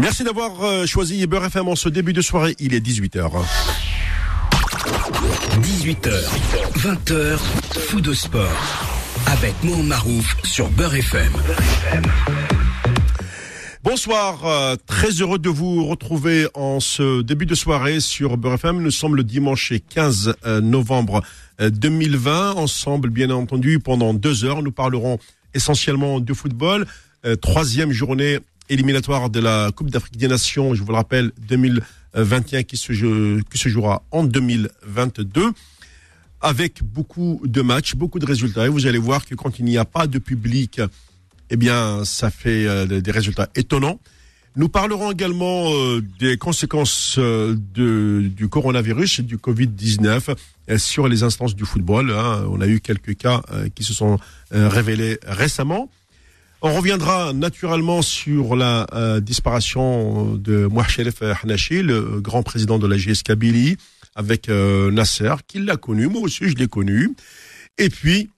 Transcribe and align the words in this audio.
Merci 0.00 0.24
d'avoir 0.24 0.64
euh, 0.64 0.86
choisi 0.86 1.26
Beurre 1.26 1.44
FM 1.44 1.68
en 1.68 1.76
ce 1.76 1.90
début 1.90 2.14
de 2.14 2.22
soirée. 2.22 2.56
Il 2.58 2.72
est 2.72 2.80
18h. 2.80 3.30
18h, 5.60 6.10
20h, 6.78 7.36
fou 7.36 8.00
de 8.00 8.14
sport. 8.14 8.48
Avec 9.26 9.52
Mohamed 9.62 9.88
Marouf 9.88 10.36
sur 10.42 10.70
Beurre 10.70 10.94
FM. 10.94 11.32
Bonsoir, 13.82 14.46
euh, 14.46 14.76
très 14.86 15.10
heureux 15.10 15.38
de 15.38 15.50
vous 15.50 15.84
retrouver 15.84 16.46
en 16.54 16.80
ce 16.80 17.20
début 17.20 17.44
de 17.44 17.54
soirée 17.54 18.00
sur 18.00 18.38
Beurre 18.38 18.54
FM. 18.54 18.80
Nous 18.80 18.90
sommes 18.90 19.16
le 19.16 19.22
dimanche 19.22 19.74
15 19.90 20.34
euh, 20.46 20.62
novembre 20.62 21.22
2020. 21.60 22.52
Ensemble, 22.52 23.10
bien 23.10 23.28
entendu, 23.28 23.80
pendant 23.80 24.14
deux 24.14 24.46
heures, 24.46 24.62
nous 24.62 24.72
parlerons 24.72 25.18
essentiellement 25.52 26.20
de 26.20 26.32
football. 26.32 26.86
troisième 27.42 27.92
journée 27.92 28.38
éliminatoire 28.70 29.28
de 29.28 29.40
la 29.40 29.70
Coupe 29.74 29.90
d'Afrique 29.90 30.16
des 30.16 30.28
Nations, 30.28 30.74
je 30.74 30.82
vous 30.82 30.88
le 30.88 30.94
rappelle, 30.94 31.32
2021 31.48 32.62
qui 32.62 32.76
se, 32.76 32.92
jouera 32.92 34.02
en 34.12 34.24
2022 34.24 35.50
avec 36.40 36.82
beaucoup 36.82 37.42
de 37.44 37.60
matchs, 37.60 37.96
beaucoup 37.96 38.18
de 38.18 38.24
résultats. 38.24 38.64
Et 38.66 38.68
vous 38.68 38.86
allez 38.86 38.98
voir 38.98 39.26
que 39.26 39.34
quand 39.34 39.58
il 39.58 39.66
n'y 39.66 39.76
a 39.76 39.84
pas 39.84 40.06
de 40.06 40.18
public, 40.18 40.80
eh 41.50 41.56
bien, 41.56 42.04
ça 42.04 42.30
fait 42.30 42.66
euh, 42.66 42.86
des 43.00 43.10
résultats 43.10 43.48
étonnants. 43.56 44.00
Nous 44.56 44.68
parlerons 44.68 45.12
également 45.12 45.72
euh, 45.72 46.00
des 46.18 46.36
conséquences 46.38 47.16
euh, 47.18 47.56
du 47.56 48.48
coronavirus, 48.48 49.20
du 49.20 49.36
Covid-19 49.36 50.36
sur 50.78 51.08
les 51.08 51.24
instances 51.24 51.56
du 51.56 51.64
football. 51.64 52.12
Hein. 52.12 52.46
On 52.48 52.60
a 52.60 52.68
eu 52.68 52.80
quelques 52.80 53.16
cas 53.16 53.42
qui 53.74 53.82
se 53.82 53.92
sont 53.92 54.18
révélés 54.52 55.18
récemment. 55.26 55.90
On 56.62 56.74
reviendra 56.74 57.32
naturellement 57.32 58.02
sur 58.02 58.54
la 58.54 58.86
euh, 58.92 59.20
disparition 59.20 60.34
de 60.34 60.66
Mouachelef 60.66 61.22
Hanashi, 61.22 61.82
le 61.82 62.20
grand 62.20 62.42
président 62.42 62.78
de 62.78 62.86
la 62.86 62.98
GS 62.98 63.22
Kabylie, 63.24 63.78
avec 64.14 64.50
euh, 64.50 64.90
Nasser, 64.90 65.32
qui 65.46 65.58
l'a 65.58 65.78
connu, 65.78 66.08
moi 66.08 66.20
aussi 66.20 66.50
je 66.50 66.56
l'ai 66.56 66.68
connu. 66.68 67.14
Et 67.78 67.88
puis, 67.88 68.28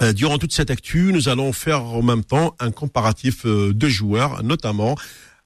euh, 0.00 0.14
durant 0.14 0.38
toute 0.38 0.54
cette 0.54 0.70
actu, 0.70 1.12
nous 1.12 1.28
allons 1.28 1.52
faire 1.52 1.84
en 1.84 2.02
même 2.02 2.24
temps 2.24 2.56
un 2.60 2.70
comparatif 2.70 3.44
de 3.44 3.88
joueurs, 3.88 4.42
notamment 4.42 4.96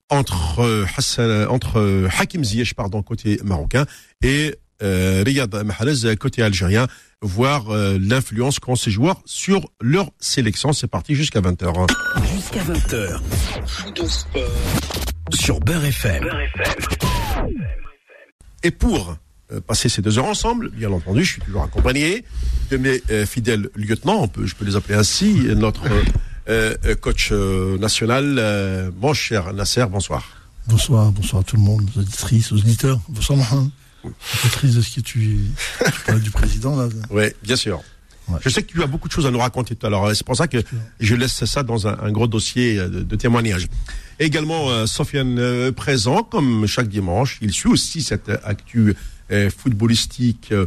entre 0.09 0.87
Hassan, 0.97 1.49
entre 1.49 2.07
Hakim 2.17 2.45
Ziyech, 2.45 2.75
pardon, 2.75 3.03
côté 3.03 3.41
marocain, 3.43 3.87
et 4.23 4.55
Riyad 4.83 5.55
Mahrez, 5.65 6.17
côté 6.17 6.43
algérien 6.43 6.87
voir 7.23 7.71
euh, 7.71 7.99
l'influence 8.01 8.59
qu'ont 8.59 8.77
ces 8.77 8.91
joueurs 8.91 9.23
sur 9.25 9.71
leur 9.81 10.11
sélection. 10.19 10.73
C'est 10.73 10.89
parti 10.89 11.15
jusqu'à 11.15 11.41
20h. 11.41 11.91
Jusqu'à 12.35 12.63
20h. 12.65 13.21
Sur 15.33 15.61
Beurre 15.61 15.85
FM. 15.85 16.29
Et 18.65 18.71
pour 18.71 19.17
euh, 19.53 19.61
passer 19.61 19.89
ces 19.89 20.03
deux 20.03 20.19
heures 20.19 20.27
ensemble, 20.27 20.71
bien 20.71 20.91
entendu, 20.91 21.25
je 21.25 21.33
suis 21.33 21.41
toujours 21.41 21.63
accompagné 21.63 22.25
de 22.71 22.77
mes 22.77 23.01
euh, 23.11 23.25
fidèles 23.25 23.71
lieutenants, 23.75 24.23
on 24.23 24.29
peut, 24.29 24.47
je 24.47 24.55
peux 24.55 24.65
les 24.65 24.77
appeler 24.77 24.97
ainsi, 24.97 25.35
notre 25.57 25.85
coach 27.01 27.31
national, 27.31 28.91
mon 29.01 29.15
cher 29.15 29.53
Nasser, 29.53 29.87
bonsoir. 29.89 30.25
Bonsoir, 30.67 31.13
bonsoir 31.13 31.43
à 31.43 31.45
tout 31.45 31.57
le 31.57 31.63
monde, 31.63 31.89
aux 31.95 32.01
auditrices, 32.01 32.51
aux 32.51 32.57
auditeurs. 32.57 33.01
Bonsoir 33.09 33.39
Mohamed. 33.39 33.71
Triste 34.53 34.77
de 34.77 34.81
ce 34.81 34.97
que 34.97 35.01
tu, 35.01 35.41
parles 36.07 36.21
du 36.21 36.31
président. 36.31 36.77
Là? 36.77 36.89
Oui, 37.11 37.25
bien 37.43 37.57
sûr. 37.57 37.83
Je 38.41 38.49
sais 38.49 38.63
que 38.63 38.73
tu 38.73 38.83
as 38.83 38.87
beaucoup 38.87 39.09
de 39.09 39.13
choses 39.13 39.27
à 39.27 39.31
nous 39.31 39.39
raconter 39.39 39.75
tout 39.75 39.87
à 39.87 39.91
l'heure. 39.91 40.15
C'est 40.15 40.25
pour 40.25 40.37
ça 40.37 40.49
que 40.49 40.59
je 41.01 41.15
laisse 41.15 41.45
ça 41.45 41.63
dans 41.63 41.87
un, 41.87 42.13
gros 42.13 42.27
dossier 42.27 42.77
de, 42.77 43.03
de 43.03 43.17
témoignage. 43.17 43.69
Également, 44.19 44.71
euh, 44.71 44.87
Sofiane 44.87 45.39
euh, 45.39 45.73
présent, 45.73 46.23
comme 46.23 46.67
chaque 46.67 46.89
dimanche. 46.89 47.39
Il 47.43 47.53
suit 47.53 47.69
aussi 47.69 48.03
cette 48.03 48.31
actu 48.45 48.95
euh, 49.31 49.51
footballistique, 49.51 50.53
euh, 50.53 50.67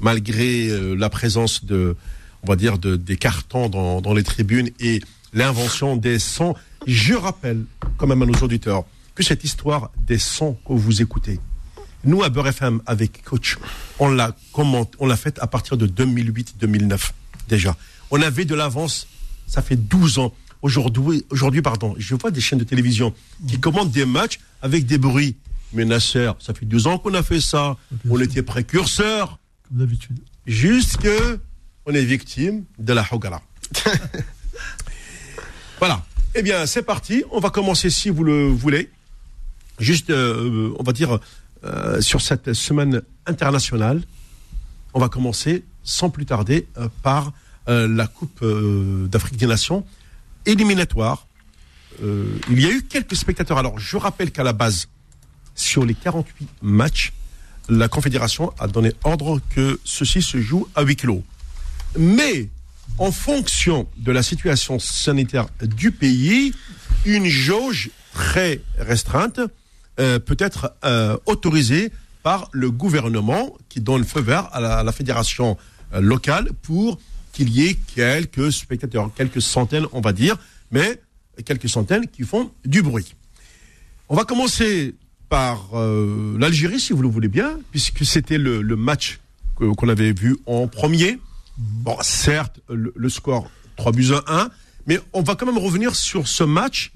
malgré 0.00 0.68
la 0.96 1.08
présence 1.08 1.64
de, 1.64 1.96
on 2.42 2.46
va 2.46 2.56
dire, 2.56 2.78
de, 2.78 2.96
des 2.96 3.16
cartons 3.16 3.68
dans, 3.68 4.00
dans 4.00 4.14
les 4.14 4.22
tribunes 4.22 4.70
et 4.80 5.00
l'invention 5.32 5.96
des 5.96 6.18
sons. 6.18 6.54
Je 6.86 7.14
rappelle 7.14 7.64
quand 7.96 8.06
même 8.06 8.22
à 8.22 8.26
nos 8.26 8.38
auditeurs 8.38 8.84
que 9.14 9.24
cette 9.24 9.42
histoire 9.42 9.90
des 10.06 10.18
sons 10.18 10.56
que 10.66 10.72
vous 10.72 11.02
écoutez, 11.02 11.40
nous, 12.08 12.22
à 12.22 12.30
Beurre 12.30 12.48
FM, 12.48 12.80
avec 12.86 13.22
Coach, 13.22 13.58
on 13.98 14.08
l'a 14.08 14.34
on 14.56 15.06
l'a 15.06 15.16
fait 15.16 15.38
à 15.40 15.46
partir 15.46 15.76
de 15.76 15.86
2008-2009, 15.86 17.10
déjà. 17.48 17.76
On 18.10 18.20
avait 18.22 18.44
de 18.44 18.54
l'avance, 18.54 19.06
ça 19.46 19.62
fait 19.62 19.76
12 19.76 20.18
ans. 20.18 20.34
Aujourd'hui, 20.62 21.24
aujourd'hui, 21.30 21.62
pardon, 21.62 21.94
je 21.98 22.14
vois 22.14 22.30
des 22.30 22.40
chaînes 22.40 22.58
de 22.58 22.64
télévision 22.64 23.14
qui 23.46 23.60
commandent 23.60 23.92
des 23.92 24.06
matchs 24.06 24.40
avec 24.62 24.86
des 24.86 24.98
bruits. 24.98 25.36
Mais 25.72 25.84
Nasser, 25.84 26.32
ça 26.40 26.54
fait 26.54 26.66
12 26.66 26.86
ans 26.86 26.98
qu'on 26.98 27.14
a 27.14 27.22
fait 27.22 27.40
ça. 27.40 27.76
on 28.08 28.20
était 28.20 28.42
précurseurs. 28.42 29.38
Comme 29.68 29.78
d'habitude. 29.78 30.18
Jusque 30.46 31.08
on 31.86 31.94
est 31.94 32.04
victime 32.04 32.64
de 32.78 32.92
la 32.92 33.06
Hogara. 33.10 33.42
voilà. 35.78 36.04
Eh 36.34 36.42
bien, 36.42 36.66
c'est 36.66 36.82
parti. 36.82 37.22
On 37.30 37.40
va 37.40 37.50
commencer 37.50 37.90
si 37.90 38.10
vous 38.10 38.24
le 38.24 38.48
voulez. 38.48 38.90
Juste, 39.78 40.10
euh, 40.10 40.74
on 40.78 40.82
va 40.82 40.92
dire, 40.92 41.20
euh, 41.64 42.00
sur 42.00 42.20
cette 42.20 42.52
semaine 42.52 43.02
internationale. 43.26 44.02
On 44.94 45.00
va 45.00 45.08
commencer 45.08 45.64
sans 45.82 46.10
plus 46.10 46.24
tarder 46.24 46.68
euh, 46.76 46.88
par 47.02 47.32
euh, 47.68 47.88
la 47.88 48.06
Coupe 48.06 48.44
d'Afrique 49.08 49.36
des 49.36 49.46
Nations 49.46 49.84
éliminatoire. 50.46 51.26
il 52.00 52.60
y 52.60 52.64
a 52.64 52.70
eu 52.70 52.82
quelques 52.82 53.16
spectateurs. 53.16 53.58
Alors, 53.58 53.78
je 53.78 53.96
rappelle 53.96 54.30
qu'à 54.30 54.44
la 54.44 54.52
base, 54.52 54.88
sur 55.54 55.84
les 55.84 55.94
48 55.94 56.48
matchs, 56.62 57.12
la 57.68 57.88
Confédération 57.88 58.52
a 58.58 58.68
donné 58.68 58.92
ordre 59.04 59.40
que 59.50 59.78
ceci 59.84 60.22
se 60.22 60.40
joue 60.40 60.68
à 60.74 60.82
huis 60.82 60.96
clos. 60.96 61.22
Mais, 61.98 62.48
en 62.98 63.12
fonction 63.12 63.88
de 63.96 64.12
la 64.12 64.22
situation 64.22 64.78
sanitaire 64.78 65.48
du 65.60 65.90
pays, 65.90 66.54
une 67.04 67.26
jauge 67.26 67.90
très 68.14 68.62
restreinte 68.78 69.40
euh, 70.00 70.20
peut 70.20 70.36
être 70.38 70.76
euh, 70.84 71.16
autorisé 71.26 71.90
par 72.22 72.48
le 72.52 72.70
gouvernement 72.70 73.56
qui 73.68 73.80
donne 73.80 74.04
feu 74.04 74.20
vert 74.20 74.48
à 74.52 74.60
la, 74.84 74.92
fédération 74.92 75.56
euh, 75.92 76.00
locale 76.00 76.50
pour 76.62 77.00
qu'il 77.32 77.48
y 77.50 77.66
ait 77.66 77.74
quelques 77.96 78.52
spectateurs, 78.52 79.10
quelques 79.16 79.42
centaines, 79.42 79.86
on 79.90 80.00
va 80.00 80.12
dire, 80.12 80.36
mais 80.70 81.00
quelques 81.44 81.68
centaines 81.68 82.06
qui 82.06 82.22
font 82.22 82.52
du 82.64 82.80
bruit. 82.82 83.16
On 84.08 84.14
va 84.14 84.24
commencer 84.24 84.94
par 85.28 85.70
l'Algérie, 85.74 86.80
si 86.80 86.92
vous 86.94 87.02
le 87.02 87.08
voulez 87.08 87.28
bien, 87.28 87.58
puisque 87.70 88.04
c'était 88.06 88.38
le, 88.38 88.62
match 88.76 89.20
qu'on 89.56 89.88
avait 89.88 90.12
vu 90.12 90.38
en 90.46 90.68
premier. 90.68 91.18
Bon, 91.58 91.96
certes, 92.00 92.60
le, 92.70 93.08
score 93.08 93.50
3 93.76 93.92
buts 93.92 94.12
à 94.26 94.42
1, 94.42 94.48
mais 94.86 94.98
on 95.12 95.22
va 95.22 95.34
quand 95.34 95.44
même 95.44 95.58
revenir 95.58 95.94
sur 95.94 96.26
ce 96.26 96.44
match 96.44 96.92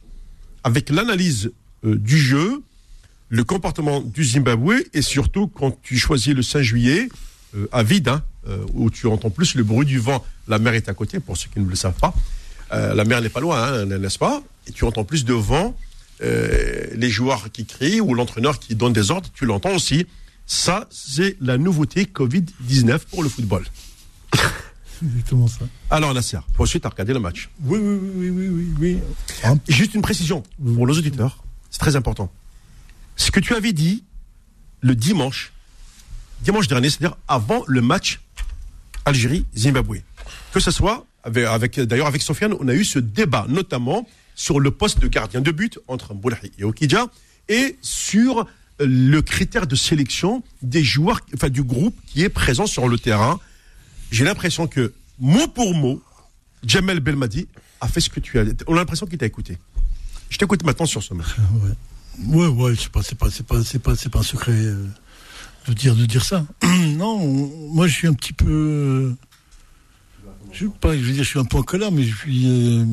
avec 0.65 0.89
l'analyse 0.89 1.53
du 1.85 2.17
jeu, 2.17 2.63
le 3.33 3.45
comportement 3.45 4.03
du 4.03 4.25
Zimbabwe 4.25 4.75
et 4.93 5.01
surtout 5.01 5.47
quand 5.47 5.75
tu 5.83 5.97
choisis 5.97 6.35
le 6.35 6.43
5 6.43 6.61
juillet 6.61 7.09
euh, 7.57 7.67
à 7.73 7.83
vide, 7.83 8.09
hein, 8.09 8.23
euh, 8.47 8.63
où 8.75 8.91
tu 8.91 9.07
entends 9.07 9.31
plus 9.31 9.55
le 9.55 9.65
bruit 9.65 9.87
du 9.87 9.99
vent. 9.99 10.23
La 10.49 10.59
mer 10.59 10.75
est 10.75 10.91
à 10.91 10.93
côté, 10.93 11.19
pour 11.19 11.39
ceux 11.39 11.49
qui 11.49 11.59
ne 11.59 11.67
le 11.67 11.75
savent 11.75 11.99
pas. 11.99 12.13
Euh, 12.73 12.95
la 12.95 13.05
mer 13.05 13.23
n'est 13.23 13.31
pas 13.31 13.41
loin, 13.41 13.63
hein, 13.63 13.87
n'est-ce 13.87 14.19
pas? 14.19 14.43
Et 14.67 14.73
tu 14.73 14.85
entends 14.85 15.05
plus 15.05 15.25
de 15.25 15.33
vent, 15.33 15.75
les 16.21 17.09
joueurs 17.09 17.51
qui 17.51 17.65
crient 17.65 18.01
ou 18.03 18.15
l'entraîneur 18.15 18.61
qui 18.61 18.77
donne 18.77 18.93
des 18.93 19.11
ordres, 19.11 19.29
tu 19.35 19.47
l'entends 19.47 19.75
aussi. 19.75 20.07
Ça, 20.47 20.87
c'est 20.91 21.37
la 21.41 21.57
nouveauté 21.57 22.05
Covid-19 22.05 23.01
pour 23.11 23.23
le 23.23 23.31
football. 23.31 23.65
Exactement 25.03 25.49
ça. 25.49 25.65
Alors 25.91 26.13
Nasser, 26.13 26.39
pour 26.53 26.65
ensuite 26.65 26.85
regarder 26.85 27.15
le 27.15 27.19
match. 27.19 27.49
Oui, 27.65 27.79
oui, 27.83 27.99
oui, 28.15 28.31
oui, 28.31 28.49
oui, 28.79 28.99
oui. 29.45 29.59
Juste 29.69 29.95
une 29.95 30.03
précision 30.03 30.43
pour 30.63 30.87
nos 30.87 30.93
auditeurs, 30.93 31.43
c'est 31.71 31.81
très 31.81 31.97
important 31.97 32.31
ce 33.17 33.31
que 33.31 33.41
tu 33.41 33.55
avais 33.55 33.73
dit 33.73 34.05
le 34.81 34.95
dimanche, 34.95 35.53
dimanche 36.41 36.69
dernier, 36.69 36.91
c'est-à-dire 36.91 37.17
avant 37.29 37.63
le 37.67 37.81
match 37.81 38.21
Algérie-Zimbabwe. 39.05 40.03
Que 40.53 40.61
ce 40.61 40.71
soit, 40.71 41.07
avec, 41.25 41.79
d'ailleurs 41.81 42.07
avec 42.07 42.23
Sofiane, 42.23 42.55
on 42.59 42.69
a 42.69 42.75
eu 42.75 42.85
ce 42.85 42.99
débat, 42.99 43.47
notamment 43.49 44.07
sur 44.35 44.61
le 44.61 44.71
poste 44.71 45.01
de 45.01 45.09
gardien 45.09 45.41
de 45.41 45.51
but 45.51 45.79
entre 45.89 46.15
Mboulahi 46.15 46.53
et 46.59 46.65
Okidja, 46.65 47.07
et 47.49 47.77
sur 47.81 48.47
le 48.79 49.21
critère 49.21 49.67
de 49.67 49.77
sélection 49.77 50.43
des 50.63 50.83
joueurs, 50.83 51.21
enfin 51.35 51.49
du 51.49 51.63
groupe 51.63 51.97
qui 52.07 52.23
est 52.23 52.29
présent 52.29 52.67
sur 52.67 52.89
le 52.89 52.99
terrain. 52.99 53.41
J'ai 54.11 54.25
l'impression 54.25 54.67
que, 54.67 54.93
mot 55.19 55.47
pour 55.49 55.75
mot, 55.75 56.03
Jamel 56.65 57.01
Belmadi 57.01 57.49
a 57.81 57.89
fait 57.89 58.01
ce 58.01 58.09
que 58.09 58.21
tu 58.21 58.39
as 58.39 58.45
dit. 58.45 58.53
On 58.67 58.75
a 58.75 58.79
l'impression 58.79 59.07
qu'il 59.07 59.19
t'a 59.19 59.27
écouté. 59.27 59.59
Je 60.31 60.39
t'écoute 60.39 60.65
maintenant 60.65 60.87
sur 60.87 61.03
ce 61.03 61.15
match. 61.15 61.29
Ouais, 61.63 61.71
ouais, 62.29 62.75
c'est 62.79 62.89
pas, 62.91 63.03
c'est 63.03 63.17
pas, 63.17 63.31
c'est 63.31 63.47
pas, 63.47 63.63
c'est 63.65 63.79
pas, 63.79 63.97
c'est 63.97 64.09
pas 64.09 64.21
un 64.21 64.25
secret 64.25 64.53
euh, 64.53 64.87
de 65.69 65.73
dire, 65.73 65.95
de 65.95 66.07
dire 66.07 66.25
ça. 66.25 66.45
non, 66.97 67.27
moi 67.73 67.87
je 67.87 67.95
suis 67.95 68.07
un 68.09 68.15
petit 68.15 68.33
peu, 68.33 68.51
euh, 68.51 69.17
je 70.53 70.67
veux 70.67 71.13
dire, 71.13 71.25
je 71.25 71.29
suis 71.29 71.39
un 71.39 71.45
peu 71.45 71.59
en 71.59 71.63
colère, 71.63 71.93
mais 71.93 72.05
je 72.05 72.17
suis, 72.17 72.47
euh, 72.47 72.85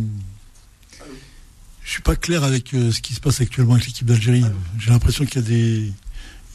je 1.83 1.91
suis 1.91 2.01
pas 2.01 2.15
clair 2.15 2.43
avec 2.43 2.69
ce 2.69 2.99
qui 3.01 3.13
se 3.13 3.19
passe 3.19 3.41
actuellement 3.41 3.73
avec 3.73 3.87
l'équipe 3.87 4.07
d'Algérie. 4.07 4.45
J'ai 4.77 4.91
l'impression 4.91 5.25
qu'il 5.25 5.41
y 5.41 5.45
a 5.45 5.47
des, 5.47 5.93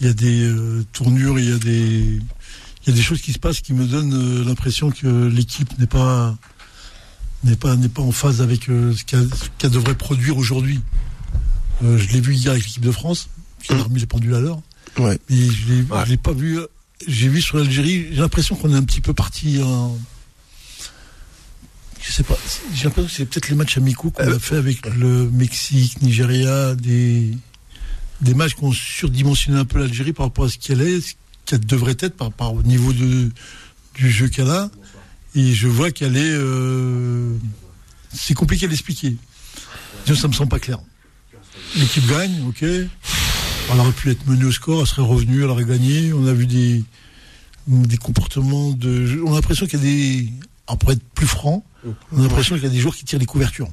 il 0.00 0.06
y 0.06 0.10
a 0.10 0.14
des 0.14 0.54
tournures, 0.92 1.38
il 1.38 1.50
y 1.50 1.52
a 1.52 1.58
des, 1.58 2.20
il 2.86 2.88
y 2.88 2.90
a 2.90 2.94
des 2.94 3.02
choses 3.02 3.20
qui 3.20 3.32
se 3.32 3.38
passent 3.38 3.60
qui 3.60 3.72
me 3.72 3.86
donnent 3.86 4.44
l'impression 4.44 4.90
que 4.90 5.26
l'équipe 5.26 5.76
n'est 5.78 5.88
pas, 5.88 6.36
n'est 7.42 7.56
pas, 7.56 7.74
n'est 7.74 7.88
pas 7.88 8.02
en 8.02 8.12
phase 8.12 8.40
avec 8.40 8.64
ce 8.66 9.04
qu'elle 9.58 9.70
devrait 9.70 9.96
produire 9.96 10.38
aujourd'hui. 10.38 10.80
Je 11.82 12.12
l'ai 12.12 12.20
vu 12.20 12.34
hier 12.34 12.52
avec 12.52 12.64
l'équipe 12.64 12.82
de 12.82 12.90
France, 12.90 13.28
qui 13.62 13.72
a 13.72 13.82
remis 13.82 14.00
les 14.00 14.06
pendules 14.06 14.34
à 14.34 14.40
l'heure. 14.40 14.60
Ouais. 14.98 15.18
Mais 15.28 15.36
je 15.50 15.72
l'ai, 16.08 16.16
pas 16.16 16.32
vu. 16.32 16.58
J'ai 17.06 17.28
vu 17.28 17.40
sur 17.42 17.56
l'Algérie. 17.56 18.08
J'ai 18.10 18.20
l'impression 18.20 18.54
qu'on 18.54 18.72
est 18.72 18.76
un 18.76 18.84
petit 18.84 19.00
peu 19.00 19.12
parti 19.12 19.60
en 19.62 19.98
je 22.06 22.12
sais 22.12 22.22
pas, 22.22 22.36
j'ai 22.74 22.84
l'impression 22.84 23.08
que 23.08 23.14
c'est 23.14 23.24
peut-être 23.24 23.48
les 23.48 23.54
matchs 23.54 23.78
amicaux 23.78 24.10
qu'on 24.10 24.30
a 24.30 24.38
fait 24.38 24.56
avec 24.56 24.84
le 24.94 25.30
Mexique, 25.30 26.02
Nigeria, 26.02 26.74
des, 26.74 27.30
des 28.20 28.34
matchs 28.34 28.56
qui 28.56 28.64
ont 28.64 28.72
surdimensionné 28.72 29.58
un 29.58 29.64
peu 29.64 29.78
l'Algérie 29.78 30.12
par 30.12 30.26
rapport 30.26 30.44
à 30.44 30.48
ce 30.50 30.58
qu'elle 30.58 30.82
est, 30.82 31.00
ce 31.00 31.14
qu'elle 31.46 31.64
devrait 31.64 31.96
être 31.98 32.14
par, 32.14 32.30
par 32.30 32.52
au 32.52 32.62
niveau 32.62 32.92
de, 32.92 33.30
du 33.94 34.10
jeu 34.10 34.28
qu'elle 34.28 34.50
a. 34.50 34.70
Et 35.34 35.54
je 35.54 35.66
vois 35.66 35.90
qu'elle 35.90 36.18
est. 36.18 36.34
Euh, 36.34 37.34
c'est 38.12 38.34
compliqué 38.34 38.66
à 38.66 38.68
l'expliquer. 38.68 39.16
Ça 40.06 40.28
me 40.28 40.32
semble 40.34 40.50
pas 40.50 40.60
clair. 40.60 40.80
L'équipe 41.76 42.06
gagne, 42.06 42.46
ok. 42.48 42.62
Elle 42.62 43.80
aurait 43.80 43.92
pu 43.92 44.10
être 44.10 44.26
menée 44.26 44.44
au 44.44 44.52
score, 44.52 44.80
elle 44.82 44.86
serait 44.86 45.02
revenue, 45.02 45.42
elle 45.42 45.50
aurait 45.50 45.64
gagné. 45.64 46.12
On 46.12 46.26
a 46.26 46.32
vu 46.32 46.46
des, 46.46 46.84
des 47.66 47.96
comportements 47.96 48.70
de. 48.70 49.22
On 49.26 49.32
a 49.32 49.36
l'impression 49.36 49.66
qu'il 49.66 49.78
y 49.78 49.82
a 49.82 49.84
des. 49.84 50.32
On 50.68 50.76
pourrait 50.76 50.94
être 50.94 51.08
plus 51.14 51.26
franc, 51.26 51.64
on 52.12 52.18
a 52.18 52.22
l'impression 52.22 52.54
qu'il 52.54 52.64
y 52.64 52.68
a 52.68 52.70
des 52.70 52.80
joueurs 52.80 52.96
qui 52.96 53.04
tirent 53.04 53.18
les 53.18 53.26
couvertures. 53.26 53.68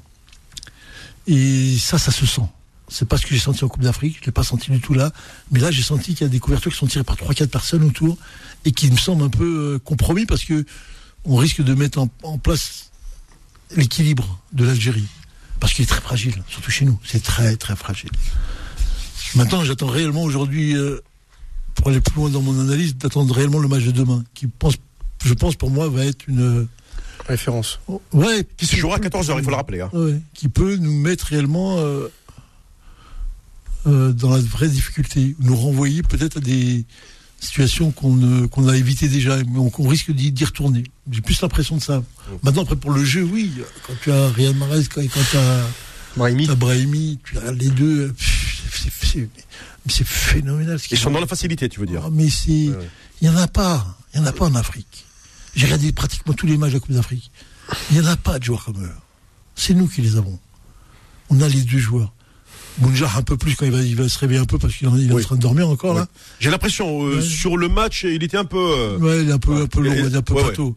Et 1.27 1.77
ça, 1.77 1.97
ça 1.97 2.11
se 2.11 2.25
sent. 2.25 2.41
C'est 2.89 3.07
pas 3.07 3.17
ce 3.17 3.25
que 3.25 3.33
j'ai 3.33 3.39
senti 3.39 3.63
en 3.63 3.69
Coupe 3.69 3.83
d'Afrique, 3.83 4.17
je 4.19 4.25
l'ai 4.25 4.33
pas 4.33 4.43
senti 4.43 4.69
du 4.69 4.81
tout 4.81 4.93
là. 4.93 5.13
Mais 5.51 5.59
là, 5.59 5.71
j'ai 5.71 5.83
senti 5.83 6.13
qu'il 6.13 6.27
y 6.27 6.29
a 6.29 6.31
des 6.31 6.39
couvertures 6.39 6.71
qui 6.71 6.77
sont 6.77 6.87
tirées 6.87 7.05
par 7.05 7.15
3-4 7.15 7.47
personnes 7.47 7.83
autour 7.83 8.17
et 8.65 8.71
qui 8.73 8.91
me 8.91 8.97
semblent 8.97 9.23
un 9.23 9.29
peu 9.29 9.75
euh, 9.75 9.79
compromis 9.79 10.25
parce 10.25 10.43
que 10.43 10.65
on 11.23 11.37
risque 11.37 11.61
de 11.61 11.73
mettre 11.73 11.99
en, 12.23 12.37
place 12.37 12.91
l'équilibre 13.75 14.41
de 14.51 14.65
l'Algérie. 14.65 15.05
Parce 15.61 15.73
qu'il 15.73 15.83
est 15.83 15.87
très 15.87 16.01
fragile, 16.01 16.43
surtout 16.49 16.71
chez 16.71 16.83
nous. 16.83 16.99
C'est 17.05 17.23
très, 17.23 17.55
très 17.55 17.77
fragile. 17.77 18.09
Maintenant, 19.35 19.63
j'attends 19.63 19.87
réellement 19.87 20.23
aujourd'hui, 20.23 20.75
euh, 20.75 20.99
pour 21.75 21.87
aller 21.87 22.01
plus 22.01 22.15
loin 22.15 22.29
dans 22.29 22.41
mon 22.41 22.59
analyse, 22.59 22.97
d'attendre 22.97 23.33
réellement 23.33 23.59
le 23.59 23.69
match 23.69 23.83
de 23.83 23.91
demain, 23.91 24.25
qui 24.33 24.47
pense, 24.47 24.73
je 25.23 25.33
pense 25.33 25.55
pour 25.55 25.69
moi, 25.69 25.87
va 25.87 26.03
être 26.03 26.27
une, 26.27 26.67
référence. 27.27 27.79
Ouais. 28.11 28.45
Qui 28.57 28.65
se 28.65 28.75
jouera 28.75 28.97
à 28.97 28.99
14h, 28.99 29.35
il 29.37 29.43
faut 29.43 29.49
le 29.49 29.55
rappeler. 29.55 29.81
Hein. 29.81 29.91
qui 30.33 30.49
peut 30.49 30.75
nous 30.75 30.93
mettre 30.93 31.27
réellement 31.27 31.77
euh, 31.77 32.07
euh, 33.87 34.11
dans 34.11 34.29
la 34.29 34.39
vraie 34.39 34.67
difficulté, 34.67 35.35
nous 35.39 35.55
renvoyer 35.55 36.03
peut-être 36.03 36.37
à 36.37 36.39
des 36.39 36.85
situations 37.41 37.91
qu'on 37.91 38.67
a 38.67 38.77
évitées 38.77 39.09
déjà, 39.09 39.37
mais 39.37 39.69
qu'on 39.71 39.87
risque 39.87 40.11
d'y 40.11 40.45
retourner. 40.45 40.83
J'ai 41.11 41.21
plus 41.21 41.41
l'impression 41.41 41.75
de 41.75 41.81
ça. 41.81 42.01
Maintenant, 42.43 42.61
après, 42.63 42.77
pour 42.77 42.91
le 42.91 43.03
jeu, 43.03 43.23
oui, 43.23 43.51
quand 43.85 43.93
tu 44.01 44.11
as 44.11 44.29
Riyad 44.29 44.55
Mahrez, 44.55 44.85
quand, 44.85 45.01
quand 45.01 45.21
tu 45.29 45.37
as 45.37 45.65
Brahimi. 46.15 46.47
Brahimi, 46.47 47.19
tu 47.23 47.37
as 47.37 47.51
les 47.51 47.69
deux, 47.69 48.13
c'est 49.87 50.05
phénoménal. 50.05 50.79
Ils 50.89 50.97
sont 50.97 51.11
dans 51.11 51.19
la 51.19 51.27
facilité, 51.27 51.67
tu 51.69 51.79
veux 51.79 51.85
dire. 51.85 52.03
Ah, 52.05 52.09
mais 52.11 52.29
c'est, 52.29 52.51
il 52.51 52.77
n'y 53.21 53.29
en 53.29 53.37
a 53.37 53.47
pas, 53.47 53.97
il 54.13 54.21
n'y 54.21 54.25
en 54.25 54.29
a 54.29 54.33
pas 54.33 54.45
en 54.45 54.55
Afrique. 54.55 55.05
J'ai 55.55 55.65
regardé 55.65 55.91
pratiquement 55.91 56.33
tous 56.33 56.45
les 56.45 56.57
matchs 56.57 56.71
de 56.71 56.75
la 56.75 56.79
Coupe 56.79 56.95
d'Afrique. 56.95 57.31
Il 57.89 57.99
n'y 57.99 58.05
en 58.05 58.09
a 58.09 58.17
pas 58.17 58.39
de 58.39 58.43
joueurs 58.43 58.63
comme 58.65 58.83
eux. 58.83 58.91
C'est 59.55 59.73
nous 59.73 59.87
qui 59.87 60.01
les 60.01 60.15
avons. 60.17 60.39
On 61.29 61.41
a 61.41 61.47
les 61.47 61.61
deux 61.61 61.77
joueurs. 61.79 62.13
Bounja 62.81 63.09
un 63.15 63.21
peu 63.21 63.37
plus 63.37 63.55
quand 63.55 63.65
il 63.65 63.71
va, 63.71 63.81
il 63.81 63.95
va 63.95 64.09
se 64.09 64.19
réveiller 64.19 64.39
un 64.39 64.45
peu 64.45 64.57
parce 64.57 64.75
qu'il 64.75 64.87
est 64.87 65.13
en 65.13 65.19
train 65.19 65.35
de 65.35 65.41
dormir 65.41 65.69
encore 65.69 65.93
là. 65.93 66.07
J'ai 66.39 66.49
l'impression 66.49 67.05
euh, 67.05 67.21
sur 67.21 67.57
le 67.57 67.69
match 67.69 68.03
il 68.03 68.23
était 68.23 68.37
un 68.37 68.45
peu. 68.45 68.57
Euh, 68.57 68.97
ouais, 68.97 69.23
il 69.23 69.29
est 69.29 69.33
un 69.33 69.39
peu, 69.39 69.61
un 69.61 69.67
peu 69.67 69.81
lourd, 69.81 69.93
un 69.93 70.21
peu 70.21 70.33
bateau. 70.33 70.75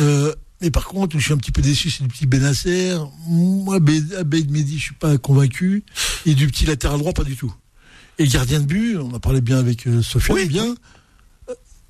Euh, 0.00 0.34
mais 0.60 0.70
par 0.70 0.86
contre, 0.86 1.18
je 1.18 1.24
suis 1.24 1.32
un 1.32 1.36
petit 1.36 1.52
peu 1.52 1.62
déçu, 1.62 1.90
c'est 1.90 2.02
du 2.02 2.08
petit 2.08 2.26
Benasser. 2.26 2.96
Moi, 3.26 3.76
Abed 3.76 4.50
Mehdi, 4.50 4.78
je 4.78 4.82
suis 4.82 4.94
pas 4.94 5.18
convaincu. 5.18 5.84
Et 6.24 6.34
du 6.34 6.46
petit 6.46 6.64
latéral 6.64 6.98
droit, 6.98 7.12
pas 7.12 7.24
du 7.24 7.36
tout. 7.36 7.54
Et 8.18 8.26
gardien 8.26 8.60
de 8.60 8.64
but, 8.64 8.96
on 8.96 9.14
a 9.14 9.20
parlé 9.20 9.42
bien 9.42 9.58
avec 9.58 9.86
euh, 9.86 10.02
Sofiane, 10.02 10.46
bien. 10.46 10.74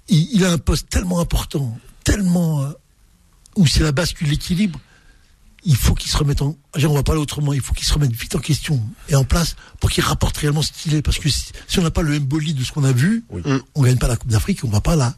Il, 0.08 0.28
il, 0.32 0.44
a 0.44 0.52
un 0.52 0.58
poste 0.58 0.88
tellement 0.88 1.20
important, 1.20 1.78
tellement 2.04 2.72
où 3.56 3.66
c'est 3.66 3.82
la 3.82 3.92
bascule, 3.92 4.28
l'équilibre. 4.28 4.80
Il 5.68 5.74
faut 5.74 5.94
qu'il 5.94 6.10
se 6.10 6.16
remette 6.16 6.42
en. 6.42 6.56
On 6.76 6.94
va 6.94 7.02
parler 7.02 7.20
autrement. 7.20 7.52
Il 7.52 7.60
faut 7.60 7.74
qu'il 7.74 7.86
se 7.86 7.92
remette 7.92 8.12
vite 8.12 8.36
en 8.36 8.38
question 8.38 8.80
et 9.08 9.16
en 9.16 9.24
place 9.24 9.56
pour 9.80 9.90
qu'il 9.90 10.04
rapporte 10.04 10.36
réellement 10.36 10.62
ce 10.62 10.70
qu'il 10.70 10.94
est. 10.94 11.02
Parce 11.02 11.18
que 11.18 11.28
si, 11.28 11.52
on 11.78 11.82
n'a 11.82 11.90
pas 11.90 12.02
le 12.02 12.18
Mboli 12.20 12.54
de 12.54 12.62
ce 12.62 12.70
qu'on 12.70 12.84
a 12.84 12.92
vu, 12.92 13.24
on 13.74 13.82
gagne 13.82 13.98
pas 13.98 14.08
la 14.08 14.16
Coupe 14.16 14.30
d'Afrique, 14.30 14.60
on 14.62 14.68
va 14.68 14.80
pas 14.80 14.94
là. 14.94 15.14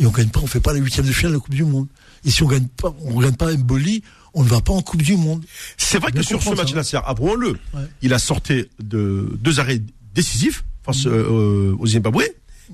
Et 0.00 0.06
on 0.06 0.10
gagne 0.10 0.30
pas, 0.30 0.40
on 0.40 0.46
fait 0.46 0.60
pas 0.60 0.72
la 0.72 0.78
huitième 0.78 1.06
de 1.06 1.12
finale 1.12 1.32
de 1.32 1.36
la 1.36 1.40
Coupe 1.40 1.54
du 1.54 1.64
Monde. 1.64 1.86
Et 2.24 2.30
si 2.30 2.42
on 2.42 2.48
gagne 2.48 2.66
pas, 2.66 2.94
on 3.04 3.20
gagne 3.20 3.36
pas 3.36 3.52
Mboli, 3.52 4.02
on 4.34 4.42
ne 4.42 4.48
va 4.48 4.62
pas 4.62 4.72
en 4.72 4.80
Coupe 4.80 5.02
du 5.02 5.16
Monde. 5.16 5.44
C'est 5.76 5.98
vrai 5.98 6.12
que 6.12 6.22
sur 6.22 6.42
ce 6.42 6.54
match, 6.54 6.74
Nasser, 6.74 6.98
avouons-le, 7.04 7.58
il 8.02 8.14
a 8.14 8.18
sorti 8.18 8.64
de 8.82 9.38
deux 9.38 9.60
arrêts 9.60 9.82
décisifs 10.14 10.64
face 10.82 11.04
mm. 11.04 11.10
euh, 11.10 11.76
au 11.78 11.86
Zimbabwe, 11.86 12.24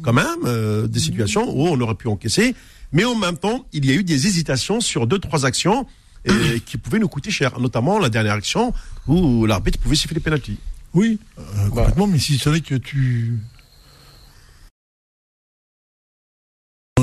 quand 0.03 0.13
même, 0.13 0.27
euh, 0.45 0.87
des 0.87 1.01
situations 1.01 1.51
où 1.51 1.67
on 1.67 1.81
aurait 1.81 1.97
pu 1.97 2.09
encaisser. 2.09 2.55
Mais 2.93 3.05
en 3.05 3.17
même 3.17 3.37
temps, 3.37 3.67
il 3.73 3.85
y 3.85 3.91
a 3.91 3.95
eu 3.95 4.05
des 4.05 4.27
hésitations 4.27 4.81
sur 4.81 5.07
deux, 5.07 5.19
trois 5.19 5.45
actions 5.45 5.87
et, 6.27 6.61
qui 6.61 6.77
pouvaient 6.77 6.99
nous 6.99 7.09
coûter 7.09 7.31
cher. 7.31 7.59
Notamment 7.61 7.99
la 7.99 8.09
dernière 8.09 8.35
action 8.35 8.75
où 9.07 9.47
l'arbitre 9.47 9.79
pouvait 9.79 9.97
siffler 9.97 10.17
les 10.17 10.21
pénalties. 10.21 10.59
Oui, 10.95 11.19
euh, 11.39 11.69
complètement, 11.69 12.07
mais 12.07 12.19
si 12.19 12.39
c'est 12.39 12.49
vrai 12.49 12.61
que 12.61 12.75
tu. 12.75 13.39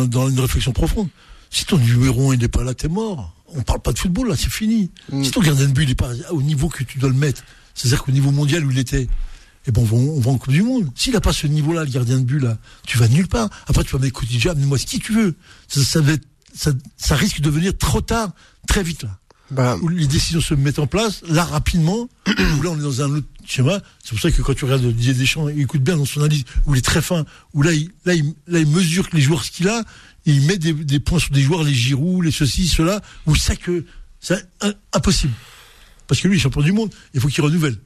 Dans 0.08 0.30
une 0.30 0.40
réflexion 0.40 0.72
profonde. 0.72 1.10
Si 1.50 1.66
ton 1.66 1.78
numéro 1.78 2.32
1 2.32 2.38
n'est 2.38 2.48
pas 2.48 2.64
là, 2.64 2.74
t'es 2.74 2.88
mort. 2.88 3.36
On 3.48 3.62
parle 3.62 3.80
pas 3.80 3.94
de 3.94 4.00
football, 4.00 4.30
là, 4.30 4.36
c'est 4.36 4.52
fini. 4.52 4.90
Mm. 5.12 5.24
Si 5.24 5.32
ton 5.32 5.42
gardien 5.42 5.68
de 5.68 5.72
but 5.72 5.88
n'est 5.88 5.94
pas 5.94 6.10
au 6.32 6.42
niveau 6.42 6.68
que 6.68 6.84
tu 6.84 6.98
dois 6.98 7.10
le 7.10 7.16
mettre, 7.16 7.44
c'est-à-dire 7.76 8.04
qu'au 8.04 8.12
niveau 8.12 8.32
mondial 8.32 8.66
où 8.66 8.72
il 8.72 8.80
était, 8.80 9.04
et 9.04 9.70
eh 9.70 9.72
bon, 9.72 9.88
on 9.94 10.20
va, 10.20 10.32
en 10.32 10.38
Coupe 10.38 10.52
du 10.52 10.62
Monde. 10.62 10.90
S'il 10.94 11.14
n'a 11.14 11.22
pas 11.22 11.32
ce 11.32 11.48
niveau-là, 11.48 11.86
le 11.86 11.90
gardien 11.90 12.18
de 12.18 12.26
but, 12.26 12.40
là, 12.40 12.58
tu 12.86 12.98
vas 12.98 13.08
nulle 13.08 13.30
part. 13.30 13.50
Après, 13.68 13.86
tu 13.86 13.92
vas 13.94 14.00
mettre 14.00 14.20
quotidien, 14.20 14.54
mais 14.58 14.66
moi 14.66 14.78
ce 14.78 14.86
qui 14.86 15.00
tu 15.00 15.14
veux. 15.14 15.36
Ça, 15.70 15.82
ça, 15.82 16.02
risque 17.12 17.42
de 17.42 17.50
venir 17.50 17.78
trop 17.78 18.02
tard, 18.02 18.30
très 18.68 18.84
vite, 18.84 19.04
là. 19.04 19.20
Bah. 19.52 19.78
Où 19.82 19.88
les 19.88 20.08
décisions 20.08 20.42
se 20.42 20.54
mettent 20.54 20.80
en 20.80 20.88
place, 20.88 21.22
là, 21.28 21.44
rapidement, 21.44 22.10
où 22.28 22.62
là, 22.62 22.72
on 22.72 22.78
est 22.78 22.82
dans 22.82 23.02
un 23.02 23.18
autre 23.18 23.28
schéma. 23.46 23.82
C'est 24.04 24.12
pour 24.12 24.20
ça 24.20 24.32
que 24.32 24.42
quand 24.42 24.56
tu 24.56 24.66
regardes 24.66 24.86
Didier 24.86 25.14
Deschamps, 25.14 25.50
il 25.50 25.62
écoute 25.62 25.82
bien 25.82 25.98
dans 25.98 26.06
son 26.06 26.22
analyse, 26.22 26.44
où 26.66 26.74
il 26.74 26.80
est 26.80 26.82
très 26.82 27.02
fin, 27.02 27.26
où 27.54 27.62
là, 27.62 27.74
il, 27.74 27.92
là, 28.06 28.16
il, 28.16 28.34
là, 28.48 28.60
il 28.60 28.68
mesure 28.68 29.08
les 29.14 29.22
joueurs 29.22 29.44
ce 29.44 29.52
qu'il 29.52 29.68
a, 29.68 29.84
et 30.26 30.32
il 30.32 30.42
met 30.48 30.58
des, 30.58 30.74
des, 30.74 31.00
points 31.00 31.20
sur 31.20 31.32
des 31.32 31.42
joueurs, 31.42 31.64
les 31.64 31.74
Giroud, 31.74 32.24
les 32.24 32.32
ceci, 32.32 32.68
cela, 32.68 33.02
où 33.26 33.36
c'est 33.36 33.58
que 33.58 33.86
c'est 34.20 34.48
impossible. 34.94 35.34
Parce 36.08 36.22
que 36.22 36.28
lui, 36.28 36.38
il 36.38 36.40
est 36.40 36.44
champion 36.44 36.62
du 36.62 36.72
monde, 36.72 36.94
il 37.14 37.20
faut 37.20 37.28
qu'il 37.28 37.44
renouvelle. 37.44 37.78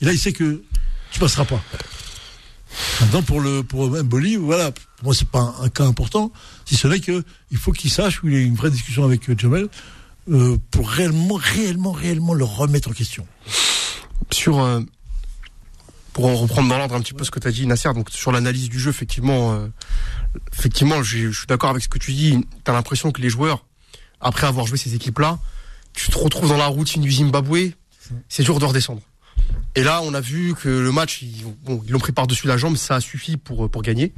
Et 0.00 0.04
là, 0.04 0.12
il 0.12 0.18
sait 0.18 0.32
que 0.32 0.62
tu 1.12 1.20
passeras 1.20 1.44
pas. 1.44 1.62
Maintenant, 3.00 3.22
pour 3.22 3.40
le 3.40 3.62
pour 3.62 3.88
Mboli, 3.88 4.36
voilà, 4.36 4.72
pour 4.72 5.04
moi 5.04 5.14
c'est 5.14 5.28
pas 5.28 5.54
un, 5.60 5.68
cas 5.68 5.84
important, 5.84 6.32
si 6.64 6.76
ce 6.76 6.88
n'est 6.88 7.00
que 7.00 7.24
il 7.50 7.58
faut 7.58 7.72
qu'il 7.72 7.90
sache 7.90 8.22
où 8.22 8.28
il 8.28 8.34
y 8.34 8.36
a 8.36 8.40
une 8.40 8.54
vraie 8.54 8.70
discussion 8.70 9.04
avec 9.04 9.28
euh, 9.28 9.34
Jamel 9.36 9.68
euh, 10.30 10.56
pour 10.70 10.88
réellement, 10.88 11.34
réellement, 11.34 11.92
réellement 11.92 12.34
le 12.34 12.44
remettre 12.44 12.90
en 12.90 12.92
question. 12.92 13.26
Sur 14.32 14.60
euh, 14.60 14.80
pour 16.12 16.24
reprendre 16.40 16.68
dans 16.68 16.78
l'ordre 16.78 16.94
un 16.94 17.00
petit 17.00 17.12
peu 17.12 17.24
ce 17.24 17.30
que 17.30 17.38
tu 17.38 17.48
as 17.48 17.52
dit, 17.52 17.66
Nasser, 17.66 17.92
donc 17.92 18.10
sur 18.10 18.32
l'analyse 18.32 18.70
du 18.70 18.80
jeu, 18.80 18.88
effectivement, 18.88 19.68
effectivement, 20.54 21.02
je 21.02 21.30
suis 21.30 21.46
d'accord 21.46 21.68
avec 21.68 21.82
ce 21.82 21.90
que 21.90 21.98
tu 21.98 22.14
dis. 22.14 22.40
Tu 22.64 22.70
as 22.70 22.72
l'impression 22.72 23.12
que 23.12 23.20
les 23.20 23.28
joueurs, 23.28 23.66
après 24.22 24.46
avoir 24.46 24.66
joué 24.66 24.78
ces 24.78 24.94
équipes-là, 24.94 25.38
tu 25.92 26.10
te 26.10 26.16
retrouves 26.16 26.48
dans 26.48 26.56
la 26.56 26.68
routine 26.68 27.02
du 27.02 27.12
Zimbabwe, 27.12 27.72
c'est 28.30 28.44
dur 28.44 28.58
de 28.58 28.64
redescendre. 28.64 29.02
Et 29.74 29.82
là, 29.82 30.00
on 30.02 30.14
a 30.14 30.20
vu 30.20 30.54
que 30.54 30.68
le 30.68 30.90
match, 30.90 31.22
ils, 31.22 31.44
bon, 31.64 31.82
l'ont 31.88 31.98
pris 31.98 32.12
par-dessus 32.12 32.46
la 32.46 32.56
jambe, 32.56 32.76
ça 32.76 32.96
a 32.96 33.00
suffi 33.00 33.36
pour, 33.36 33.70
pour 33.70 33.82
gagner. 33.82 34.12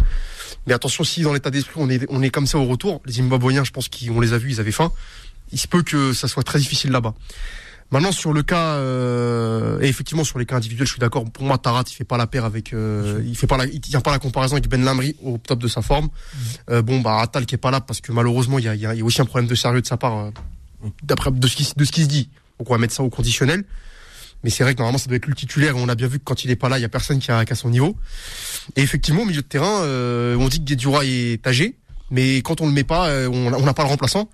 Mais 0.66 0.72
attention, 0.72 1.02
si 1.02 1.22
dans 1.22 1.32
l'état 1.32 1.50
d'esprit, 1.50 1.74
on 1.76 1.90
est, 1.90 2.06
on 2.10 2.22
est 2.22 2.30
comme 2.30 2.46
ça 2.46 2.58
au 2.58 2.64
retour, 2.64 3.02
les 3.06 3.14
Zimbabwéens, 3.14 3.64
je 3.64 3.72
pense 3.72 3.88
qu'on 3.88 4.20
les 4.20 4.32
a 4.32 4.38
vus, 4.38 4.52
ils 4.52 4.60
avaient 4.60 4.72
faim. 4.72 4.92
Il 5.52 5.58
se 5.58 5.66
peut 5.66 5.82
que 5.82 6.12
ça 6.12 6.28
soit 6.28 6.44
très 6.44 6.58
difficile 6.58 6.90
là-bas. 6.90 7.14
Maintenant, 7.90 8.12
sur 8.12 8.34
le 8.34 8.42
cas, 8.42 8.74
euh, 8.74 9.80
et 9.80 9.88
effectivement, 9.88 10.22
sur 10.22 10.38
les 10.38 10.44
cas 10.44 10.56
individuels, 10.56 10.86
je 10.86 10.92
suis 10.92 11.00
d'accord. 11.00 11.24
Pour 11.24 11.44
moi, 11.44 11.56
Tarat, 11.56 11.84
il 11.88 11.94
fait 11.94 12.04
pas 12.04 12.18
la 12.18 12.26
paire 12.26 12.44
avec, 12.44 12.74
euh, 12.74 13.22
il 13.24 13.34
fait 13.34 13.46
pas 13.46 13.56
la, 13.56 13.64
il 13.64 13.80
tient 13.80 14.02
pas 14.02 14.10
la 14.10 14.18
comparaison 14.18 14.56
avec 14.56 14.68
Ben 14.68 14.84
Lamri 14.84 15.16
au 15.22 15.38
top 15.38 15.58
de 15.58 15.68
sa 15.68 15.80
forme. 15.80 16.04
Mmh. 16.04 16.38
Euh, 16.70 16.82
bon, 16.82 17.00
bah, 17.00 17.20
Atal 17.20 17.46
qui 17.46 17.54
est 17.54 17.58
pas 17.58 17.70
là 17.70 17.80
parce 17.80 18.02
que 18.02 18.12
malheureusement, 18.12 18.58
il 18.58 18.66
y 18.66 18.68
a, 18.68 18.74
y 18.74 18.84
a, 18.84 19.04
aussi 19.04 19.22
un 19.22 19.24
problème 19.24 19.48
de 19.48 19.54
sérieux 19.54 19.80
de 19.80 19.86
sa 19.86 19.96
part, 19.96 20.18
euh, 20.18 20.30
d'après 21.02 21.30
de 21.30 21.48
ce 21.48 21.56
qui, 21.56 21.72
de 21.74 21.84
ce 21.84 21.90
qui 21.90 22.02
se 22.02 22.08
dit. 22.08 22.28
Donc, 22.58 22.68
on 22.68 22.74
va 22.74 22.78
mettre 22.78 22.92
ça 22.92 23.02
au 23.02 23.08
conditionnel. 23.08 23.64
Mais 24.44 24.50
c'est 24.50 24.62
vrai 24.62 24.74
que 24.74 24.78
normalement 24.78 24.98
ça 24.98 25.08
doit 25.08 25.16
être 25.16 25.26
le 25.26 25.34
titulaire. 25.34 25.76
On 25.76 25.88
a 25.88 25.94
bien 25.94 26.06
vu 26.06 26.18
que 26.18 26.24
quand 26.24 26.44
il 26.44 26.50
est 26.50 26.56
pas 26.56 26.68
là, 26.68 26.78
il 26.78 26.82
y 26.82 26.84
a 26.84 26.88
personne 26.88 27.18
qui 27.18 27.30
a, 27.30 27.44
qui 27.44 27.56
son 27.56 27.70
niveau. 27.70 27.96
Et 28.76 28.82
effectivement, 28.82 29.22
au 29.22 29.26
milieu 29.26 29.42
de 29.42 29.46
terrain, 29.46 29.82
euh, 29.82 30.36
on 30.36 30.48
dit 30.48 30.58
que 30.58 30.64
Guédura 30.64 31.04
est 31.04 31.44
âgé, 31.46 31.76
mais 32.10 32.36
quand 32.38 32.60
on 32.60 32.66
le 32.66 32.72
met 32.72 32.84
pas, 32.84 33.08
euh, 33.08 33.28
on 33.28 33.60
n'a 33.60 33.74
pas 33.74 33.82
le 33.82 33.88
remplaçant. 33.88 34.30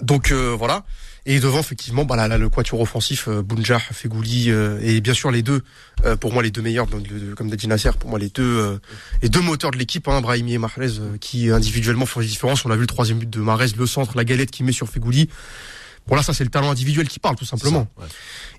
Donc 0.00 0.32
euh, 0.32 0.54
voilà. 0.58 0.84
Et 1.26 1.40
devant, 1.40 1.60
effectivement, 1.60 2.04
bah, 2.04 2.16
là, 2.16 2.28
là, 2.28 2.36
le 2.36 2.50
quatuor 2.50 2.82
offensif, 2.82 3.28
euh, 3.28 3.42
Bounjah, 3.42 3.78
Fegouli, 3.78 4.50
euh, 4.50 4.78
et 4.82 5.00
bien 5.00 5.14
sûr 5.14 5.30
les 5.30 5.40
deux, 5.40 5.62
euh, 6.04 6.16
pour 6.16 6.34
moi 6.34 6.42
les 6.42 6.50
deux 6.50 6.60
meilleurs, 6.60 6.86
comme 7.34 7.48
Dadji 7.48 7.66
Nasser, 7.66 7.92
pour 7.98 8.10
moi 8.10 8.18
les 8.18 8.28
deux, 8.28 8.42
euh, 8.42 8.78
les 9.22 9.30
deux 9.30 9.40
moteurs 9.40 9.70
de 9.70 9.78
l'équipe, 9.78 10.06
hein, 10.06 10.20
Brahimi 10.20 10.52
et 10.52 10.58
Mahrez, 10.58 10.98
euh, 10.98 11.16
qui 11.18 11.50
individuellement 11.50 12.04
font 12.04 12.20
des 12.20 12.26
différences. 12.26 12.66
On 12.66 12.70
a 12.70 12.74
vu 12.74 12.82
le 12.82 12.86
troisième 12.86 13.18
but 13.20 13.30
de 13.30 13.40
Mahrez, 13.40 13.68
le 13.74 13.86
centre, 13.86 14.14
la 14.18 14.24
galette 14.24 14.50
qu'il 14.50 14.66
met 14.66 14.72
sur 14.72 14.86
Fegouli. 14.86 15.30
Bon 16.06 16.16
là, 16.16 16.22
ça 16.22 16.34
c'est 16.34 16.44
le 16.44 16.50
talent 16.50 16.70
individuel 16.70 17.08
qui 17.08 17.18
parle, 17.18 17.36
tout 17.36 17.44
simplement. 17.46 17.88
C'est 17.96 18.02
ça, 18.02 18.08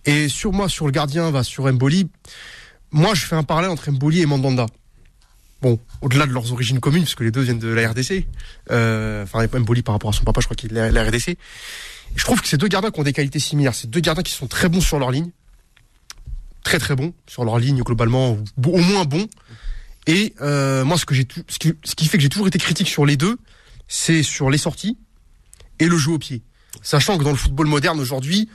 ouais. 0.10 0.24
Et 0.26 0.30
sur 0.30 0.52
moi, 0.52 0.68
sur 0.70 0.86
le 0.86 0.92
gardien, 0.92 1.30
va 1.32 1.44
sur 1.44 1.72
Mboli. 1.72 2.10
Moi, 2.92 3.14
je 3.14 3.26
fais 3.26 3.36
un 3.36 3.44
parallèle 3.44 3.70
entre 3.72 3.90
Mboli 3.92 4.22
et 4.22 4.26
Mandanda. 4.26 4.66
Bon, 5.62 5.80
au-delà 6.02 6.26
de 6.28 6.32
leurs 6.32 6.52
origines 6.52 6.80
communes, 6.80 7.04
parce 7.04 7.16
que 7.16 7.24
les 7.24 7.32
deux 7.32 7.42
viennent 7.42 7.60
de 7.60 7.68
la 7.68 7.90
RDC. 7.90 8.26
Euh, 8.72 9.24
Enfin, 9.24 9.46
Mboli 9.48 9.82
par 9.84 9.94
rapport 9.96 10.10
à 10.10 10.14
son 10.14 10.24
papa, 10.24 10.42
je 10.42 10.46
crois 10.48 10.56
qu'il 10.56 10.76
est 10.78 10.90
de 10.90 10.94
la 10.94 11.04
RDC. 11.04 11.38
Je 12.16 12.24
trouve 12.24 12.42
que 12.42 12.48
ces 12.48 12.58
deux 12.58 12.68
gardiens 12.68 12.92
qui 12.92 13.00
ont 13.00 13.04
des 13.04 13.14
qualités 13.14 13.40
similaires, 13.40 13.74
ces 13.76 13.88
deux 13.88 14.00
gardiens 14.00 14.24
qui 14.24 14.32
sont 14.34 14.48
très 14.48 14.70
bons 14.70 14.82
sur 14.82 15.00
leur 15.00 15.12
ligne, 15.12 15.32
très 16.64 16.80
très 16.80 16.96
bons 16.96 17.14
sur 17.28 17.46
leur 17.46 17.60
ligne 17.60 17.82
globalement, 17.84 18.38
au 18.64 18.78
moins 18.78 19.06
bons. 19.06 19.28
Et 20.08 20.34
euh, 20.42 20.84
moi, 20.86 20.98
ce 20.98 21.06
que 21.06 21.16
j'ai, 21.16 21.26
tout- 21.26 21.44
ce 21.48 21.58
qui, 21.60 21.74
ce 21.84 21.96
qui 21.96 22.06
fait 22.08 22.18
que 22.18 22.24
j'ai 22.24 22.30
toujours 22.30 22.48
été 22.48 22.60
critique 22.60 22.88
sur 22.88 23.06
les 23.06 23.18
deux, 23.18 23.38
c'est 23.88 24.24
sur 24.24 24.50
les 24.50 24.58
sorties 24.60 24.98
et 25.80 25.88
le 25.88 25.98
jeu 25.98 26.12
au 26.12 26.20
pied. 26.20 26.44
Sachant 26.82 27.18
que 27.18 27.24
dans 27.24 27.32
le 27.32 27.38
football 27.38 27.68
moderne 27.68 28.00
aujourd'hui, 28.00 28.50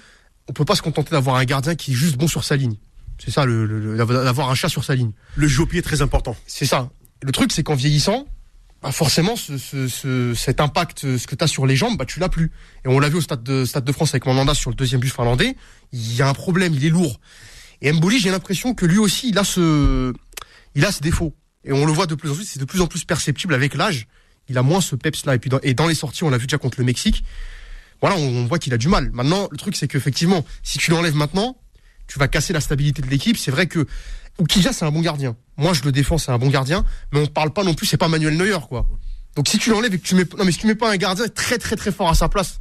on 0.49 0.53
peut 0.53 0.65
pas 0.65 0.75
se 0.75 0.83
contenter 0.83 1.11
d'avoir 1.11 1.37
un 1.37 1.45
gardien 1.45 1.75
qui 1.75 1.93
est 1.93 1.95
juste 1.95 2.17
bon 2.17 2.29
sur 2.29 2.45
sa 2.45 2.57
ligne. 2.57 2.75
C'est 3.23 3.31
ça, 3.31 3.45
le, 3.45 3.67
le- 3.67 3.97
d'avoir 3.97 4.51
un 4.51 4.55
chat 4.55 4.69
sur 4.69 4.85
sa 4.85 4.95
ligne. 4.95 5.13
Le 5.37 5.47
jeu 5.47 5.63
au 5.63 5.67
pied 5.67 5.79
est 5.81 5.83
très 5.83 6.01
important. 6.03 6.37
C'est 6.47 6.65
ça. 6.67 6.91
Le 7.23 7.33
truc, 7.33 7.53
c'est 7.53 7.63
qu'en 7.63 7.75
vieillissant, 7.75 8.27
bah 8.83 8.93
forcément, 8.93 9.37
ce, 9.37 9.59
ce, 9.59 9.89
ce- 9.89 10.33
cet 10.35 10.59
impact, 10.61 11.01
ce 11.19 11.27
que 11.27 11.35
tu 11.35 11.45
as 11.45 11.47
sur 11.47 11.67
les 11.67 11.77
jambes, 11.77 11.99
bah 11.99 12.07
tu 12.07 12.19
l'as 12.19 12.31
plus. 12.31 12.51
Et 12.85 12.89
on 12.89 12.99
l'a 12.99 13.11
vu 13.11 13.17
au 13.17 13.21
stade 13.21 13.43
de, 13.43 13.65
stade 13.67 13.85
de 13.85 13.93
France 13.93 14.11
avec 14.11 14.25
Mandanda 14.25 14.55
sur 14.55 14.71
le 14.71 14.77
deuxième 14.77 15.01
but 15.03 15.13
finlandais. 15.13 15.55
Il 15.93 16.15
y 16.17 16.23
a 16.23 16.29
un 16.29 16.33
problème, 16.33 16.73
il 16.75 16.85
est 16.85 16.89
lourd. 16.89 17.21
Et 17.83 17.93
Mboli, 17.93 18.19
j'ai 18.19 18.31
l'impression 18.31 18.73
que 18.75 18.87
lui 18.87 18.99
aussi, 18.99 19.29
il 19.29 19.39
a 19.39 19.45
ce, 19.45 20.13
il 20.75 20.85
a 20.87 20.93
ses 20.93 21.01
défauts. 21.01 21.35
Et 21.65 21.73
on 21.73 21.85
le 21.85 21.93
voit 21.93 22.07
de 22.07 22.15
plus 22.15 22.31
en 22.31 22.35
plus, 22.35 22.45
c'est 22.47 22.59
de 22.59 22.65
plus 22.65 22.81
en 22.81 22.87
plus 22.87 23.05
perceptible 23.05 23.53
avec 23.53 23.75
l'âge. 23.75 24.07
Il 24.49 24.57
a 24.57 24.63
moins 24.63 24.81
ce 24.81 24.97
peps 24.97 25.27
là. 25.27 25.35
Et 25.35 25.39
puis 25.39 25.51
dans, 25.51 25.61
et 25.63 25.75
dans 25.75 25.87
les 25.87 25.95
sorties, 25.95 26.25
on 26.25 26.31
l'a 26.31 26.39
vu 26.39 26.47
déjà 26.47 26.57
contre 26.59 26.81
le 26.81 26.87
Mexique. 26.87 27.23
Voilà, 28.01 28.17
on, 28.17 28.47
voit 28.47 28.59
qu'il 28.59 28.73
a 28.73 28.79
du 28.79 28.89
mal. 28.89 29.11
Maintenant, 29.13 29.49
le 29.51 29.59
truc, 29.59 29.77
c'est 29.77 29.89
qu'effectivement, 29.89 30.45
si 30.63 30.79
tu 30.79 30.91
l'enlèves 30.91 31.15
maintenant, 31.15 31.57
tu 32.07 32.19
vas 32.19 32.29
casser 32.29 32.53
la 32.53 32.61
stabilité 32.61 33.03
de 33.03 33.09
l'équipe. 33.09 33.37
C'est 33.37 33.51
vrai 33.51 33.67
que 33.67 33.87
Oukidja, 34.39 34.73
c'est 34.73 34.85
un 34.85 34.91
bon 34.91 35.01
gardien. 35.01 35.37
Moi, 35.57 35.75
je 35.75 35.83
le 35.83 35.93
défends, 35.93 36.19
c'est 36.19 36.33
un 36.33 36.39
bon 36.39 36.49
gardien, 36.49 36.85
mais 37.13 37.21
on 37.21 37.27
parle 37.27 37.53
pas 37.53 37.63
non 37.63 37.75
plus, 37.75 37.87
c'est 37.87 37.99
pas 37.99 38.09
Manuel 38.09 38.37
Neuer, 38.37 38.59
quoi. 38.69 38.87
Donc 39.37 39.49
si 39.49 39.59
tu 39.59 39.71
l'enlèves 39.71 39.95
et 39.95 39.99
que 39.99 40.07
tu 40.07 40.15
mets, 40.17 40.25
non 40.37 40.45
mais 40.45 40.51
si 40.51 40.59
tu 40.59 40.67
mets 40.67 40.75
pas 40.75 40.91
un 40.91 40.97
gardien 40.97 41.29
très 41.29 41.57
très 41.57 41.77
très 41.77 41.93
fort 41.93 42.09
à 42.09 42.15
sa 42.15 42.29
place, 42.29 42.61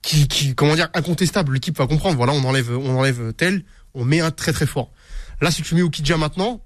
qui, 0.00 0.26
qui 0.26 0.54
comment 0.54 0.74
dire, 0.74 0.88
incontestable, 0.94 1.52
l'équipe 1.54 1.76
va 1.76 1.86
comprendre. 1.86 2.16
Voilà, 2.16 2.32
on 2.32 2.42
enlève, 2.44 2.70
on 2.76 2.98
enlève 2.98 3.32
tel, 3.34 3.64
on 3.94 4.04
met 4.04 4.20
un 4.20 4.30
très 4.30 4.52
très 4.52 4.66
fort. 4.66 4.90
Là, 5.40 5.50
si 5.50 5.62
tu 5.62 5.74
mets 5.74 5.82
Oukidja 5.82 6.16
maintenant, 6.16 6.62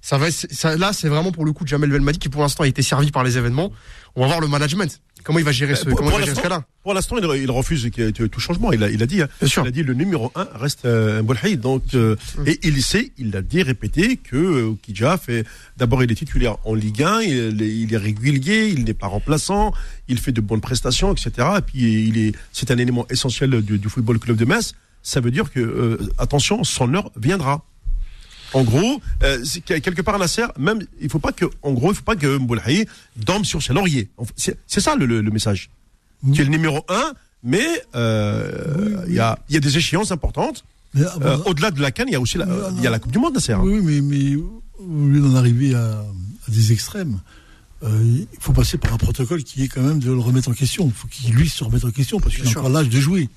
ça 0.00 0.16
va, 0.18 0.30
ça, 0.30 0.76
là, 0.76 0.92
c'est 0.92 1.08
vraiment 1.08 1.30
pour 1.30 1.44
le 1.44 1.52
coup 1.52 1.64
de 1.64 1.68
Jamel 1.68 1.90
Belmadi 1.90 2.18
qui 2.18 2.28
pour 2.28 2.40
l'instant 2.42 2.64
a 2.64 2.66
été 2.66 2.82
servi 2.82 3.10
par 3.10 3.22
les 3.22 3.36
événements. 3.36 3.70
On 4.16 4.22
va 4.22 4.28
voir 4.28 4.40
le 4.40 4.48
management. 4.48 5.00
Comment 5.22 5.38
il 5.38 5.44
va 5.44 5.52
gérer 5.52 5.74
ce, 5.74 5.84
pour- 5.84 5.96
comment 5.96 6.10
il 6.10 6.12
pour 6.12 6.18
va 6.20 6.24
gérer 6.24 6.34
ce 6.36 6.40
l'instant- 6.42 6.56
cas-là? 6.56 6.64
Pour 6.82 6.94
l'instant, 6.94 7.16
il, 7.18 7.42
il 7.42 7.50
refuse 7.50 7.90
tout 8.30 8.40
changement. 8.40 8.72
Il 8.72 8.82
a, 8.82 8.90
il 8.90 9.02
a 9.02 9.06
dit, 9.06 9.20
hein. 9.22 9.28
Bien 9.40 9.48
sûr. 9.48 9.64
il 9.64 9.68
a 9.68 9.70
dit 9.70 9.82
le 9.82 9.94
numéro 9.94 10.32
un 10.34 10.48
reste 10.54 10.84
euh, 10.86 11.22
Mbolhaï. 11.22 11.56
Donc, 11.56 11.82
euh, 11.94 12.16
Mm. 12.38 12.42
et 12.48 12.58
il 12.62 12.82
sait, 12.82 13.12
il 13.18 13.30
l'a 13.30 13.42
dit, 13.42 13.62
répété 13.62 14.16
que 14.16 14.36
euh, 14.36 14.72
Kidja 14.82 15.18
fait. 15.18 15.44
D'abord, 15.76 16.02
il 16.02 16.10
est 16.10 16.14
titulaire 16.14 16.56
en 16.64 16.74
Ligue 16.74 17.02
1, 17.02 17.20
il, 17.22 17.62
est- 17.62 17.68
il 17.68 17.92
est 17.94 17.96
régulier, 17.98 18.68
il 18.68 18.84
n'est 18.84 18.94
pas 18.94 19.06
remplaçant, 19.08 19.72
il 20.08 20.18
fait 20.18 20.32
de 20.32 20.40
bonnes 20.40 20.60
prestations, 20.60 21.12
etc. 21.12 21.48
Et 21.58 21.62
puis, 21.62 22.08
il 22.08 22.18
est, 22.18 22.32
c'est 22.52 22.70
un 22.70 22.78
élément 22.78 23.06
essentiel 23.10 23.50
du, 23.62 23.78
du 23.78 23.88
football 23.88 24.18
club 24.18 24.36
de 24.36 24.44
Metz. 24.44 24.74
Ça 25.02 25.20
veut 25.20 25.30
dire 25.30 25.50
que, 25.50 25.60
euh, 25.60 25.98
attention, 26.18 26.62
son 26.64 26.92
heure 26.94 27.10
viendra. 27.16 27.64
En 28.52 28.62
gros, 28.64 29.00
euh, 29.22 29.44
quelque 29.64 30.02
part 30.02 30.18
Nasser, 30.18 30.46
même 30.58 30.80
il 31.00 31.08
faut 31.08 31.18
pas 31.20 31.32
que, 31.32 31.44
en 31.62 31.72
gros, 31.72 31.92
il 31.92 31.94
faut 31.94 32.02
pas 32.02 32.16
que 32.16 32.36
Mbolhaï 32.38 32.86
dorme 33.16 33.44
sur 33.44 33.62
ses 33.62 33.72
lauriers. 33.72 34.08
C'est 34.36 34.80
ça 34.80 34.94
le, 34.96 35.06
le- 35.06 35.20
le 35.20 35.30
message. 35.30 35.70
Qui 36.34 36.40
est 36.40 36.44
le 36.44 36.50
numéro 36.50 36.84
un, 36.88 37.12
mais 37.42 37.66
euh, 37.94 39.04
il 39.08 39.14
y, 39.14 39.20
a, 39.20 39.38
y 39.48 39.56
a 39.56 39.60
des 39.60 39.76
échéances 39.78 40.10
importantes. 40.12 40.64
Ah, 40.96 40.98
Euh, 41.00 41.18
bah, 41.18 41.40
Au-delà 41.46 41.70
de 41.70 41.80
la 41.80 41.90
Cannes, 41.92 42.08
il 42.08 42.12
y 42.12 42.16
a 42.16 42.20
aussi 42.20 42.36
la, 42.38 42.46
il 42.76 42.82
y 42.82 42.86
a 42.86 42.90
la 42.90 42.98
Coupe 42.98 43.12
du 43.12 43.18
Monde, 43.18 43.34
Nasser. 43.34 43.52
hein. 43.52 43.60
oui, 43.62 43.80
mais, 43.82 44.00
mais 44.00 44.34
au 44.36 45.06
lieu 45.06 45.20
d'en 45.20 45.34
arriver 45.36 45.74
à, 45.74 46.00
à 46.00 46.50
des 46.50 46.72
extrêmes, 46.72 47.20
euh, 47.84 48.02
il 48.32 48.38
faut 48.40 48.52
passer 48.52 48.76
par 48.76 48.92
un 48.92 48.96
protocole 48.98 49.42
qui 49.44 49.62
est 49.62 49.68
quand 49.68 49.80
même 49.82 50.00
de 50.00 50.10
le 50.12 50.18
remettre 50.18 50.48
en 50.50 50.52
question. 50.52 50.86
Il 50.86 50.92
faut 50.92 51.06
qu'il 51.08 51.32
lui 51.32 51.48
se 51.48 51.62
remette 51.64 51.84
en 51.84 51.90
question 51.90 52.18
parce 52.20 52.34
qu'il 52.34 52.46
a 52.46 52.50
encore 52.50 52.68
l'âge 52.68 52.88
de 52.90 53.00
jouer. 53.00 53.28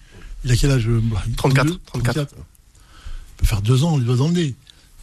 Il 0.43 0.51
a 0.51 0.55
quel 0.57 0.71
âge 0.71 0.87
euh, 0.89 0.99
bah, 1.03 1.23
34, 1.37 1.67
32, 1.67 1.79
34. 1.85 2.33
Il 2.35 3.37
peut 3.37 3.45
faire 3.45 3.61
deux 3.61 3.83
ans, 3.85 3.97
il 3.99 4.03
doit 4.05 4.19
emmener. 4.19 4.55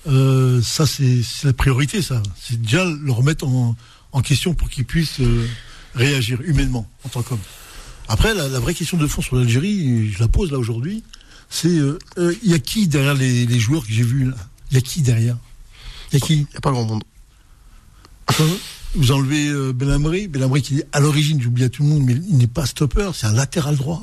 Euh, 0.07 0.62
ça, 0.62 0.87
c'est 0.87 1.23
la 1.45 1.52
priorité, 1.52 2.00
ça. 2.02 2.23
C'est 2.40 2.61
déjà 2.61 2.85
le 2.85 3.12
remettre 3.12 3.47
en, 3.47 3.76
en 4.12 4.23
question 4.23 4.54
pour 4.54 4.71
qu'il 4.71 4.85
puisse 4.85 5.21
euh, 5.21 5.47
réagir 5.95 6.40
humainement 6.42 6.88
en 7.04 7.09
tant 7.09 7.23
qu'homme. 7.23 7.40
Après, 8.09 8.35
la, 8.35 8.49
la 8.49 8.61
vraie 8.61 8.75
question 8.75 8.97
de 8.97 9.07
fond 9.07 9.23
sur 9.23 9.37
l'Algérie, 9.37 10.11
je 10.11 10.19
la 10.19 10.28
pose 10.28 10.50
là 10.52 10.59
aujourd'hui, 10.59 11.04
c'est 11.49 11.69
euh, 11.69 11.99
euh, 12.19 12.35
il 12.42 12.50
y 12.50 12.54
a 12.54 12.59
qui 12.59 12.88
derrière 12.88 13.14
les, 13.14 13.47
les 13.47 13.59
joueurs 13.59 13.87
que 13.87 13.92
j'ai 13.92 14.02
vus 14.02 14.30
là? 14.30 14.37
Il 14.71 14.75
y 14.75 14.78
a 14.78 14.80
qui 14.80 15.02
derrière? 15.02 15.37
Il 16.11 16.19
y 16.19 16.23
a 16.23 16.26
qui? 16.26 16.35
Il 16.35 16.54
y 16.54 16.57
a 16.57 16.61
pas 16.61 16.71
grand 16.71 16.85
monde. 16.85 17.02
Vous 18.95 19.12
enlevez 19.12 19.73
Belhamri, 19.73 20.28
Belhamri 20.28 20.62
qui 20.62 20.78
est 20.78 20.87
à 20.92 21.00
l'origine, 21.00 21.40
j'oublie 21.40 21.64
à 21.64 21.69
tout 21.69 21.83
le 21.83 21.88
monde, 21.88 22.04
mais 22.04 22.14
il 22.14 22.38
n'est 22.38 22.47
pas 22.47 22.66
stopper, 22.66 23.11
c'est 23.14 23.26
un 23.26 23.33
latéral 23.33 23.76
droit 23.76 24.02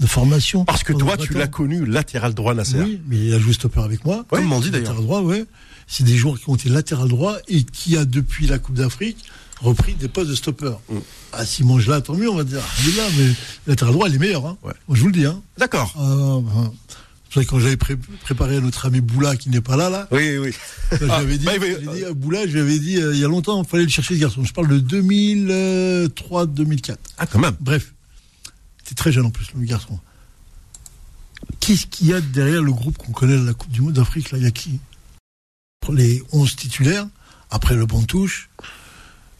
de 0.00 0.06
formation. 0.06 0.64
Parce 0.64 0.82
que 0.82 0.92
toi, 0.92 1.16
20 1.16 1.24
tu 1.24 1.34
l'as 1.34 1.46
connu 1.46 1.84
latéral 1.86 2.34
droit, 2.34 2.54
Nasser. 2.54 2.80
Oui, 2.80 3.00
mais 3.06 3.18
il 3.18 3.34
a 3.34 3.38
joué 3.38 3.52
stopper 3.52 3.80
avec 3.80 4.04
moi. 4.04 4.24
Comme 4.28 4.44
Mandy, 4.44 4.70
d'ailleurs. 4.70 4.88
Latéral 4.88 5.04
droit, 5.04 5.20
ouais. 5.20 5.44
C'est 5.86 6.04
des 6.04 6.16
joueurs 6.16 6.38
qui 6.40 6.48
ont 6.48 6.54
été 6.54 6.68
latéral 6.68 7.08
droit 7.08 7.36
et 7.48 7.64
qui 7.64 7.96
a 7.96 8.04
depuis 8.04 8.46
la 8.46 8.58
Coupe 8.58 8.76
d'Afrique 8.76 9.24
repris 9.60 9.94
des 9.94 10.08
postes 10.08 10.30
de 10.30 10.34
stopper. 10.34 10.72
Mm. 10.88 10.98
Ah, 11.32 11.44
s'il 11.44 11.66
mange 11.66 11.86
là, 11.86 12.00
tant 12.00 12.14
mieux, 12.14 12.30
on 12.30 12.36
va 12.36 12.44
dire. 12.44 12.62
Il 12.82 12.90
est 12.90 12.96
là, 12.96 13.06
mais 13.18 13.26
latéral 13.66 13.94
droit, 13.94 14.08
il 14.08 14.14
est 14.14 14.18
meilleur. 14.18 14.46
Hein. 14.46 14.56
Ouais. 14.62 14.72
Moi, 14.88 14.96
je 14.96 15.00
vous 15.02 15.08
le 15.08 15.12
dis. 15.12 15.26
Hein. 15.26 15.42
D'accord. 15.58 15.92
Ah, 15.98 16.70
savez, 17.34 17.46
quand 17.46 17.60
j'avais 17.60 17.76
pré- 17.76 17.96
préparé 18.22 18.60
notre 18.60 18.86
ami 18.86 19.00
Boula 19.00 19.36
qui 19.36 19.50
n'est 19.50 19.60
pas 19.60 19.76
là, 19.76 19.90
là, 19.90 20.08
Oui, 20.10 20.38
oui. 20.38 20.50
j'avais 21.00 21.38
dit, 21.38 21.44
bah, 21.44 21.52
dit 21.58 22.04
à 22.04 22.12
Boula, 22.12 22.46
je 22.46 22.52
lui 22.52 22.60
avais 22.60 22.78
dit 22.78 22.96
euh, 22.96 23.14
il 23.14 23.20
y 23.20 23.24
a 23.24 23.28
longtemps, 23.28 23.62
il 23.62 23.68
fallait 23.68 23.84
le 23.84 23.88
chercher 23.88 24.14
ce 24.14 24.20
garçon. 24.20 24.44
Je 24.44 24.52
parle 24.52 24.68
de 24.68 24.80
2003-2004. 24.80 26.96
Ah, 27.18 27.26
quand 27.26 27.38
même. 27.38 27.54
Bref, 27.60 27.94
c'était 28.90 28.98
très 28.98 29.12
jeune 29.12 29.26
en 29.26 29.30
plus, 29.30 29.46
le 29.54 29.64
garçon. 29.64 29.98
Qu'est-ce 31.60 31.86
qu'il 31.86 32.08
y 32.08 32.12
a 32.14 32.20
derrière 32.20 32.62
le 32.62 32.72
groupe 32.72 32.98
qu'on 32.98 33.12
connaît 33.12 33.38
de 33.38 33.46
la 33.46 33.54
Coupe 33.54 33.70
du 33.70 33.80
Monde 33.82 33.92
d'Afrique 33.94 34.30
là? 34.32 34.38
Il 34.38 34.44
y 34.44 34.46
a 34.46 34.50
qui? 34.50 34.80
Les 35.92 36.22
11 36.32 36.56
titulaires, 36.56 37.06
après 37.50 37.74
le 37.74 37.86
banc 37.86 38.00
de 38.00 38.06
touche, 38.06 38.50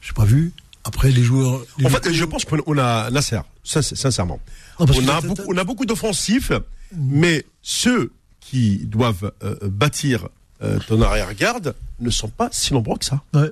j'ai 0.03 0.13
pas 0.13 0.25
vu. 0.25 0.53
Après 0.85 1.11
les 1.11 1.23
joueurs. 1.23 1.61
les 1.79 1.87
En 1.87 1.91
fait, 1.91 2.13
je 2.13 2.25
pense 2.25 2.45
qu'on 2.45 2.59
on 2.67 2.79
a 2.79 3.11
Nasser, 3.11 3.41
sin- 3.65 3.83
sincèrement. 3.83 4.41
Non, 4.79 4.87
parce 4.87 4.99
On 4.99 5.09
a, 5.09 5.21
beaucoup, 5.21 5.35
t'as- 5.35 5.45
on 5.49 5.57
a 5.59 5.65
beaucoup 5.65 5.85
d'offensifs, 5.85 6.53
mais 6.97 7.45
ceux 7.61 8.13
qui 8.41 8.79
doivent 8.87 9.33
euh, 9.43 9.57
bâtir 9.69 10.29
euh, 10.63 10.79
ton 10.89 11.01
arrière-garde 11.03 11.75
ne 12.01 12.11
sont 12.11 12.29
pas 12.29 12.49
si 12.53 12.73
nombreux 12.73 12.99
que 12.99 13.05
ça. 13.05 13.23
Ouais. 13.35 13.51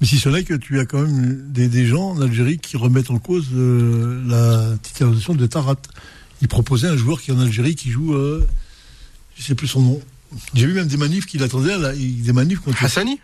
Mais 0.00 0.06
si 0.06 0.18
ce 0.18 0.28
n'est 0.28 0.44
que 0.44 0.54
tu 0.54 0.78
as 0.80 0.86
quand 0.86 1.02
même 1.02 1.50
des, 1.52 1.68
des 1.68 1.86
gens 1.86 2.10
en 2.10 2.20
Algérie 2.20 2.58
qui 2.58 2.76
remettent 2.76 3.10
en 3.10 3.18
cause 3.18 3.48
euh, 3.54 4.22
la 4.26 4.76
titularisation 4.82 5.34
de 5.34 5.46
Tarat. 5.46 5.76
Ils 6.42 6.48
proposaient 6.48 6.88
un 6.88 6.96
joueur 6.96 7.20
qui 7.20 7.30
est 7.30 7.34
en 7.34 7.40
Algérie 7.40 7.74
qui 7.74 7.90
joue, 7.90 8.14
euh, 8.14 8.46
je 9.36 9.42
sais 9.42 9.54
plus 9.54 9.68
son 9.68 9.82
nom. 9.82 10.00
J'ai 10.54 10.66
vu 10.66 10.72
même 10.72 10.86
des 10.86 10.96
manifs 10.96 11.26
qui 11.26 11.36
l'attendaient, 11.36 11.76
des 11.96 12.32
manifs 12.32 12.60
contre. 12.60 12.82
Hassani? 12.82 13.20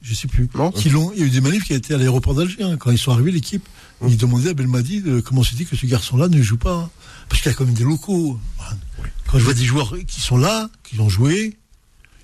Je 0.00 0.14
sais 0.14 0.28
plus. 0.28 0.48
Non. 0.54 0.70
Qui 0.70 0.88
l'ont- 0.88 1.12
il 1.12 1.20
y 1.20 1.22
a 1.22 1.26
eu 1.26 1.30
des 1.30 1.40
manifs 1.40 1.64
qui 1.64 1.74
étaient 1.74 1.92
à 1.94 1.98
l'aéroport 1.98 2.34
d'Alger 2.34 2.62
hein, 2.62 2.76
quand 2.78 2.90
ils 2.90 2.98
sont 2.98 3.12
arrivés 3.12 3.30
l'équipe. 3.32 3.66
Ils 4.06 4.16
demandaient 4.16 4.50
à 4.50 4.54
Belmadi 4.54 5.00
de, 5.02 5.20
comment 5.20 5.42
c'était 5.42 5.64
que 5.64 5.74
ce 5.76 5.84
garçon-là 5.86 6.28
ne 6.28 6.40
joue 6.42 6.58
pas, 6.58 6.74
hein. 6.74 6.90
parce 7.28 7.40
qu'il 7.42 7.50
y 7.50 7.54
a 7.54 7.56
quand 7.58 7.64
même 7.64 7.74
des 7.74 7.84
locaux. 7.84 8.38
Quand 9.26 9.38
je 9.38 9.44
vois 9.44 9.54
des 9.54 9.64
joueurs 9.64 9.94
qui 10.06 10.20
sont 10.20 10.36
là, 10.36 10.70
qui 10.84 11.00
ont 11.00 11.08
joué, 11.08 11.56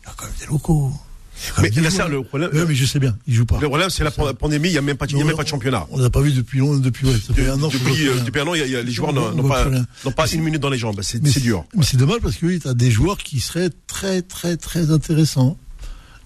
il 0.03 0.07
y 0.07 0.11
a 0.11 0.15
quand 0.17 0.27
même 0.27 0.35
des 0.39 0.47
locaux. 0.47 0.93
Il 1.35 1.47
y 1.47 1.49
a 1.49 1.53
quand 1.55 1.63
Mais 1.63 1.71
Nasser, 1.83 1.97
joueurs. 1.97 2.09
le 2.09 2.23
problème, 2.23 2.51
Ouais, 2.53 2.65
mais 2.69 2.75
je 2.75 2.85
sais 2.87 2.99
bien, 2.99 3.17
il 3.27 3.35
joue 3.35 3.47
pas. 3.47 3.59
le 3.61 3.67
problème, 3.69 3.91
c'est 3.91 4.05
la 4.05 4.11
pan- 4.11 4.33
pandémie, 4.35 4.69
il 4.69 4.73
n'y 4.73 4.79
a 4.79 4.83
même 4.83 4.97
pas, 4.97 5.07
de- 5.07 5.13
il 5.13 5.19
y 5.19 5.23
a 5.23 5.25
même 5.25 5.35
pas 5.37 5.43
de 5.43 5.49
championnat. 5.49 5.87
On 5.91 5.99
l'a 5.99 6.11
pas 6.11 6.21
vu 6.21 6.31
depuis 6.33 6.59
long, 6.59 6.77
depuis 6.77 7.07
ouais, 7.07 7.15
ça 7.27 7.35
fait 7.35 7.49
un 7.49 7.61
an. 7.63 7.69
Depuis, 7.69 8.07
euh, 8.09 8.21
depuis 8.25 8.41
un 8.41 8.47
an, 8.47 8.55
y 8.55 8.61
a- 8.61 8.67
il 8.67 8.73
y 8.73 8.77
a- 8.77 8.83
les 8.83 8.93
joueurs 8.93 9.11
On 9.11 9.13
n'ont 9.35 9.49
pas, 10.13 10.27
une 10.33 10.43
minute 10.43 10.61
dans 10.61 10.71
les 10.71 10.79
jambes. 10.79 11.01
C'est 11.03 11.21
dur. 11.41 11.65
Mais 11.75 11.85
c'est 11.85 11.97
dommage 11.97 12.19
parce 12.23 12.37
que 12.37 12.47
oui, 12.47 12.61
tu 12.61 12.69
as 12.69 12.75
des 12.75 12.91
joueurs 12.91 13.19
qui 13.19 13.41
seraient 13.41 13.71
très, 13.87 14.23
très, 14.23 14.57
très 14.57 14.91
intéressants 14.91 15.57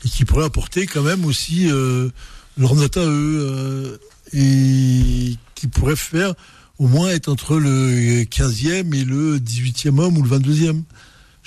et 0.04 0.08
qui 0.08 0.24
pourraient 0.24 0.44
apporter 0.44 0.86
quand 0.86 1.02
même 1.02 1.24
aussi 1.24 1.70
euh, 1.70 2.10
leur 2.58 2.74
note 2.74 2.96
à 2.96 3.04
eux 3.04 3.40
euh, 3.40 3.98
et 4.32 5.36
qui 5.54 5.66
pourraient 5.68 5.96
faire 5.96 6.34
au 6.78 6.88
moins 6.88 7.08
être 7.10 7.28
entre 7.28 7.56
le 7.56 8.24
15e 8.24 8.92
et 8.92 9.04
le 9.04 9.38
18e 9.40 9.98
homme 9.98 10.18
ou 10.18 10.22
le 10.22 10.28
22e. 10.28 10.82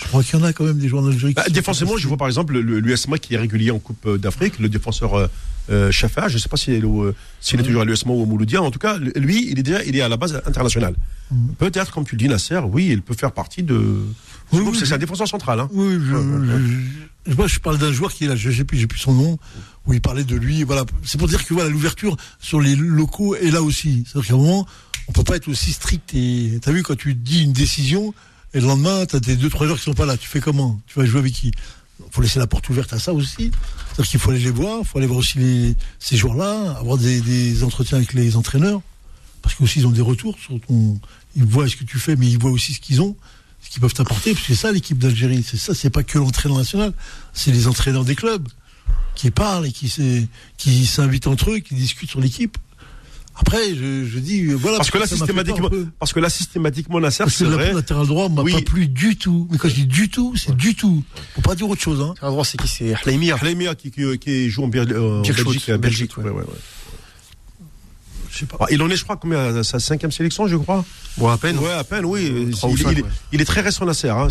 Je 0.02 0.06
crois 0.08 0.24
qu'il 0.24 0.40
y 0.40 0.42
en 0.42 0.46
a 0.46 0.54
quand 0.54 0.64
même 0.64 0.78
des 0.80 0.88
joueurs 0.88 1.04
en 1.04 1.08
Algérie. 1.08 1.34
qui 1.34 1.42
Bah, 1.42 1.50
défensivement, 1.50 1.98
je 1.98 2.08
vois 2.08 2.18
par 2.18 2.28
exemple 2.28 2.58
le- 2.58 2.80
l'USMA 2.80 3.18
qui 3.18 3.34
est 3.34 3.38
régulier 3.38 3.70
en 3.72 3.80
Coupe 3.80 4.06
euh, 4.06 4.18
d'Afrique, 4.18 4.58
le 4.60 4.70
défenseur 4.70 5.14
euh, 5.16 5.28
euh, 5.70 5.92
Chafa, 5.92 6.30
je 6.30 6.36
ne 6.36 6.40
sais 6.40 6.48
pas 6.50 6.56
s'il 6.58 6.74
est, 6.74 6.78
est 6.78 7.64
toujours 7.64 7.82
à 7.82 7.86
l'USMA 7.86 8.12
ou 8.14 8.22
au 8.22 8.26
Mouloudia, 8.26 8.62
en 8.62 8.72
tout 8.72 8.80
cas, 8.80 8.98
lui, 8.98 9.50
il 9.52 9.60
est 9.60 9.64
déjà, 9.64 9.84
il 9.84 9.96
est 9.96 10.02
à 10.02 10.08
la 10.10 10.18
base 10.18 10.42
internationale. 10.46 10.96
Peut-être, 11.60 11.92
comme 11.92 12.06
tu 12.06 12.16
le 12.16 12.20
dis, 12.20 12.28
Nasser, 12.30 12.60
oui, 12.72 12.88
il 12.92 13.02
peut 13.04 13.14
faire 13.14 13.32
partie 13.34 13.62
de. 13.62 13.76
Oui, 14.52 14.62
oui, 14.66 14.76
c'est 14.84 14.92
un 14.94 14.98
défenseur 14.98 15.28
central. 15.28 15.60
Hein. 15.60 15.70
Oui, 15.74 15.94
je, 16.04 16.16
je- 17.28 17.36
moi, 17.36 17.46
je 17.46 17.60
parle 17.60 17.78
d'un 17.78 17.92
joueur 17.92 18.12
qui 18.12 18.24
est 18.24 18.28
là, 18.28 18.36
je 18.36 18.50
sais 18.50 18.64
plus, 18.64 18.80
j'ai 18.80 18.88
plus 18.88 18.98
son 18.98 19.14
nom, 19.14 19.38
où 19.86 19.94
il 19.94 20.02
parlait 20.02 20.24
de 20.24 20.36
lui. 20.36 20.64
Voilà, 20.64 20.86
c'est 21.04 21.20
pour 21.20 21.28
dire 21.28 21.46
que 21.46 21.54
voilà, 21.54 21.70
l'ouverture 21.70 22.18
sur 22.40 22.60
les 22.62 22.76
locaux 22.76 23.36
est 23.36 23.52
là 23.52 23.62
aussi. 23.62 24.06
C'est-à-dire 24.08 24.30
qu'à 24.30 24.34
un 24.34 24.38
moment, 24.38 24.66
on 25.08 25.12
peut 25.12 25.24
pas 25.24 25.36
être 25.36 25.50
aussi 25.50 25.72
strict. 25.72 26.16
Et 26.16 26.58
t'as 26.64 26.72
vu 26.72 26.82
quand 26.82 26.98
tu 26.98 27.14
dis 27.14 27.44
une 27.44 27.54
décision 27.54 28.14
et 28.54 28.60
le 28.60 28.68
lendemain, 28.68 29.06
t'as 29.06 29.20
tes 29.20 29.36
deux 29.36 29.50
trois 29.50 29.68
joueurs 29.68 29.78
qui 29.78 29.86
sont 29.86 29.94
pas 29.94 30.06
là. 30.06 30.18
Tu 30.18 30.28
fais 30.28 30.40
comment? 30.40 30.80
Tu 30.88 30.98
vas 30.98 31.06
jouer 31.06 31.20
avec 31.20 31.34
qui? 31.34 31.52
Faut 32.12 32.22
laisser 32.22 32.40
la 32.40 32.48
porte 32.48 32.68
ouverte 32.70 32.94
à 32.94 33.00
ça 33.00 33.14
aussi. 33.14 33.52
C'est-à-dire 33.88 34.10
qu'il 34.10 34.20
faut 34.20 34.32
aller 34.32 34.40
les 34.40 34.50
voir, 34.50 34.80
il 34.82 34.88
faut 34.88 34.98
aller 34.98 35.08
voir 35.08 35.20
aussi 35.20 35.76
ces 36.00 36.18
joueurs-là, 36.18 36.78
avoir 36.80 36.98
des, 36.98 37.64
entretiens 37.64 37.98
avec 37.98 38.14
les 38.14 38.36
entraîneurs, 38.36 38.82
parce 39.42 39.56
qu'aussi 39.56 39.80
ils 39.80 39.88
ont 39.88 39.92
des 39.92 40.02
retours 40.02 40.38
ils 41.36 41.46
voient 41.46 41.68
ce 41.68 41.76
que 41.76 41.84
tu 41.84 42.00
fais, 42.00 42.16
mais 42.16 42.28
ils 42.28 42.40
voient 42.40 42.52
aussi 42.52 42.74
ce 42.74 42.80
qu'ils 42.80 43.02
ont, 43.02 43.16
ce 43.62 43.70
qu'ils 43.70 43.82
peuvent 43.82 43.94
t'apporter, 43.94 44.34
parce 44.34 44.48
que 44.48 44.54
c'est 44.54 44.60
ça 44.60 44.72
l'équipe 44.72 44.98
d'Algérie, 44.98 45.46
c'est 45.48 45.58
ça, 45.58 45.76
c'est 45.76 45.90
pas 45.90 46.04
que 46.04 46.18
l'entraîneur 46.18 46.58
national, 46.58 46.94
c'est 47.34 47.52
les 47.52 47.68
entraîneurs 47.68 48.06
des 48.06 48.16
clubs 48.16 48.48
qui 49.16 49.30
parlent 49.30 49.68
et 49.68 49.72
qui 49.72 50.86
s'invitent 50.88 51.28
entre 51.28 51.52
eux, 51.52 51.60
qui 51.60 51.76
discutent 51.76 52.10
sur 52.10 52.22
l'équipe. 52.22 52.58
Après, 53.42 53.74
je, 53.74 54.06
je 54.06 54.20
dis, 54.20 54.42
euh, 54.48 54.56
voilà. 54.56 54.78
Parce 54.78 54.92
que 54.92 54.98
là, 54.98 55.06
un 55.06 55.08
systématiquement, 55.08 55.70
parce 55.98 56.12
que 56.14 56.20
là, 56.20 56.30
systématiquement, 56.30 57.00
Nasser, 57.00 57.24
Parce 57.24 57.32
que 57.34 57.38
c'est 57.40 57.46
le 57.46 57.52
vrai. 57.52 57.74
latéral 57.74 58.06
droit 58.06 58.28
m'a 58.28 58.42
Oui. 58.42 58.52
pas 58.52 58.62
plu 58.62 58.88
du 58.88 59.16
tout. 59.18 59.48
Mais 59.50 59.58
quand 59.58 59.70
je 59.70 59.76
dis 59.76 59.86
du 59.86 60.10
tout, 60.10 60.36
c'est 60.36 60.56
du 60.56 60.76
tout. 60.76 61.04
Faut 61.36 61.42
pas 61.42 61.56
dire 61.56 61.70
autre 61.70 61.82
chose, 61.82 62.02
hein. 62.02 62.14
À 62.22 62.28
droite, 62.30 62.48
c'est 62.52 62.58
qui? 62.60 62.68
C'est 62.68 62.94
Hlaimi. 63.06 63.32
Halemia 63.32 63.76
qui, 63.76 63.92
qui, 63.92 64.20
qui 64.20 64.50
joue 64.50 64.64
en, 64.64 64.68
Bir- 64.68 64.86
euh, 64.92 65.20
en 65.20 65.22
Belgique. 65.22 65.70
euh, 65.70 65.78
Belgique, 65.78 65.80
Belgique, 65.80 66.18
ouais. 66.18 66.24
ouais, 66.26 66.30
ouais, 66.32 66.44
ouais. 66.44 67.66
Je 68.32 68.38
sais 68.40 68.46
pas. 68.46 68.58
Ah, 68.60 68.66
Il 68.72 68.82
en 68.82 68.90
est, 68.90 68.96
je 68.98 69.04
crois, 69.04 69.18
combien 69.18 69.56
à 69.58 69.64
sa 69.64 69.80
cinquième 69.80 70.12
sélection, 70.12 70.48
je 70.48 70.56
crois? 70.58 70.84
Bon, 71.18 71.30
à 71.30 71.38
peine. 71.38 71.58
Ouais, 71.60 71.72
à 71.72 71.84
peine, 71.84 72.06
oui. 72.06 72.52
trois 72.52 72.70
il, 72.70 72.74
ou 72.76 72.78
cinq, 72.78 72.92
il- 72.92 73.02
ouais. 73.04 73.10
il 73.32 73.42
est 73.42 73.46
très 73.46 73.62
récent, 73.62 73.86
Nasser. 73.86 74.10
Hein. 74.10 74.28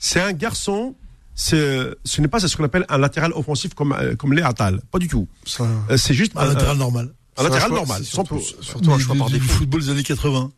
C'est- 0.00 0.20
un 0.20 0.32
garçon. 0.32 0.94
Ce 1.36 1.94
n'est 2.18 2.26
pas 2.28 2.40
ce 2.40 2.56
qu'on 2.56 2.64
appelle 2.64 2.84
un 2.88 2.98
latéral 2.98 3.32
offensif 3.34 3.72
comme, 3.74 3.92
euh, 3.92 4.16
comme 4.16 4.32
les 4.34 4.42
Atal. 4.42 4.80
Pas 4.90 4.98
du 4.98 5.06
tout. 5.06 5.28
Euh, 5.60 5.96
C'est 5.96 6.12
juste 6.14 6.32
Un 6.34 6.46
latéral 6.46 6.76
normal. 6.76 7.10
Un 7.38 7.42
latéral 7.44 7.68
c'est 7.68 7.74
normal. 7.74 7.98
c'est 8.04 8.10
sans 8.10 8.14
Surtout, 8.24 8.34
plus. 8.36 8.56
surtout 8.60 8.92
un 8.92 8.98
choix 8.98 9.16
par 9.16 9.30
défaut. 9.30 9.48
football 9.52 9.80
des 9.82 9.90
années 9.90 10.02
80. 10.02 10.50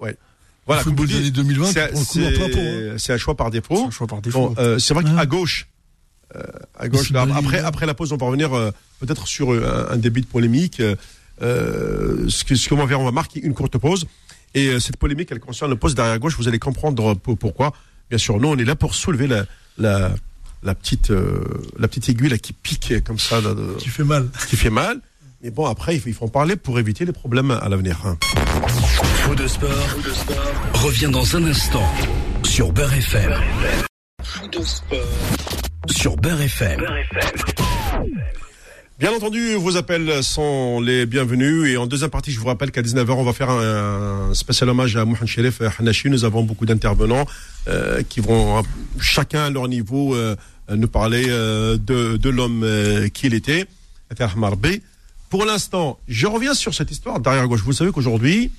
Voilà, 0.67 0.83
le 0.83 0.85
football 0.85 1.07
des 1.09 1.17
années 1.17 1.31
2020, 1.31 1.73
c'est- 1.73 1.89
tu 1.89 1.93
prends 1.93 2.01
le 2.01 2.05
coup 2.05 2.23
en 2.23 2.31
plein 2.31 2.49
pot. 2.49 2.61
hein. 2.61 2.93
c'est 2.93 2.99
c'est 2.99 3.13
un 3.13 3.19
choix 3.19 3.37
par 3.37 3.47
C'est 3.49 3.53
défaut. 3.53 3.85
un 3.87 3.91
choix 3.91 4.07
par 4.07 4.21
défaut. 4.21 4.55
Euh, 4.59 4.79
c'est 4.79 4.95
vrai 4.95 5.05
Ouais. 5.05 5.11
qu'à 5.17 5.27
gauche, 5.27 5.67
euh, 6.37 6.43
à 6.79 6.89
gauche 6.89 7.09
c'est 7.09 7.15
là, 7.15 7.27
après, 7.35 7.59
après 7.61 7.87
la 7.87 7.95
pause, 7.95 8.13
on 8.13 8.17
va 8.17 8.27
revenir 8.27 8.55
euh, 8.57 8.71
peut-être 9.01 9.27
sur 9.27 9.53
euh, 9.53 9.87
un, 9.91 9.97
début 9.97 10.21
de 10.21 10.27
polémique. 10.27 10.81
euh, 10.81 10.95
euh, 11.43 12.29
ce 12.29 12.45
que 12.45 12.55
ce 12.55 12.69
qu'on 12.69 12.77
va 12.77 12.87
faire, 12.87 13.01
on 13.01 13.05
va 13.05 13.11
marquer 13.13 13.41
une 13.41 13.55
courte 13.55 13.79
pause. 13.79 14.07
Et 14.55 14.67
euh, 14.69 14.79
cette 14.81 14.97
polémique, 14.97 15.29
elle 15.33 15.41
concerne 15.41 15.71
le 15.71 15.77
poste 15.77 15.97
derrière 15.97 16.19
gauche. 16.19 16.37
Vous 16.37 16.49
allez 16.49 16.59
comprendre 16.59 17.15
pour- 17.15 17.39
pourquoi. 17.39 17.73
Bien 18.11 18.19
sûr, 18.19 18.39
nous, 18.39 18.49
on 18.49 18.57
est 18.59 18.65
là 18.65 18.75
pour 18.77 18.95
soulever 18.95 19.27
la, 19.27 19.47
la, 19.79 20.11
la 20.63 20.75
petite, 20.75 21.11
euh, 21.11 21.41
la 21.79 21.89
petite 21.89 22.09
aiguille 22.11 22.29
là, 22.29 22.39
qui 22.39 22.53
pique 22.53 22.93
comme 23.05 23.19
ça, 23.19 23.41
là, 23.41 23.55
de- 23.55 23.75
Qui 23.79 23.89
fait 23.89 24.05
mal. 24.05 24.29
qui 24.49 24.57
fait 24.57 24.71
mal. 24.71 25.01
Mais 25.43 25.51
bon, 25.51 25.65
après, 25.65 25.97
il 25.97 26.15
faut, 26.15 26.25
en 26.27 26.29
parler 26.29 26.57
pour 26.57 26.79
éviter 26.79 27.07
les 27.07 27.13
problèmes 27.13 27.51
à 27.51 27.69
l'avenir. 27.71 27.99
hein. 28.05 28.19
Faux 28.69 29.35
de 29.35 29.47
sport, 29.47 29.71
revient 30.75 31.09
dans 31.11 31.35
un 31.37 31.45
instant 31.45 31.83
sur 32.43 32.73
Beurre 32.73 32.93
FM. 32.93 33.33
Sur 35.89 36.17
Beurre 36.17 36.43
FM. 36.43 36.83
Bien 38.99 39.13
entendu, 39.13 39.55
vos 39.55 39.79
appels 39.79 40.23
sont 40.23 40.79
les 40.83 41.07
bienvenus. 41.07 41.71
Et 41.71 41.79
en 41.79 41.87
deuxième 41.87 42.11
partie, 42.11 42.33
je 42.33 42.39
vous 42.39 42.47
rappelle 42.47 42.71
qu'à 42.71 42.83
19h, 42.83 43.11
on 43.13 43.25
va 43.25 43.33
faire 43.33 43.49
un, 43.49 44.35
spécial 44.35 44.69
hommage 44.69 44.95
à 44.97 45.07
Mohamed 45.07 45.27
Sherif 45.27 45.63
Hanashi. 45.79 46.11
Nous 46.11 46.27
avons 46.27 46.43
beaucoup 46.43 46.67
d'intervenants 46.67 47.25
euh, 47.67 48.03
qui 48.07 48.21
vont, 48.21 48.63
chacun 49.01 49.45
à 49.47 49.51
leur 49.51 49.69
niveau, 49.69 50.15
euh, 50.15 50.37
nous 50.69 50.89
parler 50.89 51.25
euh, 51.29 51.79
de, 51.79 52.19
de 52.19 52.29
l'homme 52.29 52.63
euh, 52.63 53.09
qu'il 53.09 53.33
était, 53.33 53.65
Ahmar 54.19 54.59
B. 54.59 54.67
Pour 55.31 55.45
l'instant, 55.47 55.99
je 56.09 56.27
reviens 56.27 56.55
sur 56.55 56.75
cette 56.75 56.91
histoire 56.91 57.21
derrière 57.21 57.47
gauche. 57.49 57.63
Vous 57.63 57.73
savez 57.73 57.93
qu'aujourd'hui, 57.93 58.51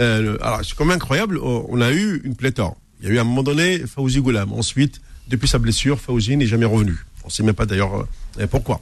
euh, 0.00 0.38
alors 0.40 0.60
c'est 0.64 0.74
quand 0.74 0.84
même 0.86 0.96
incroyable, 0.96 1.38
on 1.42 1.80
a 1.80 1.90
eu 1.92 2.20
une 2.24 2.36
pléthore. 2.36 2.76
Il 3.00 3.08
y 3.08 3.10
a 3.10 3.14
eu 3.14 3.18
à 3.18 3.20
un 3.20 3.24
moment 3.24 3.42
donné 3.42 3.80
Fawzi 3.80 4.20
Goulam. 4.20 4.52
Ensuite, 4.52 5.00
depuis 5.28 5.48
sa 5.48 5.58
blessure, 5.58 6.00
Fawzi 6.00 6.36
n'est 6.36 6.46
jamais 6.46 6.64
revenu. 6.64 6.96
On 7.24 7.26
ne 7.26 7.32
sait 7.32 7.42
même 7.42 7.54
pas 7.54 7.66
d'ailleurs 7.66 8.06
euh, 8.38 8.46
pourquoi. 8.46 8.80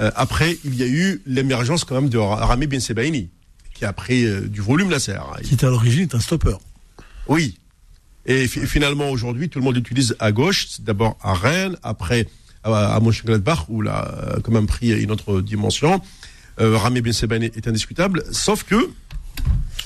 Euh, 0.00 0.10
après, 0.16 0.58
il 0.64 0.74
y 0.74 0.82
a 0.82 0.86
eu 0.86 1.22
l'émergence 1.26 1.84
quand 1.84 1.94
même 1.94 2.08
de 2.10 2.18
Ra- 2.18 2.44
Rami 2.46 2.66
Ben 2.66 2.80
Sebaini, 2.80 3.28
qui 3.74 3.84
a 3.84 3.92
pris 3.92 4.24
euh, 4.24 4.40
du 4.48 4.60
volume 4.60 4.88
Nasser. 4.88 5.16
Qui 5.44 5.54
était 5.54 5.66
à 5.66 5.70
l'origine 5.70 6.08
un 6.12 6.20
stopper. 6.20 6.56
Oui. 7.28 7.56
Et 8.26 8.48
fi- 8.48 8.66
finalement, 8.66 9.10
aujourd'hui, 9.10 9.48
tout 9.48 9.60
le 9.60 9.64
monde 9.64 9.76
l'utilise 9.76 10.16
à 10.18 10.32
gauche. 10.32 10.80
D'abord 10.80 11.16
à 11.22 11.34
Rennes, 11.34 11.76
après 11.84 12.26
à, 12.64 12.96
à 12.96 13.00
Mönchengladbach, 13.00 13.66
où 13.68 13.82
il 13.82 13.88
a 13.88 14.08
euh, 14.08 14.40
quand 14.42 14.50
même 14.52 14.66
pris 14.66 14.90
une 15.00 15.12
autre 15.12 15.40
dimension. 15.40 16.00
Euh, 16.60 16.76
Rami 16.76 17.00
Ben 17.00 17.42
est 17.42 17.68
indiscutable. 17.68 18.24
Sauf 18.30 18.64
que, 18.64 18.90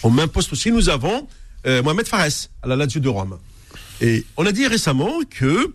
au 0.02 0.10
même 0.10 0.28
poste 0.28 0.52
aussi, 0.52 0.70
nous 0.70 0.88
avons 0.88 1.26
euh, 1.66 1.82
Mohamed 1.82 2.06
Fares, 2.06 2.48
à 2.62 2.68
la 2.68 2.76
Lazio 2.76 3.00
de 3.00 3.08
Rome. 3.08 3.38
Et 4.00 4.24
on 4.36 4.46
a 4.46 4.52
dit 4.52 4.66
récemment 4.66 5.20
que, 5.28 5.72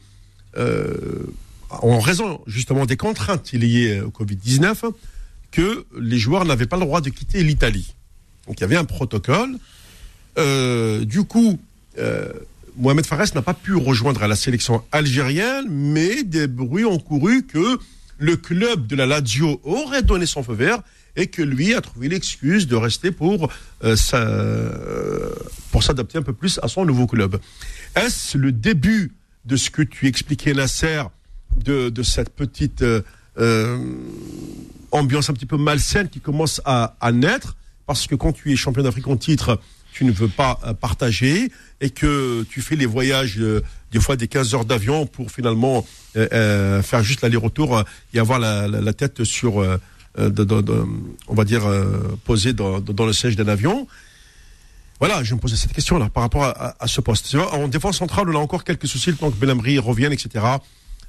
euh, 0.57 1.25
en 1.69 1.99
raison 1.99 2.41
justement 2.47 2.85
des 2.85 2.97
contraintes 2.97 3.51
liées 3.51 4.01
au 4.01 4.09
Covid-19, 4.09 4.91
que 5.51 5.85
les 5.99 6.17
joueurs 6.17 6.45
n'avaient 6.45 6.67
pas 6.67 6.77
le 6.77 6.85
droit 6.85 7.01
de 7.01 7.09
quitter 7.09 7.43
l'Italie. 7.43 7.93
Donc 8.47 8.59
il 8.59 8.61
y 8.61 8.63
avait 8.63 8.77
un 8.77 8.85
protocole. 8.85 9.57
Euh, 10.37 11.05
du 11.05 11.23
coup, 11.23 11.59
Mohamed 12.77 13.05
Fares 13.05 13.35
n'a 13.35 13.41
pas 13.41 13.53
pu 13.53 13.75
rejoindre 13.75 14.25
la 14.25 14.35
sélection 14.35 14.83
algérienne, 14.91 15.65
mais 15.69 16.23
des 16.23 16.47
bruits 16.47 16.85
ont 16.85 16.99
couru 16.99 17.43
que 17.45 17.77
le 18.17 18.37
club 18.37 18.87
de 18.87 18.95
la 18.95 19.05
Lazio 19.05 19.59
aurait 19.63 20.03
donné 20.03 20.25
son 20.25 20.43
feu 20.43 20.53
vert 20.53 20.81
et 21.15 21.27
que 21.27 21.41
lui 21.41 21.73
a 21.73 21.81
trouvé 21.81 22.09
l'excuse 22.09 22.67
de 22.67 22.75
rester 22.75 23.11
pour 23.11 23.51
euh, 23.83 23.95
euh, 24.13 25.29
s'adapter 25.81 26.17
un 26.17 26.23
peu 26.23 26.33
plus 26.33 26.59
à 26.63 26.67
son 26.67 26.85
nouveau 26.85 27.07
club. 27.07 27.39
Est-ce 27.95 28.37
le 28.37 28.51
début 28.51 29.11
de 29.45 29.55
ce 29.55 29.69
que 29.69 29.81
tu 29.81 30.07
expliquais, 30.07 30.53
Nasser, 30.53 31.03
de, 31.57 31.91
cette 32.03 32.29
petite 32.29 32.81
euh, 32.81 33.77
ambiance 34.91 35.29
un 35.29 35.33
petit 35.33 35.45
peu 35.45 35.57
malsaine 35.57 36.09
qui 36.09 36.19
commence 36.19 36.61
à, 36.65 36.95
à 36.99 37.11
naître? 37.11 37.55
Parce 37.85 38.07
que 38.07 38.15
quand 38.15 38.31
tu 38.31 38.51
es 38.51 38.55
champion 38.55 38.83
d'Afrique 38.83 39.07
en 39.07 39.17
titre, 39.17 39.59
tu 39.93 40.05
ne 40.05 40.11
veux 40.11 40.27
pas 40.27 40.59
euh, 40.65 40.73
partager 40.73 41.49
et 41.79 41.89
que 41.91 42.43
tu 42.49 42.61
fais 42.61 42.75
les 42.75 42.85
voyages 42.85 43.37
euh, 43.39 43.61
des 43.91 43.99
fois 43.99 44.15
des 44.15 44.27
15 44.27 44.55
heures 44.55 44.65
d'avion 44.65 45.05
pour 45.05 45.31
finalement 45.31 45.85
euh, 46.17 46.81
faire 46.81 47.03
juste 47.03 47.21
l'aller-retour 47.21 47.83
et 48.13 48.19
avoir 48.19 48.39
la, 48.39 48.93
tête 48.93 49.23
sur, 49.23 49.57
on 50.17 51.35
va 51.35 51.45
dire, 51.45 51.63
posée 52.25 52.53
dans, 52.53 52.81
le 53.05 53.13
siège 53.13 53.35
d'un 53.35 53.47
avion. 53.47 53.87
Voilà, 54.99 55.23
je 55.23 55.35
me 55.35 55.39
posais 55.39 55.55
cette 55.55 55.73
question-là 55.73 56.09
par 56.09 56.23
rapport 56.23 56.43
à, 56.43 56.87
ce 56.87 57.01
poste. 57.01 57.35
En 57.35 57.67
défense 57.67 57.97
centrale, 57.97 58.29
on 58.29 58.35
a 58.35 58.39
encore 58.39 58.63
quelques 58.63 58.87
soucis 58.87 59.11
le 59.11 59.17
temps 59.17 59.29
que 59.29 59.37
Belhamri 59.37 59.77
revienne, 59.77 60.13
etc. 60.13 60.43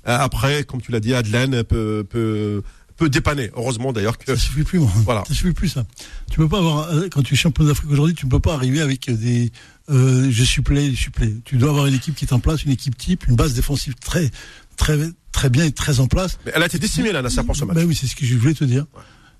Après, 0.04 0.64
comme 0.64 0.82
tu 0.82 0.92
l'as 0.92 1.00
dit, 1.00 1.14
Adelaine 1.14 1.64
peut, 1.64 2.62
peut 2.96 3.08
dépanner. 3.08 3.50
Heureusement 3.56 3.92
d'ailleurs 3.92 4.18
que 4.18 4.26
Ça 4.26 4.40
suffit 4.40 4.62
plus, 4.62 4.78
moi. 4.78 4.90
Voilà. 5.04 5.24
Ça 5.26 5.34
suffit 5.34 5.52
plus, 5.52 5.68
ça. 5.68 5.84
Tu 6.30 6.36
peux 6.36 6.48
pas 6.48 6.58
avoir, 6.58 6.88
euh, 6.90 7.08
quand 7.10 7.22
tu 7.22 7.34
es 7.34 7.36
champion 7.36 7.64
d'Afrique 7.64 7.90
aujourd'hui, 7.90 8.14
tu 8.14 8.26
ne 8.26 8.30
peux 8.30 8.40
pas 8.40 8.54
arriver 8.54 8.80
avec 8.80 9.10
des, 9.10 9.50
euh, 9.90 10.28
je 10.30 10.44
supplée, 10.44 10.92
je 10.92 11.00
supplée. 11.00 11.34
Tu 11.44 11.56
dois 11.56 11.70
avoir 11.70 11.86
une 11.86 11.94
équipe 11.94 12.14
qui 12.14 12.24
est 12.24 12.32
en 12.32 12.40
place, 12.40 12.64
une 12.64 12.72
équipe 12.72 12.96
type, 12.96 13.26
une 13.28 13.36
base 13.36 13.54
défensive 13.54 13.94
très, 14.00 14.30
très, 14.76 14.98
très 15.32 15.50
bien 15.50 15.64
et 15.64 15.72
très 15.72 16.00
en 16.00 16.06
place. 16.06 16.38
Mais 16.46 16.52
elle 16.54 16.62
a 16.62 16.66
été 16.66 16.78
décimée, 16.78 17.12
là, 17.12 17.22
Nasser, 17.22 17.42
pour 17.44 17.56
ce 17.56 17.64
match. 17.64 17.76
Ben 17.76 17.84
oui, 17.86 17.94
c'est 17.94 18.06
ce 18.06 18.16
que 18.16 18.24
je 18.24 18.36
voulais 18.36 18.54
te 18.54 18.64
dire. 18.64 18.86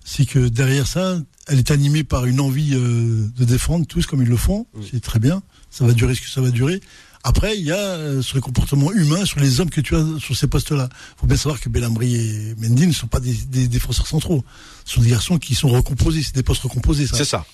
C'est 0.04 0.26
que 0.26 0.48
derrière 0.48 0.86
ça, 0.86 1.18
elle 1.46 1.58
est 1.58 1.70
animée 1.70 2.04
par 2.04 2.26
une 2.26 2.40
envie 2.40 2.74
euh, 2.74 3.26
de 3.36 3.44
défendre 3.44 3.86
tous 3.86 4.06
comme 4.06 4.20
ils 4.20 4.28
le 4.28 4.36
font. 4.36 4.66
Mm. 4.74 4.80
C'est 4.90 5.00
très 5.00 5.18
bien. 5.18 5.42
Ça 5.70 5.86
va 5.86 5.92
durer 5.92 6.14
ce 6.14 6.20
que 6.20 6.28
ça 6.28 6.40
va 6.40 6.50
durer. 6.50 6.80
Après, 7.26 7.56
il 7.56 7.64
y 7.64 7.72
a 7.72 7.76
euh, 7.76 8.20
sur 8.20 8.36
les 8.36 8.42
comportements 8.42 8.92
humains, 8.92 9.24
sur 9.24 9.40
les 9.40 9.58
hommes 9.58 9.70
que 9.70 9.80
tu 9.80 9.96
as 9.96 10.04
sur 10.18 10.36
ces 10.36 10.46
postes-là. 10.46 10.90
Il 10.92 11.20
faut 11.20 11.26
bien 11.26 11.38
savoir 11.38 11.58
que 11.58 11.70
Belhamri 11.70 12.14
et 12.14 12.54
Mendy 12.58 12.86
ne 12.86 12.92
sont 12.92 13.06
pas 13.06 13.18
des, 13.18 13.32
des 13.32 13.66
défenseurs 13.66 14.06
centraux. 14.06 14.44
Ce 14.84 14.96
sont 14.96 15.00
des 15.00 15.08
garçons 15.08 15.38
qui 15.38 15.54
sont 15.54 15.70
recomposés. 15.70 16.22
C'est 16.22 16.34
des 16.34 16.42
postes 16.42 16.62
recomposés, 16.62 17.06
ça. 17.06 17.16
C'est 17.16 17.24
ça. 17.24 17.46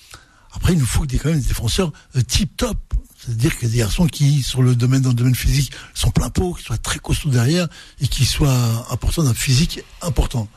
Après, 0.53 0.73
il 0.73 0.79
nous 0.79 0.85
faut 0.85 1.05
des, 1.05 1.17
quand 1.17 1.29
même 1.29 1.39
des 1.39 1.47
défenseurs 1.47 1.93
euh, 2.17 2.21
tip 2.21 2.57
top. 2.57 2.77
C'est-à-dire 3.17 3.57
que 3.57 3.65
des 3.65 3.77
garçons 3.77 4.07
qui, 4.07 4.41
sur 4.41 4.61
le 4.61 4.75
domaine, 4.75 5.03
dans 5.03 5.09
le 5.09 5.15
domaine 5.15 5.35
physique, 5.35 5.71
sont 5.93 6.11
plein 6.11 6.29
pot, 6.29 6.53
qui 6.53 6.63
soient 6.63 6.77
très 6.77 6.99
costauds 6.99 7.29
derrière 7.29 7.67
et 8.01 8.07
qui 8.07 8.25
soient 8.25 8.87
importants 8.89 9.23
d'un 9.23 9.33
physique 9.33 9.81
important. 10.01 10.49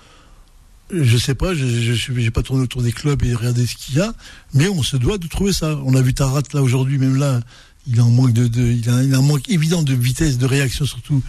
Je 0.90 1.16
sais 1.16 1.35
pas, 1.35 1.55
je 1.55 1.64
j'ai 1.64 2.31
pas 2.31 2.42
tourné 2.42 2.62
autour 2.62 2.83
des 2.83 2.92
clubs 2.92 3.22
et 3.22 3.35
regardé 3.35 3.66
ce 3.66 3.74
qu'il 3.74 3.96
y 3.96 4.00
a, 4.00 4.12
mais 4.53 4.68
on 4.68 4.83
se 4.83 4.96
doit 4.96 5.18
de 5.18 5.27
trouver 5.29 5.53
ça. 5.53 5.79
On 5.85 5.94
a 5.94 6.03
vu 6.03 6.14
Tarat 6.14 6.42
là 6.53 6.62
aujourd'hui, 6.62 6.98
même 6.98 7.16
là, 7.16 7.40
il 7.87 8.01
a 8.01 8.03
un 8.03 8.11
manque 8.11 8.33
de, 8.33 8.47
de 8.49 8.62
il, 8.62 8.88
a, 8.88 9.03
il 9.03 9.14
a 9.14 9.18
un 9.18 9.23
manque 9.23 9.49
évident 9.49 9.83
de 9.83 9.94
vitesse, 9.94 10.38
de 10.38 10.47
réaction 10.47 10.85
surtout, 10.87 11.23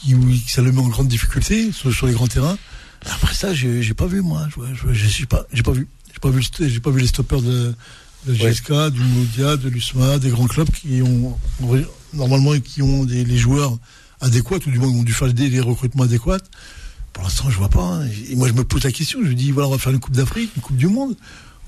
qui, 0.00 0.14
ça 0.48 0.62
le 0.62 0.72
met 0.72 0.80
en 0.80 0.88
grande 0.88 1.08
difficulté 1.08 1.72
sur, 1.72 1.92
sur 1.92 2.06
les 2.06 2.12
grands 2.12 2.26
terrains. 2.28 2.58
Après 3.06 3.34
ça, 3.34 3.52
j'ai 3.54 3.94
pas 3.94 4.06
vu 4.06 4.20
moi. 4.20 4.46
Je, 4.50 4.88
je, 4.88 4.92
je 4.92 5.06
suis 5.08 5.26
pas, 5.26 5.44
j'ai 5.52 5.62
pas 5.62 5.72
vu. 5.72 5.88
J'ai 6.12 6.18
pas 6.20 6.30
vu, 6.30 6.42
j'ai 6.60 6.80
pas 6.80 6.90
vu 6.90 7.00
les 7.00 7.06
stoppeurs 7.06 7.42
de, 7.42 7.74
de 8.26 8.34
GSK, 8.34 8.90
du 8.90 9.00
Moudia, 9.00 9.56
de 9.56 9.68
l'USMA, 9.68 10.18
des 10.18 10.30
grands 10.30 10.46
clubs 10.46 10.70
qui 10.70 11.02
ont 11.02 11.36
normalement 12.12 12.52
qui 12.60 12.82
ont 12.82 13.04
des, 13.04 13.24
les 13.24 13.38
joueurs 13.38 13.76
adéquats, 14.20 14.56
ou 14.66 14.70
du 14.70 14.78
moins 14.78 14.90
qui 14.92 14.98
ont 14.98 15.02
dû 15.02 15.12
faire 15.12 15.32
des, 15.32 15.48
les 15.48 15.60
recrutements 15.60 16.04
adéquats. 16.04 16.38
Pour 17.12 17.24
l'instant, 17.24 17.50
je 17.50 17.56
vois 17.58 17.68
pas. 17.68 17.82
hein. 17.82 18.08
Et 18.30 18.36
moi, 18.36 18.46
je 18.48 18.52
me 18.52 18.62
pose 18.64 18.84
la 18.84 18.92
question. 18.92 19.18
Je 19.22 19.28
me 19.28 19.34
dis, 19.34 19.50
voilà, 19.50 19.68
on 19.68 19.72
va 19.72 19.78
faire 19.78 19.92
une 19.92 20.00
Coupe 20.00 20.14
d'Afrique, 20.16 20.50
une 20.56 20.62
Coupe 20.62 20.76
du 20.76 20.86
Monde. 20.86 21.16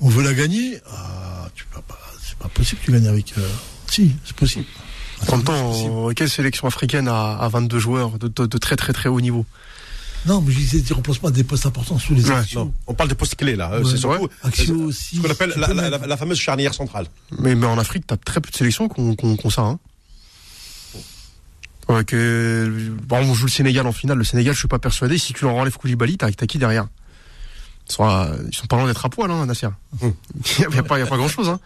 On 0.00 0.08
veut 0.08 0.22
la 0.22 0.32
gagner. 0.34 0.78
Ah, 0.90 1.48
tu 1.54 1.64
peux 1.72 1.80
pas. 1.82 1.98
C'est 2.22 2.38
pas 2.38 2.48
possible 2.48 2.80
que 2.80 2.86
tu 2.86 2.92
gagnes 2.92 3.08
avec. 3.08 3.34
euh, 3.38 3.48
Si, 3.94 4.12
c'est 4.24 4.34
possible. 4.36 4.64
En 5.28 5.36
même 5.36 5.40
C'est 5.40 5.44
possible. 5.44 5.44
temps, 5.90 6.08
euh, 6.10 6.12
quelle 6.14 6.28
sélection 6.30 6.66
africaine 6.66 7.08
a, 7.08 7.36
a 7.36 7.48
22 7.48 7.78
joueurs 7.78 8.18
de, 8.18 8.28
de- 8.28 8.46
de 8.46 8.58
très 8.58 8.76
très 8.76 8.92
très 8.92 9.08
haut 9.08 9.20
niveau? 9.20 9.46
Non, 10.26 10.40
mais 10.40 10.52
je 10.52 10.58
disais 10.58 10.80
des 10.80 10.94
remplacements 10.94 11.28
à 11.28 11.32
des 11.32 11.44
postes 11.44 11.66
importants 11.66 11.98
sur 11.98 12.14
les 12.14 12.24
Ouais, 12.28 12.34
actions. 12.36 12.64
Non, 12.64 12.72
on 12.86 12.94
parle 12.94 13.10
des 13.10 13.14
postes 13.14 13.36
clés 13.36 13.56
là. 13.56 13.70
euh, 13.72 13.82
Ouais. 13.84 13.90
c'est 13.90 13.98
surtout 13.98 14.22
Ouais. 14.24 14.28
Axio 14.42 14.74
euh, 14.74 14.86
aussi. 14.86 15.16
ce 15.16 15.20
qu'on 15.20 15.30
appelle 15.30 15.52
tu 15.52 15.58
la, 15.60 15.66
peux 15.68 15.74
la- 15.74 15.82
mettre. 15.90 16.00
la- 16.00 16.06
la 16.06 16.16
fameuse 16.16 16.38
charnière 16.38 16.72
centrale. 16.74 17.06
mais, 17.38 17.54
mais 17.54 17.66
en 17.66 17.78
Afrique, 17.78 18.06
t'as 18.06 18.16
très 18.16 18.40
peu 18.40 18.50
de 18.50 18.56
sélections 18.56 18.88
qui 18.88 19.00
ont 19.00 19.50
ça. 19.50 19.62
Hein. 19.62 19.78
Ouais, 21.88 22.04
que, 22.04 22.92
bon, 23.06 23.18
on 23.18 23.34
joue 23.34 23.44
le 23.44 23.50
Sénégal 23.50 23.86
en 23.86 23.92
finale. 23.92 24.16
Le 24.16 24.24
Sénégal, 24.24 24.54
je 24.54 24.58
suis 24.60 24.68
pas 24.68 24.78
persuadé. 24.78 25.18
Si 25.18 25.34
tu 25.34 25.44
leur 25.44 25.54
enlèves 25.54 25.76
Koulibaly, 25.76 26.16
t'as 26.16 26.30
t'as 26.32 26.46
qui 26.46 26.56
derrière? 26.58 26.86
Ils 27.88 27.92
sont, 27.92 28.04
à- 28.04 28.30
ils 28.50 28.54
sont 28.54 28.66
pas 28.66 28.76
loin 28.76 28.86
d'être 28.86 29.04
à 29.04 29.10
poil, 29.10 29.30
hein, 29.30 29.44
Nasser. 29.44 29.68
Hum. 30.00 30.14
Il 30.70 30.74
y 30.74 30.78
a, 30.78 30.82
pas, 30.82 30.96
il 30.96 31.00
y 31.00 31.04
a 31.04 31.06
pas 31.06 31.18
grand 31.18 31.28
chose. 31.28 31.50
Hein. 31.50 31.60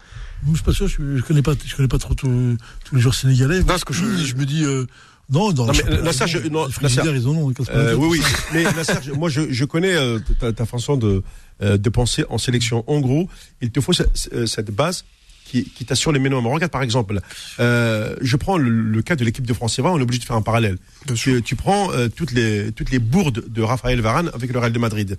Je 0.47 0.53
suis 0.55 0.63
pas 0.63 0.73
sûr, 0.73 0.87
je, 0.87 1.17
je 1.17 1.21
connais 1.21 1.41
pas, 1.41 1.53
je 1.65 1.75
connais 1.75 1.87
pas 1.87 1.97
trop 1.97 2.13
tous 2.15 2.57
les 2.93 3.01
joueurs 3.01 3.15
sénégalais. 3.15 3.59
Non, 3.59 3.65
parce 3.65 3.83
que 3.83 3.93
je- 3.93 4.05
je 4.25 4.35
me 4.35 4.45
dis, 4.45 4.63
euh, 4.63 4.85
non, 5.29 5.51
Non, 5.53 5.67
mais, 5.67 5.73
je- 5.73 5.83
ont- 5.83 6.03
non, 6.49 6.69
frigidaires, 6.69 7.05
Nasser. 7.05 7.17
ils 7.19 7.27
en 7.27 7.31
ont. 7.35 7.49
la 7.49 7.75
Euh, 7.75 7.95
oui, 7.95 8.07
oui. 8.19 8.21
Mais 8.53 8.63
Nasser, 8.63 8.93
je- 9.03 9.11
moi, 9.11 9.29
je, 9.29 9.51
je 9.51 9.65
connais 9.65 9.93
euh, 9.95 10.19
ta, 10.39 10.53
ta 10.53 10.65
façon 10.65 10.97
de, 10.97 11.21
euh, 11.61 11.77
de 11.77 11.89
penser 11.89 12.23
en 12.29 12.37
sélection. 12.37 12.83
En 12.87 12.99
gros, 12.99 13.29
il 13.61 13.69
te 13.71 13.79
faut 13.81 13.93
ce- 13.93 14.03
ce- 14.13 14.45
cette 14.45 14.71
base 14.71 15.03
qui, 15.45 15.65
qui 15.65 15.83
t'assure 15.85 16.11
les 16.11 16.19
minimums. 16.19 16.47
Regarde, 16.47 16.71
par 16.71 16.83
exemple, 16.83 17.19
euh, 17.59 18.15
je 18.21 18.37
prends 18.37 18.57
le, 18.57 18.69
le 18.69 19.01
cas 19.01 19.15
de 19.15 19.23
l'équipe 19.25 19.45
de 19.45 19.53
France. 19.53 19.77
On 19.79 19.99
est 19.99 20.01
obligé 20.01 20.19
de 20.21 20.25
faire 20.25 20.35
un 20.35 20.41
parallèle. 20.41 20.77
Tu, 21.15 21.41
tu 21.43 21.55
prends 21.55 21.91
euh, 21.91 22.07
toutes, 22.07 22.31
les, 22.31 22.71
toutes 22.71 22.91
les 22.91 22.99
bourdes 22.99 23.43
de 23.51 23.61
Raphaël 23.61 23.99
Varane 24.01 24.31
avec 24.33 24.51
le 24.53 24.59
Real 24.59 24.71
de 24.71 24.79
Madrid. 24.79 25.17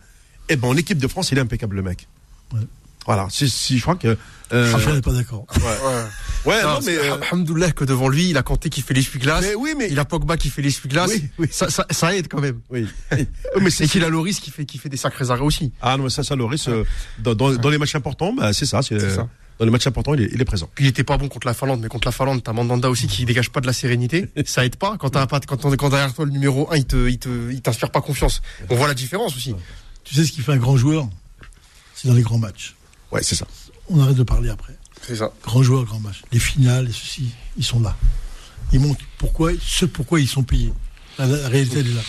Eh 0.48 0.56
ben, 0.56 0.68
en 0.68 0.76
équipe 0.76 0.98
de 0.98 1.06
France, 1.08 1.30
il 1.30 1.38
est 1.38 1.40
impeccable, 1.42 1.76
le 1.76 1.82
mec. 1.82 2.08
Ouais. 2.52 2.60
Voilà. 3.06 3.28
Si, 3.30 3.48
si, 3.50 3.76
je 3.76 3.82
crois 3.82 3.96
que. 3.96 4.16
Euh, 4.52 4.72
Raphaël 4.72 4.96
n'est 4.96 5.00
pas 5.02 5.12
d'accord. 5.12 5.46
ouais, 6.44 6.62
non, 6.62 6.74
Non, 6.74 6.78
mais. 6.84 6.96
euh, 6.96 7.16
Alhamdoulilah 7.30 7.72
que 7.72 7.84
devant 7.84 8.08
lui, 8.08 8.30
il 8.30 8.36
a 8.36 8.42
Kanté 8.42 8.68
qui 8.70 8.82
fait 8.82 8.94
l'essuie-glace. 8.94 9.42
mais 9.42 9.54
oui, 9.54 9.74
mais. 9.76 9.88
Il 9.90 9.98
a 9.98 10.04
Pogba 10.04 10.36
qui 10.36 10.50
fait 10.50 10.62
l'essuie-glace. 10.62 11.10
Oui, 11.10 11.24
oui. 11.38 11.48
Ça, 11.50 11.70
ça, 11.70 11.86
ça 11.90 12.14
aide 12.16 12.28
quand 12.28 12.40
même. 12.40 12.60
Oui. 12.70 12.86
Mais 13.60 13.70
c'est 13.70 13.86
qu'il 13.88 14.04
a 14.04 14.08
Loris 14.08 14.40
qui 14.40 14.50
fait, 14.50 14.64
qui 14.64 14.78
fait 14.78 14.88
des 14.88 14.96
sacrés 14.96 15.30
arrêts 15.30 15.42
aussi. 15.42 15.72
Ah 15.82 15.96
non, 15.96 16.04
mais 16.04 16.10
ça, 16.10 16.22
ça, 16.22 16.34
Loris, 16.36 16.68
euh, 16.68 16.84
dans, 17.18 17.34
dans, 17.34 17.52
dans 17.54 17.68
les 17.68 17.78
matchs 17.78 17.94
importants, 17.94 18.32
bah, 18.32 18.52
c'est 18.52 18.66
ça. 18.66 18.82
C'est 18.82 18.98
C'est 19.00 19.10
ça. 19.16 19.28
Dans 19.58 19.66
les 19.66 19.70
matchs 19.70 19.86
importants, 19.86 20.14
il 20.14 20.22
est, 20.22 20.30
il 20.32 20.40
est 20.40 20.44
présent. 20.46 20.70
Puis 20.74 20.86
il 20.86 20.88
était 20.88 21.04
pas 21.04 21.18
bon 21.18 21.28
contre 21.28 21.46
la 21.46 21.52
Finlande, 21.52 21.80
mais 21.82 21.88
contre 21.88 22.08
la 22.08 22.12
Finlande, 22.12 22.42
t'as 22.42 22.52
Mandanda 22.54 22.88
aussi 22.88 23.06
qui 23.08 23.26
dégage 23.26 23.50
pas 23.50 23.60
de 23.60 23.66
la 23.66 23.74
sérénité. 23.74 24.28
Ça 24.46 24.64
aide 24.64 24.76
pas. 24.76 24.96
Quand 24.98 25.10
t'as 25.10 25.26
pas, 25.26 25.38
quand, 25.40 25.62
on- 25.66 25.70
quand 25.76 25.90
derrière 25.90 26.14
toi 26.14 26.24
le 26.24 26.30
numéro 26.30 26.72
1, 26.72 26.76
il 26.76 26.84
te, 26.86 27.08
il 27.08 27.18
te, 27.18 27.28
il 27.52 27.60
t'inspire 27.60 27.90
pas 27.90 28.00
confiance. 28.00 28.40
On 28.70 28.74
voit 28.76 28.88
la 28.88 28.94
différence 28.94 29.36
aussi. 29.36 29.54
Tu 30.04 30.14
sais 30.14 30.24
ce 30.24 30.32
qui 30.32 30.40
fait 30.40 30.52
un 30.52 30.56
grand 30.56 30.76
joueur? 30.78 31.08
C'est 31.94 32.08
dans 32.08 32.14
les 32.14 32.22
grands 32.22 32.38
matchs. 32.38 32.74
Ouais, 33.12 33.22
c'est 33.22 33.34
ça. 33.34 33.46
On 33.90 34.00
arrête 34.00 34.16
de 34.16 34.22
parler 34.22 34.48
après. 34.50 34.76
C'est 35.06 35.16
ça. 35.16 35.32
Grand 35.42 35.62
joueur, 35.62 35.84
grand 35.84 36.00
match. 36.00 36.22
Les 36.32 36.38
finales, 36.38 36.88
et 36.88 36.92
ceci, 36.92 37.30
ils 37.56 37.64
sont 37.64 37.80
là. 37.80 37.96
Ils 38.72 38.80
montrent 38.80 39.04
pourquoi, 39.18 39.52
ce 39.60 39.84
pourquoi 39.84 40.20
ils 40.20 40.28
sont 40.28 40.42
payés. 40.42 40.72
La, 41.18 41.26
la 41.26 41.48
réalité, 41.48 41.80
elle 41.80 41.88
est 41.88 41.94
là. 41.94 42.02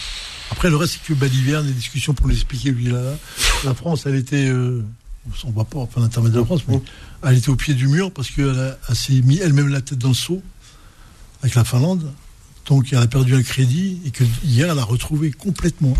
Après, 0.51 0.69
le 0.69 0.75
reste, 0.75 0.93
c'est 1.01 1.03
que 1.13 1.17
Balivierne, 1.17 1.65
des 1.65 1.71
discussions 1.73 2.13
pour 2.13 2.27
l'expliquer, 2.27 2.71
lui, 2.71 2.85
là, 2.85 3.01
là. 3.01 3.15
La 3.63 3.73
France, 3.73 4.05
elle 4.05 4.15
était, 4.15 4.47
euh, 4.49 4.83
on 5.45 5.51
va 5.51 5.63
pas 5.63 5.79
enfin 5.79 6.01
l'intermédiaire 6.01 6.43
de 6.43 6.49
la 6.49 6.57
France, 6.57 6.61
mais 6.67 6.79
elle 7.23 7.37
était 7.37 7.49
au 7.49 7.55
pied 7.55 7.73
du 7.73 7.87
mur 7.87 8.11
parce 8.11 8.29
qu'elle 8.29 8.59
a- 8.59 8.77
elle 8.89 8.95
s'est 8.95 9.21
mis 9.21 9.37
elle-même 9.37 9.69
la 9.69 9.81
tête 9.81 9.97
dans 9.97 10.09
le 10.09 10.13
seau 10.13 10.41
avec 11.41 11.55
la 11.55 11.63
Finlande. 11.63 12.11
Donc, 12.67 12.91
elle 12.91 12.99
a 12.99 13.07
perdu 13.07 13.33
un 13.35 13.41
crédit 13.43 14.01
et 14.05 14.11
que 14.11 14.23
hier, 14.43 14.69
elle 14.69 14.77
a 14.79 14.83
retrouvé 14.83 15.31
complètement. 15.31 15.95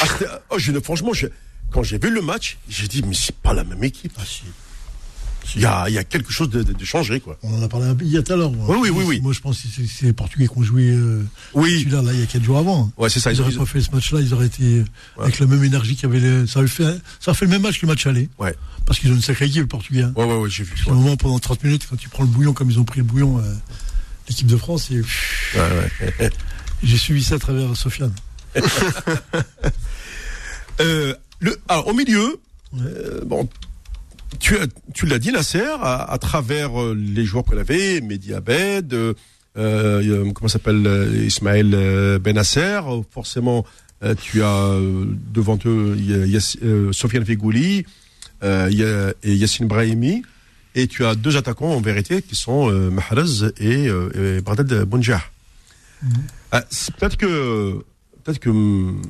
Ah, 0.00 0.06
oh, 0.50 0.58
je, 0.58 0.72
franchement, 0.80 1.12
je- 1.14 1.28
quand 1.70 1.82
j'ai 1.82 1.98
vu 1.98 2.10
le 2.10 2.20
match, 2.22 2.58
j'ai 2.68 2.88
dit, 2.88 3.02
mais 3.06 3.14
c'est 3.14 3.36
pas 3.36 3.54
la 3.54 3.64
même 3.64 3.82
équipe. 3.84 4.12
Ah, 4.18 4.22
si. 4.26 4.42
Il 5.56 5.60
y 5.62 5.66
a, 5.66 5.88
il 5.88 5.94
y 5.94 5.98
a 5.98 6.04
quelque 6.04 6.32
chose 6.32 6.48
de, 6.50 6.62
de, 6.62 6.72
de 6.72 6.84
changé, 6.84 7.20
quoi. 7.20 7.36
On 7.42 7.58
en 7.58 7.62
a 7.62 7.68
parlé 7.68 7.86
un 7.86 7.94
peu 7.94 8.04
hier 8.04 8.22
tout 8.24 8.32
à 8.32 8.36
l'heure. 8.36 8.52
Oui, 8.52 8.76
oui, 8.80 8.90
oui, 8.90 9.04
oui. 9.06 9.20
Moi, 9.20 9.32
je 9.32 9.40
pense 9.40 9.60
que 9.60 9.68
c'est- 9.68 10.06
les 10.06 10.12
Portugais 10.12 10.46
qui 10.48 10.56
ont 10.58 10.62
joué 10.62 10.90
euh, 10.90 11.22
Oui. 11.54 11.80
celui-là, 11.80 12.00
là, 12.02 12.12
il 12.12 12.20
y 12.20 12.22
a 12.22 12.26
quatre 12.26 12.44
jours 12.44 12.58
avant. 12.58 12.90
Ouais, 12.96 13.08
c'est 13.10 13.20
ça. 13.20 13.32
Ils 13.32 13.38
n'auraient 13.38 13.52
pas 13.52 13.66
fait 13.66 13.80
ce 13.80 13.90
match-là, 13.90 14.20
ils 14.20 14.32
auraient 14.32 14.46
été 14.46 14.84
avec 15.18 15.38
la 15.40 15.46
même 15.46 15.62
énergie 15.64 15.96
qu'il 15.96 16.04
y 16.08 16.12
avait. 16.16 16.20
les- 16.20 16.46
Ça, 16.46 16.60
aurait 16.60 16.68
fait, 16.68 16.84
ça 17.20 17.32
a 17.32 17.34
fait 17.34 17.44
le 17.44 17.50
même 17.50 17.62
match 17.62 17.80
que 17.80 17.86
le 17.86 17.92
match 17.92 18.06
aller. 18.06 18.28
Ouais. 18.38 18.54
Parce 18.86 18.98
qu'ils 18.98 19.10
ont 19.10 19.14
une 19.16 19.22
sacrée 19.22 19.46
équipe, 19.46 19.62
le 19.62 19.66
Portugais. 19.68 20.02
hein. 20.02 20.12
ouais, 20.16 20.24
ouais, 20.24 20.36
ouais, 20.38 20.48
j'ai 20.50 20.62
vu. 20.64 20.74
Un 20.88 20.94
moment, 20.94 21.16
pendant 21.16 21.38
30 21.38 21.62
minutes, 21.64 21.86
quand 21.90 21.96
tu 21.96 22.08
prends 22.08 22.22
le 22.22 22.28
bouillon, 22.28 22.52
comme 22.52 22.70
ils 22.70 22.78
ont 22.78 22.84
pris 22.84 22.98
le 23.00 23.04
bouillon, 23.04 23.38
euh, 23.38 23.42
l'équipe 24.28 24.46
de 24.46 24.56
France, 24.56 24.90
et, 24.90 25.00
Ouais, 25.00 25.90
ouais. 26.18 26.30
j'ai 26.82 26.96
suivi 26.96 27.22
ça 27.22 27.34
à 27.34 27.38
travers 27.38 27.76
Sofiane. 27.76 28.12
Euh, 30.80 31.14
le, 31.40 31.56
alors, 31.68 31.88
au 31.88 31.94
milieu, 31.94 32.40
bon, 33.26 33.48
tu, 34.38 34.56
tu 34.94 35.06
l'as 35.06 35.18
dit, 35.18 35.32
Nasser, 35.32 35.64
à, 35.80 36.12
à 36.12 36.18
travers 36.18 36.80
euh, 36.80 36.94
les 36.94 37.24
joueurs 37.24 37.44
qu'on 37.44 37.58
avait, 37.58 38.00
Mehdi 38.00 38.34
Abed, 38.34 38.92
euh, 38.92 39.14
euh, 39.56 40.32
comment 40.32 40.48
s'appelle, 40.48 40.86
Ismaël 41.24 42.18
Benasser, 42.18 42.80
forcément, 43.10 43.64
tu 44.20 44.42
as 44.42 44.78
devant 45.32 45.58
eux 45.66 45.96
Sofiane 46.92 47.24
Fegouli 47.24 47.84
et 48.42 49.34
Yassine 49.34 49.68
Brahimi, 49.68 50.22
et 50.74 50.86
tu 50.86 51.04
as 51.04 51.14
deux 51.14 51.36
attaquants 51.36 51.74
en 51.74 51.80
vérité 51.80 52.22
qui 52.22 52.34
sont 52.34 52.70
Mahrez 52.90 53.52
et, 53.58 53.84
et 53.84 54.40
Bradad 54.40 54.84
Bonjah. 54.84 55.22
Ah, 56.50 56.64
c'est 56.70 56.94
peut-être 56.96 57.16
que 57.16 57.84
peut-être 58.24 58.38
que 58.38 58.50
hum, 58.50 59.02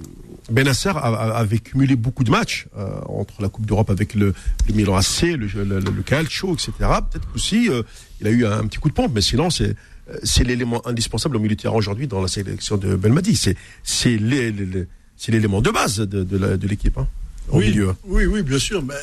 Benasser 0.52 0.90
a- 0.90 0.98
a- 0.98 1.36
avait 1.38 1.58
cumulé 1.58 1.96
beaucoup 1.96 2.24
de 2.24 2.30
matchs 2.30 2.66
euh, 2.76 3.00
entre 3.08 3.40
la 3.42 3.48
Coupe 3.48 3.66
d'Europe 3.66 3.90
avec 3.90 4.14
le, 4.14 4.34
le 4.68 4.74
Milan 4.74 4.96
AC, 4.96 5.22
le, 5.22 5.46
le, 5.64 6.02
Calcio, 6.02 6.52
etc. 6.54 6.70
Peut-être 6.78 7.26
qu'aussi 7.32 7.68
euh, 7.70 7.82
il 8.20 8.26
a 8.26 8.30
eu 8.30 8.46
un 8.46 8.66
petit 8.66 8.78
coup 8.78 8.88
de 8.88 8.94
pompe, 8.94 9.12
mais 9.14 9.20
sinon 9.22 9.50
c'est 9.50 9.74
euh, 10.10 10.16
c'est 10.24 10.44
l'élément 10.44 10.86
indispensable 10.86 11.36
au 11.36 11.40
milieu 11.40 11.54
de 11.56 11.60
terrain 11.62 11.74
aujourd'hui 11.76 12.06
dans 12.06 12.20
la 12.20 12.28
sélection 12.28 12.76
de 12.76 12.94
Belmadi. 12.96 13.34
C'est 13.36 13.56
c'est 13.82 14.16
l'é- 14.16 14.52
l'é- 14.52 14.66
l'é- 14.66 14.86
c'est 15.16 15.32
l'élément 15.32 15.60
de 15.62 15.70
base 15.70 15.98
de, 15.98 16.66
l'équipe 16.66 16.98
hein, 16.98 17.06
au 17.48 17.58
oui, 17.58 17.66
milieu. 17.68 17.94
oui, 18.06 18.26
oui, 18.26 18.42
bien 18.42 18.58
sûr. 18.58 18.82
Mais, 18.82 18.94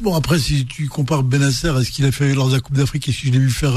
bon, 0.00 0.14
après, 0.16 0.38
si 0.40 0.66
tu 0.66 0.88
compares 0.88 1.22
Benasser 1.22 1.68
à 1.68 1.84
ce 1.84 1.90
qu'il 1.92 2.04
a 2.04 2.10
fait 2.12 2.34
lors 2.34 2.48
de 2.48 2.54
la 2.54 2.60
Coupe 2.60 2.76
d'Afrique 2.76 3.08
et 3.08 3.12
si 3.12 3.28
je 3.28 3.32
l'ai 3.32 3.38
vu 3.38 3.50
faire 3.50 3.76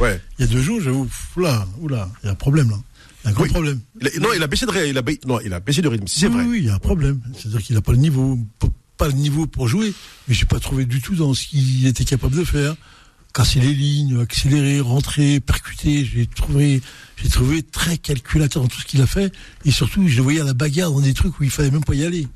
Ouais. 0.00 0.20
il 0.38 0.44
y 0.44 0.48
a 0.48 0.52
deux 0.52 0.60
jours, 0.60 0.80
j'avoue, 0.82 1.08
oula, 1.36 1.66
oula, 1.80 2.10
il 2.22 2.26
y 2.26 2.28
a 2.28 2.32
un 2.32 2.34
problème 2.36 2.68
là. 2.70 2.76
Il 3.24 3.30
y 3.30 3.34
a 3.34 3.36
un 3.36 3.42
Oui. 3.42 3.48
problème. 3.48 3.80
Il 4.00 4.06
a- 4.08 4.20
non, 4.20 4.28
il 4.34 4.42
a 4.42 4.46
baissé 4.46 4.66
de 4.66 4.72
il 4.86 4.98
a, 4.98 5.02
non, 5.26 5.40
il 5.40 5.52
a 5.52 5.60
baissé 5.60 5.80
de 5.82 5.88
rythme. 5.88 6.06
Si 6.06 6.20
c'est 6.20 6.26
oui, 6.28 6.32
vrai. 6.34 6.44
Oui, 6.44 6.58
il 6.58 6.64
y 6.66 6.68
a 6.70 6.74
un 6.74 6.78
problème. 6.78 7.20
C'est-à-dire 7.36 7.62
qu'il 7.62 7.74
n'a 7.74 7.82
pas 7.82 7.92
le 7.92 7.98
niveau, 7.98 8.38
pas 8.96 9.06
le 9.08 9.14
niveau 9.14 9.46
pour 9.46 9.66
jouer, 9.68 9.92
mais 10.28 10.34
j'ai 10.34 10.44
pas 10.46 10.60
trouvé 10.60 10.84
du 10.84 11.00
tout 11.00 11.14
dans 11.14 11.32
ce 11.34 11.46
qu'il 11.46 11.86
était 11.86 12.04
capable 12.04 12.36
de 12.36 12.44
faire. 12.44 12.76
Casser 13.32 13.58
les 13.58 13.74
lignes, 13.74 14.20
accélérer, 14.20 14.78
rentrer, 14.80 15.40
percuter. 15.40 16.04
J'ai 16.04 16.26
trouvé, 16.26 16.80
j'ai 17.16 17.28
trouvé 17.28 17.62
très 17.64 17.98
calculateur 17.98 18.62
dans 18.62 18.68
tout 18.68 18.78
ce 18.80 18.84
qu'il 18.86 19.00
a 19.02 19.08
fait. 19.08 19.32
Et 19.64 19.72
surtout, 19.72 20.06
je 20.06 20.16
le 20.18 20.22
voyais 20.22 20.40
à 20.40 20.44
la 20.44 20.54
bagarre 20.54 20.92
dans 20.92 21.00
des 21.00 21.14
trucs 21.14 21.40
où 21.40 21.42
il 21.44 21.50
fallait 21.50 21.72
même 21.72 21.82
pas 21.82 21.94
y 21.94 22.04
aller. 22.04 22.28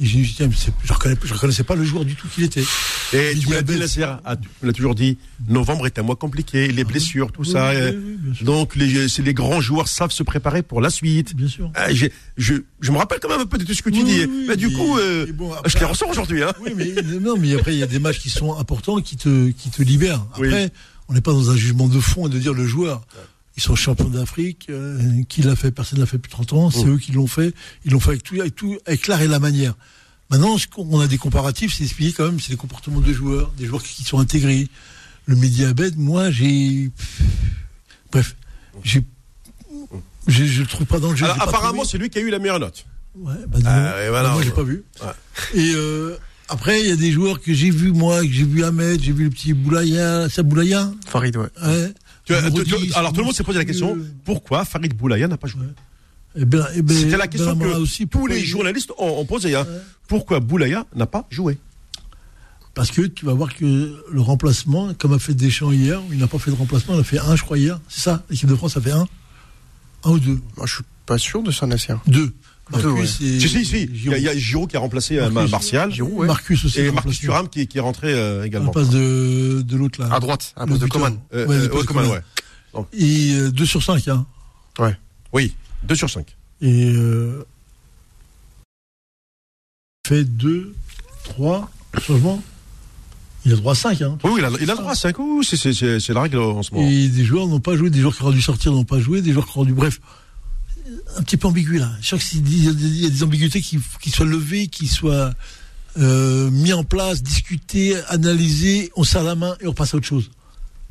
Et 0.00 0.06
je 0.06 0.92
reconnais, 0.92 1.16
je 1.22 1.34
reconnaissais 1.34 1.62
pas 1.62 1.76
le 1.76 1.84
joueur 1.84 2.04
du 2.04 2.16
tout 2.16 2.26
qu'il 2.28 2.42
était. 2.42 2.64
Et 3.12 3.32
Il 3.32 3.40
tu 3.40 3.48
me 3.48 3.54
l'as 3.54 3.62
dit, 3.62 3.78
Nasser, 3.78 4.04
ah, 4.24 4.36
tu 4.36 4.48
me 4.62 4.66
l'as 4.66 4.72
toujours 4.72 4.94
dit, 4.96 5.18
novembre 5.48 5.86
est 5.86 5.98
un 5.98 6.02
mois 6.02 6.16
compliqué, 6.16 6.66
les 6.68 6.82
blessures, 6.84 7.30
tout 7.30 7.44
ça. 7.44 7.70
Oui, 7.70 7.76
euh, 7.76 7.92
oui, 7.92 8.16
oui, 8.40 8.44
donc 8.44 8.74
les, 8.74 9.06
les 9.06 9.34
grands 9.34 9.60
joueurs 9.60 9.86
savent 9.86 10.10
se 10.10 10.24
préparer 10.24 10.62
pour 10.62 10.80
la 10.80 10.90
suite. 10.90 11.36
Bien 11.36 11.46
sûr. 11.46 11.70
Ah, 11.76 11.92
je, 11.92 12.06
je 12.36 12.92
me 12.92 12.96
rappelle 12.98 13.20
quand 13.20 13.28
même 13.28 13.40
un 13.40 13.46
peu 13.46 13.58
de 13.58 13.64
tout 13.64 13.74
ce 13.74 13.82
que 13.82 13.90
tu 13.90 14.02
dis. 14.02 14.24
oui, 14.24 14.46
mais 14.48 14.56
du 14.56 14.72
coup, 14.72 14.98
euh, 14.98 15.26
je 15.66 15.78
les 15.78 15.84
ressens 15.84 16.08
aujourd'hui. 16.10 16.42
Hein. 16.42 16.52
Oui, 16.60 16.72
mais 16.76 16.92
non, 17.20 17.36
mais 17.38 17.54
après 17.54 17.72
il 17.74 17.78
y 17.78 17.82
a 17.82 17.86
des 17.86 18.00
matchs 18.00 18.18
qui 18.18 18.30
sont 18.30 18.58
importants 18.58 19.00
qui 19.00 19.16
te 19.16 19.50
qui 19.50 19.70
te 19.70 19.82
libèrent. 19.82 20.26
Après, 20.34 20.72
on 21.08 21.14
n'est 21.14 21.20
pas 21.20 21.32
dans 21.32 21.50
un 21.50 21.56
jugement 21.56 21.86
de 21.86 22.00
fond 22.00 22.26
et 22.26 22.30
de 22.30 22.38
dire 22.38 22.54
le 22.54 22.66
joueur. 22.66 23.02
Ils 23.56 23.62
sont 23.62 23.76
champions 23.76 24.08
d'Afrique, 24.08 24.66
euh, 24.70 24.98
qui 25.28 25.42
l'a 25.42 25.54
fait, 25.54 25.70
personne 25.70 25.98
ne 25.98 26.04
l'a 26.04 26.06
fait 26.10 26.16
depuis 26.16 26.30
30 26.32 26.52
ans, 26.54 26.70
c'est 26.70 26.84
Mm. 26.84 26.94
eux 26.94 26.98
qui 26.98 27.12
l'ont 27.12 27.26
fait, 27.28 27.54
ils 27.84 27.92
l'ont 27.92 28.00
fait 28.00 28.10
avec 28.10 28.22
tout, 28.24 28.40
avec 28.40 28.54
tout, 28.56 28.76
avec 28.86 29.06
l'art 29.06 29.22
et 29.22 29.28
la 29.28 29.38
manière. 29.38 29.74
Maintenant, 30.30 30.58
ce 30.58 30.66
qu'on- 30.66 30.88
on 30.90 30.98
a 31.00 31.06
des 31.06 31.18
comparatifs, 31.18 31.74
c'est 31.76 31.84
expliqué 31.84 32.12
quand 32.12 32.24
même, 32.26 32.40
c'est 32.40 32.50
les 32.50 32.56
comportements 32.56 33.00
de 33.00 33.12
joueurs, 33.12 33.52
des 33.56 33.66
joueurs 33.66 33.82
qui 33.82 34.02
sont 34.02 34.18
intégrés. 34.18 34.68
Le 35.26 35.36
média 35.36 35.68
Abed, 35.68 35.96
moi, 35.96 36.30
j'ai, 36.32 36.90
bref, 38.10 38.34
j'ai, 38.82 39.02
je 40.26 40.60
le 40.62 40.66
trouve 40.66 40.86
pas 40.86 40.98
dans 40.98 41.10
le 41.10 41.16
jeu. 41.16 41.24
Alors, 41.26 41.40
apparemment, 41.42 41.84
c'est 41.84 41.98
lui 41.98 42.10
qui 42.10 42.18
a 42.18 42.22
eu 42.22 42.30
la 42.30 42.38
meilleure 42.38 42.58
note. 42.60 42.84
Ouais, 43.16 43.34
bah, 43.46 43.58
dis 43.58 43.64
Ah, 43.66 43.94
voilà, 44.08 44.32
moi, 44.32 44.42
j'ai 44.42 44.50
pas 44.50 44.62
vu. 44.64 44.82
Ouais. 45.02 45.08
Et 45.60 45.72
euh, 45.76 46.16
après, 46.48 46.80
il 46.80 46.88
y 46.88 46.92
a 46.92 46.96
des 46.96 47.12
joueurs 47.12 47.40
que 47.40 47.54
j'ai 47.54 47.70
vus, 47.70 47.92
moi, 47.92 48.22
que 48.22 48.32
j'ai 48.32 48.44
vu 48.44 48.64
Ahmed, 48.64 49.00
j'ai 49.00 49.12
vu 49.12 49.24
le 49.24 49.30
petit 49.30 49.52
Boulaya, 49.52 50.28
c'est 50.28 50.42
Boulaya? 50.42 50.92
Farid, 51.06 51.36
ouais. 51.36 51.46
ouais. 51.64 51.92
Tu 52.24 52.34
as- 52.34 52.42
tu- 52.42 52.50
Brody, 52.50 52.88
tu- 52.88 52.94
alors 52.94 53.12
tout 53.12 53.20
le 53.20 53.26
monde 53.26 53.34
s'est 53.34 53.44
posé 53.44 53.58
la 53.58 53.64
question 53.64 53.96
euh, 53.96 54.10
pourquoi 54.24 54.64
Farid 54.64 54.94
Boulaya 54.94 55.28
n'a 55.28 55.36
pas 55.36 55.46
joué 55.46 55.66
Et 56.36 56.44
ben- 56.44 56.66
et 56.74 56.82
ben- 56.82 56.96
C'était 56.96 57.16
la 57.18 57.26
question 57.28 57.52
Benamara 57.54 57.76
que 57.78 57.82
aussi, 57.82 58.06
tous 58.08 58.26
les 58.26 58.38
il- 58.40 58.46
journalistes 58.46 58.90
ont, 58.98 59.18
ont 59.20 59.24
posé. 59.26 59.54
hein. 59.54 59.66
Pourquoi 60.08 60.40
Boulaya 60.40 60.86
n'a 60.94 61.06
pas 61.06 61.26
joué 61.30 61.58
Parce 62.74 62.90
que 62.90 63.02
tu 63.02 63.24
vas 63.26 63.34
voir 63.34 63.54
que 63.54 63.64
le 64.10 64.20
remplacement, 64.20 64.94
comme 64.94 65.12
a 65.12 65.18
fait 65.18 65.34
Deschamps 65.34 65.70
hier, 65.72 66.00
il 66.10 66.18
n'a 66.18 66.26
pas 66.26 66.38
fait 66.38 66.50
de 66.50 66.56
remplacement, 66.56 66.94
il 66.94 67.00
a 67.00 67.04
fait 67.04 67.18
un, 67.18 67.36
je 67.36 67.42
crois, 67.42 67.58
hier. 67.58 67.78
C'est 67.88 68.00
ça, 68.00 68.24
l'équipe 68.30 68.48
de 68.48 68.56
France 68.56 68.76
a 68.76 68.80
fait 68.80 68.90
un 68.92 69.06
Un 70.04 70.10
ou 70.10 70.18
deux 70.18 70.40
Moi, 70.56 70.66
je 70.66 70.74
suis 70.76 70.84
pas 71.06 71.18
sûr 71.18 71.42
de 71.42 71.50
ça, 71.50 71.66
Nasser. 71.66 71.94
Deux. 72.06 72.32
Deux, 72.72 72.88
ouais. 72.90 73.02
et 73.02 73.06
Si, 73.06 73.40
si, 73.40 73.64
si. 73.64 73.82
Il 73.92 74.10
y, 74.10 74.14
a- 74.14 74.18
il 74.18 74.24
y 74.24 74.28
a 74.28 74.36
Giroud 74.36 74.70
qui 74.70 74.76
a 74.76 74.80
remplacé 74.80 75.18
euh, 75.18 75.28
Marcus. 75.30 75.50
Martial. 75.52 75.92
Giroud, 75.92 76.12
ouais. 76.14 76.26
Marcus 76.26 76.64
aussi. 76.64 76.80
Et 76.80 76.90
Marcus. 76.90 77.18
Thuram 77.18 77.48
qui, 77.48 77.66
qui 77.66 77.78
est 77.78 77.80
rentré 77.82 78.12
euh, 78.14 78.44
également. 78.44 78.66
la 78.68 78.72
place 78.72 78.88
de, 78.90 79.60
de 79.62 79.76
l'autre 79.76 80.00
là. 80.00 80.08
À 80.14 80.18
droite, 80.20 80.54
à 80.56 80.66
poste 80.66 80.80
de. 80.80 80.86
Coman. 80.86 81.18
Euh, 81.34 81.46
Ouais, 81.46 81.56
euh, 81.56 81.68
ouais, 81.68 81.84
Coman, 81.84 82.06
ouais. 82.06 82.20
Et 82.94 83.50
2 83.50 83.66
sur 83.66 83.82
5, 83.82 84.08
hein. 84.08 84.26
Oui, 85.32 85.54
2 85.84 85.94
sur 85.94 86.08
5. 86.10 86.26
Et 86.62 86.92
euh, 86.94 87.44
fait 90.06 90.24
2, 90.24 90.74
3 91.24 91.70
changements. 92.00 92.42
Il 93.46 93.52
a 93.52 93.56
droit 93.56 93.72
à 93.72 93.76
5, 93.76 94.00
hein. 94.02 94.18
Oui, 94.24 94.30
oui, 94.34 94.40
il 94.40 94.44
a, 94.44 94.50
il 94.62 94.70
a 94.70 94.74
droit 94.74 94.92
à 94.92 94.94
5 94.94 95.18
ou 95.18 95.42
c'est- 95.42 95.56
c'est 95.58 95.74
c'est- 95.74 96.00
c'est 96.00 96.14
la 96.14 96.22
règle 96.22 96.38
en 96.38 96.62
ce 96.62 96.72
moment. 96.74 96.88
Et 96.88 97.08
des 97.08 97.24
joueurs 97.24 97.46
n'ont 97.46 97.60
pas 97.60 97.76
joué, 97.76 97.90
des 97.90 98.00
joueurs 98.00 98.16
qui 98.16 98.22
auraient 98.22 98.34
dû 98.34 98.40
sortir 98.40 98.72
n'ont 98.72 98.84
pas 98.84 98.98
joué, 99.00 99.20
des 99.20 99.32
joueurs 99.32 99.46
qui 99.46 99.58
auraient 99.58 99.66
dû. 99.66 99.74
Bref, 99.74 100.00
un 101.16 101.22
petit 101.22 101.36
peu 101.36 101.48
ambigu 101.48 101.78
là. 101.78 101.90
Je 102.00 102.06
crois 102.08 102.18
qu'il 102.18 102.64
y, 102.64 102.68
a 102.68 102.72
des- 102.72 102.84
il 102.86 103.02
y 103.04 103.06
a 103.06 103.10
des 103.10 103.22
ambiguïtés 103.22 103.60
qui, 103.60 103.78
qui 104.00 104.10
soient 104.10 104.26
levées, 104.26 104.66
qui 104.68 104.86
soient 104.86 105.32
euh, 105.98 106.50
mis 106.50 106.72
en 106.72 106.82
place, 106.84 107.22
discutées, 107.22 107.96
analysées, 108.08 108.90
on 108.96 109.04
serre 109.04 109.22
la 109.24 109.34
main 109.34 109.56
et 109.60 109.66
on 109.68 109.74
passe 109.74 109.94
à 109.94 109.96
autre 109.98 110.06
chose. 110.06 110.30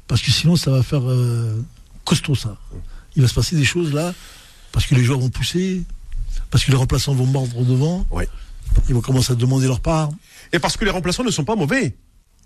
Parce 0.08 0.22
que 0.22 0.32
sinon, 0.32 0.56
ça 0.56 0.72
va 0.72 0.84
faire 0.84 1.02
euh, 1.10 1.62
costaud 2.06 2.36
ça. 2.36 2.58
Il 3.16 3.22
va 3.22 3.28
se 3.28 3.34
passer 3.34 3.56
des 3.56 3.66
choses 3.66 3.94
là, 3.94 4.14
parce 4.72 4.86
que 4.86 4.96
les 4.96 5.04
joueurs 5.04 5.20
vont 5.20 5.30
pousser, 5.30 5.84
parce 6.50 6.64
que 6.64 6.72
les 6.72 6.78
remplaçants 6.78 7.14
vont 7.14 7.26
mordre 7.26 7.64
devant. 7.66 8.06
Ouais. 8.12 8.28
Ils 8.90 8.96
vont 8.96 9.02
commencer 9.02 9.34
à 9.34 9.36
demander 9.36 9.68
leur 9.68 9.82
part. 9.82 10.10
Et 10.52 10.60
parce 10.60 10.78
que 10.78 10.86
les 10.86 10.92
remplaçants 10.92 11.24
ne 11.24 11.32
sont 11.32 11.44
pas 11.44 11.56
mauvais. 11.56 11.96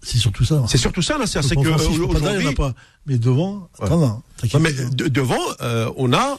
C'est 0.04 0.18
surtout 0.18 0.44
ça. 0.46 0.64
C'est 0.68 0.78
surtout 0.78 1.02
ça, 1.02 1.18
là. 1.18 1.26
C'est 1.26 1.40
que 1.40 1.60
euh, 1.60 1.72
pas 1.72 2.20
derrière, 2.20 2.42
il 2.42 2.44
y 2.44 2.48
en 2.48 2.50
a 2.50 2.52
aujourd'hui. 2.52 2.56
pas. 2.56 2.74
Mais 3.06 3.18
devant, 3.18 3.70
Ouais. 3.80 3.86
attends, 3.86 3.98
non, 4.00 4.22
Non, 4.54 4.60
mais 4.60 4.74
de- 4.74 5.08
devant, 5.08 5.40
euh, 5.62 5.90
on 5.98 6.14
a, 6.14 6.38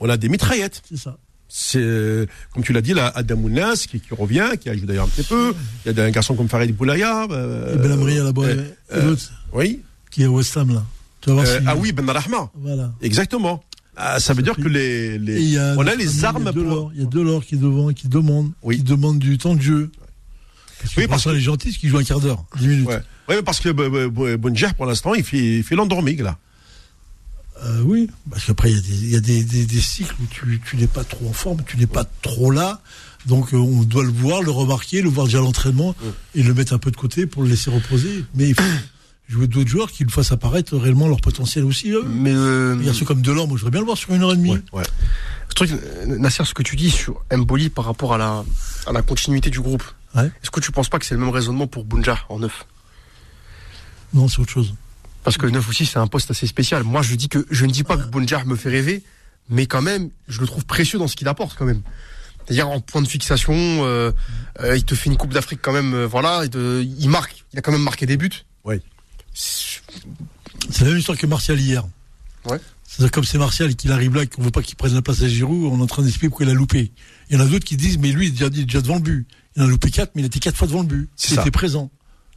on 0.00 0.08
a 0.08 0.16
des 0.16 0.28
mitraillettes. 0.28 0.82
C'est 0.88 0.96
ça. 0.98 1.16
C'est, 1.52 1.78
euh, 1.80 2.26
comme 2.54 2.62
tu 2.62 2.72
l'as 2.72 2.80
dit, 2.80 2.94
là, 2.94 3.10
Adam 3.14 3.36
Mounas 3.36 3.84
qui, 3.88 4.00
qui 4.00 4.14
revient, 4.14 4.50
qui 4.60 4.68
a 4.70 4.76
joué 4.76 4.86
d'ailleurs 4.86 5.06
un 5.06 5.08
petit 5.08 5.24
peu. 5.26 5.52
Il 5.84 5.92
y 5.96 6.00
a 6.00 6.04
un 6.04 6.10
garçon 6.10 6.34
comme 6.36 6.48
Farid 6.48 6.74
Boulaya. 6.76 7.26
euh, 7.30 7.74
Et 7.74 7.78
Ben 7.78 7.90
à 7.92 8.24
la 8.24 8.32
boîte. 8.32 8.50
euh, 8.50 8.64
euh, 8.94 9.16
Oui. 9.52 9.80
qui 10.10 10.22
est 10.22 10.26
à 10.26 10.30
West 10.30 10.56
Ham, 10.56 10.72
là. 10.74 10.84
Tu 11.20 11.28
vas 11.30 11.34
voir 11.36 11.46
si- 11.46 11.52
ah 11.66 11.74
oui, 11.76 11.92
Ben 11.92 12.08
Rahma. 12.08 12.50
Voilà. 12.54 12.92
Exactement. 13.02 13.62
Ah, 13.96 14.20
ça 14.20 14.32
veut 14.32 14.42
dire 14.42 14.54
que 14.56 14.68
les, 14.68 15.18
les- 15.18 15.58
a 15.58 15.74
on 15.76 15.86
a 15.86 15.94
les 15.96 16.24
armes 16.24 16.52
pour. 16.52 16.92
Il 16.94 17.02
y 17.02 17.04
a 17.04 17.06
Delors 17.06 17.44
qui 17.44 17.56
est 17.56 17.58
devant, 17.58 17.92
qui 17.92 18.08
demande, 18.08 18.52
Oui. 18.62 18.76
qui 18.76 18.82
demande 18.84 19.18
du 19.18 19.36
temps 19.36 19.54
de 19.56 19.60
jeu. 19.60 19.90
Parce 20.80 20.94
que 20.94 21.00
Oui, 21.00 21.06
parce 21.08 21.24
parce 21.24 21.36
est 21.36 21.40
gentil, 21.40 21.68
parce 21.68 21.78
qu'il 21.78 21.90
joue 21.90 21.98
un 21.98 22.04
quart 22.04 22.20
d'heure, 22.20 22.44
10 22.58 22.66
minutes. 22.68 22.86
Ouais, 22.88 23.00
mais 23.28 23.42
parce 23.42 23.60
que 23.60 23.68
Bonjer, 24.36 24.68
pour 24.76 24.86
l'instant, 24.86 25.14
il 25.14 25.24
fait, 25.24 25.58
il 25.58 25.62
fait 25.64 25.74
l'endormi, 25.74 26.16
là. 26.16 26.38
Euh, 27.62 27.82
oui, 27.82 28.08
parce 28.30 28.44
qu'après, 28.46 28.70
il 28.72 28.76
y 28.76 28.78
a, 28.78 28.80
des, 28.80 28.94
il 29.04 29.10
y 29.10 29.16
a 29.16 29.20
des, 29.20 29.44
des- 29.44 29.66
des 29.66 29.80
cycles 29.80 30.14
où 30.22 30.26
tu, 30.30 30.60
tu 30.64 30.76
n'es 30.76 30.86
pas 30.86 31.04
trop 31.04 31.28
en 31.28 31.32
forme, 31.32 31.58
tu 31.66 31.76
n'es 31.76 31.86
pas 31.86 32.04
trop 32.22 32.50
là. 32.50 32.80
Donc, 33.26 33.52
euh, 33.52 33.58
on 33.58 33.82
doit 33.82 34.02
le 34.02 34.08
voir, 34.10 34.42
le 34.42 34.50
remarquer, 34.50 35.02
le 35.02 35.10
voir 35.10 35.26
déjà 35.26 35.38
à 35.38 35.42
l'entraînement 35.42 35.94
et 36.34 36.42
le 36.42 36.54
mettre 36.54 36.72
un 36.72 36.78
peu 36.78 36.90
de 36.90 36.96
côté 36.96 37.26
pour 37.26 37.42
le 37.42 37.50
laisser 37.50 37.68
reposer. 37.70 38.24
Mais 38.34 38.48
il 38.48 38.54
faut 38.54 38.62
jouer 39.28 39.46
d'autres 39.46 39.68
joueurs 39.68 39.90
qui 39.92 40.04
le 40.04 40.10
fassent 40.10 40.32
apparaître 40.32 40.74
réellement 40.78 41.06
leur 41.06 41.20
potentiel 41.20 41.64
aussi. 41.64 41.90
eux. 41.90 42.02
Mais 42.08 42.32
euh, 42.32 42.76
Il 42.80 42.86
y 42.86 42.88
a 42.88 42.94
ceux 42.94 43.04
comme 43.04 43.20
Delors, 43.20 43.46
moi, 43.46 43.58
je 43.58 43.60
voudrais 43.64 43.72
bien 43.72 43.80
le 43.80 43.86
voir 43.86 43.98
sur 43.98 44.14
une 44.14 44.22
heure 44.22 44.32
et 44.32 44.36
demie. 44.36 44.52
Ouais, 44.52 44.62
ouais. 44.72 44.84
ce 45.50 45.54
truc, 45.54 45.70
Nasser, 46.06 46.44
ce 46.46 46.54
que 46.54 46.62
tu 46.62 46.76
dis 46.76 46.90
sur 46.90 47.22
Mboli 47.30 47.68
par 47.68 47.84
rapport 47.84 48.14
à 48.14 48.18
la, 48.18 48.42
à 48.86 48.92
la 48.92 49.02
continuité 49.02 49.50
du 49.50 49.60
groupe, 49.60 49.82
Ouais. 50.16 50.26
est-ce 50.42 50.50
que 50.50 50.58
tu 50.60 50.72
penses 50.72 50.88
pas 50.88 50.98
que 50.98 51.04
c'est 51.04 51.14
le 51.14 51.20
même 51.20 51.28
raisonnement 51.30 51.66
pour 51.68 51.84
Bunja 51.84 52.18
en 52.30 52.38
neuf? 52.40 52.64
Non, 54.14 54.26
c'est 54.28 54.40
autre 54.40 54.50
chose. 54.50 54.74
Parce 55.24 55.36
que 55.36 55.46
neuf 55.46 55.68
aussi, 55.68 55.84
c'est 55.86 55.98
un 55.98 56.06
poste 56.06 56.30
assez 56.30 56.46
spécial. 56.46 56.82
Moi, 56.82 57.02
je 57.02 57.14
dis 57.14 57.28
que 57.28 57.44
je 57.50 57.66
ne 57.66 57.70
dis 57.70 57.82
pas 57.84 57.96
que 57.96 58.04
Bunja 58.08 58.42
me 58.44 58.56
fait 58.56 58.70
rêver, 58.70 59.02
mais 59.48 59.66
quand 59.66 59.82
même, 59.82 60.10
je 60.28 60.40
le 60.40 60.46
trouve 60.46 60.64
précieux 60.64 60.98
dans 60.98 61.08
ce 61.08 61.16
qu'il 61.16 61.28
apporte 61.28 61.56
quand 61.58 61.66
même. 61.66 61.82
C'est-à-dire 62.46 62.68
en 62.68 62.80
point 62.80 63.02
de 63.02 63.06
fixation, 63.08 63.54
euh, 63.54 64.12
euh, 64.60 64.76
il 64.76 64.84
te 64.84 64.94
fait 64.94 65.10
une 65.10 65.16
Coupe 65.16 65.32
d'Afrique 65.32 65.60
quand 65.62 65.72
même, 65.72 65.92
euh, 65.94 66.06
voilà, 66.06 66.40
il, 66.44 66.50
te- 66.50 66.82
il 66.82 67.08
marque, 67.08 67.44
il 67.52 67.58
a 67.58 67.62
quand 67.62 67.70
même 67.70 67.82
marqué 67.82 68.06
des 68.06 68.16
buts. 68.16 68.30
Oui. 68.64 68.76
C'est- 69.34 69.80
la 70.80 70.86
même 70.86 70.98
histoire 70.98 71.16
que 71.18 71.26
Martial 71.26 71.60
hier. 71.60 71.84
Ouais. 72.46 72.58
C'est-à-dire 72.84 73.12
comme 73.12 73.24
c'est 73.24 73.38
Martial 73.38 73.74
qui 73.76 73.90
arrive 73.90 74.14
là, 74.16 74.26
qu'on 74.26 74.42
veut 74.42 74.50
pas 74.50 74.62
qu'il 74.62 74.74
prenne 74.76 74.94
la 74.94 75.02
place 75.02 75.22
à 75.22 75.28
Giroud, 75.28 75.64
on 75.72 75.78
est 75.78 75.82
en 75.82 75.86
train 75.86 76.02
d'expliquer 76.02 76.28
pourquoi 76.28 76.46
il 76.46 76.50
a 76.50 76.54
loupé. 76.54 76.90
Il 77.28 77.36
y 77.36 77.40
en 77.40 77.44
a 77.44 77.46
d'autres 77.46 77.64
qui 77.64 77.76
disent, 77.76 77.98
mais 77.98 78.10
lui, 78.10 78.26
il 78.26 78.28
est 78.28 78.32
déjà, 78.32 78.50
déjà 78.50 78.80
devant 78.80 78.96
le 78.96 79.00
but. 79.02 79.26
Il 79.54 79.62
en 79.62 79.66
a 79.66 79.68
loupé 79.68 79.90
quatre, 79.90 80.12
mais 80.14 80.22
il 80.22 80.24
était 80.24 80.40
quatre 80.40 80.56
fois 80.56 80.66
devant 80.66 80.80
le 80.80 80.88
but. 80.88 81.08
C'est 81.14 81.32
Il 81.32 81.34
ça. 81.36 81.42
était 81.42 81.50
présent. 81.52 81.90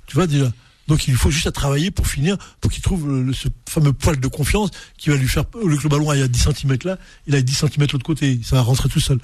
Tu 0.06 0.16
vois 0.16 0.28
déjà. 0.28 0.52
Donc 0.88 1.08
il 1.08 1.16
faut 1.16 1.32
juste 1.32 1.48
à 1.48 1.52
travailler 1.52 1.92
pour 1.92 2.08
finir, 2.08 2.38
pour 2.60 2.70
qu'il 2.72 2.82
trouve 2.84 3.08
le- 3.08 3.24
le- 3.24 3.34
ce 3.34 3.48
fameux 3.70 3.94
poil 3.94 4.20
de 4.20 4.28
confiance 4.28 4.70
qui 4.98 5.10
va 5.10 5.16
lui 5.16 5.28
faire, 5.30 5.46
lieu 5.66 5.78
que 5.78 5.84
le 5.84 5.90
ballon 5.90 6.10
aille 6.10 6.22
à 6.24 6.28
10 6.28 6.40
cm 6.44 6.78
là, 6.84 6.98
il 7.28 7.36
a 7.36 7.42
10 7.42 7.54
cm 7.56 7.88
de 7.88 7.92
l'autre 7.94 8.06
côté. 8.06 8.40
Ça 8.44 8.58
va 8.58 8.62
rentrer 8.64 8.90
tout 8.90 9.00
seul. 9.00 9.20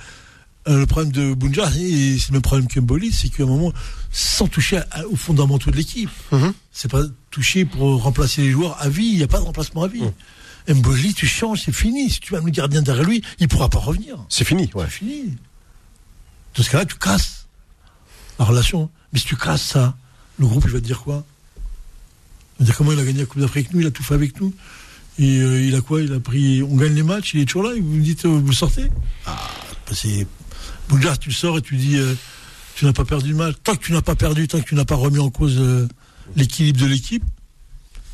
Euh, 0.67 0.77
le 0.79 0.85
problème 0.85 1.11
de 1.11 1.33
Bunja, 1.33 1.69
et 1.77 2.17
c'est 2.17 2.29
le 2.29 2.33
même 2.33 2.41
problème 2.41 2.67
que 2.67 2.79
Mboli, 2.79 3.11
c'est 3.11 3.29
qu'à 3.29 3.43
un 3.43 3.47
moment, 3.47 3.73
sans 4.11 4.47
toucher 4.47 4.81
aux 5.09 5.15
fondamentaux 5.15 5.71
de 5.71 5.75
l'équipe, 5.77 6.09
Mhm. 6.31 6.53
c'est 6.71 6.91
pas 6.91 7.03
toucher 7.31 7.65
pour 7.65 8.03
remplacer 8.03 8.41
les 8.41 8.51
joueurs 8.51 8.77
à 8.81 8.87
vie, 8.89 9.05
il 9.07 9.17
n'y 9.17 9.23
a 9.23 9.27
pas 9.27 9.39
de 9.39 9.45
remplacement 9.45 9.83
à 9.83 9.87
vie. 9.87 10.03
Mboli, 10.67 11.13
tu 11.13 11.25
changes, 11.27 11.63
c'est 11.65 11.71
fini. 11.71 12.09
Si 12.09 12.19
tu 12.19 12.35
as 12.35 12.41
le 12.41 12.51
gardien 12.51 12.81
derrière 12.81 13.03
lui, 13.05 13.23
il 13.39 13.47
pourra 13.47 13.69
pas 13.69 13.79
revenir. 13.79 14.17
C'est 14.29 14.43
fini, 14.45 14.69
ouais. 14.75 14.83
C'est 14.85 14.91
fini. 14.99 15.35
Dans 16.55 16.63
ce 16.63 16.69
cas-là, 16.69 16.85
tu 16.85 16.95
casses 16.95 17.47
la 18.37 18.45
relation. 18.45 18.89
Mais 19.11 19.19
si 19.19 19.25
tu 19.25 19.35
casses 19.35 19.61
ça, 19.63 19.95
le 20.37 20.45
groupe, 20.45 20.63
il 20.67 20.71
va 20.71 20.79
te 20.79 20.85
dire 20.85 21.01
quoi? 21.01 21.25
Dire 22.65 22.75
comment 22.75 22.91
il 22.91 22.99
a 22.99 23.05
gagné 23.05 23.19
la 23.19 23.25
Coupe 23.25 23.41
d'Afrique 23.41 23.73
nous, 23.73 23.81
il 23.81 23.87
a 23.87 23.91
tout 23.91 24.03
fait 24.03 24.13
avec 24.13 24.39
nous. 24.39 24.53
Et 25.17 25.39
euh, 25.39 25.61
il 25.61 25.75
a 25.75 25.81
quoi? 25.81 26.01
Il 26.01 26.13
a 26.13 26.19
pris. 26.19 26.63
On 26.63 26.75
gagne 26.75 26.93
les 26.93 27.03
matchs, 27.03 27.33
il 27.33 27.41
est 27.41 27.45
toujours 27.45 27.63
là, 27.63 27.71
vous 27.75 27.95
me 27.95 28.01
dites, 28.01 28.25
euh, 28.25 28.29
vous 28.29 28.53
sortez? 28.53 28.87
Ah, 29.25 29.37
bah, 29.87 29.93
c'est. 29.93 30.25
Tu 31.19 31.31
sors 31.31 31.57
et 31.57 31.61
tu 31.61 31.75
dis, 31.75 31.97
euh, 31.97 32.15
tu 32.75 32.85
n'as 32.85 32.93
pas 32.93 33.05
perdu 33.05 33.29
le 33.29 33.35
match. 33.35 33.55
Tant 33.63 33.75
que 33.75 33.83
tu 33.83 33.91
n'as 33.91 34.01
pas 34.01 34.15
perdu, 34.15 34.47
tant 34.47 34.59
que 34.59 34.65
tu 34.65 34.75
n'as 34.75 34.85
pas 34.85 34.95
remis 34.95 35.19
en 35.19 35.29
cause 35.29 35.61
l'équilibre 36.35 36.79
de 36.79 36.87
l'équipe, 36.87 37.23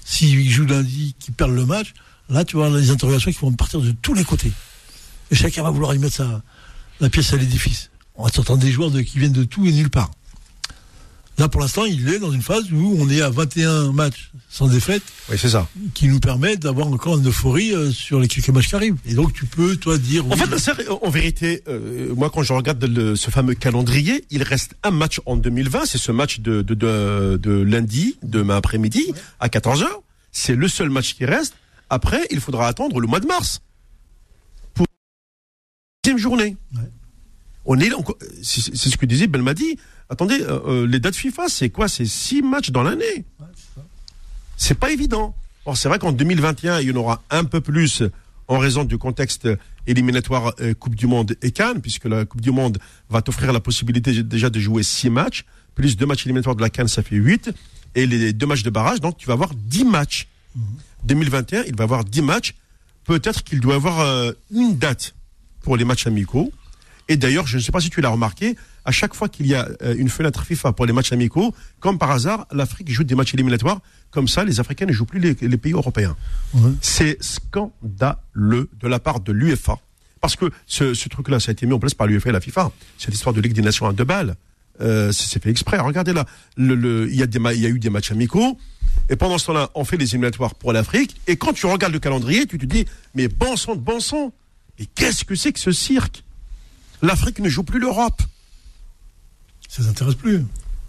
s'il 0.03 0.49
joue 0.49 0.65
lundi, 0.65 1.15
qu'il 1.19 1.33
perd 1.33 1.51
le 1.51 1.65
match, 1.65 1.93
là, 2.29 2.43
tu 2.43 2.57
avoir 2.57 2.71
les 2.71 2.89
interrogations 2.89 3.31
qui 3.31 3.37
vont 3.39 3.53
partir 3.53 3.79
de 3.79 3.91
tous 4.01 4.13
les 4.13 4.25
côtés. 4.25 4.51
Et 5.31 5.35
chacun 5.35 5.63
va 5.63 5.69
vouloir 5.69 5.95
y 5.95 5.99
mettre 5.99 6.15
sa, 6.15 6.41
la 6.99 7.09
pièce 7.09 7.33
à 7.33 7.37
l'édifice. 7.37 7.91
On 8.15 8.25
va 8.25 8.31
s'entendre 8.31 8.59
des 8.59 8.71
joueurs 8.71 8.91
qui 9.03 9.19
viennent 9.19 9.31
de 9.31 9.43
tout 9.43 9.65
et 9.65 9.71
nulle 9.71 9.89
part. 9.89 10.11
Là, 11.37 11.49
pour 11.49 11.59
l'instant, 11.59 11.83
il 11.83 12.07
est 12.07 12.19
dans 12.19 12.31
une 12.31 12.41
phase 12.41 12.71
où 12.71 12.95
on 12.97 13.09
est 13.09 13.21
à 13.21 13.29
21 13.29 13.91
matchs 13.91 14.31
sans 14.49 14.67
défaite, 14.67 15.03
Oui, 15.29 15.37
c'est 15.37 15.49
ça. 15.49 15.67
qui 15.93 16.07
nous 16.07 16.21
permet 16.21 16.55
d'avoir 16.55 16.87
encore 16.87 17.17
une 17.17 17.27
euphorie 17.27 17.73
euh, 17.73 17.91
sur 17.91 18.21
les 18.21 18.29
quelques 18.29 18.47
matchs 18.49 18.69
qui 18.69 18.75
arrivent. 18.75 18.95
Et 19.05 19.13
donc, 19.15 19.33
tu 19.33 19.45
peux, 19.45 19.75
toi, 19.75 19.97
dire. 19.97 20.25
En 20.25 20.29
oui, 20.29 20.37
fait, 20.57 20.87
en 20.89 21.09
vérité, 21.09 21.61
euh, 21.67 22.13
moi, 22.15 22.29
quand 22.29 22.41
je 22.41 22.53
regarde 22.53 22.81
le- 22.85 23.17
ce 23.17 23.29
fameux 23.31 23.53
calendrier, 23.53 24.23
il 24.31 24.43
reste 24.43 24.75
un 24.83 24.91
match 24.91 25.19
en 25.25 25.35
2020. 25.35 25.85
C'est 25.85 25.97
ce 25.97 26.13
match 26.13 26.39
de, 26.39 26.61
de, 26.61 26.73
de, 26.73 27.37
de 27.41 27.51
lundi, 27.51 28.17
demain 28.23 28.55
après-midi, 28.55 29.03
à 29.41 29.49
14h. 29.49 29.85
C'est 30.31 30.55
le 30.55 30.69
seul 30.69 30.89
match 30.89 31.15
qui 31.15 31.25
reste. 31.25 31.55
Après, 31.89 32.21
il 32.31 32.39
faudra 32.39 32.67
attendre 32.69 32.99
le 33.01 33.07
mois 33.07 33.19
de 33.19 33.27
mars. 33.27 33.59
Pour 34.73 34.85
la 34.85 36.11
deuxième 36.13 36.17
journée. 36.17 36.55
Ouais. 36.75 36.81
On 37.65 37.79
est, 37.79 37.89
c'est 38.43 38.61
ce 38.89 38.95
que 38.97 39.05
disait 39.05 39.27
Belmadi. 39.27 39.77
Attendez, 40.09 40.41
euh, 40.41 40.59
euh, 40.67 40.87
les 40.87 40.99
dates 40.99 41.15
FIFA, 41.15 41.49
c'est 41.49 41.69
quoi? 41.69 41.87
C'est 41.87 42.05
six 42.05 42.41
matchs 42.41 42.69
dans 42.71 42.83
l'année. 42.83 43.25
C'est 44.57 44.79
pas 44.79 44.91
évident. 44.91 45.35
Or, 45.65 45.77
c'est 45.77 45.89
vrai 45.89 45.99
qu'en 45.99 46.11
2021, 46.11 46.79
il 46.81 46.89
y 46.89 46.91
en 46.91 46.95
aura 46.95 47.23
un 47.31 47.43
peu 47.43 47.59
plus 47.59 48.03
en 48.47 48.59
raison 48.59 48.83
du 48.83 48.97
contexte 48.97 49.49
éliminatoire 49.87 50.53
euh, 50.59 50.73
Coupe 50.73 50.95
du 50.95 51.07
Monde 51.07 51.35
et 51.41 51.51
Cannes, 51.51 51.81
puisque 51.81 52.05
la 52.05 52.25
Coupe 52.25 52.41
du 52.41 52.51
Monde 52.51 52.77
va 53.09 53.21
t'offrir 53.21 53.51
la 53.51 53.59
possibilité 53.59 54.23
déjà 54.23 54.49
de 54.49 54.59
jouer 54.59 54.83
six 54.83 55.09
matchs, 55.09 55.45
plus 55.73 55.97
deux 55.97 56.05
matchs 56.05 56.25
éliminatoires 56.25 56.55
de 56.55 56.61
la 56.61 56.69
Cannes, 56.69 56.87
ça 56.87 57.03
fait 57.03 57.15
huit, 57.15 57.51
et 57.95 58.05
les 58.05 58.33
deux 58.33 58.45
matchs 58.45 58.63
de 58.63 58.69
barrage, 58.69 58.99
donc 58.99 59.17
tu 59.17 59.27
vas 59.27 59.33
avoir 59.33 59.53
dix 59.55 59.85
matchs. 59.85 60.27
2021, 61.03 61.63
il 61.67 61.75
va 61.75 61.83
avoir 61.83 62.03
dix 62.03 62.21
matchs. 62.21 62.55
Peut-être 63.03 63.43
qu'il 63.43 63.59
doit 63.59 63.75
avoir 63.75 63.99
euh, 63.99 64.31
une 64.51 64.77
date 64.77 65.13
pour 65.61 65.77
les 65.77 65.85
matchs 65.85 66.07
amicaux. 66.07 66.51
Et 67.07 67.17
d'ailleurs, 67.17 67.45
je 67.45 67.57
ne 67.57 67.61
sais 67.61 67.71
pas 67.71 67.81
si 67.81 67.89
tu 67.89 68.01
l'as 68.01 68.09
remarqué, 68.09 68.55
à 68.85 68.91
chaque 68.91 69.13
fois 69.15 69.27
qu'il 69.29 69.47
y 69.47 69.55
a 69.55 69.67
euh, 69.81 69.95
une 69.97 70.09
fenêtre 70.09 70.43
FIFA 70.43 70.71
pour 70.73 70.85
les 70.85 70.93
matchs 70.93 71.11
amicaux, 71.11 71.53
comme 71.79 71.97
par 71.97 72.11
hasard, 72.11 72.47
l'Afrique 72.51 72.89
joue 72.91 73.03
des 73.03 73.15
matchs 73.15 73.33
éliminatoires. 73.33 73.79
Comme 74.11 74.27
ça, 74.27 74.45
les 74.45 74.59
Africains 74.59 74.85
ne 74.85 74.93
jouent 74.93 75.05
plus 75.05 75.19
les, 75.19 75.35
les 75.41 75.57
pays 75.57 75.73
européens. 75.73 76.15
Ouais. 76.53 76.71
C'est 76.81 77.17
scandaleux 77.21 78.69
de 78.79 78.87
la 78.87 78.99
part 78.99 79.19
de 79.19 79.31
l'UEFA. 79.31 79.79
Parce 80.21 80.35
que 80.35 80.49
ce, 80.65 80.93
ce 80.93 81.09
truc-là, 81.09 81.39
ça 81.39 81.49
a 81.49 81.53
été 81.53 81.65
mis 81.65 81.73
en 81.73 81.79
place 81.79 81.93
par 81.93 82.07
l'UEFA 82.07 82.29
et 82.29 82.33
la 82.33 82.39
FIFA. 82.41 82.71
Cette 82.97 83.13
histoire 83.13 83.33
de 83.33 83.41
Ligue 83.41 83.53
des 83.53 83.61
Nations 83.61 83.87
à 83.87 83.93
deux 83.93 84.05
balles, 84.05 84.35
euh, 84.81 85.11
c'est 85.11 85.41
fait 85.41 85.49
exprès. 85.49 85.77
Regardez 85.79 86.13
là, 86.13 86.25
le, 86.57 86.75
le- 86.75 87.09
il, 87.09 87.15
y 87.15 87.23
a 87.23 87.27
des, 87.27 87.39
il 87.55 87.61
y 87.61 87.65
a 87.65 87.69
eu 87.69 87.79
des 87.79 87.89
matchs 87.89 88.11
amicaux. 88.11 88.57
Et 89.09 89.15
pendant 89.17 89.37
ce 89.37 89.47
temps-là, 89.47 89.69
on 89.75 89.83
fait 89.83 89.97
les 89.97 90.05
éliminatoires 90.09 90.55
pour 90.55 90.73
l'Afrique. 90.73 91.15
Et 91.27 91.35
quand 91.35 91.53
tu 91.53 91.65
regardes 91.65 91.93
le 91.93 91.99
calendrier, 91.99 92.45
tu 92.47 92.57
te 92.57 92.65
dis, 92.65 92.85
mais 93.13 93.27
bon 93.27 93.55
sang 93.55 93.75
de 93.75 93.81
bon 93.81 93.99
sang, 93.99 94.31
mais 94.79 94.85
qu'est-ce 94.95 95.25
que 95.25 95.35
c'est 95.35 95.51
que 95.51 95.59
ce 95.59 95.71
cirque? 95.71 96.23
L'Afrique 97.01 97.39
ne 97.39 97.49
joue 97.49 97.63
plus 97.63 97.79
l'Europe. 97.79 98.21
Ça 99.75 99.83
ne 99.83 99.89
intéresse 99.89 100.15
plus. 100.15 100.45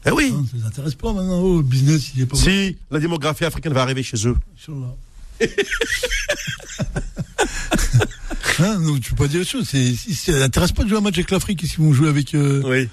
Eh 0.07 0.11
oui. 0.13 0.33
Ça 0.53 0.57
ne 0.59 0.67
intéresse 0.67 0.95
pas 0.95 1.13
maintenant. 1.13 1.41
Oh, 1.41 1.57
le 1.57 1.63
business, 1.63 2.13
il 2.15 2.23
est 2.23 2.27
pas 2.27 2.37
Si 2.37 2.77
la 2.91 3.01
démographie 3.01 3.45
africaine 3.45 3.73
va 3.73 3.83
arriver 3.83 4.03
chez 4.03 4.27
eux. 4.29 4.37
Hein, 8.59 8.81
donc 8.81 9.01
tu 9.01 9.11
peux 9.11 9.25
pas 9.25 9.29
dire 9.29 9.41
les 9.41 9.45
choses. 9.45 9.69
Ça 9.69 10.33
n'intéresse 10.33 10.73
pas 10.73 10.83
de 10.85 10.89
jouer 10.89 10.97
un 10.99 11.03
match 11.03 11.15
avec 11.17 11.31
l'Afrique 11.31 11.63
si 11.67 11.77
vont 11.77 11.93
jouer 11.93 12.09
avec 12.09 12.35
euh, 12.35 12.63
Oui. 12.65 12.89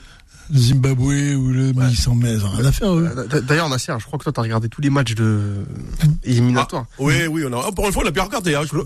le 0.51 0.60
Zimbabwe 0.60 1.36
ou 1.38 1.51
le 1.51 1.71
Mali 1.71 1.95
sans 1.95 2.15
mais 2.15 2.34
ils 2.34 2.43
ont 2.43 2.49
rien 2.49 2.65
à 2.65 2.71
faire. 2.73 2.93
eux. 2.93 3.10
Euh, 3.34 3.41
D'ailleurs, 3.41 3.69
Nasser, 3.69 3.93
je 3.97 4.03
crois 4.06 4.19
que 4.19 4.23
toi, 4.23 4.34
t'as 4.34 4.41
regardé 4.41 4.67
tous 4.67 4.82
les 4.82 4.89
matchs 4.89 5.15
de 5.15 5.63
éliminatoires. 6.25 6.86
Oui, 6.99 7.27
oui, 7.27 7.43
on 7.49 7.53
a, 7.58 7.71
pour 7.71 7.86
une 7.88 7.93
fois, 7.93 8.03
on 8.03 8.08
a 8.08 8.12
bien 8.12 8.23
regardé. 8.23 8.56
Hein, 8.56 8.63
Glo- 8.65 8.86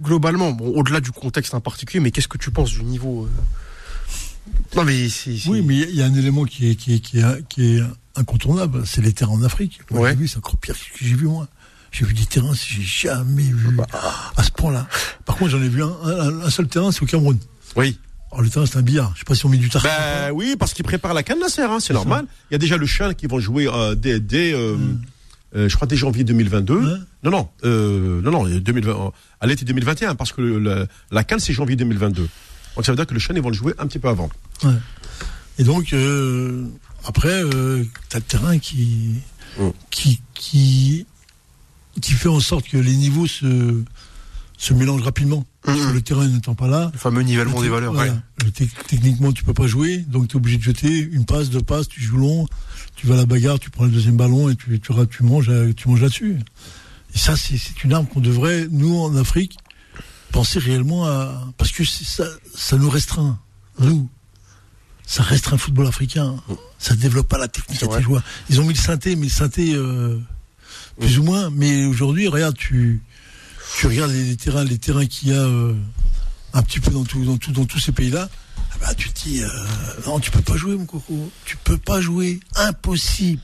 Globalement, 0.00 0.52
bon, 0.52 0.68
au-delà 0.68 1.00
du 1.00 1.10
contexte 1.10 1.54
en 1.54 1.60
particulier, 1.60 1.98
mais 2.00 2.12
qu'est-ce 2.12 2.28
que 2.28 2.38
tu 2.38 2.52
penses 2.52 2.70
du 2.70 2.84
niveau 2.84 3.24
euh, 3.24 3.28
Non, 4.76 4.84
mais 4.84 5.08
Oui, 5.46 5.62
mais 5.62 5.74
il 5.74 5.80
y 5.80 5.84
a- 5.84 5.88
il 5.88 5.94
y, 5.96 6.02
a 6.02 6.06
un 6.06 6.14
élément 6.14 6.44
qui 6.44 6.70
est, 6.70 6.74
qui 6.74 6.94
est, 6.94 7.00
qui 7.00 7.18
est, 7.18 7.48
qui 7.48 7.76
est 7.76 7.82
incontournable, 8.16 8.82
c'est 8.86 9.00
les 9.00 9.12
terrains 9.12 9.32
en 9.32 9.42
Afrique. 9.42 9.80
Moi, 9.90 10.00
Ouais. 10.02 10.10
j'ai 10.10 10.16
vu, 10.16 10.28
c'est 10.28 10.38
encore 10.38 10.56
pire 10.58 10.74
que 10.74 10.80
ce 10.80 10.98
que 10.98 11.04
j'ai 11.06 11.14
vu 11.14 11.26
moi. 11.26 11.48
J'ai 11.90 12.04
vu 12.04 12.12
des 12.12 12.26
terrains 12.26 12.52
j'ai 12.54 12.82
jamais 12.82 13.42
vu 13.44 13.74
Bah. 13.74 13.86
à 14.36 14.42
ce 14.42 14.50
point-là. 14.50 14.86
Par 15.24 15.36
contre, 15.36 15.52
j'en 15.52 15.62
ai 15.62 15.68
vu 15.68 15.82
un, 15.82 15.88
un, 16.04 16.40
un 16.42 16.50
seul 16.50 16.68
terrain, 16.68 16.92
c'est 16.92 17.02
au 17.02 17.06
Cameroun. 17.06 17.38
Oui. 17.76 17.98
Alors 18.30 18.42
le 18.42 18.50
terrain, 18.50 18.66
c'est 18.66 18.76
un 18.76 18.82
billard. 18.82 19.12
Je 19.14 19.20
sais 19.20 19.24
pas 19.24 19.34
si 19.34 19.46
on 19.46 19.48
met 19.48 19.56
du 19.56 19.70
tartan. 19.70 19.88
Ben 19.88 20.30
oui, 20.34 20.54
parce 20.58 20.74
qu'ils 20.74 20.84
préparent 20.84 21.14
la 21.14 21.22
canne 21.22 21.40
Nasser, 21.40 21.62
hein, 21.62 21.78
c'est 21.80 21.94
normal. 21.94 22.26
Il 22.50 22.54
y 22.54 22.56
a 22.56 22.58
déjà 22.58 22.76
le 22.76 22.84
chien 22.86 23.14
qui 23.14 23.26
vont 23.26 23.40
jouer 23.40 23.66
euh, 23.68 23.94
dès, 23.94 24.20
dès, 24.20 24.52
euh, 24.52 24.76
euh, 25.56 25.66
je 25.68 25.74
crois 25.76 25.88
dès 25.88 25.96
janvier 25.96 26.24
2022. 26.24 26.74
Ouais. 26.74 26.98
Non, 27.24 27.30
non, 27.30 27.48
euh, 27.64 28.20
non, 28.20 28.30
non, 28.32 28.44
2020, 28.46 28.90
euh, 28.92 29.10
à 29.40 29.46
l'été 29.46 29.64
2021, 29.64 30.14
parce 30.14 30.32
que 30.32 30.42
le- 30.42 30.58
la, 30.58 30.86
la 31.10 31.24
canne 31.24 31.40
c'est 31.40 31.54
janvier 31.54 31.74
2022. 31.76 32.28
Donc 32.76 32.84
ça 32.84 32.92
veut 32.92 32.96
dire 32.96 33.06
que 33.06 33.14
le 33.14 33.20
chien 33.20 33.34
ils 33.34 33.42
vont 33.42 33.48
le 33.50 33.54
jouer 33.54 33.74
un 33.78 33.86
petit 33.86 33.98
peu 33.98 34.08
avant. 34.08 34.30
Ouais. 34.64 34.70
Et 35.58 35.64
donc, 35.64 35.92
euh, 35.92 36.66
après, 37.04 37.42
euh, 37.42 37.84
t'as 38.08 38.18
le 38.18 38.24
terrain 38.24 38.58
qui, 38.58 39.14
qui, 39.90 40.20
qui, 40.34 41.06
qui 42.00 42.12
fait 42.12 42.28
en 42.28 42.40
sorte 42.40 42.68
que 42.68 42.76
les 42.76 42.94
niveaux 42.94 43.26
se, 43.26 43.82
se 44.56 44.74
mélangent 44.74 45.02
rapidement. 45.02 45.44
Parce 45.62 45.78
que 45.80 45.92
le 45.92 46.00
terrain 46.00 46.26
n'étant 46.26 46.54
pas 46.54 46.68
là. 46.68 46.90
Le 46.94 46.98
fameux 46.98 47.22
nivellement 47.22 47.58
le 47.58 47.64
des 47.64 47.68
valeurs. 47.68 47.92
voilà. 47.92 48.12
ouais. 48.12 48.68
Techniquement, 48.86 49.32
tu 49.32 49.44
peux 49.44 49.52
pas 49.52 49.66
jouer, 49.66 49.98
donc 49.98 50.28
tu 50.28 50.34
es 50.34 50.36
obligé 50.36 50.56
de 50.56 50.62
jeter 50.62 50.98
une 50.98 51.26
passe, 51.26 51.50
deux 51.50 51.60
passes, 51.60 51.88
tu 51.88 52.00
joues 52.00 52.16
long, 52.16 52.46
tu 52.96 53.06
vas 53.06 53.14
à 53.14 53.16
la 53.18 53.26
bagarre, 53.26 53.58
tu 53.58 53.68
prends 53.68 53.84
le 53.84 53.90
deuxième 53.90 54.16
ballon 54.16 54.48
et 54.48 54.56
tu, 54.56 54.80
tu, 54.80 54.92
tu 55.10 55.22
manges, 55.24 55.48
euh, 55.50 55.72
tu 55.74 55.88
manges 55.88 56.00
là-dessus. 56.00 56.38
Et 57.14 57.18
ça, 57.18 57.36
c'est 57.36 57.58
une 57.84 57.92
arme 57.92 58.06
qu'on 58.06 58.20
devrait, 58.20 58.66
nous, 58.70 58.96
en 58.96 59.14
Afrique, 59.16 59.58
penser 60.32 60.58
réellement 60.58 61.06
à. 61.06 61.44
Parce 61.56 61.72
que 61.72 61.84
ça, 61.84 62.24
ça 62.54 62.76
nous 62.76 62.90
restreint, 62.90 63.38
nous. 63.78 64.08
Ça 65.06 65.22
restreint 65.22 65.56
le 65.56 65.60
football 65.60 65.86
africain. 65.86 66.36
Ça 66.78 66.94
développe 66.94 67.28
pas 67.28 67.38
la 67.38 67.48
technique 67.48 67.82
à 67.82 67.86
tes 67.86 68.02
joueurs. 68.02 68.22
Ils 68.50 68.60
ont 68.60 68.64
mis 68.64 68.74
le 68.74 68.78
synthé, 68.78 69.16
mais 69.16 69.26
le 69.26 69.32
synthé, 69.32 69.72
euh, 69.74 70.20
plus 71.00 71.18
ou 71.18 71.22
moins. 71.22 71.48
Mais 71.50 71.86
aujourd'hui, 71.86 72.28
regarde, 72.28 72.56
tu, 72.56 73.00
tu 73.78 73.86
regardes 73.86 74.10
les, 74.10 74.24
les 74.24 74.36
terrains, 74.36 74.64
les 74.64 74.78
terrains 74.78 75.06
qu'il 75.06 75.28
y 75.30 75.32
a 75.32 75.40
euh, 75.40 75.74
un 76.52 76.62
petit 76.62 76.80
peu 76.80 76.90
dans, 76.90 77.04
tout, 77.04 77.24
dans, 77.24 77.38
tout, 77.38 77.52
dans 77.52 77.64
tous 77.64 77.78
ces 77.78 77.92
pays-là. 77.92 78.28
ah 78.72 78.76
bah, 78.80 78.94
tu 78.94 79.08
te 79.10 79.22
dis, 79.22 79.42
euh, 79.42 79.48
non, 80.06 80.20
tu 80.20 80.30
peux 80.30 80.42
pas 80.42 80.56
jouer, 80.56 80.76
mon 80.76 80.84
coco. 80.84 81.30
Tu 81.46 81.56
peux 81.56 81.78
pas 81.78 82.02
jouer. 82.02 82.40
Impossible. 82.56 83.40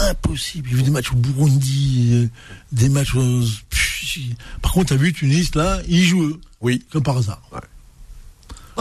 Impossible. 0.00 0.68
J'ai 0.70 0.76
vu 0.76 0.82
des 0.82 0.90
matchs 0.90 1.12
au 1.12 1.16
Burundi, 1.16 2.10
euh, 2.12 2.28
des 2.72 2.88
matchs. 2.88 3.12
Par 4.62 4.72
contre, 4.72 4.88
t'as 4.90 4.96
vu 4.96 5.12
Tunis, 5.12 5.54
là, 5.54 5.80
ils 5.88 6.04
jouent, 6.04 6.38
Oui. 6.60 6.82
comme 6.90 7.02
par 7.02 7.16
hasard. 7.18 7.42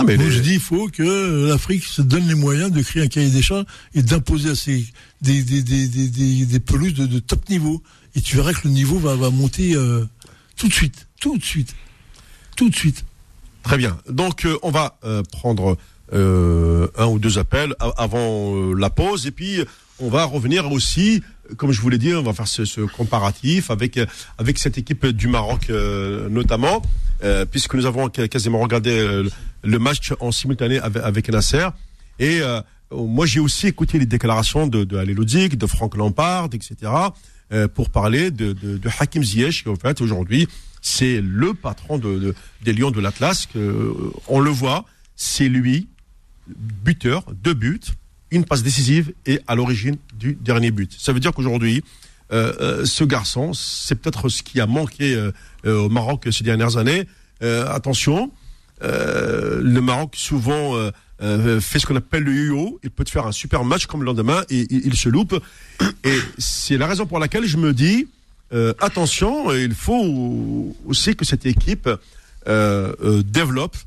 Mais 0.05 0.15
Donc 0.15 0.25
les- 0.25 0.31
je 0.31 0.39
dis, 0.39 0.53
il 0.53 0.59
faut 0.59 0.87
que 0.87 1.47
l'Afrique 1.49 1.83
se 1.83 2.01
donne 2.01 2.25
les 2.27 2.33
moyens 2.35 2.71
de 2.71 2.81
créer 2.81 3.03
un 3.03 3.07
cahier 3.07 3.29
des 3.29 3.41
charges 3.41 3.65
et 3.93 4.01
d'imposer 4.01 4.51
à 4.51 4.55
ses 4.55 4.85
des, 5.21 5.43
des, 5.43 5.61
des, 5.61 5.87
des, 5.87 6.45
des, 6.45 6.59
pelouses 6.61 6.93
de, 6.93 7.05
de 7.05 7.19
top 7.19 7.47
niveau. 7.49 7.83
Et 8.15 8.21
tu 8.21 8.37
verras 8.37 8.53
que 8.53 8.61
le 8.67 8.73
niveau 8.73 8.97
va, 8.99 9.15
va 9.15 9.29
monter 9.29 9.75
euh, 9.75 10.05
tout 10.55 10.69
de 10.69 10.73
suite, 10.73 11.07
tout 11.19 11.37
de 11.37 11.43
suite, 11.43 11.75
tout 12.55 12.69
de 12.69 12.75
suite. 12.75 13.03
Très 13.63 13.77
bien. 13.77 13.97
Donc, 14.09 14.45
euh, 14.45 14.57
on 14.63 14.71
va 14.71 14.97
euh, 15.03 15.23
prendre 15.31 15.77
un 16.13 17.05
ou 17.07 17.19
deux 17.19 17.37
appels 17.37 17.73
a- 17.79 17.91
avant 17.97 18.73
la 18.73 18.89
pause. 18.89 19.27
Et 19.27 19.31
puis, 19.31 19.59
on 20.01 20.09
va 20.09 20.25
revenir 20.25 20.71
aussi, 20.71 21.21
comme 21.57 21.71
je 21.71 21.79
vous 21.81 21.89
l'ai 21.89 21.97
dit, 21.97 22.13
on 22.13 22.23
va 22.23 22.33
faire 22.33 22.47
ce, 22.47 22.63
comparatif 22.81 23.69
avec, 23.71 23.97
euh, 23.97 24.05
avec 24.37 24.57
cette 24.59 24.77
équipe 24.77 25.05
du 25.07 25.27
Maroc 25.27 25.69
euh, 25.69 26.27
notamment, 26.29 26.81
euh, 27.23 27.45
puisque 27.45 27.75
nous 27.75 27.85
avons 27.85 28.09
qu- 28.09 28.27
quasiment 28.27 28.59
regardé 28.59 29.23
le 29.63 29.79
match 29.79 30.13
en 30.19 30.31
simultané 30.31 30.79
avec, 30.79 31.03
avec 31.03 31.29
Nasser. 31.29 31.67
Et 32.19 32.39
moi, 32.91 33.25
j'ai 33.25 33.39
aussi 33.39 33.67
écouté 33.67 33.97
les 33.99 34.05
déclarations 34.05 34.67
de, 34.67 34.83
de 34.83 34.97
de 35.55 35.65
Franck 35.67 35.95
Lampard, 35.95 36.49
etc., 36.53 36.91
pour 37.73 37.89
parler 37.89 38.31
de, 38.31 38.53
Hakim 38.99 39.23
Ziyech, 39.23 39.63
qui 39.63 39.69
en 39.69 39.75
fait 39.75 39.99
aujourd'hui, 40.01 40.47
c'est 40.81 41.19
le 41.21 41.53
patron 41.53 41.97
de, 41.97 42.17
de- 42.19 42.35
des 42.63 42.73
Lions 42.73 42.91
de 42.91 42.99
l'Atlas. 43.01 43.47
On 44.27 44.39
le 44.39 44.49
voit, 44.49 44.85
c'est 45.15 45.49
lui, 45.49 45.87
buteur, 46.47 47.25
deux 47.43 47.53
buts, 47.53 47.79
une 48.31 48.45
passe 48.45 48.63
décisive 48.63 49.13
et 49.25 49.39
à 49.47 49.55
l'origine 49.55 49.97
du 50.13 50.37
dernier 50.39 50.71
but. 50.71 50.95
Ça 50.97 51.13
veut 51.13 51.19
dire 51.19 51.33
qu'aujourd'hui, 51.33 51.83
euh, 52.31 52.53
euh, 52.61 52.85
ce 52.85 53.03
garçon, 53.03 53.53
c'est 53.53 53.95
peut-être 53.95 54.29
ce 54.29 54.41
qui 54.41 54.61
a 54.61 54.67
manqué 54.67 55.15
euh, 55.15 55.31
au 55.65 55.89
Maroc 55.89 56.27
ces 56.31 56.43
dernières 56.43 56.77
années. 56.77 57.07
Attention, 57.41 58.31
le 58.81 59.79
Maroc 59.79 60.13
souvent 60.15 60.75
fait 61.19 61.79
ce 61.79 61.87
qu'on 61.87 61.95
appelle 61.95 62.21
le 62.21 62.35
yo-yo. 62.35 62.79
Il 62.83 62.91
peut 62.91 63.03
te 63.03 63.09
faire 63.09 63.25
un 63.25 63.31
super 63.31 63.63
match 63.63 63.87
comme 63.87 64.01
le 64.01 64.05
lendemain 64.05 64.43
et 64.51 64.67
il, 64.69 64.95
se 64.95 65.09
loupe. 65.09 65.43
Et 66.03 66.17
c'est 66.37 66.77
la 66.77 66.85
raison 66.85 67.07
pour 67.07 67.17
laquelle 67.17 67.45
je 67.45 67.57
me 67.57 67.73
dis 67.73 68.09
attention, 68.79 69.51
il 69.51 69.73
faut 69.73 70.75
aussi 70.85 71.15
que 71.15 71.25
cette 71.25 71.47
équipe 71.47 71.89
développe 72.45 73.77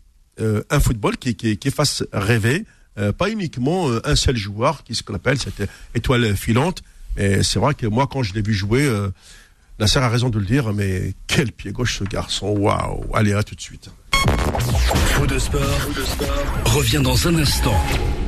un 0.40 0.80
football 0.80 1.16
qui 1.16 1.70
fasse 1.70 2.02
rêver, 2.12 2.64
euh, 2.98 3.12
pas 3.12 3.30
uniquement 3.30 3.88
euh, 3.88 4.00
un 4.04 4.16
seul 4.16 4.37
joueur 4.37 4.85
qui 4.85 4.94
ce 4.94 5.02
qu'on 5.02 5.14
appelle 5.14 5.38
cette 5.38 5.68
étoile 5.94 6.37
filante. 6.37 6.83
Et 7.16 7.42
c'est 7.42 7.59
vrai 7.59 7.74
que 7.74 7.87
moi, 7.87 8.09
quand 8.11 8.22
je 8.22 8.35
l'ai 8.35 8.42
vu 8.42 8.52
jouer, 8.52 8.85
euh, 8.85 9.11
Nasser 9.78 9.98
a 9.98 10.09
raison 10.09 10.30
de 10.30 10.38
le 10.38 10.44
dire, 10.46 10.72
mais 10.72 11.14
quel 11.26 11.52
pied 11.52 11.72
gauche 11.72 11.98
ce 11.98 12.04
garçon, 12.04 12.48
waouh 12.48 13.04
Allez, 13.14 13.33
à 13.33 13.42
tout 13.42 13.54
de 13.54 13.61
suite. 13.61 13.90
Faux 14.12 15.26
de 15.26 15.38
sport, 15.38 15.61
revient 16.66 17.00
dans 17.02 17.28
un 17.28 17.37
instant 17.37 17.80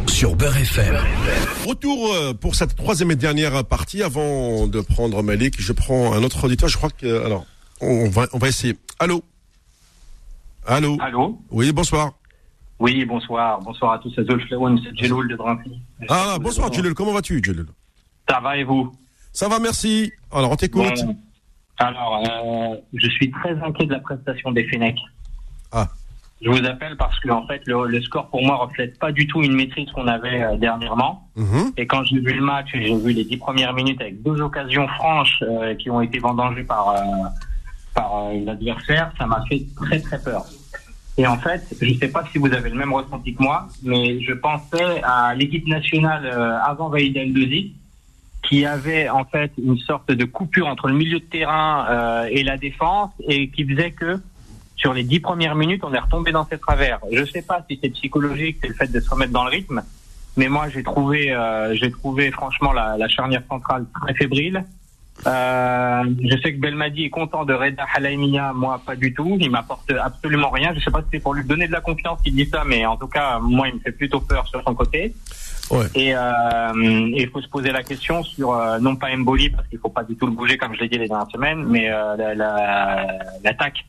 sur 0.09 0.37
Beurre 0.37 0.57
FM. 0.57 0.97
Retour 1.67 2.13
euh, 2.13 2.35
pour 2.35 2.55
cette 2.55 2.77
troisième 2.77 3.11
et 3.11 3.17
dernière 3.17 3.65
partie. 3.65 4.03
Avant 4.03 4.67
de 4.67 4.81
prendre 4.81 5.23
Malik, 5.23 5.55
je 5.59 5.73
prends 5.73 6.13
un 6.13 6.23
autre 6.23 6.45
auditeur. 6.45 6.69
Je 6.69 6.77
crois 6.77 6.91
que 6.91 7.25
alors 7.25 7.47
on 7.81 8.09
va 8.09 8.27
on 8.33 8.39
va 8.39 8.49
essayer. 8.49 8.77
Allô, 8.99 9.23
allô? 10.67 10.97
Allô? 11.01 11.39
Oui, 11.51 11.73
bonsoir. 11.73 12.13
Oui, 12.79 13.05
bonsoir. 13.05 13.61
Bonsoir 13.61 13.93
à 13.95 13.99
tous. 13.99 14.13
C'est 14.15 14.27
Jeloul 14.27 15.29
de 15.29 15.37
Drancy. 15.37 15.81
Ah, 16.09 16.37
bonsoir, 16.41 16.73
Djelil. 16.73 16.95
Comment 16.95 17.13
vas-tu, 17.13 17.41
Djelil 17.43 17.67
Ça 18.29 18.41
va 18.41 18.57
et 18.57 18.65
vous? 18.65 18.93
Ça 19.33 19.49
va, 19.49 19.59
merci. 19.59 20.13
Alors, 20.31 20.53
on 20.53 20.57
t'écoute. 20.57 20.83
Bon. 21.05 21.17
Alors, 21.79 22.23
euh, 22.25 22.77
je 22.95 23.09
suis 23.09 23.31
très 23.31 23.53
inquiet 23.63 23.87
de 23.87 23.93
la 23.93 24.01
prestation 24.01 24.53
des 24.53 24.65
Fenech. 24.65 24.99
Ah. 25.73 25.89
Je 26.43 26.51
vous 26.51 26.65
appelle 26.67 26.97
parce 26.99 27.19
que 27.21 27.31
en 27.31 27.47
fait, 27.47 27.63
le, 27.67 27.87
le 27.87 28.01
score 28.03 28.29
pour 28.29 28.43
moi 28.43 28.57
reflète 28.57 28.99
pas 28.99 29.11
du 29.11 29.27
tout 29.27 29.43
une 29.43 29.55
maîtrise 29.55 29.91
qu'on 29.93 30.07
avait 30.07 30.43
euh, 30.43 30.57
dernièrement. 30.59 31.29
Mhm. 31.37 31.73
Et 31.79 31.87
quand 31.87 32.05
j'ai 32.05 32.19
vu 32.19 32.35
le 32.35 32.43
match, 32.43 32.69
j'ai 32.75 32.95
vu 32.95 33.13
les 33.13 33.25
dix 33.25 33.39
premières 33.39 33.73
minutes 33.73 34.01
avec 34.03 34.23
deux 34.23 34.41
occasions 34.43 34.87
franches 34.89 35.43
euh, 35.43 35.75
qui 35.77 35.89
ont 35.91 36.03
été 36.03 36.19
vendangées 36.19 36.65
par 36.65 36.95
par 37.95 38.31
l'adversaire, 38.45 39.11
ça 39.17 39.25
m'a 39.27 39.43
fait 39.49 39.65
très 39.75 39.99
très 39.99 40.23
peur. 40.23 40.45
Et 41.19 41.27
en 41.27 41.39
fait, 41.39 41.63
je 41.81 41.87
ne 41.87 41.95
sais 41.95 42.09
pas 42.09 42.25
si 42.31 42.39
vous 42.39 42.53
avez 42.53 42.69
le 42.69 42.77
même 42.77 42.93
ressenti 42.93 43.35
que 43.35 43.43
moi, 43.43 43.69
mais 43.83 44.21
je 44.21 44.33
pensais 44.35 45.01
à 45.03 45.35
l'équipe 45.35 45.67
nationale 45.67 46.27
euh, 46.27 46.59
avant 46.61 46.91
Vaïd 46.91 47.17
El 47.17 47.33
qui 48.43 48.65
avait 48.65 49.09
en 49.09 49.25
fait 49.25 49.51
une 49.59 49.79
sorte 49.79 50.11
de 50.13 50.25
coupure 50.25 50.67
entre 50.69 50.89
le 50.89 50.95
milieu 50.95 51.19
de 51.19 51.25
terrain 51.25 51.87
euh, 51.89 52.29
et 52.31 52.45
la 52.45 52.57
défense, 52.57 53.11
et 53.27 53.49
qui 53.49 53.65
faisait 53.65 53.93
que 53.93 54.21
sur 54.77 54.93
les 54.93 55.03
dix 55.03 55.21
premières 55.21 55.55
minutes, 55.55 55.83
on 55.85 55.93
est 55.95 55.99
retombé 55.99 56.33
dans 56.33 56.45
ses 56.45 56.59
travers. 56.59 57.01
Je 57.11 57.21
ne 57.21 57.27
sais 57.27 57.43
pas 57.43 57.65
si 57.69 57.79
c'est 57.83 57.89
psychologique, 57.89 58.59
c'est 58.61 58.69
le 58.69 58.75
fait 58.75 58.93
de 58.93 59.01
se 59.01 59.09
remettre 59.11 59.33
dans 59.33 59.45
le 59.45 59.51
rythme, 59.51 59.83
mais 60.37 60.49
moi 60.49 60.69
j'ai 60.69 60.83
trouvé, 60.83 61.33
euh, 61.33 61.75
j'ai 61.75 61.91
trouvé 61.91 62.31
franchement 62.31 62.73
la, 62.73 62.97
la 62.99 63.09
charnière 63.09 63.43
centrale 63.49 63.87
très 64.03 64.15
fébrile. 64.15 64.65
Euh, 65.27 66.03
je 66.23 66.37
sais 66.43 66.55
que 66.55 66.61
Belmadi 66.61 67.05
est 67.05 67.11
content 67.11 67.45
de 67.45 67.55
Reda 67.55 67.85
Halaimia, 67.95 68.53
moi 68.53 68.81
pas 68.85 68.97
du 68.97 69.15
tout. 69.15 69.37
Il 69.41 69.51
m'apporte 69.51 69.91
absolument 69.93 70.51
rien. 70.51 70.73
Je 70.75 70.81
sais 70.81 70.91
pas 70.91 71.01
si 71.01 71.07
c'est 71.13 71.21
pour 71.21 71.35
lui 71.35 71.45
donner 71.45 71.67
de 71.67 71.73
la 71.73 71.81
confiance 71.81 72.21
qu'il 72.23 72.35
dit 72.35 72.47
ça, 72.47 72.63
mais 72.67 72.85
en 72.87 72.97
tout 72.97 73.09
cas, 73.09 73.39
moi, 73.41 73.69
il 73.69 73.75
me 73.75 73.81
fait 73.81 73.93
plutôt 73.93 74.21
peur 74.21 74.47
sur 74.47 74.63
son 74.63 74.75
côté. 74.75 75.15
Ouais. 75.71 75.87
Et 75.97 76.15
euh, 76.15 76.21
il 77.17 77.29
faut 77.33 77.41
se 77.41 77.49
poser 77.49 77.73
la 77.73 77.83
question 77.83 78.23
sur 78.23 78.53
euh, 78.53 78.79
non 78.79 78.95
pas 78.95 79.15
Mboli 79.17 79.51
parce 79.51 79.67
qu'il 79.69 79.79
faut 79.81 79.89
pas 79.89 80.05
du 80.05 80.15
tout 80.17 80.27
le 80.27 80.33
bouger 80.33 80.57
comme 80.59 80.75
je 80.75 80.81
l'ai 80.81 80.89
dit 80.89 80.99
les 80.99 81.09
dernières 81.09 81.31
semaines, 81.31 81.65
mais 81.65 81.91
euh, 81.91 82.17
la- 82.17 82.35
la- 82.37 83.07
l'attaque. 83.43 83.85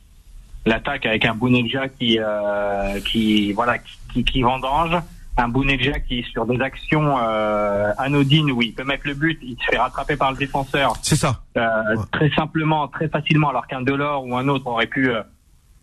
l'attaque 0.66 1.06
avec 1.06 1.24
un 1.26 1.36
Bounedja 1.36 1.88
qui, 1.88 2.18
euh, 2.20 3.00
qui, 3.02 3.54
voilà, 3.54 3.78
qui, 4.12 4.24
qui 4.24 4.42
vendange, 4.42 4.98
un 5.38 5.48
Bounedja 5.50 6.00
qui, 6.00 6.24
sur 6.24 6.46
des 6.46 6.60
actions 6.62 7.18
euh, 7.20 7.92
anodines 7.98 8.52
où 8.52 8.62
il 8.62 8.74
peut 8.74 8.84
mettre 8.84 9.08
le 9.08 9.14
but, 9.14 9.38
il 9.44 9.56
se 9.58 9.66
fait 9.70 9.78
rattraper 9.78 10.16
par 10.16 10.32
le 10.32 10.38
défenseur 10.38 10.94
C'est 11.02 11.16
ça. 11.16 11.42
euh, 11.58 11.96
Ouais. 11.96 12.04
très 12.12 12.30
simplement, 12.32 12.88
très 12.88 13.08
facilement, 13.08 13.50
alors 13.50 13.68
qu'un 13.68 13.82
Delors 13.82 14.26
ou 14.26 14.36
un 14.36 14.48
autre 14.48 14.68
aurait 14.68 14.88
pu 14.88 15.10
euh, 15.12 15.22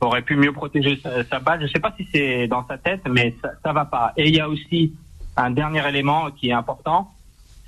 aurait 0.01 0.23
pu 0.23 0.37
mieux 0.37 0.53
protéger 0.53 0.99
sa, 1.03 1.25
sa 1.25 1.39
balle. 1.39 1.63
Je 1.63 1.69
sais 1.69 1.79
pas 1.81 1.95
si 1.97 2.07
c'est 2.13 2.47
dans 2.49 2.67
sa 2.67 2.77
tête, 2.79 3.03
mais 3.09 3.35
ça, 3.41 3.51
ça 3.65 3.73
va 3.73 3.85
pas. 3.85 4.13
Et 4.17 4.29
il 4.29 4.35
y 4.35 4.41
a 4.41 4.49
aussi 4.49 4.93
un 5.37 5.51
dernier 5.51 5.87
élément 5.89 6.31
qui 6.33 6.49
est 6.51 6.53
important. 6.53 7.11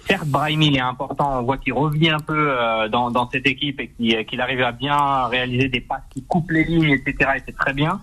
Certes, 0.06 0.26
Brahimi 0.28 0.68
il 0.68 0.76
est 0.76 0.80
important. 0.80 1.38
On 1.40 1.42
voit 1.42 1.56
qu'il 1.58 1.72
revient 1.72 2.10
un 2.10 2.20
peu 2.20 2.50
euh, 2.50 2.88
dans, 2.88 3.10
dans 3.10 3.28
cette 3.30 3.46
équipe 3.46 3.80
et 3.80 3.88
qu'il 3.88 4.24
qu'il 4.26 4.40
arrive 4.40 4.62
à 4.62 4.72
bien 4.72 5.26
réaliser 5.26 5.68
des 5.68 5.80
passes 5.80 6.02
qui 6.10 6.22
coupent 6.24 6.50
les 6.50 6.64
lignes, 6.64 6.90
etc. 6.90 7.30
Et 7.36 7.42
c'est 7.46 7.56
très 7.56 7.72
bien. 7.72 8.00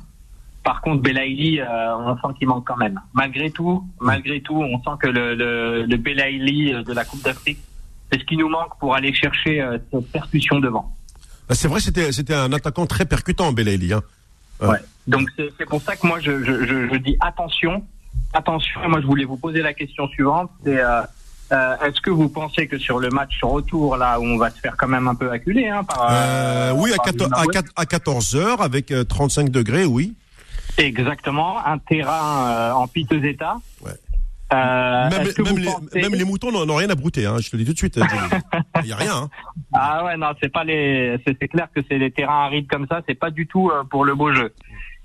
Par 0.64 0.82
contre, 0.82 1.02
Belaïli, 1.02 1.60
euh, 1.60 1.98
on 1.98 2.16
sent 2.16 2.38
qu'il 2.40 2.48
manque 2.48 2.66
quand 2.66 2.78
même. 2.78 3.00
Malgré 3.14 3.52
tout, 3.52 3.84
malgré 4.00 4.42
tout, 4.42 4.56
on 4.56 4.78
sent 4.82 4.98
que 5.02 5.08
le, 5.08 5.36
le, 5.36 5.86
le 5.86 5.98
Belaïli 5.98 6.72
de 6.84 6.94
la 6.94 7.04
Coupe 7.04 7.24
d'Afrique, 7.24 7.60
c'est 8.12 8.20
ce 8.20 8.26
qui 8.26 8.38
nous 8.38 8.50
manque 8.50 8.78
pour 8.80 8.96
aller 8.96 9.14
chercher 9.14 9.62
euh, 9.62 9.78
cette 9.92 10.12
percussion 10.12 10.60
devant. 10.60 10.94
Bah, 11.50 11.56
c'est 11.56 11.68
vrai, 11.68 11.82
c'était 11.82 12.12
c'était 12.12 12.34
un 12.34 12.54
attaquant 12.54 12.86
très 12.86 13.06
percutant, 13.06 13.52
Belaïli. 13.52 13.94
Hein. 13.94 14.02
Ouais. 14.62 14.70
Ouais. 14.70 14.78
Donc 15.08 15.30
c'est 15.38 15.66
pour 15.66 15.82
ça 15.82 15.96
que 15.98 16.08
moi 16.08 16.20
je, 16.22 16.44
je, 16.44 16.66
je, 16.66 16.88
je 16.88 16.98
dis 16.98 17.18
attention, 17.20 17.84
attention. 18.34 18.88
Moi 18.88 19.02
je 19.02 19.06
voulais 19.06 19.26
vous 19.26 19.36
poser 19.36 19.62
la 19.62 19.74
question 19.74 20.08
suivante. 20.08 20.50
C'est 20.64 20.80
euh, 20.80 21.02
euh, 21.52 21.76
est-ce 21.86 22.00
que 22.02 22.10
vous 22.10 22.30
pensez 22.30 22.68
que 22.68 22.78
sur 22.78 23.00
le 23.00 23.10
match 23.10 23.34
retour 23.42 23.98
là 23.98 24.20
où 24.20 24.24
on 24.24 24.38
va 24.38 24.50
se 24.50 24.60
faire 24.60 24.76
quand 24.78 24.88
même 24.88 25.08
un 25.08 25.16
peu 25.16 25.30
acculer 25.30 25.68
hein, 25.68 25.84
par 25.84 26.08
Euh, 26.10 26.74
oui, 26.76 26.94
à, 26.94 26.96
par 26.96 27.06
14, 27.06 27.32
à, 27.32 27.36
Zimbabwe 27.36 27.52
4 27.52 27.72
à 27.76 27.86
14 27.86 28.36
heures 28.36 28.62
avec 28.62 28.92
euh, 28.92 29.04
35 29.04 29.50
degrés, 29.50 29.86
oui. 29.86 30.14
Exactement, 30.78 31.66
un 31.66 31.78
terrain 31.78 32.48
euh, 32.48 32.72
en 32.74 32.88
piteux 32.88 33.24
état. 33.26 33.58
Ouais. 33.86 33.92
Euh, 34.54 35.10
même, 35.10 35.24
les, 35.24 35.34
pensez- 35.34 36.02
même 36.02 36.14
les 36.14 36.26
moutons 36.26 36.52
n'ont 36.52 36.76
rien 36.76 36.90
à 36.90 36.96
brouter, 36.96 37.26
hein, 37.26 37.38
je 37.40 37.50
te 37.50 37.56
le 37.56 37.64
dis 37.64 37.68
tout 37.70 37.74
de 37.74 37.78
suite. 37.78 38.00
Il 38.82 38.86
n'y 38.86 38.92
a 38.92 38.96
rien. 38.98 39.16
Hein. 39.24 39.30
Ah 39.74 40.04
ouais, 40.06 40.18
non, 40.18 40.28
c'est 40.42 40.52
pas 40.52 40.64
les. 40.64 41.18
C'est 41.26 41.48
clair 41.48 41.68
que 41.74 41.82
c'est 41.90 41.98
les 41.98 42.12
terrains 42.12 42.46
arides 42.46 42.68
comme 42.70 42.86
ça. 42.88 43.02
C'est 43.08 43.16
pas 43.16 43.32
du 43.32 43.48
tout 43.48 43.72
euh, 43.72 43.84
pour 43.84 44.06
le 44.06 44.14
beau 44.14 44.32
jeu. 44.34 44.54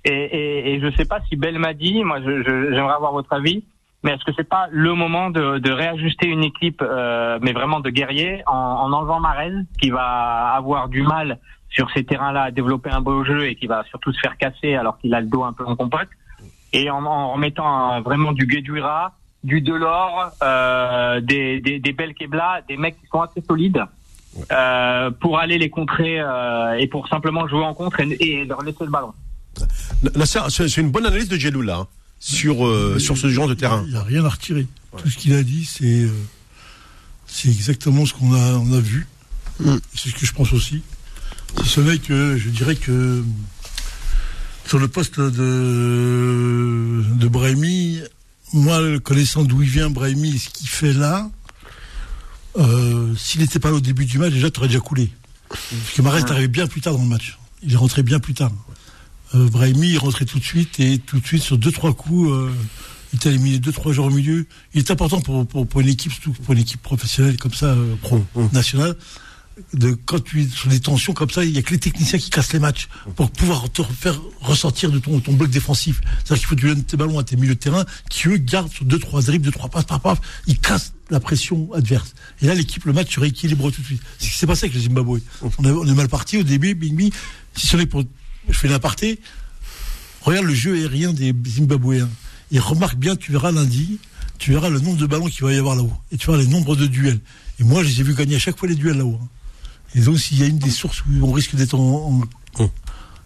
Et, 0.04 0.10
et, 0.12 0.74
et 0.74 0.80
je 0.80 0.94
sais 0.96 1.06
pas 1.06 1.20
si 1.28 1.36
Belmadi, 1.36 2.04
moi, 2.04 2.20
j'aimerais 2.20 2.94
avoir 2.94 3.12
votre 3.12 3.32
avis. 3.32 3.64
Mais 4.04 4.12
est-ce 4.12 4.24
que 4.24 4.32
c'est 4.36 4.48
pas 4.48 4.68
le 4.70 4.94
moment 4.94 5.30
de, 5.30 5.58
de 5.58 5.72
réajuster 5.72 6.28
une 6.28 6.44
équipe, 6.44 6.82
euh, 6.82 7.38
mais 7.42 7.52
vraiment 7.52 7.80
de 7.80 7.90
guerrier, 7.90 8.42
en, 8.46 8.52
en 8.54 8.92
enlevant 8.92 9.18
Marez, 9.18 9.50
qui 9.80 9.90
va 9.90 10.52
avoir 10.54 10.88
du 10.88 11.02
mal 11.02 11.40
sur 11.70 11.90
ces 11.92 12.04
terrains-là 12.04 12.42
à 12.44 12.50
développer 12.50 12.90
un 12.90 13.00
beau 13.00 13.24
jeu 13.24 13.46
et 13.48 13.54
qui 13.54 13.66
va 13.66 13.84
surtout 13.88 14.12
se 14.12 14.20
faire 14.20 14.36
casser 14.36 14.74
alors 14.74 14.98
qu'il 14.98 15.14
a 15.14 15.20
le 15.20 15.26
dos 15.26 15.44
un 15.44 15.52
peu 15.52 15.64
en 15.64 15.76
compote, 15.76 16.08
et 16.72 16.90
en, 16.90 17.04
en 17.04 17.32
remettant 17.32 17.94
euh, 17.94 18.00
vraiment 18.00 18.32
du 18.32 18.46
Guedjura, 18.46 19.14
du 19.44 19.60
Delors, 19.60 20.30
euh, 20.42 21.20
des, 21.20 21.60
des, 21.60 21.78
des 21.78 21.92
Belkebla, 21.92 22.62
des 22.68 22.76
mecs 22.76 23.00
qui 23.00 23.06
sont 23.06 23.20
assez 23.20 23.42
solides 23.46 23.82
euh, 24.52 25.10
pour 25.10 25.38
aller 25.38 25.58
les 25.58 25.70
contrer 25.70 26.20
euh, 26.20 26.78
et 26.78 26.86
pour 26.86 27.08
simplement 27.08 27.46
jouer 27.48 27.64
en 27.64 27.74
contre 27.74 28.00
et, 28.00 28.16
et 28.20 28.44
leur 28.44 28.62
laisser 28.62 28.84
le 28.84 28.90
ballon. 28.90 29.12
Nasser, 30.14 30.40
c'est 30.50 30.76
une 30.76 30.90
bonne 30.90 31.06
analyse 31.06 31.28
de 31.28 31.36
Djelou, 31.36 31.62
là, 31.62 31.78
hein, 31.78 31.86
sur, 32.20 32.66
euh, 32.66 32.98
sur 32.98 33.16
ce 33.16 33.28
genre 33.28 33.48
de 33.48 33.54
terrain. 33.54 33.82
Il 33.86 33.92
n'y 33.92 33.98
a 33.98 34.02
rien 34.02 34.24
à 34.24 34.28
retirer. 34.28 34.66
Tout 34.96 35.08
ce 35.08 35.16
qu'il 35.16 35.34
a 35.34 35.42
dit, 35.42 35.64
c'est 35.64 36.04
euh, 36.04 36.10
c'est 37.26 37.48
exactement 37.48 38.06
ce 38.06 38.14
qu'on 38.14 38.32
a, 38.34 38.54
on 38.58 38.72
a 38.72 38.80
vu. 38.80 39.06
Mm. 39.60 39.76
C'est 39.94 40.10
ce 40.10 40.14
que 40.14 40.26
je 40.26 40.32
pense 40.32 40.52
aussi. 40.52 40.82
Ce 41.64 41.80
n'est 41.80 41.98
que 41.98 42.36
je 42.36 42.48
dirais 42.48 42.76
que 42.76 43.22
sur 44.66 44.78
le 44.78 44.88
poste 44.88 45.18
de, 45.18 47.02
de 47.14 47.28
Brahimi, 47.28 48.00
moi, 48.52 48.80
connaissant 49.00 49.44
d'où 49.44 49.62
il 49.62 49.68
vient, 49.68 49.90
Brahimi, 49.90 50.34
et 50.34 50.38
ce 50.38 50.50
qu'il 50.50 50.68
fait 50.68 50.92
là, 50.92 51.30
euh, 52.58 53.14
s'il 53.16 53.40
n'était 53.40 53.58
pas 53.58 53.70
là 53.70 53.76
au 53.76 53.80
début 53.80 54.04
du 54.04 54.18
match, 54.18 54.32
déjà, 54.32 54.50
tu 54.50 54.58
aurais 54.60 54.68
déjà 54.68 54.80
coulé. 54.80 55.10
Parce 55.48 55.92
que 55.94 56.02
Marès 56.02 56.22
est 56.22 56.30
arrivé 56.30 56.48
bien 56.48 56.66
plus 56.66 56.80
tard 56.80 56.94
dans 56.94 57.02
le 57.02 57.08
match. 57.08 57.38
Il 57.62 57.72
est 57.72 57.76
rentré 57.76 58.02
bien 58.02 58.20
plus 58.20 58.34
tard. 58.34 58.52
Euh, 59.34 59.48
Brahimi, 59.48 59.88
il 59.88 59.98
rentrait 59.98 60.24
tout 60.24 60.38
de 60.38 60.44
suite 60.44 60.80
et 60.80 60.98
tout 60.98 61.20
de 61.20 61.26
suite 61.26 61.42
sur 61.42 61.58
deux 61.58 61.72
trois 61.72 61.94
coups, 61.94 62.30
euh, 62.30 62.50
il 63.12 63.18
t'a 63.18 63.30
éliminé 63.30 63.58
deux 63.58 63.72
trois 63.72 63.92
joueurs 63.92 64.08
au 64.08 64.10
milieu. 64.10 64.46
Il 64.74 64.80
est 64.80 64.90
important 64.90 65.20
pour, 65.20 65.46
pour, 65.46 65.66
pour 65.66 65.80
une 65.80 65.88
équipe, 65.88 66.12
surtout 66.12 66.32
pour 66.32 66.52
une 66.54 66.60
équipe 66.60 66.82
professionnelle 66.82 67.36
comme 67.36 67.54
ça, 67.54 67.74
pro 68.02 68.22
nationale. 68.52 68.96
Quand 70.06 70.22
tu 70.22 70.42
es 70.42 70.48
sur 70.48 70.68
des 70.68 70.80
tensions 70.80 71.12
comme 71.12 71.30
ça, 71.30 71.44
il 71.44 71.50
y 71.54 71.58
a 71.58 71.62
que 71.62 71.70
les 71.70 71.78
techniciens 71.78 72.18
qui 72.18 72.30
cassent 72.30 72.52
les 72.52 72.58
matchs 72.58 72.88
pour 73.16 73.30
pouvoir 73.30 73.70
te 73.70 73.82
faire 73.82 74.20
ressortir 74.40 74.90
de 74.90 74.98
ton, 74.98 75.18
bloc 75.32 75.50
défensif. 75.50 76.00
C'est-à-dire 76.24 76.36
qu'il 76.38 76.46
faut 76.46 76.54
que 76.54 76.60
tu 76.60 76.66
donnes 76.66 76.84
tes 76.84 76.96
ballons 76.96 77.18
à 77.18 77.24
tes 77.24 77.36
milieux 77.36 77.54
de 77.54 77.60
terrain 77.60 77.84
qui 78.10 78.28
eux 78.28 78.36
gardent 78.36 78.72
sur 78.72 78.84
deux 78.84 78.98
trois 78.98 79.22
dribbles, 79.22 79.44
deux 79.44 79.52
trois 79.52 79.68
passes, 79.68 79.84
paf, 79.84 80.02
paf, 80.02 80.20
ils 80.46 80.58
cassent 80.58 80.92
la 81.10 81.20
pression 81.20 81.72
adverse. 81.72 82.14
Et 82.42 82.46
là, 82.46 82.54
l'équipe, 82.54 82.84
le 82.84 82.92
match 82.92 83.14
se 83.14 83.20
rééquilibre 83.20 83.70
tout 83.72 83.80
de 83.80 83.86
suite. 83.86 84.02
C'est 84.18 84.26
ce 84.26 84.30
qui 84.30 84.38
s'est 84.38 84.46
passé 84.46 84.66
avec 84.66 84.74
le 84.74 84.80
Zimbabwe. 84.80 85.20
On, 85.58 85.86
est- 85.86 85.94
mal 85.94 86.08
parti 86.08 86.36
au 86.36 86.42
début, 86.42 86.74
bing 86.74 86.94
bing. 86.94 87.12
Si 87.56 87.66
ce 87.66 87.76
n'est 87.76 87.86
pour, 87.86 88.04
je 88.48 88.58
fais 88.58 88.68
l'aparté, 88.68 89.18
Regarde 90.22 90.46
le 90.46 90.54
jeu 90.54 90.74
aérien 90.74 91.12
des 91.12 91.34
Zimbabwéens. 91.46 92.08
Et 92.50 92.58
remarque 92.58 92.96
bien, 92.96 93.16
tu 93.16 93.32
verras 93.32 93.52
lundi, 93.52 93.98
tu 94.38 94.50
verras 94.52 94.68
le 94.68 94.80
nombre 94.80 94.96
de 94.96 95.06
ballons 95.06 95.26
qu'il 95.26 95.44
va 95.44 95.52
y 95.52 95.56
avoir 95.56 95.76
là-haut. 95.76 95.92
Et 96.12 96.16
tu 96.16 96.26
verras 96.26 96.38
les 96.38 96.46
nombres 96.48 96.76
de 96.76 96.86
duels. 96.86 97.20
Et 97.60 97.64
moi, 97.64 97.82
je 97.82 97.88
les 97.88 98.00
ai 98.00 98.02
vus 98.02 98.14
gagner 98.14 98.36
à 98.36 98.38
chaque 98.38 98.58
fois 98.58 98.68
les 98.68 98.74
duels 98.74 98.98
là-haut. 98.98 99.18
Et 99.94 100.00
donc, 100.00 100.18
s'il 100.18 100.38
y 100.38 100.42
a 100.42 100.46
une 100.46 100.58
des 100.58 100.70
sources 100.70 101.02
où 101.06 101.26
on 101.26 101.32
risque 101.32 101.54
d'être 101.54 101.74
en, 101.74 102.20
en- 102.58 102.70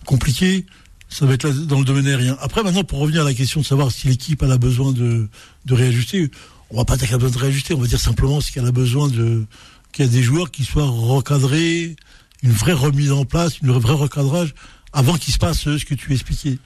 compliqué, 0.05 0.67
ça 1.09 1.27
va 1.27 1.35
être 1.35 1.45
là, 1.45 1.51
dans 1.53 1.79
le 1.79 1.85
domaine 1.85 2.07
aérien. 2.07 2.37
Après, 2.41 2.63
maintenant, 2.63 2.85
pour 2.85 2.99
revenir 3.01 3.23
à 3.23 3.25
la 3.25 3.35
question 3.35 3.61
de 3.61 3.67
savoir 3.67 3.91
si 3.93 4.09
l'équipe 4.09 4.43
a 4.43 4.59
besoin 4.59 4.93
de, 4.93 5.29
de 5.67 5.75
réajuster, 5.75 6.31
on 6.71 6.77
va 6.77 6.85
pas 6.85 6.97
dire 6.97 7.07
qu'elle 7.09 7.17
a 7.17 7.19
besoin 7.19 7.37
de 7.37 7.43
réajuster, 7.45 7.75
on 7.75 7.81
va 7.81 7.87
dire 7.87 8.01
simplement 8.01 8.41
ce 8.41 8.51
qu'elle 8.53 8.67
a 8.67 8.73
besoin 8.73 9.09
de, 9.09 9.45
qu'il 9.93 10.05
y 10.05 10.09
a 10.09 10.11
des 10.11 10.23
joueurs 10.23 10.51
qui 10.51 10.65
soient 10.65 10.87
recadrés, 10.89 11.97
une 12.43 12.53
vraie 12.53 12.73
remise 12.73 13.13
en 13.13 13.25
place, 13.25 13.59
une 13.61 13.71
vrai 13.73 13.93
recadrage, 13.95 14.55
avant 14.93 15.17
qu'il 15.17 15.33
se 15.35 15.39
passe 15.39 15.61
ce 15.63 15.85
que 15.85 15.95
tu 15.95 16.13
expliquais. 16.13 16.59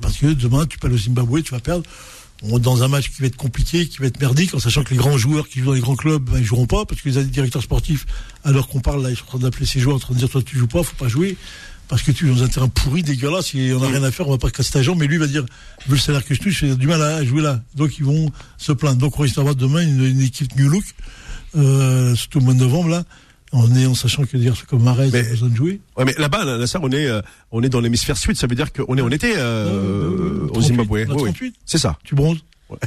Parce 0.00 0.16
que 0.16 0.26
demain, 0.26 0.66
tu 0.66 0.78
parles 0.78 0.94
au 0.94 0.98
Zimbabwe, 0.98 1.42
tu 1.42 1.52
vas 1.52 1.60
perdre. 1.60 1.84
On 2.44 2.58
dans 2.58 2.82
un 2.82 2.88
match 2.88 3.10
qui 3.10 3.20
va 3.20 3.28
être 3.28 3.36
compliqué, 3.36 3.86
qui 3.86 3.98
va 3.98 4.06
être 4.06 4.20
merdique, 4.20 4.54
en 4.54 4.58
sachant 4.58 4.82
que 4.82 4.90
les 4.90 4.96
grands 4.96 5.16
joueurs 5.16 5.48
qui 5.48 5.60
jouent 5.60 5.66
dans 5.66 5.72
les 5.74 5.80
grands 5.80 5.96
clubs, 5.96 6.22
ben, 6.22 6.38
ils 6.38 6.44
joueront 6.44 6.66
pas, 6.66 6.84
parce 6.84 7.00
que 7.00 7.08
les 7.08 7.24
directeurs 7.24 7.62
sportifs, 7.62 8.04
alors 8.44 8.68
qu'on 8.68 8.80
parle 8.80 9.02
là, 9.02 9.10
ils 9.10 9.16
sont 9.16 9.24
en 9.24 9.28
train 9.28 9.38
d'appeler 9.38 9.66
ces 9.66 9.78
joueurs 9.78 9.96
en 9.96 10.00
train 10.00 10.14
de 10.14 10.18
dire 10.18 10.28
toi 10.28 10.42
tu 10.42 10.58
joues 10.58 10.66
pas, 10.66 10.82
faut 10.82 10.96
pas 10.96 11.08
jouer, 11.08 11.36
parce 11.88 12.02
que 12.02 12.10
tu 12.10 12.26
es 12.26 12.34
dans 12.34 12.42
un 12.42 12.48
terrain 12.48 12.68
pourri, 12.68 13.02
dégueulasse, 13.02 13.54
et 13.54 13.72
on 13.74 13.80
n'a 13.80 13.88
rien 13.88 14.02
à 14.02 14.10
faire, 14.10 14.26
on 14.26 14.30
va 14.32 14.38
pas 14.38 14.50
casser 14.50 14.72
ta 14.72 14.82
jambe, 14.82 14.98
mais 14.98 15.06
lui 15.06 15.18
va 15.18 15.26
dire, 15.26 15.44
vu 15.86 15.94
le 15.94 15.98
salaire 15.98 16.24
que 16.24 16.34
je 16.34 16.40
touche, 16.40 16.60
j'ai 16.60 16.74
du 16.74 16.86
mal 16.86 17.02
à 17.02 17.24
jouer 17.24 17.42
là. 17.42 17.60
Donc 17.76 17.98
ils 17.98 18.04
vont 18.04 18.32
se 18.56 18.72
plaindre. 18.72 18.96
Donc 18.96 19.18
on 19.18 19.22
risque 19.22 19.36
d'avoir 19.36 19.54
demain 19.54 19.82
une, 19.82 20.04
une 20.04 20.20
équipe 20.20 20.56
New 20.56 20.68
Look, 20.68 20.84
euh, 21.56 22.14
surtout 22.16 22.38
au 22.38 22.42
mois 22.42 22.54
de 22.54 22.60
novembre 22.60 22.88
là, 22.88 23.04
on 23.52 23.74
est 23.76 23.86
en 23.86 23.94
sachant 23.94 24.24
que 24.24 24.36
dire 24.36 24.54
comme 24.66 24.82
Marais 24.82 25.10
Mais- 25.12 25.20
a 25.26 25.30
besoin 25.30 25.48
de 25.48 25.56
jouer. 25.56 25.80
Ouais, 25.96 26.04
mais 26.04 26.14
là-bas, 26.18 26.44
là, 26.44 26.58
Nasser, 26.58 26.78
on 26.82 26.90
est, 26.90 27.06
euh, 27.06 27.20
on 27.50 27.62
est 27.62 27.68
dans 27.68 27.80
l'hémisphère 27.80 28.16
sud. 28.16 28.36
Ça 28.36 28.46
veut 28.46 28.54
dire 28.54 28.72
qu'on 28.72 28.96
est, 28.96 29.02
on 29.02 29.10
était 29.10 29.34
euh, 29.36 30.44
au 30.44 30.48
38, 30.48 30.68
Zimbabwe. 30.68 30.90
Oui, 30.92 31.04
oui. 31.08 31.16
38. 31.16 31.54
C'est 31.66 31.78
ça. 31.78 31.98
tu 32.04 32.14
bronzes. 32.14 32.38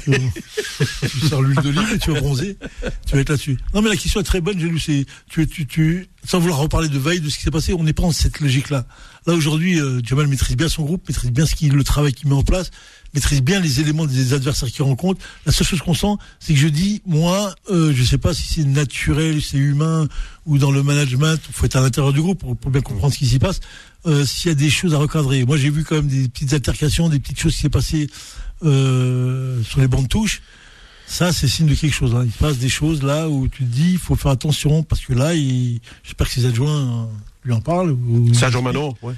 Tu, 0.03 0.11
tu 1.09 1.27
sors 1.27 1.43
l'huile 1.43 1.59
d'olive 1.61 1.93
et 1.93 1.99
tu 1.99 2.11
vas 2.11 2.19
bronzer. 2.19 2.57
Tu 3.05 3.13
vas 3.13 3.21
être 3.21 3.29
là-dessus. 3.29 3.57
Non, 3.73 3.83
mais 3.83 3.89
la 3.89 3.95
question 3.95 4.19
est 4.19 4.23
très 4.23 4.41
bonne, 4.41 4.59
j'ai 4.59 4.67
lu. 4.67 4.79
C'est, 4.79 5.05
tu, 5.29 5.45
tu, 5.47 5.67
tu, 5.67 6.07
sans 6.23 6.39
vouloir 6.39 6.57
reparler 6.59 6.89
de 6.89 6.97
veille, 6.97 7.19
de 7.19 7.29
ce 7.29 7.37
qui 7.37 7.43
s'est 7.43 7.51
passé, 7.51 7.73
on 7.73 7.83
n'est 7.83 7.93
pas 7.93 8.01
dans 8.01 8.11
cette 8.11 8.39
logique-là. 8.39 8.87
Là, 9.27 9.33
aujourd'hui, 9.33 9.79
euh, 9.79 10.01
Jamal 10.03 10.27
maîtrise 10.27 10.57
bien 10.57 10.69
son 10.69 10.83
groupe, 10.85 11.07
maîtrise 11.07 11.31
bien 11.31 11.45
ce 11.45 11.53
qu'il, 11.53 11.73
le 11.73 11.83
travail 11.83 12.13
qu'il 12.13 12.29
met 12.29 12.35
en 12.35 12.41
place, 12.41 12.71
maîtrise 13.15 13.41
bien 13.41 13.59
les 13.59 13.79
éléments 13.79 14.05
des 14.05 14.33
adversaires 14.33 14.69
qu'il 14.69 14.83
rencontre. 14.83 15.21
La 15.45 15.51
seule 15.51 15.65
chose 15.65 15.81
qu'on 15.81 15.93
sent, 15.93 16.15
c'est 16.39 16.53
que 16.53 16.59
je 16.59 16.67
dis, 16.67 17.01
moi, 17.05 17.55
euh, 17.71 17.93
je 17.95 18.03
sais 18.03 18.17
pas 18.17 18.33
si 18.33 18.43
c'est 18.43 18.65
naturel, 18.65 19.41
c'est 19.41 19.57
humain, 19.57 20.07
ou 20.45 20.57
dans 20.57 20.71
le 20.71 20.83
management, 20.83 21.39
il 21.47 21.53
faut 21.53 21.65
être 21.65 21.77
à 21.77 21.81
l'intérieur 21.81 22.13
du 22.13 22.21
groupe 22.21 22.39
pour, 22.39 22.71
bien 22.71 22.81
comprendre 22.81 23.13
ce 23.13 23.19
qui 23.19 23.27
s'y 23.27 23.39
passe. 23.39 23.61
Euh, 24.05 24.25
s'il 24.25 24.49
y 24.49 24.51
a 24.51 24.55
des 24.55 24.69
choses 24.69 24.93
à 24.93 24.97
recadrer. 24.97 25.45
Moi, 25.45 25.57
j'ai 25.57 25.71
vu 25.71 25.83
quand 25.83 25.95
même 25.95 26.07
des 26.07 26.27
petites 26.27 26.53
altercations, 26.53 27.09
des 27.09 27.19
petites 27.19 27.39
choses 27.39 27.55
qui 27.55 27.61
s'est 27.61 27.69
passées 27.69 28.07
euh, 28.63 29.63
sur 29.63 29.79
les 29.79 29.87
bancs 29.87 30.03
de 30.03 30.07
touche. 30.07 30.41
Ça, 31.07 31.31
c'est 31.31 31.47
signe 31.47 31.67
de 31.67 31.75
quelque 31.75 31.93
chose. 31.93 32.13
hein. 32.15 32.23
Il 32.25 32.31
se 32.31 32.37
passe 32.37 32.57
des 32.57 32.69
choses 32.69 33.01
là 33.01 33.29
où 33.29 33.47
tu 33.47 33.63
te 33.63 33.69
dis, 33.69 33.93
il 33.93 33.97
faut 33.97 34.15
faire 34.15 34.31
attention 34.31 34.83
parce 34.83 35.01
que 35.01 35.13
là, 35.13 35.33
j'espère 36.03 36.27
que 36.27 36.33
ses 36.33 36.45
adjoints 36.45 37.07
lui 37.43 37.53
en 37.53 37.61
parlent 37.61 37.91
ou 37.91 38.31
Mano. 38.61 38.95
Ouais. 39.01 39.13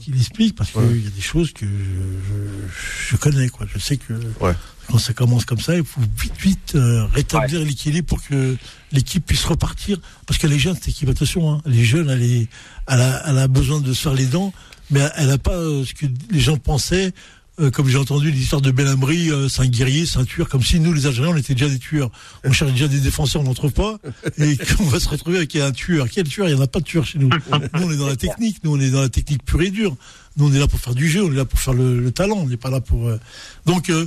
Qu'il 0.00 0.16
explique 0.16 0.54
parce 0.56 0.70
qu'il 0.70 0.80
Ouais. 0.80 0.98
y 0.98 1.06
a 1.06 1.10
des 1.10 1.20
choses 1.20 1.52
que 1.52 1.66
je, 1.66 1.70
je, 1.70 3.10
je 3.12 3.16
connais. 3.16 3.48
Quoi. 3.48 3.66
Je 3.72 3.78
sais 3.78 3.96
que 3.96 4.14
Ouais. 4.40 4.54
quand 4.88 4.98
ça 4.98 5.12
commence 5.12 5.44
comme 5.44 5.60
ça, 5.60 5.76
il 5.76 5.84
faut 5.84 6.00
vite, 6.20 6.34
vite 6.40 6.72
euh, 6.74 7.04
rétablir 7.06 7.60
l'équilibre 7.64 8.06
pour 8.08 8.22
que 8.22 8.56
l'équipe 8.92 9.24
puisse 9.24 9.44
repartir. 9.44 9.98
Parce 10.26 10.38
qu'elle 10.38 10.52
est 10.52 10.58
jeune, 10.58 10.74
cette 10.74 10.88
équipe, 10.88 11.08
attention, 11.08 11.52
hein, 11.52 11.62
elle 11.66 11.78
est 11.78 11.84
jeune, 11.84 12.10
elle, 12.10 12.22
est, 12.22 12.48
elle, 12.88 13.00
a, 13.00 13.22
elle 13.28 13.38
a 13.38 13.48
besoin 13.48 13.80
de 13.80 13.92
se 13.92 14.02
faire 14.02 14.14
les 14.14 14.26
dents, 14.26 14.52
mais 14.90 15.08
elle 15.16 15.28
n'a 15.28 15.38
pas 15.38 15.52
euh, 15.54 15.84
ce 15.84 15.94
que 15.94 16.06
les 16.30 16.40
gens 16.40 16.56
pensaient. 16.56 17.12
Euh, 17.60 17.70
comme 17.70 17.88
j'ai 17.88 17.98
entendu 17.98 18.30
l'histoire 18.30 18.60
de 18.62 18.70
Belhamri, 18.70 19.30
euh, 19.30 19.48
c'est 19.48 19.62
un 19.62 19.66
guerrier, 19.66 20.06
c'est 20.06 20.18
un 20.18 20.24
tueur, 20.24 20.48
comme 20.48 20.62
si 20.62 20.80
nous, 20.80 20.92
les 20.92 21.06
Algériens, 21.06 21.32
on 21.34 21.36
était 21.36 21.54
déjà 21.54 21.68
des 21.68 21.78
tueurs. 21.78 22.10
On 22.44 22.52
cherche 22.52 22.72
déjà 22.72 22.88
des 22.88 23.00
défenseurs, 23.00 23.42
on 23.42 23.44
n'en 23.44 23.54
trouve 23.54 23.72
pas, 23.72 23.98
et 24.38 24.56
qu'on 24.76 24.84
va 24.84 24.98
se 25.00 25.08
retrouver 25.08 25.36
avec 25.38 25.54
un 25.56 25.72
tueur. 25.72 26.08
Quel 26.10 26.26
tueur? 26.28 26.48
Il 26.48 26.54
n'y 26.54 26.60
en 26.60 26.64
a 26.64 26.66
pas 26.66 26.80
de 26.80 26.84
tueur 26.84 27.04
chez 27.04 27.18
nous. 27.18 27.28
Nous, 27.28 27.82
on 27.82 27.90
est 27.92 27.96
dans 27.96 28.06
la 28.08 28.16
technique, 28.16 28.58
nous, 28.64 28.76
on 28.76 28.80
est 28.80 28.90
dans 28.90 29.00
la 29.02 29.08
technique 29.08 29.44
pure 29.44 29.62
et 29.62 29.70
dure. 29.70 29.96
Nous, 30.36 30.46
on 30.48 30.52
est 30.52 30.58
là 30.58 30.68
pour 30.68 30.78
faire 30.80 30.94
du 30.94 31.08
jeu, 31.08 31.22
on 31.24 31.32
est 31.32 31.36
là 31.36 31.44
pour 31.44 31.58
faire 31.60 31.74
le, 31.74 32.00
le 32.00 32.10
talent, 32.12 32.36
on 32.36 32.46
n'est 32.46 32.56
pas 32.56 32.70
là 32.70 32.80
pour... 32.80 33.08
euh, 33.08 33.18
Donc, 33.66 33.90
euh, 33.90 34.06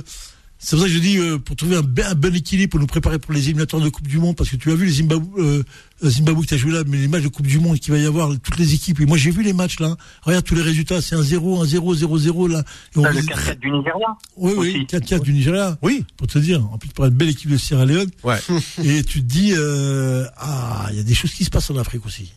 c'est 0.64 0.76
pour 0.76 0.84
ça 0.84 0.86
que 0.90 0.94
je 0.94 0.98
dis, 0.98 1.18
euh, 1.18 1.38
pour 1.38 1.56
trouver 1.56 1.76
un, 1.76 1.80
un 1.80 2.14
bon 2.14 2.34
équilibre, 2.34 2.70
pour 2.70 2.80
nous 2.80 2.86
préparer 2.86 3.18
pour 3.18 3.32
les 3.34 3.42
éliminatoires 3.44 3.82
de 3.82 3.88
Coupe 3.90 4.06
du 4.08 4.18
Monde, 4.18 4.34
parce 4.34 4.48
que 4.48 4.56
tu 4.56 4.70
as 4.70 4.74
vu 4.74 4.86
les 4.86 4.92
Zimbabwe, 4.92 5.26
euh, 5.38 5.62
Zimbabwe 6.02 6.40
que 6.42 6.46
tu 6.46 6.54
as 6.54 6.56
joué 6.56 6.72
là, 6.72 6.82
mais 6.86 6.96
les 6.96 7.08
matchs 7.08 7.22
de 7.24 7.28
Coupe 7.28 7.46
du 7.46 7.58
Monde 7.60 7.78
qu'il 7.78 7.92
va 7.92 7.98
y 7.98 8.06
avoir, 8.06 8.30
toutes 8.42 8.56
les 8.58 8.72
équipes. 8.72 9.00
Et 9.00 9.06
moi, 9.06 9.16
j'ai 9.18 9.30
vu 9.30 9.42
les 9.42 9.52
matchs 9.52 9.78
là. 9.80 9.96
Regarde 10.22 10.44
tous 10.44 10.54
les 10.54 10.62
résultats, 10.62 11.02
c'est 11.02 11.14
un 11.16 11.22
0, 11.22 11.60
un 11.62 11.66
0, 11.66 11.94
0, 11.94 12.18
0 12.18 12.48
là. 12.48 12.60
Et 12.94 12.98
on 12.98 13.04
Euh, 13.04 13.10
Le 13.12 13.20
dit- 13.20 13.26
4-4 13.28 13.58
du 13.60 13.70
Nigeria. 13.70 14.06
oui, 14.36 14.52
oui, 14.56 14.68
aussi. 14.70 14.86
4-4 14.86 15.22
du 15.22 15.32
Nigeria. 15.34 15.78
Oui. 15.82 16.04
Pour 16.16 16.26
te 16.26 16.38
dire, 16.38 16.64
en 16.72 16.78
plus 16.78 16.88
pour 16.90 17.04
une 17.04 17.10
belle 17.14 17.28
équipe 17.28 17.50
de 17.50 17.56
Sierra 17.58 17.84
Leone. 17.84 18.10
Ouais. 18.22 18.38
Et 18.84 19.04
tu 19.04 19.20
te 19.22 19.26
dis, 19.26 19.52
euh, 19.56 20.24
ah, 20.38 20.86
il 20.92 20.96
y 20.96 21.00
a 21.00 21.02
des 21.02 21.14
choses 21.14 21.32
qui 21.32 21.44
se 21.44 21.50
passent 21.50 21.70
en 21.70 21.76
Afrique 21.76 22.06
aussi. 22.06 22.32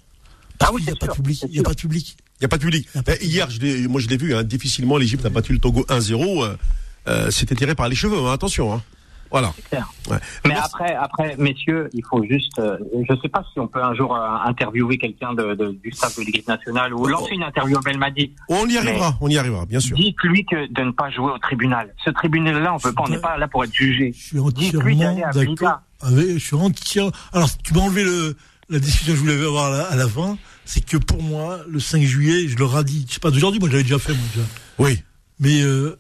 Ah 0.60 0.70
oui, 0.74 0.82
il 0.84 0.86
n'y 0.86 0.92
a 0.92 0.96
pas 0.96 1.08
de 1.08 1.12
public. 1.14 1.44
Il 1.48 1.52
n'y 1.54 1.60
a 1.60 1.64
pas 1.64 1.74
de 1.74 1.80
public. 1.80 2.18
Il 2.20 2.44
n'y 2.44 2.46
a 2.46 2.50
pas 2.50 2.58
de 2.58 2.62
public. 2.64 2.88
De 2.94 3.02
Eh, 3.22 3.26
Hier, 3.26 3.50
je 3.50 3.88
moi 3.88 4.02
je 4.02 4.08
l'ai 4.08 4.18
vu, 4.18 4.36
hein, 4.36 4.44
difficilement 4.44 4.98
l'Égypte 4.98 5.26
a 5.26 5.30
battu 5.30 5.54
le 5.54 5.60
Togo 5.60 5.86
1-0. 5.90 6.46
Euh, 7.08 7.28
euh, 7.28 7.32
C'était 7.32 7.56
tiré 7.56 7.76
par 7.76 7.88
les 7.90 7.96
cheveux, 7.96 8.18
hein, 8.20 8.32
attention. 8.34 8.74
Hein. 8.74 8.82
Voilà. 9.30 9.54
Clair. 9.70 9.86
Ouais. 10.10 10.16
Mais 10.46 10.52
Merci. 10.54 10.70
après, 10.74 10.96
après, 10.96 11.36
messieurs, 11.38 11.90
il 11.94 12.02
faut 12.10 12.24
juste. 12.24 12.58
euh, 12.60 12.78
je 12.94 13.14
ne 13.14 13.20
sais 13.20 13.28
pas 13.28 13.44
si 13.52 13.60
on 13.60 13.68
peut 13.68 13.84
un 13.84 13.94
jour 13.94 14.16
euh, 14.16 14.20
interviewer 14.46 14.98
quelqu'un 14.98 15.34
de, 15.34 15.54
de- 15.54 15.78
du 15.84 15.92
staff 15.92 16.16
de 16.18 16.24
l'équipe 16.24 16.48
nationale 16.48 16.94
ou 16.94 17.06
lancer 17.08 17.34
une 17.34 17.44
interview 17.44 17.78
à 17.78 17.82
Belmadi. 17.82 18.32
On 18.48 18.66
y 18.70 18.78
arrivera, 18.78 19.18
on 19.20 19.28
y 19.28 19.38
arrivera, 19.38 19.66
bien 19.66 19.82
sûr. 19.82 19.98
Dites-lui 19.98 20.46
que 20.46 20.72
de 20.74 20.82
ne 20.82 20.92
pas 20.92 21.10
jouer 21.12 21.32
au 21.34 21.38
tribunal. 21.40 21.94
Ce 22.06 22.10
tribunal-là, 22.10 22.74
on 22.74 22.80
peut 22.80 22.94
pas. 22.94 23.04
On 23.06 23.10
n'est 23.10 23.20
pas 23.20 23.38
là 23.38 23.50
pour 23.50 23.66
être 23.66 23.74
jugé. 23.74 24.14
Je 24.16 24.28
suis 24.28 24.40
Dites-lui 24.54 24.94
entièrement 24.96 24.98
d'aller 24.98 25.24
à 25.24 25.32
d'accord. 25.34 25.82
Je 26.10 26.38
suis 26.38 26.56
entièrement. 26.56 27.12
Alors, 27.34 27.50
tu 27.62 27.74
m'as 27.74 27.82
enlevé 27.82 28.06
le, 28.06 28.38
la 28.70 28.80
discussion 28.80 29.12
que 29.12 29.18
je 29.20 29.24
voulais 29.24 29.46
avoir 29.46 29.74
à 29.74 29.78
la, 29.78 29.84
à 29.88 29.96
la 29.98 30.08
fin. 30.08 30.38
C'est 30.64 30.86
que 30.86 30.96
pour 30.96 31.22
moi, 31.22 31.60
le 31.68 31.82
5 31.82 32.02
juillet, 32.02 32.48
je 32.48 32.58
leur 32.58 32.80
ai 32.80 32.84
dit, 32.86 33.06
je 33.10 33.16
sais 33.16 33.20
pas 33.20 33.32
d'aujourd'hui, 33.32 33.60
moi 33.60 33.68
je 33.68 33.74
l'avais 33.74 33.84
déjà 33.84 34.00
fait, 34.00 34.14
moi, 34.14 34.22
déjà. 34.34 34.48
Oui. 34.80 35.02
Mais 35.42 35.62
euh, 35.62 35.98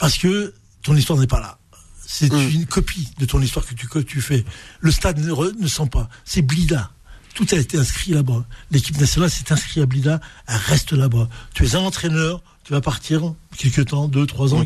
parce 0.00 0.18
que 0.18 0.52
ton 0.82 0.96
histoire 0.96 1.18
n'est 1.18 1.26
pas 1.28 1.40
là. 1.40 1.58
C'est 2.04 2.32
Mm. 2.32 2.50
une 2.50 2.66
copie 2.66 3.08
de 3.18 3.24
ton 3.26 3.40
histoire 3.40 3.64
que 3.64 3.74
tu, 3.74 3.86
que 3.86 4.00
tu 4.00 4.20
fais. 4.20 4.44
Le 4.80 4.90
stade 4.90 5.18
ne, 5.18 5.30
re- 5.30 5.56
ne 5.56 5.68
sent 5.68 5.86
pas. 5.92 6.08
C'est 6.24 6.42
Blida. 6.42 6.90
Tout 7.34 7.46
a 7.52 7.56
été 7.56 7.78
inscrit 7.78 8.10
là-bas. 8.10 8.44
L'équipe 8.72 8.98
nationale 8.98 9.30
s'est 9.30 9.52
inscrite 9.52 9.80
à 9.80 9.86
Blida. 9.86 10.20
Elle 10.48 10.56
reste 10.56 10.92
là-bas. 10.92 11.28
Tu 11.54 11.64
es 11.64 11.76
un 11.76 11.80
entraîneur. 11.80 12.42
Tu 12.64 12.72
vas 12.72 12.80
partir 12.80 13.34
quelque 13.56 13.80
temps, 13.82 14.08
deux, 14.08 14.26
trois 14.26 14.54
ans. 14.54 14.64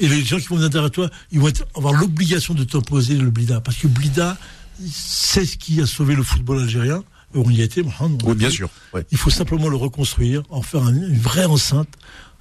Et 0.00 0.08
les 0.08 0.24
gens 0.24 0.38
qui 0.38 0.48
vont 0.48 0.56
venir 0.56 0.70
derrière 0.70 0.90
toi, 0.90 1.08
ils 1.30 1.38
vont 1.40 1.48
être- 1.48 1.64
avoir 1.76 1.92
l'obligation 1.94 2.54
de 2.54 2.64
t'imposer 2.64 3.14
le 3.16 3.30
Blida. 3.30 3.60
Parce 3.60 3.76
que 3.76 3.86
Blida, 3.86 4.36
c'est 4.90 5.46
ce 5.46 5.56
qui 5.56 5.80
a 5.80 5.86
sauvé 5.86 6.14
le 6.16 6.22
football 6.24 6.62
algérien. 6.62 7.04
On 7.34 7.48
y 7.48 7.60
a 7.60 7.64
été, 7.64 7.82
Mohamed, 7.84 8.20
Oui, 8.24 8.34
bien 8.34 8.50
sûr. 8.50 8.68
Ouais. 8.92 9.06
Il 9.12 9.18
faut 9.18 9.30
simplement 9.30 9.68
le 9.68 9.76
reconstruire, 9.76 10.42
en 10.50 10.62
faire 10.62 10.82
un- 10.82 10.92
une 10.94 11.18
vraie 11.18 11.44
enceinte 11.44 11.88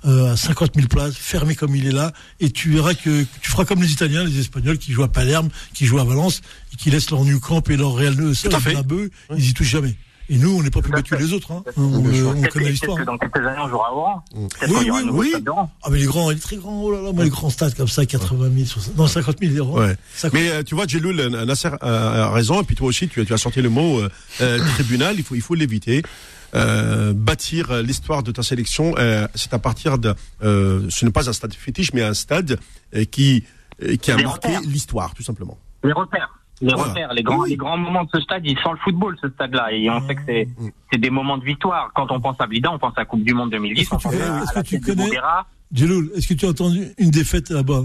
euh, 0.06 0.34
à 0.34 0.38
50 0.38 0.72
000 0.76 0.88
places, 0.88 1.16
fermé 1.16 1.56
comme 1.56 1.76
il 1.76 1.86
est 1.88 1.92
là, 1.92 2.12
et 2.40 2.50
tu 2.52 2.72
verras 2.72 2.94
que 2.94 3.24
tu 3.42 3.50
feras 3.52 3.66
comme 3.66 3.82
les 3.82 3.92
Italiens, 3.92 4.24
les 4.24 4.40
Espagnols 4.40 4.78
qui 4.78 4.92
jouent 4.94 5.04
à 5.04 5.08
Palerme, 5.12 5.50
qui 5.74 5.86
jouent 5.86 6.00
à 6.00 6.04
Valence, 6.06 6.42
et 6.74 6.78
qui 6.78 6.90
laissent 6.92 7.12
leur 7.12 7.24
New 7.26 7.40
Camp 7.40 7.68
et 7.70 7.78
leur 7.78 7.94
Real 7.94 8.14
à 8.20 8.34
fait. 8.34 8.50
Bernabeu, 8.50 9.10
ils 9.38 9.50
y 9.50 9.54
touchent 9.54 9.68
jamais. 9.70 9.96
Et 10.32 10.38
nous, 10.38 10.56
on 10.56 10.62
n'est 10.62 10.70
pas 10.70 10.84
plus 10.84 10.92
battus 10.92 11.18
fait. 11.18 11.24
les 11.24 11.34
autres. 11.34 11.52
Hein. 11.52 11.64
On, 11.76 12.06
euh, 12.06 12.34
on 12.36 12.42
connaît 12.44 12.70
l'histoire. 12.70 12.96
que 13.00 13.04
dans 13.04 13.18
quelques 13.18 13.38
années, 13.38 13.58
on 13.64 13.68
jouera 13.68 13.88
à 13.88 13.92
Oran. 13.94 14.26
Oui, 14.36 14.48
oui, 14.92 15.02
oui. 15.12 15.34
Ah 15.82 15.90
mais 15.90 15.98
les 15.98 16.06
grands, 16.06 16.30
il 16.30 16.38
est 16.38 16.40
très 16.40 16.58
grand. 16.58 16.84
Oh 16.84 16.92
là 16.92 17.02
là, 17.02 17.12
moi 17.12 17.24
les 17.24 17.32
grands 17.32 17.50
stades 17.50 17.74
comme 17.74 17.88
ça, 17.88 18.06
80 18.06 18.52
000, 18.54 18.66
60, 18.68 18.96
non 18.96 19.08
50 19.08 19.38
000 19.42 19.56
euros. 19.56 19.80
Ouais. 19.80 19.96
50 20.14 20.40
Mais 20.40 20.50
euh, 20.52 20.62
tu 20.62 20.76
vois, 20.76 20.86
Djeloul, 20.86 21.20
euh, 21.20 21.46
Nasser 21.46 21.70
a 21.82 22.30
raison, 22.30 22.62
et 22.62 22.64
puis 22.64 22.76
toi 22.76 22.88
aussi, 22.90 23.08
tu, 23.08 23.22
as- 23.22 23.26
tu 23.26 23.34
as 23.34 23.38
sorti 23.40 23.64
le 23.64 23.70
mot 23.70 24.02
euh, 24.42 24.60
tribunal, 24.76 25.16
il 25.18 25.24
faut, 25.24 25.34
il 25.34 25.42
faut 25.42 25.56
l'éviter. 25.56 26.04
Euh, 26.56 27.14
bâtir 27.14 27.74
l'histoire 27.84 28.24
de 28.24 28.32
ta 28.32 28.44
sélection, 28.44 28.96
euh, 28.98 29.28
c'est 29.36 29.54
à 29.54 29.60
partir 29.60 29.98
de... 29.98 30.14
Euh, 30.44 30.86
ce 30.90 31.06
n'est 31.06 31.12
pas 31.12 31.30
un 31.30 31.34
stade 31.34 31.54
fétiche, 31.54 31.94
mais 31.94 32.02
un 32.04 32.14
stade 32.14 32.60
euh, 32.96 33.06
qui, 33.06 33.44
euh, 33.84 33.96
qui 33.98 34.12
a 34.12 34.18
marqué 34.18 34.48
repères. 34.56 34.62
l'histoire, 34.62 35.14
tout 35.14 35.24
simplement. 35.24 35.58
Les 35.84 35.94
repères. 35.94 36.30
Les 36.62 36.74
Voilà. 36.74 36.90
repères, 36.92 37.14
les 37.14 37.24
grands, 37.24 37.40
Oui. 37.44 37.52
les 37.52 37.56
grands 37.56 37.78
moments 37.78 38.04
de 38.04 38.10
ce 38.14 38.20
stade, 38.20 38.42
ils 38.46 38.58
sont 38.60 38.74
le 38.74 38.80
football, 38.80 39.16
ce 39.22 39.30
stade-là. 39.30 39.72
Et 39.72 39.90
on 39.90 40.06
sait 40.08 40.16
que 40.16 40.22
c'est, 40.26 40.46
Mm. 40.58 40.70
c'est 40.92 41.00
des 41.00 41.10
moments 41.10 41.38
de 41.38 41.46
victoire. 41.46 41.90
Quand 41.96 42.12
on 42.12 42.20
pense 42.20 42.36
à 42.40 42.48
Blida, 42.48 42.70
on 42.72 42.80
pense 42.80 42.94
à 42.98 43.02
la 43.02 43.06
Coupe 43.06 43.24
du 43.24 43.34
Monde 43.34 43.52
2010, 43.52 43.82
Est-ce 43.84 43.90
que 43.92 43.96
on 43.96 43.98
tu 44.00 44.04
pense 44.08 44.14
connais- 44.16 44.26
à, 44.30 44.44
est-ce 44.44 44.52
à 44.52 44.56
la 44.56 44.64
que 44.64 44.68
tu 44.68 44.80
tête 44.82 44.98
de 44.98 46.18
est-ce 46.18 46.28
que 46.28 46.34
tu 46.34 46.46
as 46.46 46.50
entendu 46.50 46.88
une 46.98 47.12
défaite 47.12 47.50
là-bas? 47.52 47.84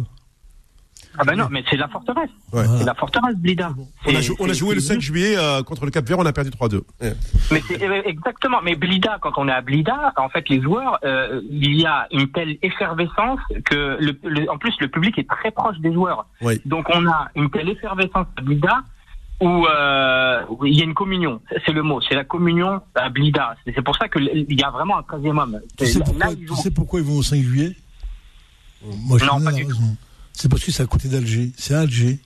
Ah 1.19 1.25
ben 1.25 1.37
non, 1.37 1.47
mais 1.51 1.63
c'est 1.71 1.77
la 1.77 1.89
forteresse. 1.89 2.31
Ouais. 2.53 2.65
C'est 2.79 2.85
la 2.85 2.95
forteresse, 2.95 3.37
Blida. 3.37 3.73
On 4.07 4.11
a, 4.11 4.15
C'est- 4.15 4.23
jou- 4.23 4.37
on 4.41 4.45
a 4.45 4.49
c'est- 4.49 4.55
joué 4.55 4.75
le 4.75 4.81
c'est 4.81 4.95
5 4.95 5.01
juillet 5.01 5.37
euh, 5.37 5.63
contre 5.63 5.85
le 5.85 5.91
Cap 5.91 6.07
Vert, 6.09 6.19
on 6.19 6.27
a 6.27 6.33
perdu 6.33 6.51
3-2. 6.51 6.83
Ouais. 7.01 7.15
Mais 7.53 7.63
c'est 7.69 7.83
euh, 7.83 8.03
exactement. 8.05 8.59
Mais 8.63 8.75
Blida, 8.75 9.19
quand 9.23 9.33
on 9.37 9.47
est 9.49 9.53
à 9.53 9.61
Blida, 9.61 10.13
en 10.17 10.29
fait, 10.29 10.49
les 10.49 10.61
joueurs, 10.61 10.99
euh, 11.05 11.41
il 11.51 11.81
y 11.81 11.87
a 11.87 12.07
une 12.11 12.29
telle 12.33 12.59
effervescence 12.63 13.39
que, 13.65 13.97
le, 14.01 14.19
le- 14.25 14.51
en 14.51 14.59
plus, 14.59 14.75
le 14.81 14.89
public 14.89 15.19
est 15.19 15.29
très 15.29 15.51
proche 15.51 15.79
des 15.79 15.93
joueurs. 15.93 16.27
Oui. 16.41 16.61
Donc, 16.65 16.87
on 16.93 17.07
a 17.07 17.29
une 17.37 17.51
telle 17.51 17.69
effervescence 17.69 18.27
à 18.37 18.41
Blida 18.43 18.83
où 19.41 19.67
euh, 19.67 20.43
où 20.49 20.65
il 20.67 20.79
y 20.79 20.81
a 20.81 20.85
une 20.85 20.95
communion. 20.95 21.41
C'est- 21.65 21.73
le 21.73 21.83
mot. 21.83 22.01
C'est 22.01 22.15
la 22.15 22.25
communion 22.25 22.81
à 22.95 23.09
Blida. 23.09 23.57
C'est 23.65 23.83
pour 23.83 23.97
ça 23.97 24.09
qu'il 24.09 24.47
y 24.49 24.63
a 24.63 24.71
vraiment 24.71 24.99
un 24.99 25.03
13e 25.03 25.39
homme. 25.39 25.61
tu 25.77 25.87
sais, 25.87 25.99
là, 25.99 26.05
pourquoi, 26.05 26.31
ils 26.33 26.37
tu 26.39 26.47
jouent. 26.47 26.57
sais 26.57 26.71
pourquoi 26.71 27.01
ils 27.01 27.07
vont 27.07 27.19
au 27.19 27.23
5 27.23 27.41
juillet? 27.43 27.77
Moi, 29.07 29.19
je 29.19 29.25
Non, 29.25 29.39
pas 29.43 29.51
la 29.51 29.57
du 29.57 29.67
tout. 29.67 29.77
C'est 30.35 30.49
parce 30.51 30.63
que 30.63 30.71
c'est 30.73 30.83
à 30.83 30.87
côté 30.87 31.09
d'Alger. 31.09 31.53
C'est 31.57 31.75
à 31.75 31.81
Alger. 31.81 32.19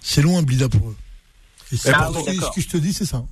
C'est 0.00 0.22
loin, 0.22 0.42
Blida, 0.42 0.68
pour 0.68 0.88
eux. 0.88 0.96
Et 1.72 1.76
c'est 1.76 1.90
Ah 1.92 2.10
oui, 2.14 2.36
ce 2.40 2.54
que 2.54 2.60
je 2.60 2.68
te 2.68 2.76
dis, 2.76 2.92
c'est 2.92 3.04
ça. 3.04 3.24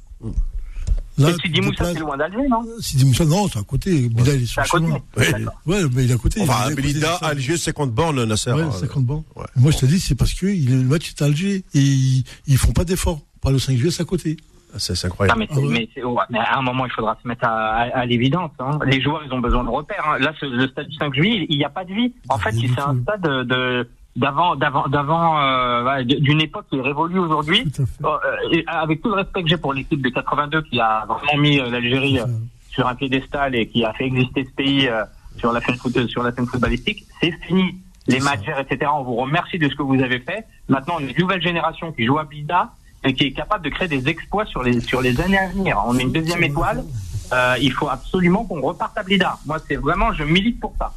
Et 1.16 1.22
tu 1.22 1.46
Sidi 1.46 1.60
Moussa, 1.60 1.92
c'est 1.92 2.00
loin 2.00 2.16
d'Alger, 2.16 2.48
non? 2.50 2.64
Sidi 2.80 3.04
Moussa, 3.04 3.24
non, 3.24 3.48
c'est 3.48 3.60
à 3.60 3.62
côté. 3.62 4.08
Blida, 4.08 4.34
il 4.34 4.42
est 4.42 4.46
sur 4.46 4.62
C'est 4.66 4.76
le 4.78 4.84
à 4.86 4.86
côté. 4.86 4.86
chemin. 4.86 5.00
Ouais. 5.16 5.32
D'accord. 5.44 5.60
Ouais, 5.66 5.82
mais 5.92 6.04
il 6.04 6.10
est 6.10 6.14
à 6.14 6.18
côté. 6.18 6.40
Enfin, 6.42 6.70
ça. 7.00 7.14
Alger, 7.22 7.56
50 7.56 7.92
bornes, 7.92 8.24
Nasser. 8.24 8.50
Ouais, 8.50 8.62
euh, 8.62 8.70
50 8.72 9.04
bancs. 9.06 9.24
ouais. 9.36 9.44
Moi, 9.54 9.70
je 9.70 9.78
te 9.78 9.86
dis, 9.86 10.00
c'est 10.00 10.16
parce 10.16 10.34
que 10.34 10.46
le 10.46 10.82
match 10.82 11.10
est 11.10 11.22
à 11.22 11.26
Alger. 11.26 11.64
Et 11.74 11.80
ils, 11.80 12.24
ils 12.48 12.58
font 12.58 12.72
pas 12.72 12.84
d'efforts. 12.84 13.20
Pas 13.40 13.52
le 13.52 13.60
5 13.60 13.76
juillet, 13.76 13.92
c'est 13.92 14.02
à 14.02 14.06
côté. 14.06 14.36
C'est 14.78 14.94
Non, 15.04 15.08
incroyable. 15.10 15.38
mais, 15.50 15.56
ouais. 15.56 15.68
mais, 15.70 15.88
c'est- 15.94 16.02
ouais, 16.04 16.22
mais 16.30 16.38
à 16.38 16.58
un 16.58 16.62
moment, 16.62 16.84
il 16.86 16.92
faudra 16.92 17.16
se 17.22 17.26
mettre 17.28 17.44
à, 17.46 17.50
à, 17.50 17.98
à 18.00 18.04
l'évidence. 18.06 18.50
Hein. 18.58 18.78
Les 18.86 19.00
joueurs, 19.00 19.22
ils 19.26 19.32
ont 19.32 19.38
besoin 19.40 19.64
de 19.64 19.68
repères. 19.68 20.04
hein. 20.08 20.18
Là, 20.18 20.32
ce- 20.40 20.46
le 20.46 20.66
stade 20.68 20.88
du 20.88 20.96
5 20.96 21.14
juillet, 21.14 21.46
il 21.48 21.58
n'y 21.58 21.64
a 21.64 21.68
pas 21.70 21.84
de 21.84 21.92
vie. 21.92 22.12
En 22.28 22.38
fait, 22.38 22.52
c'est 22.52 22.80
un 22.80 22.96
stade 23.02 23.20
de- 23.22 23.42
de 23.44 23.88
d'avant, 24.16 24.54
d'avant, 24.54 24.86
d'avant, 24.86 25.40
euh, 25.40 26.02
d'une 26.04 26.40
époque 26.40 26.66
qui 26.70 26.76
est 26.78 26.80
révolue 26.80 27.18
aujourd'hui. 27.18 27.64
Euh, 28.04 28.16
et 28.52 28.64
avec 28.68 29.02
tout 29.02 29.08
le 29.08 29.16
respect 29.16 29.42
que 29.42 29.48
j'ai 29.48 29.56
pour 29.56 29.72
l'équipe 29.74 30.00
de 30.00 30.08
82 30.08 30.62
qui 30.62 30.78
a 30.80 31.04
vraiment 31.04 31.40
mis 31.42 31.58
euh, 31.58 31.68
l'Algérie 31.68 32.20
euh, 32.20 32.26
sur 32.70 32.86
un 32.86 32.94
piédestal 32.94 33.56
et 33.56 33.66
qui 33.66 33.84
a 33.84 33.92
fait 33.92 34.04
exister 34.06 34.44
ce 34.44 34.50
pays 34.54 34.86
euh, 34.88 35.02
sur 35.36 35.50
la 35.52 35.60
scène 35.60 35.74
foot, 35.76 36.06
sur 36.06 36.22
la 36.22 36.30
scène 36.30 36.46
footballistique, 36.46 37.04
c'est 37.20 37.32
fini. 37.46 37.74
Les 38.06 38.20
matchs, 38.20 38.46
etc. 38.60 38.88
On 38.94 39.02
vous 39.02 39.16
remercie 39.16 39.58
de 39.58 39.68
ce 39.68 39.74
que 39.74 39.82
vous 39.82 40.00
avez 40.00 40.20
fait. 40.20 40.44
Maintenant, 40.68 40.98
une 41.00 41.10
nouvelle 41.18 41.40
génération 41.42 41.90
qui 41.90 42.04
joue 42.04 42.18
à 42.18 42.24
Blida 42.24 42.70
et 43.04 43.14
qui 43.14 43.24
est 43.24 43.32
capable 43.32 43.64
de 43.64 43.70
créer 43.70 43.88
des 43.88 44.08
exploits 44.08 44.46
sur 44.46 44.62
les 44.62 44.80
sur 44.80 45.00
les 45.00 45.20
années 45.20 45.38
à 45.38 45.48
venir. 45.48 45.82
On 45.86 45.98
est 45.98 46.02
une 46.02 46.12
deuxième 46.12 46.42
étoile. 46.42 46.84
Euh, 47.32 47.56
il 47.60 47.72
faut 47.72 47.88
absolument 47.88 48.44
qu'on 48.44 48.60
reparte 48.60 48.96
à 48.96 49.02
Blida. 49.02 49.38
Moi, 49.46 49.58
c'est 49.66 49.76
vraiment, 49.76 50.12
je 50.12 50.24
milite 50.24 50.60
pour 50.60 50.74
ça. 50.78 50.92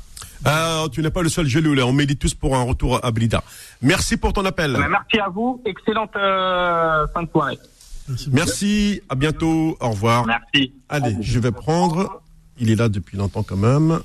Ah, 0.46 0.86
tu 0.92 1.02
n'es 1.02 1.10
pas 1.10 1.24
le 1.24 1.30
seul 1.30 1.48
Djeloul, 1.48 1.82
on 1.82 1.94
médite 1.94 2.20
tous 2.20 2.34
pour 2.34 2.56
un 2.56 2.64
retour 2.64 3.04
à 3.04 3.12
Blida. 3.12 3.44
Merci 3.82 4.18
pour 4.18 4.34
ton 4.34 4.46
appel. 4.46 4.78
Merci 4.90 5.20
à 5.20 5.30
vous. 5.30 5.62
Excellente 5.66 6.16
euh, 6.16 7.08
fin 7.14 7.24
de 7.24 7.30
soirée. 7.30 7.58
Merci, 8.32 9.02
à 9.10 9.16
bientôt, 9.16 9.78
au 9.80 9.90
revoir. 9.90 10.26
Merci. 10.26 10.74
Allez, 10.90 11.18
je 11.22 11.40
vais 11.40 11.52
prendre. 11.52 12.22
Il 12.60 12.70
est 12.72 12.76
là 12.76 12.88
depuis 12.88 13.18
longtemps 13.18 13.44
quand 13.44 13.58
même. 13.58 14.00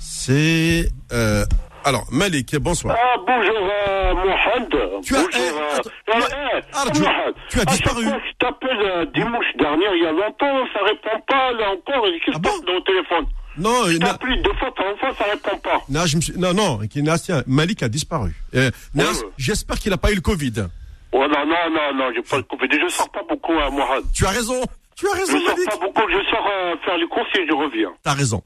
C'est. 0.00 0.90
euh, 1.12 1.44
alors, 1.88 2.06
Malik, 2.10 2.56
bonsoir. 2.56 2.96
Ah, 2.98 3.16
bonjour, 3.26 3.56
euh, 3.88 4.14
Mohamed. 4.14 5.02
Tu 5.04 5.14
as- 5.14 5.22
bonjour, 5.22 5.30
eh, 5.34 5.76
attends, 5.76 5.90
euh, 6.08 6.92
eh, 6.94 6.98
Mohamed. 7.00 7.34
tu 7.50 7.60
as 7.60 7.64
disparu. 7.64 8.04
que 8.04 8.10
je 8.10 8.36
t'appelle 8.38 8.80
euh, 8.80 9.06
dimanche 9.14 9.46
dernier, 9.58 9.86
il 9.96 10.02
y 10.02 10.06
a 10.06 10.12
longtemps, 10.12 10.66
ça 10.72 10.80
répond 10.84 11.20
pas, 11.26 11.52
là 11.52 11.70
encore, 11.72 12.04
qu'est-ce 12.24 12.30
Ah 12.30 12.34
qui 12.34 12.40
bon 12.40 12.48
se 12.50 12.56
passe 12.56 12.64
dans 12.66 12.74
le 12.74 12.82
téléphone 12.82 13.26
Non, 13.56 13.86
Je 13.86 13.92
il 13.92 13.98
n'a- 14.00 14.06
t'appelle 14.08 14.42
deux 14.42 14.52
fois, 14.54 14.70
trois 14.76 14.96
fois, 14.96 15.14
ça 15.18 15.24
répond 15.30 15.58
pas. 15.58 15.82
non, 15.88 16.06
je 16.06 16.16
me 16.16 16.20
suis- 16.20 16.38
non, 16.38 16.52
non. 16.54 16.78
Malik 17.46 17.82
a 17.82 17.88
disparu. 17.88 18.34
Euh, 18.54 18.70
j'espère 19.36 19.78
qu'il 19.78 19.90
n'a 19.90 19.98
pas 19.98 20.10
eu 20.12 20.16
le 20.16 20.20
Covid. 20.20 20.52
Oh, 21.12 21.18
non, 21.20 21.26
non, 21.46 21.70
non, 21.70 21.94
non, 21.94 22.10
j'ai 22.14 22.22
pas 22.22 22.36
le 22.36 22.42
Covid. 22.42 22.68
Je 22.70 22.88
sors 22.88 23.10
pas 23.10 23.22
beaucoup, 23.28 23.52
hein, 23.54 23.70
Mohamed. 23.70 24.04
Tu 24.14 24.26
as 24.26 24.30
raison. 24.30 24.60
Tu 24.94 25.06
as 25.06 25.14
Je 25.14 25.20
raison, 25.20 25.38
sors 25.40 25.56
Malik. 25.56 25.70
pas 25.70 25.76
beaucoup, 25.78 26.02
je 26.10 26.30
sors 26.30 26.46
euh, 26.46 26.74
faire 26.84 26.96
les 26.98 27.06
courses 27.06 27.28
et 27.38 27.46
je 27.48 27.54
reviens. 27.54 27.90
T'as 28.02 28.12
raison. 28.14 28.42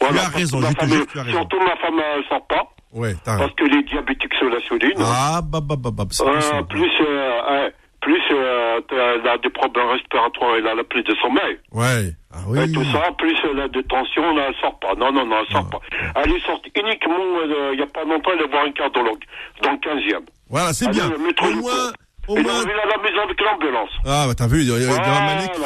Voilà, 0.00 0.14
tu 0.14 0.26
as 0.26 0.30
que 0.30 0.36
raison, 0.36 0.60
je 0.60 0.72
te 0.74 0.86
jure, 0.86 1.06
tu 1.06 1.18
as 1.18 1.22
raison. 1.22 1.38
Surtout 1.38 1.58
ma 1.60 1.76
femme, 1.76 1.98
elle 1.98 2.24
sort 2.28 2.46
pas, 2.46 2.62
Ouais, 2.92 3.14
parce 3.24 3.52
que 3.52 3.64
les 3.64 3.82
diabétiques 3.82 4.34
sur 4.34 4.48
la 4.48 4.60
souline. 4.66 4.94
Ah, 4.98 5.40
bah, 5.42 5.60
bah, 5.62 5.74
bah, 5.78 5.90
bah, 5.92 6.04
Euh, 6.20 6.62
plus, 6.62 6.90
euh, 7.00 7.40
ouais, 7.50 7.72
plus 8.00 8.20
euh, 8.30 8.80
elle 8.90 9.28
a 9.28 9.36
des 9.38 9.50
problèmes 9.50 9.88
respiratoires, 9.88 10.54
elle 10.56 10.66
a 10.66 10.74
la 10.74 10.84
plus 10.84 11.02
de 11.02 11.14
sommeil. 11.16 11.58
Ouais. 11.72 12.14
Ah 12.32 12.38
oui. 12.48 12.60
Et 12.62 12.72
tout 12.72 12.84
ça, 12.84 13.02
plus 13.18 13.36
euh, 13.44 13.54
la 13.54 13.68
détention, 13.68 14.34
là, 14.34 14.46
elle 14.48 14.54
sort 14.60 14.78
pas. 14.78 14.94
Non, 14.94 15.12
non, 15.12 15.26
non, 15.26 15.36
elle 15.46 15.52
sort 15.52 15.68
pas. 15.68 15.80
Elle 16.16 16.32
est 16.32 16.46
sortie 16.46 16.70
uniquement, 16.76 17.14
euh, 17.18 17.70
il 17.72 17.76
n'y 17.78 17.82
a 17.82 17.86
pas 17.86 18.04
longtemps, 18.04 18.30
elle 18.32 18.40
va 18.44 18.46
voir 18.46 18.64
un 18.64 18.72
cardiologue, 18.72 19.24
dans 19.62 19.72
le 19.72 19.78
15e. 19.78 20.24
Voilà, 20.48 20.72
c'est 20.72 20.86
Ah, 20.88 20.90
bien. 20.92 21.06
Au 21.06 21.18
moins, 21.18 21.92
au 22.28 22.36
moins. 22.36 22.62
il 22.64 22.70
est 22.70 22.80
à 22.80 22.86
la 22.86 23.02
maison 23.02 23.20
avec 23.24 23.40
l'ambulance. 23.40 23.90
Ah, 24.06 24.24
bah 24.28 24.34
t'as 24.34 24.46
vu, 24.46 24.62
il 24.62 24.68
y 24.68 24.72
a- 24.72 24.74
a 24.74 24.78
Voilà, 24.78 25.04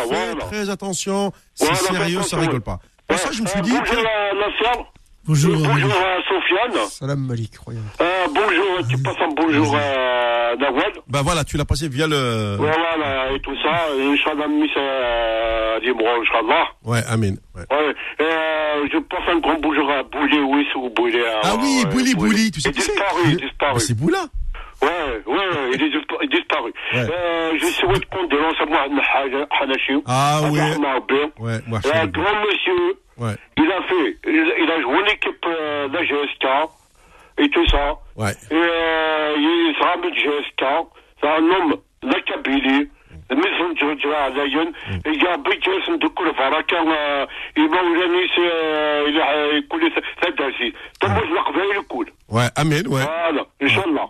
fais 0.08 0.26
voilà. 0.32 0.44
très 0.46 0.70
attention. 0.70 1.32
C'est 1.54 1.66
Voilà, 1.66 1.78
sérieux, 2.00 2.22
ça 2.22 2.38
rigole 2.38 2.62
pas. 2.62 2.78
Pour 3.06 3.18
ça, 3.18 3.30
je 3.32 3.42
me 3.42 3.46
suis 3.46 3.58
Euh, 3.58 3.62
dit, 3.62 3.76
à 3.76 3.80
Nasser. 4.34 4.80
Bonjour. 5.26 5.56
Bonjour 5.56 5.92
à 5.92 6.16
Sofiane. 6.28 6.88
Salam 6.88 7.26
Malik, 7.26 7.58
croyant. 7.58 7.80
Euh, 8.00 8.26
bonjour, 8.34 8.88
tu 8.88 9.02
passes 9.02 9.20
un 9.20 9.28
bonjour 9.34 9.76
à 9.76 10.56
Nawal. 10.56 10.92
bah 11.08 11.20
voilà, 11.22 11.44
tu 11.44 11.56
l'as 11.56 11.64
passé 11.64 11.88
via 11.88 12.06
le. 12.06 12.56
Voilà, 12.56 13.32
et 13.32 13.40
tout 13.40 13.54
ça. 13.62 13.86
Inch'Allah, 13.98 14.48
Miss 14.48 14.70
euh, 14.76 15.78
Limro, 15.80 16.06
Inch'Allah. 16.22 16.64
Ouais, 16.84 17.02
Amin. 17.08 17.34
Ouais. 17.54 17.62
Ouais. 17.70 17.94
Euh, 18.20 18.88
je 18.92 18.98
passe 18.98 19.28
un 19.28 19.38
grand 19.38 19.60
bonjour 19.60 19.90
à 19.90 20.02
Bouli, 20.02 20.40
oui, 20.40 20.66
ou 20.76 20.90
Bouli. 20.90 21.18
Ah 21.42 21.56
oui, 21.60 21.84
Bouli, 21.92 22.14
Bouli, 22.14 22.50
tu 22.50 22.60
sais 22.60 22.72
qui 22.72 22.80
c'est 22.80 22.92
disparu, 22.92 23.34
disparu. 23.36 23.80
C'est 23.80 23.94
Boula. 23.96 24.24
Ouais, 24.81 25.21
ouais, 25.25 25.33
ouais, 25.35 25.71
il 25.73 25.83
est 25.83 25.89
dispa- 25.89 26.17
il 26.21 26.25
est 26.25 26.37
disparu. 26.39 26.73
Ouais. 26.93 26.99
Euh, 27.09 27.57
je 27.57 27.65
souhaite 27.65 28.05
condoléances 28.09 28.59
à 28.61 28.65
Mohamed 28.65 29.47
Hanachi. 29.59 29.93
Ah 30.05 30.41
oui. 30.51 30.59
Ouais. 30.59 31.31
Ouais, 31.39 31.59
moi, 31.67 31.79
je 31.83 31.89
Un 31.89 32.01
suis- 32.01 32.09
grand 32.11 32.35
monsieur. 32.45 32.97
Ouais, 33.17 33.35
Il 33.57 33.71
a 33.71 33.81
fait, 33.83 34.17
il, 34.27 34.53
il 34.63 34.71
a 34.71 34.81
joué 34.81 34.97
l'équipe 35.07 35.45
euh, 35.47 35.87
de 35.87 35.93
la 35.97 36.03
GSK 36.03 36.45
et 37.39 37.49
tout 37.49 37.65
ça. 37.69 37.95
ouais. 38.17 38.31
Et 38.51 38.55
euh, 38.55 39.35
il 39.37 39.75
sera 39.79 39.91
avec 39.93 40.13
GSK. 40.13 40.63
C'est 41.21 41.29
un 41.29 41.49
homme 41.55 41.75
de 42.03 42.07
la 42.13 42.21
Kabylie. 42.21 42.89
الميزان 43.31 43.73
جوجا 43.73 44.15
عليا 44.17 44.71
يا 45.05 45.35
بيت 45.35 45.67
اسم 45.67 45.95
دكول 45.95 46.35
فركة 46.35 46.77
يمولاني 47.57 48.25
الى 49.07 49.57
يقول 49.57 49.91
ثداسي 50.21 50.73
طب 51.01 51.09
القبائل 51.23 51.79
الكل 51.79 52.05
Ouais, 52.29 52.49
Amin, 52.59 52.87
ouais. 52.87 53.05
فوالا 53.05 53.45
ان 53.61 53.69
شاء 53.69 53.87
الله 53.87 54.09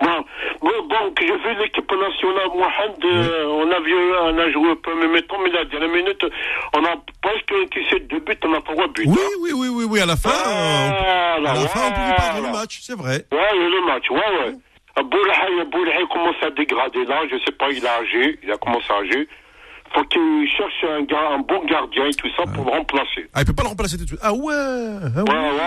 Bon, 0.00 0.24
bon, 0.62 0.70
donc, 0.88 1.18
j'ai 1.20 1.26
vu 1.36 1.54
l'équipe 1.58 1.90
nationale, 1.92 2.48
Mohamed, 2.54 3.04
euh, 3.04 3.44
on 3.48 3.70
a 3.70 3.80
vu, 3.80 3.94
on 4.22 4.38
a 4.38 4.50
joué 4.50 4.70
un 4.70 4.76
peu, 4.76 4.94
mais 4.98 5.08
maintenant, 5.08 5.38
mais 5.44 5.50
la 5.50 5.64
dernière 5.66 5.88
minute, 5.90 6.24
on 6.74 6.84
a 6.84 6.96
presque 7.22 7.52
encaissé 7.52 8.00
deux 8.08 8.20
buts, 8.20 8.36
on 8.44 8.54
a 8.54 8.60
trois 8.62 8.88
buts. 8.88 9.04
Oui, 9.06 9.14
hein. 9.18 9.28
oui, 9.42 9.50
oui, 9.54 9.68
oui, 9.68 9.84
oui, 9.88 10.00
à 10.00 10.06
la 10.06 10.16
fin, 10.16 10.30
on- 10.30 11.40
Voilà, 11.42 11.50
à 11.50 11.54
la 11.54 11.68
fin, 11.68 11.80
on 11.88 11.92
pouvait 11.92 12.16
perdre 12.16 12.46
le 12.46 12.52
match, 12.52 12.78
c'est 12.82 12.96
vrai. 12.96 13.24
Ouais, 13.30 13.52
le 13.54 13.86
match, 13.86 14.10
ouais, 14.10 14.18
ouais. 14.18 14.54
Boulhay, 15.02 15.64
Boulhay 15.70 16.02
commence 16.12 16.36
à 16.42 16.50
dégrader 16.50 17.04
là, 17.04 17.20
je 17.30 17.36
sais 17.44 17.52
pas, 17.52 17.70
il 17.70 17.86
a 17.86 17.96
âgé, 18.00 18.38
il 18.42 18.50
a 18.52 18.56
commencé 18.56 18.86
à 18.90 18.96
âger. 18.98 19.28
Faut 19.94 20.04
qu'il 20.04 20.48
cherche 20.56 20.84
un 20.88 21.02
gars, 21.02 21.30
un 21.32 21.38
bon 21.38 21.64
gardien 21.64 22.06
et 22.06 22.14
tout 22.14 22.28
ça 22.36 22.44
pour 22.54 22.64
le 22.64 22.70
remplacer. 22.70 23.26
Ah, 23.34 23.40
il 23.40 23.44
peut 23.46 23.54
pas 23.54 23.62
le 23.64 23.68
remplacer 23.70 23.96
tout 23.96 24.04
de 24.04 24.08
suite. 24.08 24.20
Ah 24.22 24.32
ouais, 24.32 24.54
ah 24.54 25.22
Ouais, 25.24 25.32
ouais. 25.32 25.58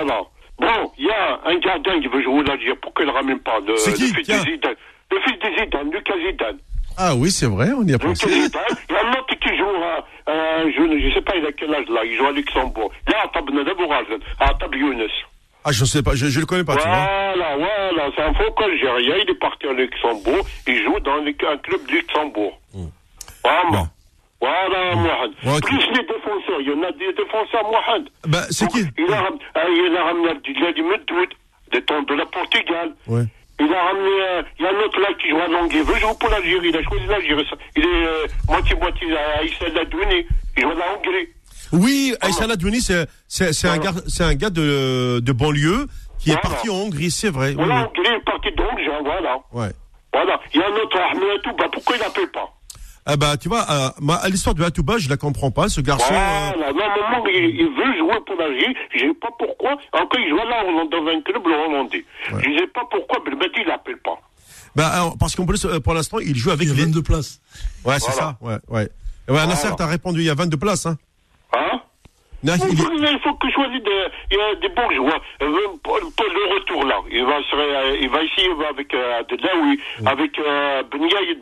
voilà. 0.00 0.22
Bon, 0.58 0.92
il 0.98 1.06
y 1.06 1.10
a 1.10 1.40
un 1.44 1.58
gardien 1.58 2.00
qui 2.00 2.08
veut 2.08 2.22
jouer 2.22 2.42
l'Algérie, 2.44 2.76
pourquoi 2.82 3.04
il 3.04 3.08
ne 3.08 3.14
ramène 3.14 3.38
pas 3.40 3.58
le, 3.66 3.76
C'est 3.76 3.92
qui, 3.92 4.08
le 4.08 4.14
fils 4.14 4.26
de 4.28 4.34
Zidane 4.34 4.74
Le 5.10 5.20
fils 5.20 5.38
de 5.38 5.64
Zidane, 5.64 5.90
Lucas 5.90 6.14
Zidane. 6.26 6.58
Ah 6.96 7.14
oui, 7.14 7.30
c'est 7.30 7.46
vrai, 7.46 7.68
on 7.76 7.82
y 7.86 7.90
a 7.90 7.92
Lucas 7.92 8.08
pensé. 8.08 8.28
Zidane, 8.28 8.62
il 8.88 8.92
y 8.92 8.96
a 8.96 9.06
un 9.06 9.12
autre 9.12 9.34
qui 9.40 9.56
joue, 9.56 9.68
un 10.26 10.70
jeune, 10.72 11.00
je 11.00 11.14
sais 11.14 11.22
pas, 11.22 11.36
il 11.36 11.46
a 11.46 11.52
quel 11.52 11.72
âge 11.74 11.88
là, 11.88 12.04
il 12.04 12.16
joue 12.16 12.26
à 12.26 12.32
Luxembourg. 12.32 12.90
Là, 13.06 13.22
à 13.24 13.28
Tab 13.28 13.48
à 14.40 14.54
Tab 14.54 14.74
Younes. 14.74 15.06
Ah, 15.64 15.72
je 15.72 15.84
sais 15.84 16.02
pas, 16.02 16.14
je, 16.14 16.26
je 16.26 16.40
le 16.40 16.46
connais 16.46 16.64
pas, 16.64 16.76
tu 16.76 16.88
vois. 16.88 16.96
Voilà, 16.96 17.56
voilà, 17.56 18.10
c'est 18.16 18.22
un 18.22 18.34
faux 18.34 18.54
algérien, 18.62 19.16
il 19.22 19.30
est 19.30 19.38
parti 19.38 19.66
à 19.66 19.72
Luxembourg, 19.72 20.44
il 20.66 20.82
joue 20.82 20.98
dans 21.00 21.16
un 21.18 21.56
club 21.58 21.86
de 21.86 21.92
Luxembourg. 21.92 22.58
Vraiment. 23.44 23.70
Bon. 23.70 23.88
Voilà, 24.40 24.94
Mohamed. 24.94 25.32
Ok. 25.46 25.62
Plus 25.62 25.86
les 25.96 26.06
défenseurs, 26.06 26.60
il 26.60 26.68
y 26.68 26.72
en 26.72 26.82
a 26.82 26.92
des 26.92 27.12
défenseurs, 27.12 27.64
Mohamed. 27.64 28.08
Bah, 28.26 28.44
c'est 28.50 28.68
qui 28.68 28.84
Il 28.96 29.12
a, 29.12 29.26
euh, 29.26 29.88
il 29.88 29.96
a 29.96 30.04
ramené 30.04 30.30
Abdelhadi 30.30 30.82
Meddoud, 30.82 31.28
des 31.72 31.82
temps 31.82 32.02
de 32.02 32.14
la 32.14 32.26
Portugal. 32.26 32.94
Ouais. 33.08 33.24
Il 33.60 33.74
a 33.74 33.82
ramené, 33.82 34.10
euh, 34.22 34.42
il 34.58 34.64
y 34.64 34.68
a 34.68 34.70
un 34.70 34.78
autre 34.84 35.00
là 35.00 35.08
qui 35.20 35.30
joue 35.30 35.38
à 35.38 35.48
Langue, 35.48 35.72
il 35.72 35.82
veut 35.82 35.96
jouer 35.96 36.10
pour 36.20 36.30
l'Algérie, 36.30 36.68
il 36.68 36.76
a 36.76 36.82
choisi 36.84 37.06
l'Algérie. 37.06 37.44
Il 37.76 37.82
est 37.82 38.06
euh, 38.06 38.26
moitié-moitié 38.48 39.16
à 39.16 39.40
Aïssa 39.40 39.68
Ladouni, 39.74 40.24
il 40.56 40.62
joue 40.62 40.70
à 40.70 40.74
la 40.74 40.94
Hongrie. 40.94 41.28
Oui, 41.72 42.14
Aïssa 42.20 42.46
Ladouni, 42.46 42.80
c'est, 42.80 43.66
un 43.66 43.78
gars, 43.78 43.90
c'est 44.06 44.22
un 44.22 44.34
gars 44.34 44.50
de, 44.50 45.18
de 45.18 45.32
banlieue 45.32 45.88
qui 46.20 46.30
est 46.30 46.40
parti 46.40 46.70
en 46.70 46.74
Hongrie, 46.74 47.10
c'est 47.10 47.30
vrai. 47.30 47.54
Voilà, 47.54 47.74
oui. 47.74 47.80
Hongrie, 47.80 48.02
il 48.06 48.14
est 48.14 48.24
parti 48.24 48.52
de 48.52 48.62
Hongrie, 48.62 48.88
voilà. 49.02 49.38
Ouais. 49.52 49.72
Voilà, 50.12 50.40
il 50.54 50.60
y 50.60 50.62
a 50.62 50.66
un 50.68 50.76
autre 50.76 50.96
Ahmed 50.96 51.42
tout, 51.42 51.52
bah 51.58 51.66
pourquoi 51.72 51.96
il 51.96 52.00
n'appelle 52.00 52.30
pas? 52.30 52.48
Ah 53.10 53.16
bah, 53.16 53.38
tu 53.38 53.48
vois, 53.48 53.64
euh, 53.70 53.88
moi, 54.00 54.20
l'histoire 54.28 54.54
de 54.54 54.62
Atouba, 54.62 54.98
je 54.98 55.08
la 55.08 55.16
comprends 55.16 55.50
pas, 55.50 55.70
ce 55.70 55.80
garçon. 55.80 56.12
euh, 56.12 56.50
Voilà, 56.54 56.72
normalement, 56.72 57.26
il, 57.26 57.56
il 57.58 57.66
veut 57.68 57.98
jouer 57.98 58.18
pour 58.26 58.36
l'Algérie, 58.36 58.74
je 58.94 58.98
sais 58.98 59.14
pas 59.14 59.30
pourquoi, 59.38 59.72
encore 59.94 60.20
il 60.20 60.28
joue 60.28 60.36
là 60.36 60.62
dans 60.90 61.06
un 61.10 61.20
club 61.22 61.46
le 61.46 61.54
hollandais. 61.54 62.04
Je 62.28 62.58
sais 62.58 62.66
pas 62.66 62.82
pourquoi, 62.90 63.18
mais 63.24 63.30
le 63.30 63.36
mec, 63.38 63.50
il 63.56 63.66
n'appelle 63.66 63.96
pas. 64.04 64.20
bah, 64.76 64.88
alors, 64.88 65.16
parce 65.18 65.34
qu'en 65.34 65.46
plus, 65.46 65.64
euh, 65.64 65.80
pour 65.80 65.94
l'instant, 65.94 66.18
il 66.18 66.36
joue 66.36 66.50
avec 66.50 66.68
Il 66.68 66.68
y 66.68 66.72
a 66.72 66.76
les. 66.76 66.84
22 66.84 67.02
places. 67.02 67.40
Ouais, 67.86 67.98
c'est 67.98 68.12
Voilà. 68.12 68.12
ça, 68.12 68.36
ouais, 68.42 68.58
ouais. 68.68 68.88
Ouais, 69.26 69.46
Nasser, 69.46 69.68
t'as 69.76 69.86
répondu, 69.86 70.20
il 70.20 70.26
y 70.26 70.30
a 70.30 70.34
22 70.34 70.56
places, 70.58 70.84
hein. 70.86 70.98
Hein? 71.54 71.80
Non, 72.44 72.52
il, 72.54 73.18
faut, 73.20 73.34
que 73.34 73.48
je 73.48 73.52
choisisse 73.52 73.82
des, 73.82 74.60
des 74.62 74.68
bons 74.74 74.90
joueurs. 74.94 75.20
Euh, 75.42 75.48
Pour, 75.82 75.96
le 75.98 76.54
retour 76.54 76.84
là, 76.86 76.96
il 77.10 77.24
va, 77.24 77.42
se, 77.42 77.56
ré- 77.56 77.98
il 78.00 78.08
va 78.08 78.22
ici 78.22 78.46
il 78.46 78.54
va 78.54 78.68
avec 78.68 78.94
euh, 78.94 79.18
Adelaoui, 79.20 79.80
avec 80.06 80.38
euh, 80.38 80.82
Ben 80.84 81.00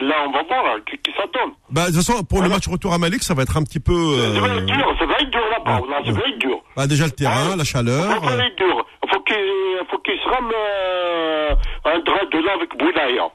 là 0.08 0.14
on 0.26 0.30
va 0.32 0.42
voir 0.44 0.64
hein, 0.74 0.80
qui, 0.88 0.96
qui 0.98 1.12
ça 1.16 1.24
donne. 1.34 1.52
Bah, 1.70 1.82
de 1.90 1.96
toute 1.96 1.96
façon, 2.06 2.24
pour 2.24 2.40
le 2.42 2.48
match 2.48 2.66
retour 2.66 2.94
à 2.94 2.98
Malik, 2.98 3.22
ça 3.22 3.34
va 3.34 3.42
être 3.42 3.56
un 3.58 3.62
petit 3.62 3.78
peu. 3.80 3.92
Ça 3.94 4.40
va 4.40 4.46
euh, 4.46 4.56
être 4.58 4.64
dur, 4.66 4.96
ça 4.98 5.04
va 5.06 5.14
être 5.20 5.30
dur 5.30 5.42
là-bas, 5.50 5.80
là, 5.90 6.00
ça 6.06 6.12
va 6.12 6.20
être 6.28 6.38
dur. 6.38 6.62
bah, 6.76 6.86
déjà 6.86 7.04
le 7.04 7.10
terrain, 7.10 7.50
Ouais. 7.50 7.56
la 7.56 7.64
chaleur. 7.64 8.02
Ça 8.12 8.18
va 8.18 8.32
euh, 8.32 8.40
être 8.46 8.56
dur. 8.56 8.86
Faut 9.12 9.20
qu'il 9.20 9.80
faut 9.90 9.98
qu'il 9.98 10.18
se 10.18 10.28
rame 10.28 10.50
euh, 10.54 11.54
un 11.84 11.98
drap 12.00 12.24
de 12.32 12.38
là 12.38 12.52
avec 12.54 12.70
Boulaya. 12.78 13.28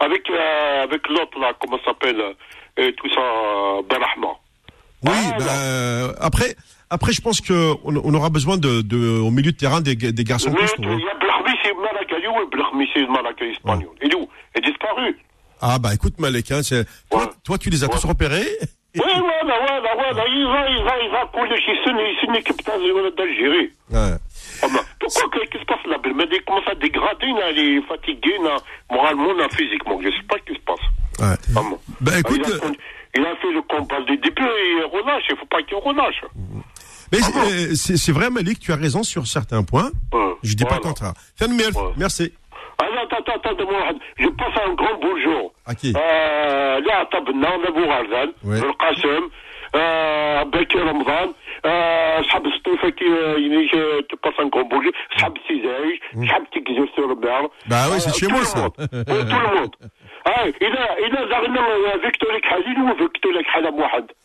Avec, 0.00 0.28
euh, 0.28 0.82
avec 0.82 1.08
l'autre 1.08 1.38
là, 1.40 1.52
comment 1.58 1.78
ça 1.78 1.86
s'appelle, 1.86 2.20
euh, 2.20 2.32
et 2.76 2.92
tout 2.92 3.08
ça, 3.08 3.20
euh, 3.20 3.80
Barahma. 3.88 4.34
Oui, 5.02 5.10
Voilà. 5.12 5.38
bah, 5.38 5.52
euh, 5.52 6.12
après, 6.20 6.54
après, 6.90 7.12
je 7.12 7.20
pense 7.20 7.40
que 7.40 7.72
on, 7.84 8.14
aura 8.14 8.30
besoin 8.30 8.56
de, 8.56 8.80
de, 8.82 9.18
au 9.18 9.30
milieu 9.30 9.52
de 9.52 9.56
terrain 9.56 9.80
des, 9.80 9.94
des 9.96 10.24
garçons 10.24 10.50
Oui, 10.50 10.60
costauds. 10.60 10.82
il 10.82 11.04
y 11.04 11.08
a 11.08 11.14
Blahmi, 11.14 11.56
c'est 11.62 11.74
Malaka, 11.74 12.16
il 12.18 12.24
est 12.24 12.28
où 12.28 12.86
c'est 12.94 13.06
Malaka 13.08 13.44
espagnol 13.44 13.88
Il 14.02 14.12
est 14.12 14.14
où 14.14 14.28
Il 14.54 14.58
est 14.64 14.70
disparu. 14.70 15.16
Ah 15.60 15.78
bah 15.78 15.94
écoute 15.94 16.14
Malek, 16.18 16.50
hein, 16.52 16.62
c'est- 16.62 16.86
Ouais. 17.12 17.24
toi 17.44 17.58
tu 17.58 17.70
les 17.70 17.82
as 17.84 17.88
tous 17.88 18.04
repérés. 18.04 18.46
Oui, 18.94 19.02
voilà, 19.04 19.58
voilà, 19.66 19.94
voilà, 19.94 20.24
il 20.28 20.46
va, 20.46 20.70
il 20.70 20.82
va, 20.84 20.92
il 21.04 21.10
va 21.10 21.26
couler 21.26 21.56
chez 21.60 21.72
c'est 21.84 22.26
une 22.26 22.34
équipe 22.36 22.64
d'Al- 22.64 23.14
d'Algérie. 23.16 23.70
Ouais. 23.90 24.16
Ah 24.62 24.66
ben, 24.72 24.80
pourquoi, 25.00 25.28
qu'est-ce 25.32 25.50
qui 25.50 25.58
se 25.58 25.64
passe 25.66 25.84
là? 25.86 25.98
Mais 26.14 26.24
il 26.32 26.42
commence 26.44 26.66
à 26.66 26.74
dégrader, 26.74 27.26
là, 27.26 27.50
il 27.54 27.78
est 27.78 27.82
fatigué, 27.82 28.32
là, 28.42 28.56
moralement, 28.90 29.34
là, 29.34 29.48
physiquement, 29.50 30.00
je 30.02 30.08
sais 30.08 30.22
pas 30.26 30.36
ce 30.38 30.50
qui 30.52 30.58
se 30.58 30.64
passe. 30.64 30.80
Ouais. 31.20 31.36
Vraiment. 31.52 31.78
Bah 32.00 32.12
Ah, 32.14 32.20
écoute, 32.20 32.40
il, 32.42 32.52
a, 32.52 32.56
euh, 32.56 32.72
il 33.16 33.26
a 33.26 33.36
fait 33.36 33.52
le 33.52 33.60
combat 33.62 34.00
du 34.00 34.16
début 34.16 34.42
et 34.42 34.78
il 34.78 34.84
relâche, 34.90 35.24
il 35.28 35.36
faut 35.36 35.46
pas 35.46 35.62
qu'il 35.62 35.76
relâche. 35.76 36.22
Mais 37.16 37.22
ah 37.34 37.46
euh, 37.46 37.74
c'est 37.74 38.12
vrai, 38.12 38.30
Malik, 38.30 38.58
tu 38.58 38.72
as 38.72 38.76
raison 38.76 39.02
sur 39.02 39.26
certains 39.26 39.62
points. 39.62 39.90
Je 40.42 40.54
dis 40.54 40.64
pas 40.64 40.76
le 40.76 40.80
contraire. 40.80 41.14
merci. 41.96 42.32
Ah, 42.78 42.84
attends, 43.02 43.16
attends, 43.34 43.52
attends, 43.52 43.98
je 44.18 44.28
passe 44.28 44.62
un 44.66 44.74
grand 44.74 44.98
bonjour. 45.00 45.52
À 45.64 45.74
qui 45.74 45.94
euh, 45.96 46.80
Là, 46.80 47.08
Tabna, 47.10 47.56
Nabou 47.58 47.86
Ghazan, 47.86 48.32
Al-Qassem, 48.44 49.24
Bakir 50.52 50.84
Ramzan, 50.84 51.32
euh, 51.64 52.22
Sahab 52.30 52.46
Stoufa 52.58 52.90
qui 52.92 53.04
te 53.04 54.16
passe 54.16 54.34
un 54.38 54.48
grand 54.48 54.64
bonjour, 54.64 54.92
mm. 54.92 55.18
Sahab 55.18 55.34
Sizaïch, 55.46 56.00
mm. 56.14 56.26
Sahab 56.26 56.42
Tikzir 56.52 56.84
sur 56.94 57.08
le 57.08 57.14
Bah 57.14 57.86
oui, 57.90 57.98
c'est 57.98 58.14
chez 58.14 58.28
moi 58.28 58.44
ça. 58.44 58.68
Tout 58.70 58.86
le 58.90 59.60
monde. 59.60 59.76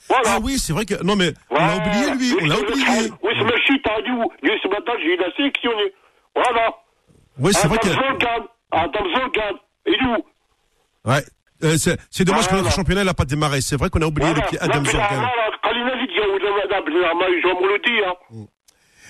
Ah, 0.10 0.22
ah 0.26 0.38
oui, 0.42 0.58
c'est 0.58 0.74
vrai 0.74 0.86
que. 0.86 1.02
Non, 1.04 1.16
mais 1.16 1.32
on 1.50 1.56
l'a 1.56 1.78
oublié, 1.78 2.12
lui. 2.18 2.34
On 2.42 2.48
l'a 2.48 2.58
oublié. 2.58 3.12
il 5.14 5.24
a 5.24 5.32
sélectionné. 5.36 5.94
Voilà. 6.36 6.74
Oui, 7.40 7.52
c'est 7.54 7.68
vrai 7.68 7.78
que. 7.78 7.88
il 9.86 9.94
est 9.94 10.06
où 10.06 10.26
Ouais. 11.06 11.24
Euh, 11.64 11.78
c'est 11.78 12.24
dommage 12.24 12.48
que 12.48 12.56
notre 12.56 12.72
championnat 12.72 13.04
n'a 13.04 13.14
pas 13.14 13.26
démarré. 13.26 13.62
C'est 13.62 13.76
vrai 13.76 13.90
qu'on 13.90 14.02
a 14.02 14.08
oublié 14.08 14.34
le 14.34 14.42
Adam 14.60 14.84
Zorgan. 14.84 15.22
Mm. 18.32 18.46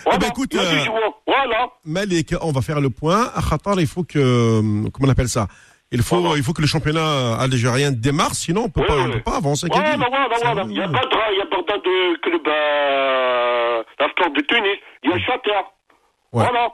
Eh 0.03 0.09
voilà. 0.09 0.17
Eh 0.17 0.19
ben 0.19 0.27
écoute, 0.29 0.55
euh, 0.55 0.85
voilà. 1.27 1.69
Malik, 1.85 2.33
on 2.41 2.51
va 2.51 2.61
faire 2.61 2.81
le 2.81 2.89
point. 2.89 3.31
à 3.35 3.41
Khatar, 3.41 3.79
il 3.79 3.87
faut 3.87 4.03
que, 4.03 4.19
euh, 4.19 4.89
comment 4.91 5.07
on 5.07 5.09
appelle 5.09 5.29
ça? 5.29 5.47
Il 5.93 6.01
faut, 6.03 6.21
Voilà. 6.21 6.37
il 6.37 6.43
faut 6.43 6.53
que 6.53 6.61
le 6.61 6.67
championnat 6.67 7.35
algérien 7.39 7.91
démarre, 7.91 8.33
sinon 8.33 8.63
on 8.65 8.69
peut 8.69 8.79
Oui, 8.81 8.87
pas, 8.87 8.95
on 8.97 9.05
oui. 9.07 9.11
peut 9.13 9.21
pas 9.23 9.35
avancer. 9.37 9.67
Voilà, 9.69 9.91
Kadi. 9.91 9.97
voilà, 10.09 10.27
voilà. 10.41 10.63
Il 10.69 10.77
y 10.77 10.81
a 10.81 10.87
Badra, 10.87 11.31
il 11.33 11.37
y 11.37 11.41
a 11.41 11.45
Bagdad 11.45 11.81
de 11.83 12.17
club, 12.21 12.47
euh, 12.47 13.83
la 13.99 14.09
star 14.11 14.31
de 14.31 14.41
Tunis, 14.41 14.77
il 15.03 15.09
y 15.09 15.13
a 15.13 15.19
Shatter. 15.19 15.51
Ouais. 15.51 16.43
Voilà. 16.47 16.69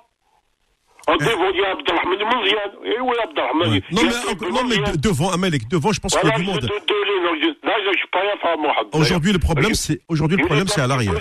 En 1.10 1.16
devant, 1.16 1.50
il 1.54 1.60
y 1.62 1.64
a 1.64 1.72
Abdelrahman 1.72 2.20
Mouziane. 2.20 2.72
Eh 2.84 3.00
oui, 3.00 3.16
Abdelrahman. 3.24 3.70
Ouais. 3.72 3.82
Non, 3.92 4.02
il 4.04 4.08
y 4.08 4.36
mais, 4.42 4.50
non, 4.52 4.64
mais 4.68 4.92
de- 4.92 4.98
devant, 4.98 5.32
Amalek, 5.32 5.68
devant, 5.70 5.92
je 5.94 6.00
pense 6.02 6.12
qu'il 6.14 6.20
y 6.20 6.22
Voilà, 6.24 6.36
a 6.36 6.40
du 6.40 6.46
je 6.46 6.52
monde. 6.52 6.62
non, 6.64 7.72
là, 7.72 7.74
je 7.94 7.98
suis 7.98 8.08
pas 8.12 8.56
Mohamed. 8.58 8.88
Aujourd'hui, 8.94 9.32
le 9.32 9.40
problème, 9.40 9.74
c'est, 9.74 10.02
aujourd'hui, 10.10 10.38
le 10.38 10.46
problème, 10.46 10.68
c'est 10.68 10.82
à 10.82 10.88
l'arrière 10.88 11.14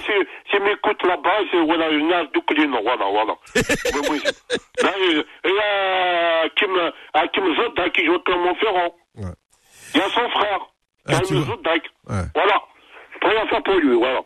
C'est, 0.66 0.66
c'est 0.66 0.66
mes 0.66 0.76
côtes 0.84 1.04
là-bas, 1.06 1.38
c'est, 1.52 1.62
voilà, 1.66 1.90
une 1.90 2.08
nage 2.08 2.28
de 2.34 2.40
Colino, 2.40 2.80
voilà, 2.84 3.06
voilà. 3.12 3.34
Oui, 3.56 4.02
oui. 4.12 4.22
Là, 4.84 4.92
il 4.98 5.24
il 5.46 5.52
y 5.52 5.60
a 5.60 6.50
Kim, 6.58 6.72
Hakim 7.14 7.56
Zodak 7.56 7.94
qui 7.94 8.06
joue 8.06 8.16
à 8.16 8.20
Clermont-Ferrand. 8.26 8.96
Ouais. 9.18 9.36
Il 9.94 10.00
y 10.00 10.04
a 10.04 10.10
son 10.10 10.30
frère, 10.30 10.62
Ah, 11.08 11.20
tu 11.20 11.34
Karim 11.34 11.44
vois. 11.44 11.56
Zodak. 11.56 11.84
Ouais. 12.10 12.26
Voilà. 12.36 12.62
Je 13.14 13.20
peux 13.20 13.28
rien 13.28 13.48
faire 13.48 13.64
pour 13.64 13.76
lui, 13.76 13.96
voilà. 13.98 14.20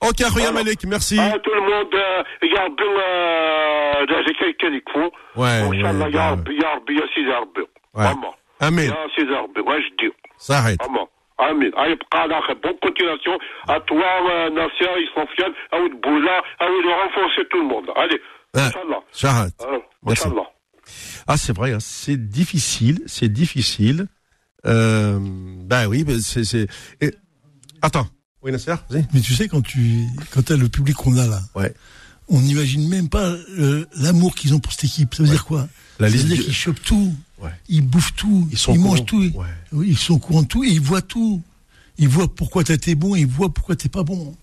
Ok, 0.00 0.16
Rouya 0.20 0.50
Voilà. 0.50 0.52
Malek, 0.52 0.84
merci. 0.86 1.18
Ah, 1.20 1.38
tout 1.40 1.50
le 1.54 1.60
monde, 1.60 1.94
euh, 1.94 2.22
يا 2.42 2.64
ربي 2.64 2.84
آه، 3.02 4.04
ده 4.04 4.22
زي 4.26 4.32
كان 4.32 4.52
كان 4.60 4.74
يكفوا 4.74 5.10
Ouais, 5.36 5.68
وان 5.68 5.82
شاء 5.82 5.90
الله 5.90 6.06
ouais, 6.06 6.14
يا 6.14 6.28
ouais. 6.28 6.32
ربي 6.32 6.56
يا 6.62 6.74
ربي 6.74 6.94
يا 6.94 7.06
سيدي 7.14 7.30
ربي 7.32 7.66
Ouais. 7.96 8.00
اما 8.00 8.32
Amen. 8.62 8.90
يا 8.92 9.08
سيدي 9.16 9.32
ربي 9.32 9.60
واش 9.60 9.82
دير 10.00 10.12
S'arrête. 10.38 10.84
اما 10.86 11.06
امين 11.40 11.72
هاي 11.78 11.94
بقى 11.94 12.18
على 12.22 12.40
خير 12.46 12.56
بون 12.62 12.72
كونتيناسيون 12.82 13.38
ا 13.68 13.78
توا 13.78 14.48
ناسيا 14.48 14.90
اسونسيال 15.04 15.52
او 15.74 15.88
بولا 16.04 16.36
او 16.62 16.72
de 16.84 16.90
renforcer 17.00 17.44
tout 17.50 17.60
le 17.62 17.68
monde 17.72 17.88
allez 17.96 18.20
Ouais. 18.54 18.62
Inch'Allah 18.62 19.00
S'arrête. 19.12 19.54
Ah, 19.60 19.66
Merci. 20.06 20.26
Inch'Allah 20.26 20.48
Ah, 21.26 21.36
c'est 21.36 21.54
vrai, 21.54 21.72
hein, 21.74 21.80
c'est 21.80 22.16
difficile, 22.38 22.98
c'est 23.06 23.28
difficile. 23.42 24.06
Euh, 24.66 25.18
bah 25.70 25.86
oui, 25.88 26.04
mais 26.06 26.18
c'est, 26.18 26.44
c'est. 26.44 26.66
et- 27.00 27.14
Attends. 27.82 28.06
Oui, 28.42 28.50
Nasser, 28.52 28.74
vas-y. 28.90 29.04
Mais 29.12 29.20
tu 29.20 29.34
sais, 29.34 29.46
quand 29.48 29.60
tu 29.72 29.80
quand 30.32 30.42
t'as 30.46 30.56
le 30.56 30.68
public 30.68 30.96
qu'on 30.96 31.16
a 31.18 31.26
là, 31.26 31.40
Ouais. 31.54 31.72
on 32.28 32.40
n'imagine 32.40 32.88
même 32.88 33.08
pas 33.08 33.28
euh, 33.58 33.84
l'amour 34.02 34.34
qu'ils 34.34 34.54
ont 34.54 34.60
pour 34.60 34.72
cette 34.72 34.84
équipe. 34.84 35.14
Ça 35.14 35.22
veut 35.22 35.28
dire 35.28 35.44
quoi 35.44 35.62
La 36.00 36.08
Ça 36.08 36.12
liste 36.14 36.24
veut 36.24 36.28
dire 36.34 36.38
du- 36.38 36.44
qu'ils 36.44 36.54
chopent 36.64 36.82
tout, 36.82 37.12
Ouais. 37.43 37.51
ils 37.67 37.85
bouffent 37.85 38.15
tout, 38.15 38.47
Ils 38.51 38.57
sont 38.57 38.73
ils 38.73 38.79
mangent 38.79 39.05
tout. 39.05 39.21
Ouais. 39.35 39.85
Ils 39.85 39.97
sont 39.97 40.13
au 40.15 40.19
courant 40.19 40.43
de 40.43 40.47
tout 40.47 40.63
et 40.63 40.69
ils 40.69 40.81
voient 40.81 41.01
tout. 41.01 41.41
Ils 41.97 42.07
voient 42.07 42.33
pourquoi 42.33 42.63
t'as 42.63 42.73
été 42.75 42.95
bon, 42.95 43.15
ils 43.15 43.27
voient 43.27 43.53
pourquoi 43.53 43.75
t'es 43.75 43.89
pas 43.89 44.03
bon. 44.03 44.35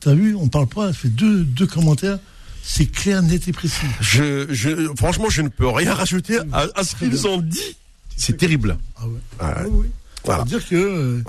T'as 0.00 0.14
vu 0.14 0.34
On 0.36 0.48
parle 0.48 0.66
pas, 0.68 0.92
fait 0.92 1.08
deux, 1.08 1.44
deux 1.44 1.66
commentaires. 1.66 2.18
C'est 2.62 2.86
clair, 2.86 3.22
net 3.22 3.46
et 3.48 3.52
précis. 3.52 3.86
Je, 4.00 4.46
je, 4.50 4.88
franchement, 4.96 5.28
je 5.28 5.42
ne 5.42 5.48
peux 5.48 5.68
rien 5.68 5.92
rajouter 5.92 6.38
à, 6.52 6.66
à 6.74 6.84
ce 6.84 6.96
qu'ils 6.96 7.26
ont 7.26 7.38
dit. 7.38 7.76
C'est 8.16 8.36
terrible. 8.36 8.78
Ah 8.96 9.06
ouais. 9.06 9.12
Ouais. 9.12 9.18
Ah 9.40 9.62
oui. 9.68 9.86
Voilà. 10.24 10.38
Ça 10.38 10.44
veut 10.44 10.58
dire 10.58 10.68
que 10.68 10.74
euh. 10.76 11.22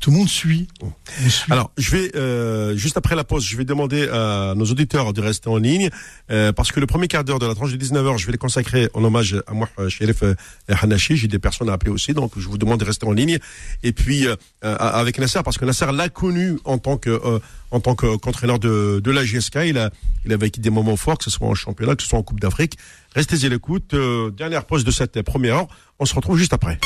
Tout 0.00 0.10
le 0.10 0.16
monde 0.16 0.28
suit. 0.28 0.66
On 0.82 0.90
suit. 1.28 1.52
Alors, 1.52 1.70
je 1.76 1.90
vais 1.90 2.16
euh, 2.16 2.76
juste 2.76 2.96
après 2.96 3.14
la 3.14 3.24
pause, 3.24 3.44
je 3.44 3.56
vais 3.56 3.64
demander 3.64 4.08
à 4.08 4.54
nos 4.56 4.64
auditeurs 4.64 5.12
de 5.12 5.20
rester 5.20 5.48
en 5.48 5.58
ligne 5.58 5.90
euh, 6.30 6.52
parce 6.52 6.72
que 6.72 6.80
le 6.80 6.86
premier 6.86 7.06
quart 7.06 7.22
d'heure 7.22 7.38
de 7.38 7.46
la 7.46 7.54
tranche 7.54 7.72
de 7.72 7.76
19h, 7.76 8.18
je 8.18 8.26
vais 8.26 8.32
les 8.32 8.38
consacrer 8.38 8.88
en 8.94 9.04
hommage 9.04 9.42
à 9.46 9.52
moi, 9.52 9.68
euh, 9.78 9.88
Sherif 9.88 10.24
Hanashi. 10.68 11.16
J'ai 11.16 11.28
des 11.28 11.38
personnes 11.38 11.68
à 11.68 11.74
appeler 11.74 11.92
aussi, 11.92 12.14
donc 12.14 12.32
je 12.36 12.48
vous 12.48 12.58
demande 12.58 12.80
de 12.80 12.84
rester 12.84 13.06
en 13.06 13.12
ligne. 13.12 13.38
Et 13.82 13.92
puis 13.92 14.26
euh, 14.62 14.76
avec 14.78 15.18
Nasser, 15.18 15.40
parce 15.42 15.56
que 15.56 15.64
Nasser 15.64 15.86
l'a 15.90 16.10
connu 16.10 16.58
en 16.64 16.76
tant 16.76 16.98
que 16.98 17.08
euh, 17.08 17.38
en 17.70 17.80
tant 17.80 17.94
que- 17.94 18.16
qu'entraîneur 18.16 18.58
de, 18.58 19.00
de 19.02 19.10
la 19.10 19.24
GSK. 19.24 19.58
Il 19.66 19.78
a 19.78 19.90
il 20.26 20.32
a 20.32 20.36
vécu 20.36 20.60
des 20.60 20.70
moments 20.70 20.96
forts, 20.96 21.16
que 21.18 21.24
ce 21.24 21.30
soit 21.30 21.48
en 21.48 21.54
championnat, 21.54 21.96
que 21.96 22.02
ce 22.02 22.08
soit 22.08 22.18
en 22.18 22.22
Coupe 22.22 22.40
d'Afrique. 22.40 22.76
Restez 23.14 23.46
à 23.46 23.48
l'écoute. 23.48 23.94
Euh, 23.94 24.30
dernière 24.30 24.64
pause 24.66 24.84
de 24.84 24.90
cette 24.90 25.22
première 25.22 25.56
heure. 25.56 25.68
On 25.98 26.04
se 26.04 26.14
retrouve 26.14 26.36
juste 26.38 26.52
après. 26.52 26.78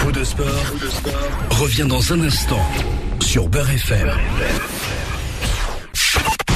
Faux 0.00 0.12
de 0.12 0.22
sport, 0.24 0.46
revient 1.50 1.86
dans 1.88 2.12
un 2.12 2.20
instant 2.20 2.60
sur 3.20 3.48
Beurre 3.48 3.70
FM. 3.70 4.10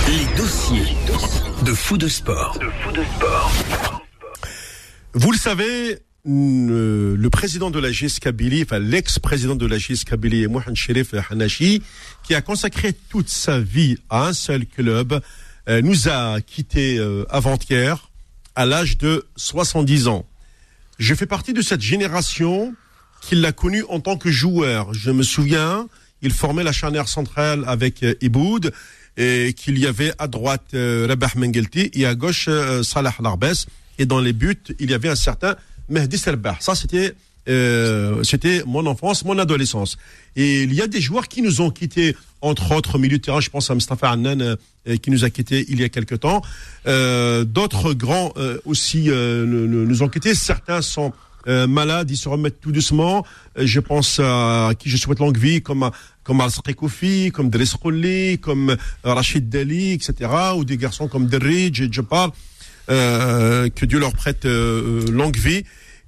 Les 0.07 0.37
dossiers 0.37 0.97
de 1.65 1.73
Fou 1.73 1.97
de 1.97 2.09
sport. 2.09 2.59
Vous 5.15 5.33
le 5.33 5.39
savez, 5.39 5.99
le 6.25 7.29
président 7.29 7.71
de 7.71 7.79
la 7.79 7.91
GS 7.91 8.19
Kabylie, 8.21 8.63
enfin 8.63 8.79
l'ex-président 8.79 9.57
de 9.57 9.67
la 9.67 9.79
GS 9.79 10.05
Kabylie, 10.05 10.47
Mohamed 10.47 10.77
Sherif 10.77 11.15
Hanashi, 11.31 11.83
qui 12.23 12.35
a 12.35 12.43
consacré 12.43 12.93
toute 12.93 13.29
sa 13.29 13.59
vie 13.61 13.97
à 14.11 14.27
un 14.27 14.33
seul 14.33 14.67
club, 14.67 15.21
euh, 15.69 15.83
nous 15.83 16.09
a 16.09 16.41
quittés 16.41 16.99
euh, 16.99 17.25
avant-hier 17.31 18.11
à 18.55 18.67
l'âge 18.67 18.99
de 18.99 19.27
70 19.37 20.09
ans. 20.09 20.27
Je 20.99 21.15
fais 21.15 21.27
partie 21.27 21.53
de 21.53 21.63
cette 21.63 21.81
génération 21.81 22.75
qui 23.21 23.35
l'a 23.35 23.53
connu 23.53 23.85
en 23.89 24.01
tant 24.01 24.17
que 24.17 24.31
joueur. 24.31 24.93
Je 24.95 25.11
me 25.11 25.23
souviens, 25.23 25.89
il 26.23 26.33
formait 26.33 26.65
la 26.65 26.73
charnière 26.73 27.09
centrale 27.09 27.65
avec 27.67 28.03
euh, 28.03 28.15
Iboud 28.21 28.73
et 29.17 29.55
qu'il 29.55 29.79
y 29.79 29.87
avait 29.87 30.13
à 30.19 30.29
droite 30.29 30.69
euh, 30.75 31.07
Rabah 31.09 31.31
Mengelti 31.37 31.91
et 31.95 32.07
à 32.07 32.15
gauche 32.15 32.47
euh, 32.49 32.83
Salah 32.83 33.15
Larbes 33.21 33.53
et 33.99 34.07
dans 34.07 34.21
les 34.21 34.33
buts, 34.33 34.57
il 34.79 34.91
y 34.91 34.95
avait 34.95 35.09
un 35.09 35.17
certain 35.17 35.57
Mehdi 35.91 36.17
Serbah. 36.19 36.57
Ça 36.61 36.75
c'était 36.75 37.15
euh, 37.49 38.23
c'était 38.23 38.63
mon 38.67 38.85
enfance, 38.87 39.25
mon 39.25 39.39
adolescence. 39.39 39.97
Et 40.37 40.63
il 40.63 40.75
y 40.75 40.83
a 40.83 40.87
des 40.87 41.01
joueurs 41.01 41.27
qui 41.27 41.41
nous 41.43 41.61
ont 41.63 41.71
quittés, 41.71 42.15
entre 42.43 42.73
autres 42.73 42.99
milieu 42.99 43.17
de 43.19 43.23
terrain, 43.23 43.41
je 43.41 43.49
pense 43.51 43.71
à 43.71 43.75
Mustafa 43.75 44.11
Annan 44.11 44.41
euh, 44.41 44.57
qui 45.03 45.11
nous 45.11 45.25
a 45.25 45.31
quittés 45.31 45.65
il 45.69 45.81
y 45.81 45.85
a 45.85 45.89
quelque 45.89 46.15
temps. 46.15 46.43
Euh, 46.87 47.45
D'autres 47.45 47.95
grands 47.95 48.33
euh, 48.37 48.59
aussi 48.67 49.07
euh, 49.09 49.47
nous, 49.47 50.03
ont 50.03 50.09
quittés. 50.09 50.35
Certains 50.35 50.83
sont 50.83 51.13
euh, 51.49 51.67
malades, 51.67 52.11
ils 52.11 52.19
se 52.19 52.29
remettent 52.29 52.61
tout 52.61 52.73
doucement. 52.73 53.25
Je 53.57 53.81
pense 53.81 54.21
à 54.23 54.73
qui 54.79 54.91
je 54.91 54.99
souhaite 54.99 55.19
longue 55.19 55.39
vie, 55.39 55.63
comme 55.63 55.83
à- 55.85 55.93
comme 56.23 56.43
al 56.43 56.51
Koufi, 56.77 57.31
comme 57.33 57.49
Driss 57.51 57.75
comme 58.41 58.77
Rachid 59.03 59.49
Dali, 59.49 59.93
etc. 59.93 60.31
Ou 60.57 60.65
des 60.65 60.77
garçons 60.77 61.09
comme 61.09 61.27
Derridge 61.27 61.91
Jabbar. 61.91 62.33
Euh, 62.91 63.69
que 63.71 63.87
Dieu 63.87 63.99
leur 63.99 64.13
prête 64.13 64.45
longue 64.45 65.37
vie. 65.39 65.65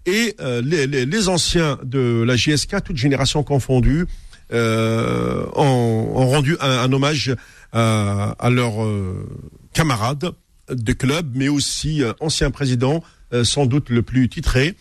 Et 0.07 0.35
euh, 0.41 0.61
les, 0.63 0.87
les, 0.87 1.07
les 1.07 1.29
anciens 1.29 1.79
de 1.85 2.23
la 2.27 2.37
JSK, 2.37 2.83
toutes 2.85 2.97
générations 2.97 3.43
confondues, 3.43 4.07
euh, 4.53 5.47
ont, 5.55 6.13
ont 6.15 6.27
rendu 6.29 6.57
un, 6.61 6.71
un 6.71 6.93
hommage 6.93 7.35
à, 7.73 8.35
à 8.39 8.51
leurs 8.51 8.83
euh, 8.85 9.27
camarades 9.73 10.33
de 10.69 10.93
club, 10.93 11.33
mais 11.35 11.49
aussi 11.49 12.03
euh, 12.03 12.13
ancien 12.21 12.51
président, 12.51 13.03
euh, 13.33 13.45
sans 13.45 13.67
doute 13.67 13.91
le 13.91 14.03
plus 14.03 14.29
titré. 14.29 14.75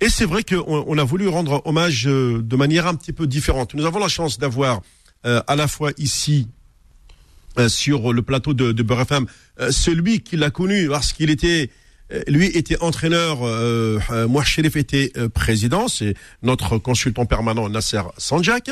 Et 0.00 0.08
c'est 0.08 0.24
vrai 0.24 0.42
qu'on 0.42 0.84
on 0.86 0.98
a 0.98 1.04
voulu 1.04 1.28
rendre 1.28 1.62
hommage 1.64 2.06
euh, 2.08 2.40
de 2.42 2.56
manière 2.56 2.86
un 2.86 2.94
petit 2.94 3.12
peu 3.12 3.26
différente. 3.26 3.74
Nous 3.74 3.84
avons 3.84 3.98
la 3.98 4.08
chance 4.08 4.38
d'avoir 4.38 4.80
euh, 5.26 5.42
à 5.46 5.56
la 5.56 5.68
fois 5.68 5.92
ici 5.98 6.48
euh, 7.58 7.68
sur 7.68 8.12
le 8.12 8.22
plateau 8.22 8.54
de, 8.54 8.72
de 8.72 8.82
Beurre 8.82 9.06
euh, 9.60 9.70
celui 9.70 10.20
qui 10.20 10.36
l'a 10.36 10.50
connu 10.50 10.88
parce 10.88 11.12
qu'il 11.12 11.30
était 11.30 11.68
euh, 11.68 11.81
lui 12.28 12.46
était 12.46 12.80
entraîneur, 12.82 13.38
euh, 13.42 13.98
euh, 14.10 14.28
moi 14.28 14.44
Sherif 14.44 14.76
était 14.76 15.12
euh, 15.16 15.28
président, 15.28 15.88
c'est 15.88 16.14
notre 16.42 16.76
consultant 16.78 17.24
permanent 17.24 17.68
Nasser 17.70 18.02
Sanjak, 18.18 18.70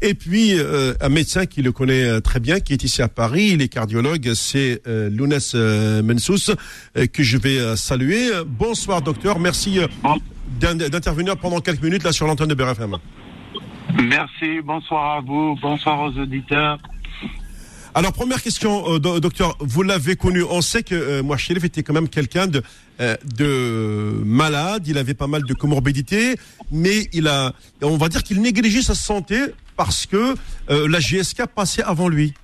et 0.00 0.14
puis 0.14 0.58
euh, 0.58 0.94
un 1.00 1.08
médecin 1.10 1.44
qui 1.46 1.60
le 1.62 1.70
connaît 1.72 2.04
euh, 2.04 2.20
très 2.20 2.40
bien, 2.40 2.60
qui 2.60 2.72
est 2.72 2.82
ici 2.82 3.02
à 3.02 3.08
Paris, 3.08 3.50
il 3.52 3.60
est 3.62 3.68
cardiologue, 3.68 4.32
c'est 4.34 4.80
euh, 4.86 5.10
Lounès 5.10 5.52
euh, 5.54 6.02
Mensous, 6.02 6.52
euh, 6.96 7.06
que 7.06 7.22
je 7.22 7.36
vais 7.36 7.58
euh, 7.58 7.76
saluer. 7.76 8.30
Bonsoir 8.46 9.02
docteur, 9.02 9.38
merci 9.38 9.78
euh, 9.80 9.86
d'in- 10.58 10.74
d'intervenir 10.74 11.36
pendant 11.36 11.60
quelques 11.60 11.82
minutes 11.82 12.04
là 12.04 12.12
sur 12.12 12.26
l'antenne 12.26 12.48
de 12.48 12.54
BRFM. 12.54 12.96
Merci, 14.02 14.60
bonsoir 14.64 15.16
à 15.16 15.20
vous, 15.20 15.56
bonsoir 15.60 16.00
aux 16.02 16.18
auditeurs. 16.18 16.78
Alors 17.98 18.12
première 18.12 18.40
question, 18.40 18.94
euh, 18.94 18.98
do- 19.00 19.18
docteur, 19.18 19.56
vous 19.58 19.82
l'avez 19.82 20.14
connu. 20.14 20.44
On 20.44 20.60
sait 20.60 20.84
que 20.84 20.94
euh, 20.94 21.22
moi, 21.24 21.36
Chérif 21.36 21.64
était 21.64 21.82
quand 21.82 21.92
même 21.94 22.08
quelqu'un 22.08 22.46
de, 22.46 22.62
euh, 23.00 23.16
de 23.36 24.22
malade. 24.24 24.86
Il 24.86 24.98
avait 24.98 25.14
pas 25.14 25.26
mal 25.26 25.42
de 25.42 25.52
comorbidités, 25.52 26.36
mais 26.70 27.08
il 27.12 27.26
a, 27.26 27.52
on 27.82 27.96
va 27.96 28.08
dire 28.08 28.22
qu'il 28.22 28.40
négligeait 28.40 28.82
sa 28.82 28.94
santé 28.94 29.40
parce 29.76 30.06
que 30.06 30.36
euh, 30.70 30.86
la 30.88 31.00
GSK 31.00 31.46
passait 31.46 31.82
avant 31.82 32.08
lui. 32.08 32.34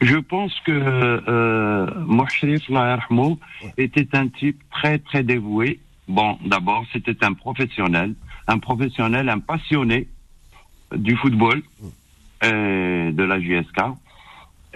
Je 0.00 0.16
pense 0.16 0.54
que 0.64 0.72
euh, 0.72 1.86
Mouchrif 2.06 2.62
était 3.76 4.08
un 4.16 4.28
type 4.28 4.58
très 4.72 4.98
très 5.00 5.22
dévoué. 5.22 5.80
Bon, 6.08 6.38
d'abord, 6.46 6.86
c'était 6.94 7.22
un 7.26 7.34
professionnel, 7.34 8.14
un 8.46 8.58
professionnel, 8.58 9.28
un 9.28 9.38
passionné 9.40 10.08
du 10.96 11.14
football, 11.16 11.62
euh, 12.44 13.12
de 13.12 13.22
la 13.22 13.40
JSK. 13.40 13.80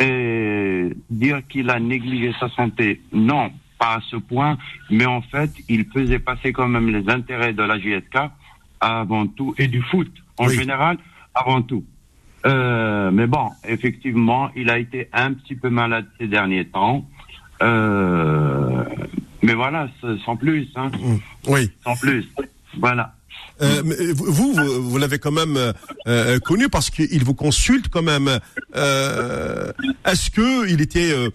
Et 0.00 0.90
dire 1.10 1.46
qu'il 1.48 1.70
a 1.70 1.78
négligé 1.78 2.32
sa 2.40 2.48
santé, 2.50 3.00
non, 3.12 3.50
pas 3.78 3.94
à 3.96 4.00
ce 4.10 4.16
point, 4.16 4.58
mais 4.90 5.06
en 5.06 5.22
fait, 5.22 5.50
il 5.68 5.84
faisait 5.86 6.18
passer 6.18 6.52
quand 6.52 6.66
même 6.68 6.88
les 6.90 7.08
intérêts 7.08 7.52
de 7.52 7.62
la 7.62 7.78
JSK 7.78 8.16
avant 8.80 9.26
tout, 9.28 9.54
et 9.56 9.68
du 9.68 9.80
foot 9.82 10.10
en 10.38 10.46
Oui. 10.48 10.56
général 10.56 10.98
avant 11.34 11.62
tout. 11.62 11.84
Euh, 12.44 13.10
mais 13.12 13.26
bon, 13.26 13.48
effectivement, 13.66 14.50
il 14.56 14.68
a 14.68 14.78
été 14.78 15.08
un 15.12 15.32
petit 15.32 15.54
peu 15.54 15.70
malade 15.70 16.06
ces 16.18 16.26
derniers 16.26 16.66
temps. 16.66 17.08
Euh, 17.62 18.84
Mais 19.42 19.54
voilà, 19.54 19.88
sans 20.24 20.36
plus, 20.36 20.68
hein, 20.74 20.90
Oui. 21.46 21.70
sans 21.84 21.94
plus. 21.96 22.26
Voilà. 22.78 23.14
Euh, 23.64 23.82
mais 23.84 23.96
vous, 24.12 24.52
vous, 24.52 24.90
vous 24.90 24.98
l'avez 24.98 25.18
quand 25.18 25.32
même 25.32 25.56
euh, 25.56 25.72
euh, 26.06 26.38
connu 26.38 26.68
parce 26.68 26.90
qu'il 26.90 27.24
vous 27.24 27.34
consulte 27.34 27.88
quand 27.88 28.02
même. 28.02 28.38
Euh, 28.76 29.72
est-ce 30.06 30.30
que 30.30 30.68
il 30.68 30.80
était, 30.80 31.12
euh, 31.12 31.30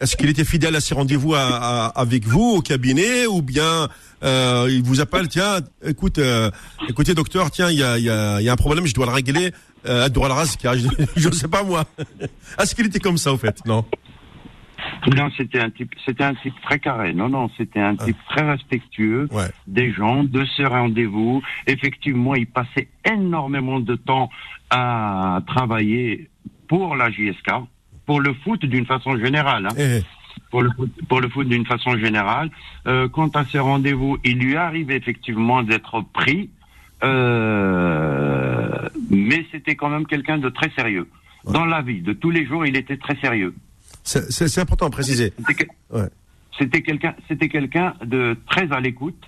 est-ce 0.00 0.16
qu'il 0.16 0.28
était 0.28 0.44
fidèle 0.44 0.74
à 0.76 0.80
ses 0.80 0.94
rendez-vous 0.94 1.34
avec 1.34 2.26
vous 2.26 2.54
au 2.56 2.62
cabinet 2.62 3.26
ou 3.26 3.42
bien 3.42 3.88
euh, 4.24 4.68
il 4.70 4.82
vous 4.82 5.00
appelle, 5.00 5.28
tiens, 5.28 5.60
écoute, 5.84 6.18
euh, 6.18 6.50
écoutez 6.88 7.14
docteur, 7.14 7.50
tiens, 7.50 7.70
il 7.70 7.78
y 7.78 7.82
a, 7.82 7.98
y, 7.98 8.08
a, 8.08 8.40
y 8.40 8.48
a 8.48 8.52
un 8.52 8.56
problème, 8.56 8.86
je 8.86 8.94
dois 8.94 9.06
le 9.06 9.12
régler. 9.12 9.52
Euh, 9.86 10.08
je, 10.14 10.88
je 11.16 11.30
sais 11.30 11.48
pas 11.48 11.62
moi. 11.62 11.84
Est-ce 12.58 12.74
qu'il 12.74 12.86
était 12.86 13.00
comme 13.00 13.18
ça 13.18 13.32
au 13.32 13.36
fait? 13.36 13.56
Non. 13.66 13.84
Non, 15.16 15.30
c'était 15.36 15.60
un 15.60 15.70
type, 15.70 15.92
c'était 16.04 16.24
un 16.24 16.34
type 16.34 16.54
très 16.62 16.78
carré. 16.78 17.12
Non, 17.14 17.28
non, 17.28 17.50
c'était 17.56 17.80
un 17.80 17.96
type 17.96 18.16
très 18.28 18.42
respectueux 18.48 19.28
Ouais. 19.32 19.48
des 19.66 19.92
gens, 19.92 20.24
de 20.24 20.44
ce 20.44 20.62
rendez-vous. 20.62 21.42
Effectivement, 21.66 22.34
il 22.34 22.46
passait 22.46 22.88
énormément 23.04 23.80
de 23.80 23.94
temps 23.96 24.30
à 24.70 25.40
travailler 25.46 26.28
pour 26.68 26.96
la 26.96 27.10
JSK, 27.10 27.50
pour 28.06 28.20
le 28.20 28.32
foot 28.34 28.64
d'une 28.64 28.86
façon 28.86 29.16
générale. 29.18 29.66
hein. 29.66 29.74
Eh, 29.78 30.00
pour 30.50 30.62
le 30.62 30.70
foot, 30.76 30.90
pour 31.08 31.20
le 31.20 31.28
foot 31.28 31.48
d'une 31.48 31.66
façon 31.66 31.96
générale. 31.98 32.50
Euh, 32.86 33.08
quant 33.08 33.28
à 33.28 33.44
ses 33.44 33.58
rendez-vous, 33.58 34.18
il 34.24 34.38
lui 34.38 34.56
arrive 34.56 34.90
effectivement 34.90 35.62
d'être 35.62 36.00
pris, 36.12 36.50
euh, 37.54 38.88
mais 39.10 39.46
c'était 39.52 39.74
quand 39.76 39.88
même 39.88 40.06
quelqu'un 40.06 40.38
de 40.38 40.48
très 40.48 40.70
sérieux. 40.70 41.08
Dans 41.44 41.64
la 41.66 41.82
vie 41.82 42.00
de 42.00 42.12
tous 42.12 42.30
les 42.30 42.46
jours, 42.46 42.64
il 42.66 42.76
était 42.76 42.96
très 42.96 43.16
sérieux. 43.16 43.54
C'est, 44.04 44.58
important 44.58 44.86
à 44.86 44.90
préciser. 44.90 45.32
C'était 45.48 45.68
Ouais. 45.90 46.08
Quelqu'un, 46.82 47.14
quelqu'un 47.50 47.94
de 48.04 48.36
très 48.48 48.70
à 48.70 48.78
l'écoute 48.80 49.20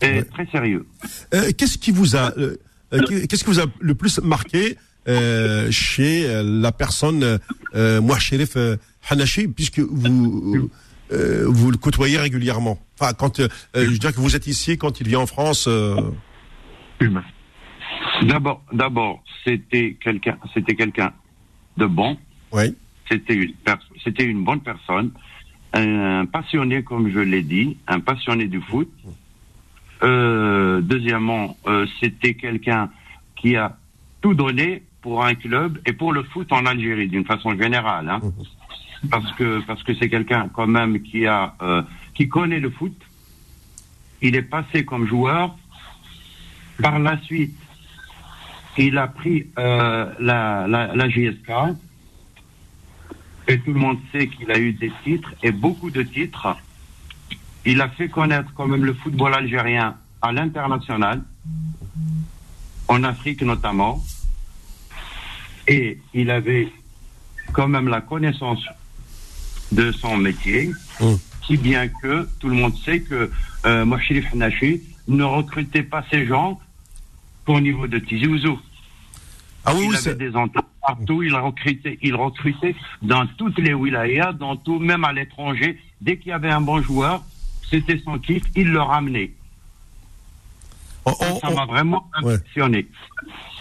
et 0.00 0.06
Ouais. 0.06 0.22
très 0.24 0.46
sérieux. 0.46 0.86
Euh, 1.34 1.50
qu'est-ce 1.56 1.76
qui 1.76 1.90
vous 1.90 2.16
a, 2.16 2.32
euh, 2.38 2.56
euh, 2.94 3.26
qu'est-ce 3.28 3.44
qui 3.44 3.50
vous 3.50 3.60
a 3.60 3.66
le 3.80 3.94
plus 3.94 4.18
marqué 4.20 4.76
euh, 5.08 5.70
chez 5.70 6.42
la 6.44 6.72
personne 6.72 7.38
euh, 7.74 8.00
Mouachérif 8.00 8.56
euh, 8.56 8.76
Hanachi, 9.10 9.48
puisque 9.48 9.80
vous 9.80 10.70
vous 11.10 11.70
le 11.70 11.76
côtoyez 11.76 12.16
régulièrement? 12.18 12.78
Enfin, 12.98 13.12
quand 13.12 13.42
je 13.74 13.80
veux 13.80 13.98
dire 13.98 14.14
que 14.14 14.20
vous 14.20 14.34
êtes 14.34 14.46
ici, 14.46 14.78
quand 14.78 15.00
il 15.00 15.08
vient 15.08 15.20
en 15.20 15.26
France. 15.26 15.68
D'abord, 18.22 18.62
d'abord, 18.72 19.22
c'était 19.44 19.96
quelqu'un, 20.02 20.38
c'était 20.54 20.74
quelqu'un 20.74 21.12
de 21.76 21.86
bon. 21.86 22.16
oui. 22.52 22.74
C'était 23.08 23.34
une, 23.34 23.52
c'était 24.04 24.24
une 24.24 24.44
bonne 24.44 24.60
personne, 24.60 25.10
un 25.74 26.24
passionné, 26.26 26.82
comme 26.82 27.10
je 27.10 27.18
l'ai 27.20 27.42
dit, 27.42 27.76
un 27.86 28.00
passionné 28.00 28.46
du 28.46 28.60
foot. 28.60 28.88
Euh, 30.02 30.80
deuxièmement, 30.80 31.56
euh, 31.66 31.86
c'était 32.00 32.34
quelqu'un 32.34 32.90
qui 33.36 33.56
a 33.56 33.76
tout 34.20 34.34
donné 34.34 34.82
pour 35.00 35.24
un 35.24 35.34
club 35.34 35.78
et 35.86 35.92
pour 35.92 36.12
le 36.12 36.22
foot 36.24 36.50
en 36.52 36.66
Algérie, 36.66 37.08
d'une 37.08 37.24
façon 37.24 37.56
générale. 37.56 38.08
hein. 38.08 38.20
Parce 39.66 39.82
que 39.82 39.94
c'est 39.98 40.08
quelqu'un 40.08 40.48
quand 40.52 40.66
même 40.68 41.02
qui 41.02 41.26
a 41.26 41.54
euh, 41.62 41.82
qui 42.14 42.28
connaît 42.28 42.60
le 42.60 42.70
foot. 42.70 42.94
Il 44.20 44.36
est 44.36 44.42
passé 44.42 44.84
comme 44.84 45.06
joueur. 45.06 45.56
Par 46.80 46.98
la 46.98 47.20
suite, 47.22 47.54
il 48.78 48.96
a 48.98 49.06
pris 49.08 49.46
la, 49.56 50.14
la. 50.68 51.08
Et 53.48 53.58
tout 53.58 53.72
le 53.72 53.80
monde 53.80 53.98
sait 54.12 54.28
qu'il 54.28 54.50
a 54.50 54.58
eu 54.58 54.72
des 54.72 54.92
titres 55.04 55.32
et 55.42 55.50
beaucoup 55.50 55.90
de 55.90 56.02
titres. 56.02 56.56
Il 57.64 57.80
a 57.80 57.88
fait 57.88 58.08
connaître 58.08 58.52
quand 58.54 58.66
même 58.66 58.84
le 58.84 58.94
football 58.94 59.34
algérien 59.34 59.96
à 60.20 60.32
l'international, 60.32 61.22
en 62.88 63.02
Afrique 63.04 63.42
notamment. 63.42 64.02
Et 65.68 65.98
il 66.14 66.30
avait 66.30 66.68
quand 67.52 67.68
même 67.68 67.88
la 67.88 68.00
connaissance 68.00 68.64
de 69.72 69.90
son 69.92 70.16
métier, 70.16 70.70
Mm. 71.00 71.14
si 71.46 71.56
bien 71.56 71.88
que 71.88 72.28
tout 72.38 72.48
le 72.48 72.54
monde 72.54 72.76
sait 72.84 73.00
que 73.00 73.30
euh, 73.64 73.96
Hanachi 74.32 74.82
ne 75.08 75.24
recrutait 75.24 75.82
pas 75.82 76.04
ces 76.10 76.26
gens 76.26 76.60
qu'au 77.46 77.60
niveau 77.60 77.86
de 77.86 77.98
Tizi 77.98 78.26
Ouzou. 78.26 78.58
Ah 79.64 79.74
oui, 79.74 79.82
il 79.84 79.90
oui, 79.90 79.96
avait 79.96 80.14
des 80.14 80.34
antennes 80.34 80.62
partout, 80.84 81.22
il 81.22 81.34
recrutait, 81.34 81.98
il 82.02 82.14
recrutait 82.16 82.74
dans 83.02 83.26
toutes 83.38 83.58
les 83.58 83.74
wilayas, 83.74 84.32
dans 84.32 84.56
tout, 84.56 84.78
même 84.80 85.04
à 85.04 85.12
l'étranger. 85.12 85.78
Dès 86.00 86.16
qu'il 86.16 86.30
y 86.30 86.32
avait 86.32 86.50
un 86.50 86.60
bon 86.60 86.82
joueur, 86.82 87.22
c'était 87.70 88.00
son 88.04 88.18
kiff, 88.18 88.42
il 88.56 88.68
le 88.72 88.80
ramenait. 88.82 89.30
on- 91.04 91.12
Ça, 91.14 91.32
on- 91.32 91.40
ça 91.40 91.50
m'a 91.50 91.66
vraiment 91.66 92.08
Ouais. 92.22 92.34
impressionné. 92.34 92.86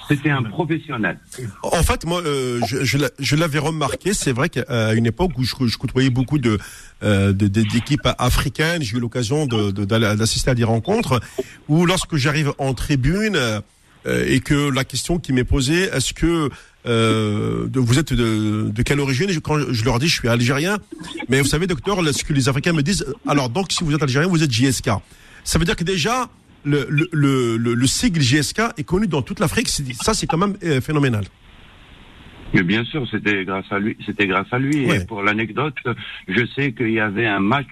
C'était 0.07 0.29
un 0.31 0.43
professionnel. 0.43 1.19
En 1.63 1.81
fait, 1.83 2.05
moi, 2.05 2.21
euh, 2.21 2.59
je, 2.67 2.83
je 2.83 2.97
l'a- 2.97 3.09
je 3.17 3.35
l'avais 3.35 3.59
remarqué. 3.59 4.13
C'est 4.13 4.31
vrai 4.33 4.49
qu'à 4.49 4.93
une 4.93 5.05
époque 5.05 5.31
où 5.37 5.43
je, 5.43 5.55
je 5.67 5.77
côtoyais 5.77 6.09
beaucoup 6.09 6.37
de 6.37 6.59
euh, 7.03 7.31
de- 7.33 7.47
d'équipes 7.47 8.07
africaines, 8.19 8.81
j'ai 8.83 8.97
eu 8.97 8.99
l'occasion 8.99 9.45
de- 9.47 9.71
de- 9.71 9.85
d'aller- 9.85 10.15
d'assister 10.17 10.51
à 10.51 10.55
des 10.55 10.63
rencontres 10.65 11.19
où, 11.69 11.85
lorsque 11.85 12.15
j'arrive 12.17 12.53
en 12.59 12.73
tribune 12.73 13.35
euh, 13.35 13.61
et 14.05 14.39
que 14.39 14.69
la 14.73 14.83
question 14.83 15.19
qui 15.19 15.33
m'est 15.33 15.43
posée, 15.43 15.83
est-ce 15.83 16.13
que 16.13 16.49
euh, 16.87 17.67
de- 17.67 17.79
vous 17.79 17.99
êtes 17.99 18.13
de, 18.13 18.69
de 18.71 18.81
quelle 18.81 18.99
origine? 18.99 19.29
Et 19.29 19.39
Quand 19.39 19.59
je 19.71 19.85
leur 19.85 19.99
dis, 19.99 20.07
je 20.07 20.15
suis 20.19 20.27
algérien. 20.27 20.77
Mais 21.29 21.39
vous 21.41 21.47
savez, 21.47 21.67
docteur, 21.67 21.97
ce 22.13 22.23
que 22.23 22.33
les 22.33 22.49
Africains 22.49 22.73
me 22.73 22.81
disent, 22.81 23.05
alors 23.27 23.49
donc, 23.49 23.71
si 23.71 23.83
vous 23.83 23.93
êtes 23.93 24.01
algérien, 24.01 24.27
vous 24.27 24.41
êtes 24.43 24.51
JSK. 24.51 24.89
Ça 25.43 25.59
veut 25.59 25.65
dire 25.65 25.75
que 25.75 25.83
déjà, 25.83 26.29
le, 26.63 26.85
le, 26.89 27.07
le, 27.11 27.57
le- 27.57 27.73
le 27.75 27.87
sigle 27.87 28.21
JSK 28.21 28.61
est 28.77 28.83
connu 28.83 29.07
dans 29.07 29.21
toute 29.21 29.39
l'Afrique. 29.39 29.67
Ça, 29.69 30.13
c'est 30.13 30.25
quand 30.27 30.37
même 30.37 30.55
euh, 30.63 30.81
phénoménal. 30.81 31.25
Mais 32.53 32.63
bien 32.63 32.83
sûr, 32.83 33.07
c'était 33.09 33.45
grâce 33.45 33.65
à 33.71 33.79
lui. 33.79 33.95
C'était 34.05 34.27
grâce 34.27 34.47
à 34.51 34.59
lui. 34.59 34.85
Ouais. 34.85 34.97
Et 35.01 35.05
pour 35.05 35.23
l'anecdote, 35.23 35.75
je 36.27 36.45
sais 36.55 36.73
qu'il 36.73 36.91
y 36.91 36.99
avait 36.99 37.25
un 37.27 37.39
match 37.39 37.69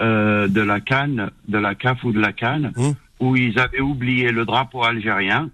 euh, 0.00 0.48
de 0.48 0.60
la 0.60 0.80
Cannes, 0.80 1.30
de 1.48 1.58
la 1.58 1.74
CAF 1.74 2.04
ou 2.04 2.12
de 2.12 2.20
la 2.20 2.32
Cannes, 2.32 2.72
Hum. 2.76 2.94
où 3.20 3.36
ils 3.36 3.58
avaient 3.58 3.80
oublié 3.80 4.30
le 4.30 4.44
drapeau 4.44 4.84
algérien. 4.84 5.50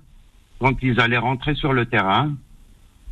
Quand 0.65 0.83
ils 0.83 0.99
allaient 0.99 1.19
rentrer 1.19 1.55
sur 1.55 1.75
le 1.75 1.85
terrain, 1.85 2.33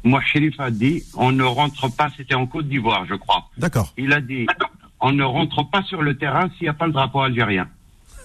moi, 0.05 0.22
Chérif 0.22 0.59
a 0.59 0.70
dit, 0.70 1.03
on 1.14 1.32
ne 1.32 1.42
rentre 1.42 1.94
pas. 1.94 2.09
C'était 2.16 2.34
en 2.34 2.46
Côte 2.46 2.66
d'Ivoire, 2.66 3.05
je 3.05 3.14
crois. 3.14 3.50
D'accord. 3.59 3.92
Il 3.98 4.14
a 4.14 4.22
dit, 4.22 4.46
on 5.00 5.12
ne 5.12 5.22
rentre 5.22 5.68
pas 5.68 5.82
sur 5.82 6.00
le 6.00 6.16
terrain 6.16 6.48
s'il 6.57 6.62
n'y 6.62 6.68
a 6.70 6.72
pas 6.72 6.86
le 6.86 6.94
drapeau 6.94 7.20
algérien. 7.20 7.68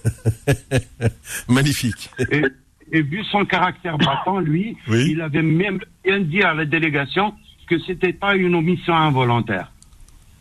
Magnifique. 1.48 2.08
Et, 2.30 2.42
et 2.90 3.02
vu 3.02 3.22
son 3.24 3.44
caractère 3.44 3.98
battant, 3.98 4.38
lui, 4.40 4.78
Oui. 4.88 5.08
il 5.10 5.20
avait 5.20 5.42
même 5.42 5.78
bien 6.02 6.20
dit 6.20 6.42
à 6.42 6.54
la 6.54 6.64
délégation 6.64 7.34
que 7.68 7.78
c'était 7.80 8.14
pas 8.14 8.34
une 8.34 8.54
omission 8.54 8.94
involontaire. 8.96 9.70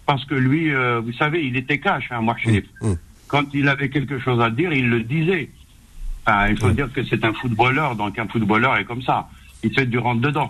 Parce 0.05 0.23
que 0.23 0.35
lui, 0.35 0.73
euh, 0.73 1.01
vous 1.01 1.11
savez, 1.11 1.45
il 1.45 1.57
était 1.57 1.79
cash, 1.79 2.07
hein, 2.09 2.21
moi, 2.21 2.37
Chérif. 2.37 2.63
Mm, 2.79 2.91
mm. 2.91 2.97
Quand 3.27 3.53
il 3.53 3.67
avait 3.67 3.89
quelque 3.89 4.17
chose 4.19 4.39
à 4.39 4.49
dire, 4.49 4.71
il 4.71 4.87
le 4.89 5.03
disait. 5.03 5.49
Enfin, 6.27 6.47
il 6.49 6.57
faut 6.59 6.71
dire 6.71 6.91
que 6.91 7.05
c'est 7.05 7.23
un 7.23 7.31
footballeur, 7.33 7.95
donc 7.95 8.19
un 8.19 8.27
footballeur 8.27 8.75
est 8.75 8.83
comme 8.83 9.01
ça. 9.01 9.29
Il 9.63 9.73
fait 9.73 9.85
du 9.85 9.97
rentre 9.97 10.21
dedans. 10.21 10.49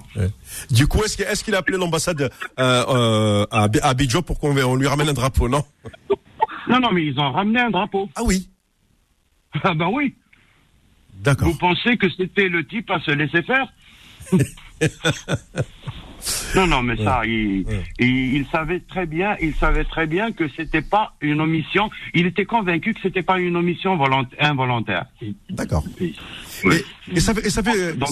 Du 0.72 0.88
coup, 0.88 1.04
est-ce 1.04 1.16
qu'il 1.16 1.26
est 1.26 1.44
qu'il 1.44 1.54
a 1.56 1.60
appelé 1.60 1.78
l'ambassade 1.78 2.22
euh, 2.22 2.30
euh, 2.60 3.46
à 3.52 3.64
Abi- 3.64 3.80
à 3.82 3.90
Abidjan 3.90 4.22
pour 4.24 4.40
qu'on 4.40 4.58
on 4.58 4.76
lui 4.76 4.88
ramène 4.88 5.08
un 5.10 5.14
drapeau, 5.14 5.48
non? 5.48 5.64
Non, 6.68 6.80
non, 6.80 6.92
mais 6.92 7.06
ils 7.06 7.18
ont 7.20 7.32
ramené 7.32 7.60
un 7.62 7.70
drapeau. 7.70 8.10
Ah 8.16 8.22
oui. 8.26 8.50
Ah 9.64 9.74
ben 9.74 9.88
oui. 9.92 10.14
D'accord. 11.22 11.48
Vous 11.48 11.58
pensez 11.58 11.98
que 11.98 12.08
c'était 12.10 12.50
le 12.50 12.66
type 12.68 12.92
à 12.92 13.00
se 13.00 13.12
laisser 13.12 13.42
faire? 13.44 13.68
Non, 16.56 16.68
non, 16.68 16.82
mais 16.84 16.96
ça, 16.98 17.22
il, 17.26 17.66
il, 18.00 18.36
il 18.36 18.46
savait 18.48 18.80
très 18.82 19.06
bien, 19.06 19.36
il 19.42 19.54
savait 19.56 19.84
très 19.86 20.08
bien 20.08 20.32
que 20.32 20.48
c'était 20.50 20.82
pas 20.82 21.14
une 21.22 21.42
omission. 21.42 21.90
Il 22.14 22.26
était 22.26 22.46
convaincu 22.46 22.94
que 22.94 23.02
c'était 23.02 23.22
pas 23.24 23.40
une 23.40 23.56
omission 23.56 23.96
volont- 23.98 24.28
involontaire. 24.40 25.06
D'accord. 25.50 25.84
Oui. 26.00 26.14
Et, 26.66 27.18
et 27.18 27.20
ça 27.20 27.34
fait, 27.34 27.46
et 27.46 27.50
ça 27.50 27.64
fait. 27.64 27.78
euh, 27.78 27.94
Donc- 27.96 28.10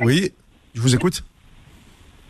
oui, 0.00 0.30
je 0.74 0.80
vous 0.80 0.94
écoute. 0.94 1.24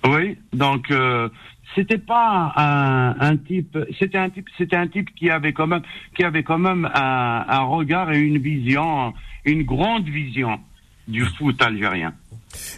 Oui, 0.07 0.37
donc 0.53 0.91
euh, 0.91 1.29
c'était 1.75 1.99
pas 1.99 2.53
un, 2.57 3.17
un 3.21 3.37
type, 3.37 3.77
c'était 3.99 4.19
un 4.19 4.31
type, 4.31 4.49
c'était 4.57 4.77
un 4.77 4.87
type 4.89 5.15
qui 5.15 5.29
avait 5.29 5.53
quand 5.53 5.67
même, 5.67 5.83
qui 6.17 6.23
avait 6.25 6.43
quand 6.45 6.59
même 6.59 6.89
un, 6.95 7.45
un 7.49 7.61
regard 7.63 8.13
et 8.13 8.19
une 8.21 8.39
vision, 8.39 9.13
une 9.45 9.65
grande 9.65 10.09
vision 10.09 10.61
du 11.09 11.25
foot 11.25 11.61
algérien. 11.61 12.15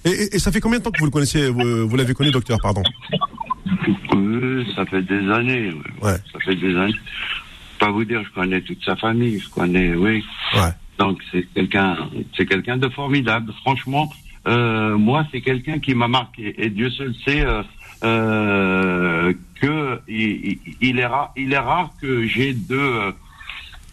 Et, 0.05 0.11
et- 0.11 0.37
et 0.37 0.39
ça 0.39 0.51
fait 0.53 0.61
combien 0.61 0.79
de 0.79 0.85
temps 0.85 0.91
que 0.91 0.99
vous 0.99 1.05
le 1.07 1.11
connaissez 1.11 1.49
Vous, 1.51 1.89
vous 1.89 1.97
l'avez 1.97 2.15
connu, 2.15 2.31
docteur, 2.31 2.59
pardon 2.63 2.83
Oui, 4.15 4.67
ça 4.75 4.85
fait 4.87 5.03
des 5.03 5.31
années. 5.31 5.71
Ouais. 6.03 6.17
Ça 6.33 6.39
fait 6.45 6.57
des 6.57 6.77
années. 6.77 6.95
Pas 7.79 7.91
vous 7.91 8.05
dire, 8.05 8.23
je 8.25 8.31
connais 8.35 8.61
toute 8.61 8.85
sa 8.85 8.97
famille, 8.97 9.39
je 9.41 9.49
connais, 9.49 9.95
oui. 9.95 10.23
Ouais. 10.55 10.71
Donc 10.99 11.19
c'est 11.33 11.47
quelqu'un, 11.55 11.97
c'est 12.37 12.45
quelqu'un 12.47 12.77
de 12.77 12.89
formidable. 12.91 13.53
Franchement, 13.63 14.13
euh, 14.47 14.99
moi 14.99 15.27
c'est 15.33 15.41
quelqu'un 15.41 15.79
qui 15.79 15.95
m'a 15.95 16.09
marqué 16.09 16.55
et 16.63 16.69
Dieu 16.69 16.91
seul 16.91 17.15
sait 17.25 17.41
euh, 17.41 17.63
euh, 18.05 19.33
que 19.61 19.99
il, 20.09 20.99
est 20.99 21.07
rare, 21.07 21.33
il 21.37 21.53
est 21.55 21.59
rare 21.59 21.91
que 22.03 22.27
j'ai 22.27 22.53
deux, 22.53 22.77
euh, 22.79 23.13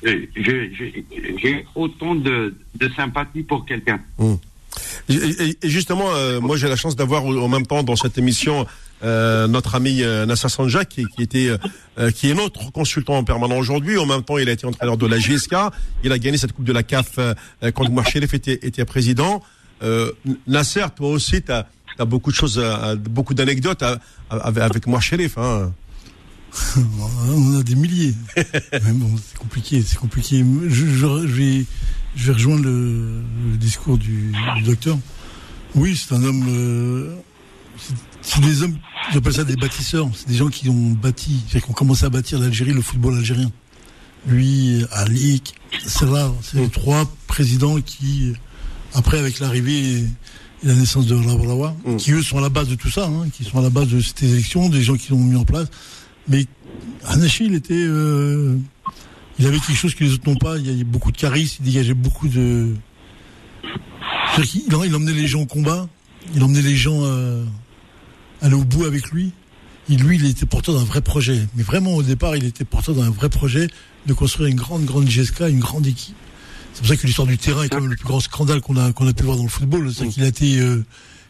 euh, 0.05 1.61
autant 1.75 2.15
de, 2.15 2.55
de 2.75 2.89
sympathie 2.89 3.43
pour 3.43 3.65
quelqu'un. 3.65 3.99
Et, 4.19 4.35
et- 5.09 5.57
justement, 5.63 6.13
euh, 6.15 6.39
moi 6.39 6.57
j'ai 6.57 6.67
la 6.67 6.75
chance 6.75 6.95
d'avoir 6.95 7.25
en 7.25 7.47
même 7.47 7.65
temps 7.65 7.83
dans 7.83 7.95
cette 7.95 8.17
émission 8.17 8.65
euh, 9.03 9.47
notre 9.47 9.75
ami 9.75 10.01
euh, 10.01 10.25
Nasser 10.25 10.49
Sanja 10.49 10.83
qui, 10.83 11.05
qui 11.15 11.21
était 11.21 11.49
euh, 11.99 12.09
qui 12.11 12.29
est 12.29 12.33
notre 12.33 12.71
consultant 12.71 13.23
permanent 13.23 13.57
aujourd'hui. 13.57 13.97
En 13.97 14.05
même 14.05 14.23
temps, 14.23 14.37
il 14.37 14.49
a 14.49 14.51
été 14.51 14.65
entraîneur 14.65 14.97
de 14.97 15.05
la 15.05 15.19
GSK. 15.19 15.53
Il 16.03 16.11
a 16.11 16.17
gagné 16.19 16.37
cette 16.37 16.53
coupe 16.53 16.65
de 16.65 16.73
la 16.73 16.83
CAF 16.83 17.11
euh, 17.19 17.33
euh, 17.63 17.71
quand 17.71 17.85
Sherif 18.05 18.33
était, 18.33 18.59
était 18.63 18.85
président. 18.85 19.43
Euh, 19.83 20.11
Nasser, 20.47 20.85
toi 20.95 21.09
aussi, 21.09 21.41
tu 21.43 21.51
as, 21.51 21.67
beaucoup 22.05 22.31
de 22.31 22.35
choses, 22.35 22.59
euh, 22.61 22.95
beaucoup 22.95 23.35
d'anecdotes 23.35 23.83
euh, 23.83 23.97
avec, 24.31 24.83
Sherif. 24.99 25.37
Hein. 25.37 25.71
On 27.29 27.59
a 27.59 27.63
des 27.63 27.75
milliers. 27.75 28.13
Mais 28.35 28.91
bon, 28.93 29.09
c'est 29.17 29.37
compliqué, 29.37 29.83
c'est 29.85 29.97
compliqué. 29.97 30.43
Je, 30.67 30.85
je- 30.87 31.27
je 31.27 31.33
vais, 31.33 31.65
je 32.17 32.27
vais 32.27 32.33
rejoindre 32.33 32.63
le, 32.63 33.21
le 33.51 33.57
discours 33.57 33.97
du, 33.97 34.33
du 34.57 34.63
docteur. 34.63 34.97
Oui, 35.75 35.95
c'est 35.95 36.13
un 36.15 36.23
homme. 36.23 36.45
euh, 36.49 37.15
c'est- 38.21 38.41
des 38.41 38.61
hommes, 38.63 38.75
j'appelle 39.13 39.33
ça 39.33 39.43
des 39.45 39.55
bâtisseurs. 39.55 40.09
C'est 40.13 40.27
des 40.27 40.35
gens 40.35 40.49
qui 40.49 40.67
ont 40.69 40.91
bâti, 40.91 41.39
c'est-à-dire 41.47 41.65
qui 41.65 41.71
ont 41.71 41.73
commencé 41.73 42.03
à 42.05 42.09
bâtir 42.09 42.39
l'Algérie, 42.39 42.73
le 42.73 42.81
football 42.81 43.15
algérien. 43.17 43.49
Lui, 44.27 44.83
Alik, 44.91 45.55
c'est 45.85 46.05
rare. 46.05 46.33
C'est 46.41 46.57
les 46.57 46.67
trois 46.69 47.09
présidents 47.27 47.79
qui, 47.79 48.33
après, 48.93 49.19
avec 49.19 49.39
l'arrivée 49.39 49.99
et 49.99 50.03
la 50.63 50.73
naissance 50.73 51.05
de 51.05 51.15
Rabrawa, 51.15 51.75
Mm. 51.85 51.95
qui 51.97 52.11
eux 52.11 52.23
sont 52.23 52.37
à 52.39 52.41
la 52.41 52.49
base 52.49 52.67
de 52.67 52.75
tout 52.75 52.89
ça, 52.89 53.05
hein, 53.05 53.27
qui 53.31 53.43
sont 53.45 53.59
à 53.59 53.61
la 53.61 53.69
base 53.69 53.87
de 53.89 54.01
cette 54.01 54.23
élection, 54.23 54.67
des 54.69 54.81
gens 54.81 54.95
qui 54.95 55.11
l'ont 55.11 55.19
mis 55.23 55.35
en 55.37 55.45
place. 55.45 55.67
Mais 56.27 56.45
Hanachi, 57.05 57.45
il 57.45 57.53
était, 57.53 57.73
euh, 57.75 58.57
il 59.39 59.45
avait 59.45 59.59
quelque 59.59 59.75
chose 59.77 59.95
que 59.95 60.03
les 60.03 60.13
autres 60.13 60.27
n'ont 60.29 60.35
pas. 60.35 60.57
Il 60.57 60.65
y 60.67 60.69
avait 60.73 60.83
beaucoup 60.83 61.11
de 61.11 61.17
charisme, 61.17 61.57
il 61.63 61.71
dégageait 61.71 61.93
beaucoup 61.93 62.27
de. 62.27 62.73
Il, 64.37 64.43
il 64.85 64.95
emmenait 64.95 65.13
les 65.13 65.27
gens 65.27 65.41
au 65.41 65.45
combat, 65.45 65.87
il 66.35 66.43
emmenait 66.43 66.61
les 66.61 66.75
gens 66.75 66.99
euh, 67.03 67.43
aller 68.41 68.55
au 68.55 68.63
bout 68.63 68.85
avec 68.85 69.09
lui. 69.11 69.31
Et 69.89 69.95
lui, 69.95 70.17
il 70.17 70.25
était 70.25 70.45
porteur 70.45 70.75
d'un 70.75 70.83
vrai 70.83 71.01
projet. 71.01 71.39
Mais 71.55 71.63
vraiment, 71.63 71.93
au 71.95 72.03
départ, 72.03 72.35
il 72.35 72.43
était 72.43 72.65
porteur 72.65 72.93
d'un 72.95 73.09
vrai 73.09 73.29
projet 73.29 73.67
de 74.05 74.13
construire 74.13 74.49
une 74.49 74.55
grande, 74.57 74.83
grande 74.85 75.07
GSK, 75.07 75.41
une 75.49 75.59
grande 75.59 75.87
équipe. 75.87 76.15
C'est 76.73 76.81
pour 76.81 76.89
ça 76.89 76.97
que 76.97 77.07
l'histoire 77.07 77.27
du 77.27 77.37
terrain 77.37 77.63
est 77.63 77.69
quand 77.69 77.79
même 77.81 77.89
le 77.89 77.95
plus 77.95 78.05
grand 78.05 78.19
scandale 78.19 78.59
qu'on 78.61 78.75
a, 78.77 78.91
qu'on 78.91 79.07
a 79.07 79.13
pu 79.13 79.23
voir 79.23 79.37
dans 79.37 79.43
le 79.43 79.49
football. 79.49 79.91
C'est 79.93 80.07
qu'il 80.09 80.23
a 80.23 80.27
été, 80.27 80.59
euh, 80.59 80.83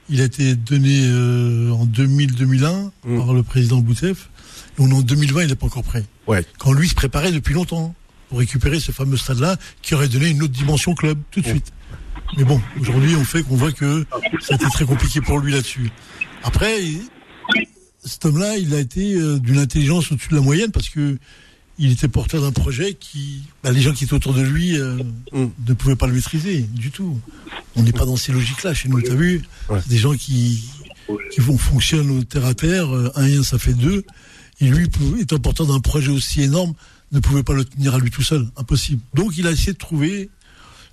il 0.09 0.21
a 0.21 0.23
été 0.25 0.55
donné 0.55 1.01
euh, 1.03 1.71
en 1.71 1.85
2000-2001 1.85 2.89
Mm. 3.05 3.17
par 3.19 3.33
le 3.33 3.43
président 3.43 3.77
Boutef. 3.77 4.29
Est 4.77 4.81
en 4.93 5.01
2020, 5.01 5.43
il 5.43 5.47
n'est 5.49 5.55
pas 5.55 5.65
encore 5.65 5.83
prêt. 5.83 6.03
Ouais. 6.27 6.43
Quand 6.59 6.71
lui 6.73 6.87
se 6.89 6.95
préparait 6.95 7.31
depuis 7.31 7.53
longtemps 7.53 7.95
pour 8.29 8.39
récupérer 8.39 8.79
ce 8.79 8.91
fameux 8.91 9.17
stade-là 9.17 9.57
qui 9.81 9.95
aurait 9.95 10.07
donné 10.09 10.27
une 10.29 10.43
autre 10.43 10.53
dimension 10.53 10.91
au 10.91 10.95
club 10.95 11.17
tout 11.31 11.41
de 11.41 11.47
suite. 11.47 11.71
Mais 12.37 12.43
bon, 12.43 12.61
aujourd'hui, 12.79 13.15
on 13.15 13.23
fait 13.23 13.41
qu'on 13.43 13.55
voit 13.55 13.71
que 13.71 14.05
ça 14.41 14.53
a 14.53 14.55
été 14.55 14.65
très 14.73 14.85
compliqué 14.85 15.21
pour 15.21 15.39
lui 15.39 15.53
là-dessus. 15.53 15.89
Après, 16.43 16.77
cet 18.03 18.25
homme-là, 18.25 18.57
il 18.57 18.73
a 18.73 18.79
été 18.79 19.15
euh, 19.15 19.39
d'une 19.39 19.57
intelligence 19.59 20.11
au-dessus 20.11 20.29
de 20.29 20.35
la 20.35 20.41
moyenne 20.41 20.71
parce 20.71 20.89
que 20.89 21.17
il 21.79 21.91
était 21.91 22.07
porteur 22.07 22.41
d'un 22.41 22.51
projet 22.51 22.95
qui, 22.95 23.43
bah, 23.63 23.71
les 23.71 23.81
gens 23.81 23.93
qui 23.93 24.05
étaient 24.05 24.13
autour 24.15 24.33
de 24.33 24.41
lui 24.41 24.77
euh, 24.79 24.97
Mm. 25.31 25.45
ne 25.67 25.73
pouvaient 25.73 25.95
pas 25.95 26.07
le 26.07 26.13
maîtriser 26.13 26.61
du 26.61 26.89
tout. 26.91 27.19
On 27.75 27.83
n'est 27.83 27.91
pas 27.91 28.05
dans 28.05 28.15
ces 28.17 28.31
logiques-là 28.31 28.73
chez 28.73 28.89
nous. 28.89 29.01
T'as 29.01 29.13
vu? 29.13 29.43
Ouais. 29.69 29.79
Des 29.87 29.97
gens 29.97 30.13
qui 30.15 30.63
qui 31.33 31.39
vont 31.39 31.57
fonctionnent 31.57 32.09
au 32.11 32.23
terre 32.23 32.45
à 32.45 32.53
terre. 32.53 32.93
euh, 32.93 33.11
Un 33.15 33.25
et 33.27 33.37
un, 33.37 33.43
ça 33.43 33.57
fait 33.59 33.73
deux. 33.73 34.03
Et 34.59 34.65
lui, 34.65 34.87
étant 35.19 35.37
porteur 35.39 35.67
d'un 35.67 35.79
projet 35.79 36.09
aussi 36.11 36.41
énorme, 36.41 36.73
ne 37.11 37.19
pouvait 37.19 37.43
pas 37.43 37.53
le 37.53 37.63
tenir 37.63 37.95
à 37.95 37.99
lui 37.99 38.09
tout 38.09 38.23
seul. 38.23 38.47
Impossible. 38.57 39.01
Donc, 39.13 39.37
il 39.37 39.47
a 39.47 39.51
essayé 39.51 39.73
de 39.73 39.77
trouver 39.77 40.29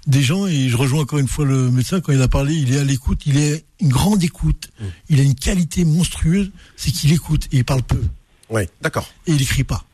des 0.07 0.23
gens, 0.23 0.47
et 0.47 0.69
je 0.69 0.77
rejoins 0.77 1.01
encore 1.01 1.19
une 1.19 1.29
fois 1.29 1.47
le 1.47 1.71
médecin, 1.71 2.01
quand 2.03 2.13
il 2.13 2.21
a 2.21 2.29
parlé, 2.29 2.55
il 2.55 2.75
est 2.75 2.79
à 2.79 2.85
l'écoute, 2.85 3.23
il 3.25 3.39
est 3.39 3.65
une 3.81 3.89
grande 3.89 4.23
écoute. 4.23 4.71
Il 5.09 5.19
a 5.19 5.23
une 5.23 5.35
qualité 5.35 5.85
monstrueuse, 5.87 6.51
c'est 6.77 6.91
qu'il 6.91 7.13
écoute 7.13 7.47
et 7.53 7.59
il 7.59 7.65
parle 7.65 7.83
peu. 7.83 8.03
Ouais, 8.51 8.69
d'accord. 8.83 9.09
Et 9.27 9.33
il 9.33 9.41
écrit 9.41 9.65
pas. 9.65 9.85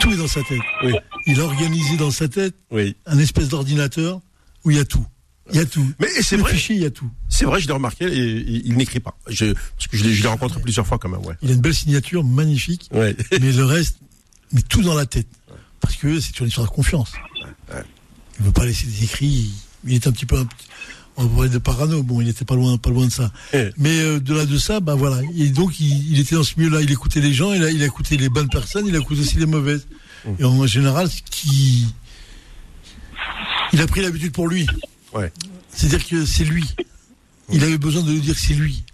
Tout 0.00 0.10
est 0.12 0.16
dans 0.16 0.28
sa 0.28 0.42
tête. 0.42 0.60
Oui. 0.84 0.92
Il 1.26 1.40
a 1.40 1.44
organisé 1.44 1.96
dans 1.96 2.10
sa 2.10 2.28
tête 2.28 2.54
Oui. 2.70 2.94
un 3.06 3.18
espèce 3.18 3.48
d'ordinateur 3.48 4.20
où 4.64 4.70
il 4.70 4.76
y 4.76 4.80
a 4.80 4.84
tout. 4.84 5.04
Il 5.50 5.56
y 5.56 5.60
a 5.60 5.66
tout. 5.66 5.86
Mais 5.98 6.08
c'est 6.20 6.36
vrai. 6.36 6.52
fichier, 6.52 6.76
il 6.76 6.82
y 6.82 6.84
a 6.84 6.90
tout. 6.90 7.10
C'est 7.28 7.44
vrai, 7.44 7.60
je 7.60 7.66
l'ai 7.66 7.72
remarqué. 7.72 8.04
Et, 8.04 8.18
il, 8.18 8.66
il 8.66 8.76
n'écrit 8.76 9.00
pas. 9.00 9.16
Je, 9.28 9.52
parce 9.52 9.88
que 9.90 9.96
je 9.96 10.22
l'ai 10.22 10.28
rencontré 10.28 10.60
plusieurs 10.60 10.86
fois 10.86 10.98
quand 10.98 11.08
même. 11.08 11.24
Ouais. 11.24 11.34
Il 11.42 11.50
a 11.50 11.54
une 11.54 11.60
belle 11.60 11.74
signature, 11.74 12.24
magnifique. 12.24 12.88
Ouais. 12.92 13.16
mais 13.32 13.52
le 13.52 13.64
reste, 13.64 13.98
mais 14.52 14.62
tout 14.62 14.82
dans 14.82 14.94
la 14.94 15.06
tête. 15.06 15.26
Parce 15.80 15.96
que 15.96 16.20
c'est 16.20 16.38
une 16.38 16.46
histoire 16.46 16.68
de 16.68 16.72
confiance. 16.72 17.12
Il 18.38 18.46
veut 18.46 18.52
pas 18.52 18.64
laisser 18.64 18.86
des 18.86 19.04
écrits. 19.04 19.50
Il 19.84 19.94
est 19.94 20.06
un 20.06 20.12
petit 20.12 20.26
peu, 20.26 20.38
un 20.38 20.46
on 21.16 21.24
va 21.24 21.34
parler 21.34 21.50
de 21.50 21.58
parano. 21.58 22.02
Bon, 22.02 22.20
il 22.20 22.28
était 22.28 22.44
pas 22.44 22.54
loin, 22.54 22.78
pas 22.78 22.90
loin 22.90 23.06
de 23.06 23.12
ça. 23.12 23.30
Mais 23.76 24.00
euh, 24.00 24.20
de 24.20 24.34
là 24.34 24.46
de 24.46 24.58
ça, 24.58 24.80
bah 24.80 24.94
voilà. 24.94 25.20
Et 25.36 25.48
donc 25.48 25.78
il, 25.80 26.12
il 26.12 26.20
était 26.20 26.36
dans 26.36 26.44
ce 26.44 26.54
milieu-là. 26.56 26.80
Il 26.82 26.90
écoutait 26.90 27.20
les 27.20 27.34
gens. 27.34 27.52
Il 27.52 27.64
a, 27.64 27.70
il 27.70 27.82
a 27.82 27.86
écouté 27.86 28.16
les 28.16 28.28
bonnes 28.28 28.48
personnes. 28.48 28.86
Il 28.86 28.94
a 28.94 29.00
écouté 29.00 29.20
aussi 29.20 29.38
les 29.38 29.46
mauvaises. 29.46 29.86
Et 30.38 30.44
en 30.44 30.66
général, 30.66 31.10
ce 31.10 31.20
qui, 31.28 31.86
il 33.72 33.80
a 33.80 33.86
pris 33.86 34.02
l'habitude 34.02 34.32
pour 34.32 34.46
lui. 34.46 34.66
Ouais. 35.14 35.32
C'est-à-dire 35.72 36.06
que 36.06 36.24
c'est 36.26 36.44
lui. 36.44 36.64
Il 37.50 37.62
avait 37.64 37.78
besoin 37.78 38.02
de 38.02 38.12
lui 38.12 38.20
dire 38.20 38.34
que 38.34 38.40
c'est 38.40 38.54
lui. 38.54 38.84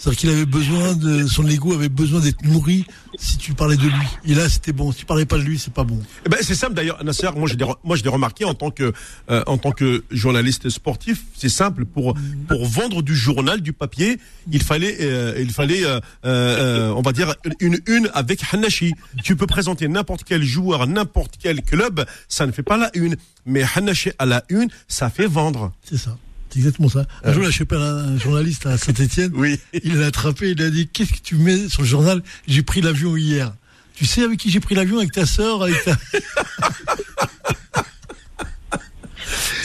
C'est-à-dire 0.00 0.18
qu'il 0.18 0.30
avait 0.30 0.46
besoin 0.46 0.94
de 0.94 1.26
son 1.26 1.46
ego 1.46 1.74
avait 1.74 1.90
besoin 1.90 2.20
d'être 2.20 2.42
nourri 2.42 2.86
si 3.18 3.36
tu 3.36 3.52
parlais 3.52 3.76
de 3.76 3.86
lui. 3.86 4.06
Et 4.24 4.34
là, 4.34 4.48
c'était 4.48 4.72
bon. 4.72 4.92
Si 4.92 5.00
tu 5.00 5.04
parlais 5.04 5.26
pas 5.26 5.36
de 5.36 5.42
lui, 5.42 5.58
c'est 5.58 5.74
pas 5.74 5.84
bon. 5.84 6.00
Eh 6.24 6.30
ben, 6.30 6.38
c'est 6.40 6.54
simple 6.54 6.72
d'ailleurs, 6.72 7.04
Nasser. 7.04 7.28
Moi, 7.36 7.46
je 7.46 7.54
l'ai, 7.54 7.66
moi, 7.84 7.96
je 7.96 8.02
l'ai 8.02 8.08
remarqué 8.08 8.46
en 8.46 8.54
tant 8.54 8.70
que, 8.70 8.94
euh, 9.30 9.42
en 9.46 9.58
tant 9.58 9.72
que 9.72 10.02
journaliste 10.10 10.70
sportif. 10.70 11.24
C'est 11.36 11.50
simple 11.50 11.84
pour 11.84 12.14
pour 12.48 12.66
vendre 12.66 13.02
du 13.02 13.14
journal, 13.14 13.60
du 13.60 13.74
papier, 13.74 14.18
il 14.50 14.62
fallait, 14.62 14.96
euh, 15.02 15.34
il 15.38 15.50
fallait, 15.52 15.84
euh, 15.84 16.00
euh, 16.24 16.88
on 16.96 17.02
va 17.02 17.12
dire 17.12 17.34
une 17.60 17.78
une 17.86 18.08
avec 18.14 18.40
Hanashi. 18.50 18.94
Tu 19.22 19.36
peux 19.36 19.46
présenter 19.46 19.86
n'importe 19.86 20.24
quel 20.24 20.42
joueur, 20.42 20.86
n'importe 20.86 21.34
quel 21.38 21.60
club, 21.60 22.06
ça 22.26 22.46
ne 22.46 22.52
fait 22.52 22.62
pas 22.62 22.78
la 22.78 22.90
une. 22.94 23.16
Mais 23.44 23.64
Hanashi 23.74 24.12
à 24.18 24.24
la 24.24 24.44
une, 24.48 24.68
ça 24.88 25.10
fait 25.10 25.26
vendre. 25.26 25.72
C'est 25.84 25.98
ça. 25.98 26.16
C'est 26.52 26.58
exactement 26.58 26.88
ça. 26.88 27.06
Un 27.24 27.32
jour, 27.32 27.42
là, 27.42 27.50
je 27.50 27.58
sais 27.58 27.64
pas, 27.64 27.78
un 27.78 28.18
journaliste 28.18 28.66
à 28.66 28.76
Saint-Etienne. 28.76 29.32
Oui. 29.34 29.58
Il 29.84 29.98
l'a 29.98 30.06
attrapé, 30.06 30.50
il 30.50 30.62
a 30.62 30.70
dit 30.70 30.88
Qu'est-ce 30.88 31.12
que 31.12 31.20
tu 31.22 31.36
mets 31.36 31.68
sur 31.68 31.82
le 31.82 31.88
journal? 31.88 32.22
J'ai 32.48 32.62
pris 32.62 32.80
l'avion 32.80 33.16
hier. 33.16 33.52
Tu 33.94 34.04
sais 34.06 34.22
avec 34.22 34.38
qui 34.40 34.50
j'ai 34.50 34.60
pris 34.60 34.74
l'avion? 34.74 34.98
Avec 34.98 35.12
ta 35.12 35.26
sœur 35.26 35.62
avec 35.62 35.76
ta... 35.84 35.96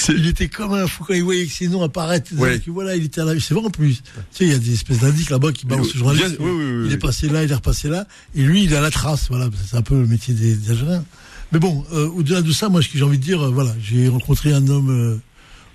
Il 0.09 0.27
était 0.27 0.49
comme 0.49 0.73
un 0.73 0.85
fou 0.85 1.03
quand 1.03 1.15
il 1.15 1.23
voyait 1.23 1.45
que 1.47 1.51
ses 1.51 1.67
noms 1.67 1.81
apparaître. 1.81 2.31
Ouais. 2.35 2.61
Voilà, 2.67 2.95
il 2.95 3.05
était 3.05 3.21
à 3.21 3.25
la... 3.25 3.39
C'est 3.39 3.55
vrai 3.55 3.65
en 3.65 3.69
plus. 3.71 3.95
Tu 4.03 4.09
sais, 4.31 4.45
il 4.45 4.51
y 4.51 4.53
a 4.53 4.59
des 4.59 4.73
espèces 4.73 4.99
d'indices 4.99 5.31
là-bas 5.31 5.51
qui 5.51 5.65
balancent 5.65 5.89
ce 5.89 5.97
journaliste. 5.97 6.35
Oui, 6.39 6.51
oui, 6.51 6.63
oui, 6.63 6.83
il 6.87 6.93
est 6.93 6.97
passé 6.97 7.27
là, 7.27 7.43
il 7.43 7.51
est 7.51 7.55
repassé 7.55 7.87
là. 7.89 8.05
Et 8.35 8.43
lui, 8.43 8.63
il 8.65 8.73
est 8.73 8.75
à 8.75 8.81
la 8.81 8.91
trace. 8.91 9.25
Voilà, 9.29 9.49
c'est 9.67 9.77
un 9.77 9.81
peu 9.81 9.95
le 9.99 10.05
métier 10.05 10.35
des, 10.35 10.53
des 10.55 10.69
Algériens. 10.71 11.03
Mais 11.51 11.57
bon, 11.59 11.83
euh, 11.93 12.07
au-delà 12.09 12.43
de 12.43 12.51
ça, 12.51 12.69
moi, 12.69 12.83
ce 12.83 12.89
que 12.89 12.99
j'ai 12.99 13.03
envie 13.03 13.17
de 13.17 13.23
dire, 13.23 13.41
euh, 13.41 13.49
voilà, 13.49 13.73
j'ai 13.81 14.07
rencontré 14.07 14.53
un 14.53 14.67
homme. 14.67 14.89
euh, 14.91 15.17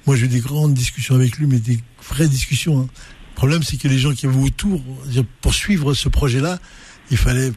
moi, 0.07 0.17
j'ai 0.17 0.27
eu 0.27 0.29
des 0.29 0.41
grandes 0.41 0.75
discussions 0.75 1.15
avec 1.15 1.37
lui, 1.37 1.47
mais 1.47 1.59
des 1.59 1.79
vraies 2.09 2.29
discussions. 2.29 2.81
hein. 2.81 2.89
Le 3.31 3.35
problème, 3.37 3.63
c'est 3.63 3.77
que 3.79 3.89
les 3.89 3.99
gens 3.99 4.13
qui 4.13 4.27
avaient 4.27 4.37
autour, 4.37 4.83
pour 5.41 5.55
suivre 5.55 5.95
ce 5.95 6.09
projet-là, 6.09 6.59
il 7.11 7.17
fallait 7.17 7.53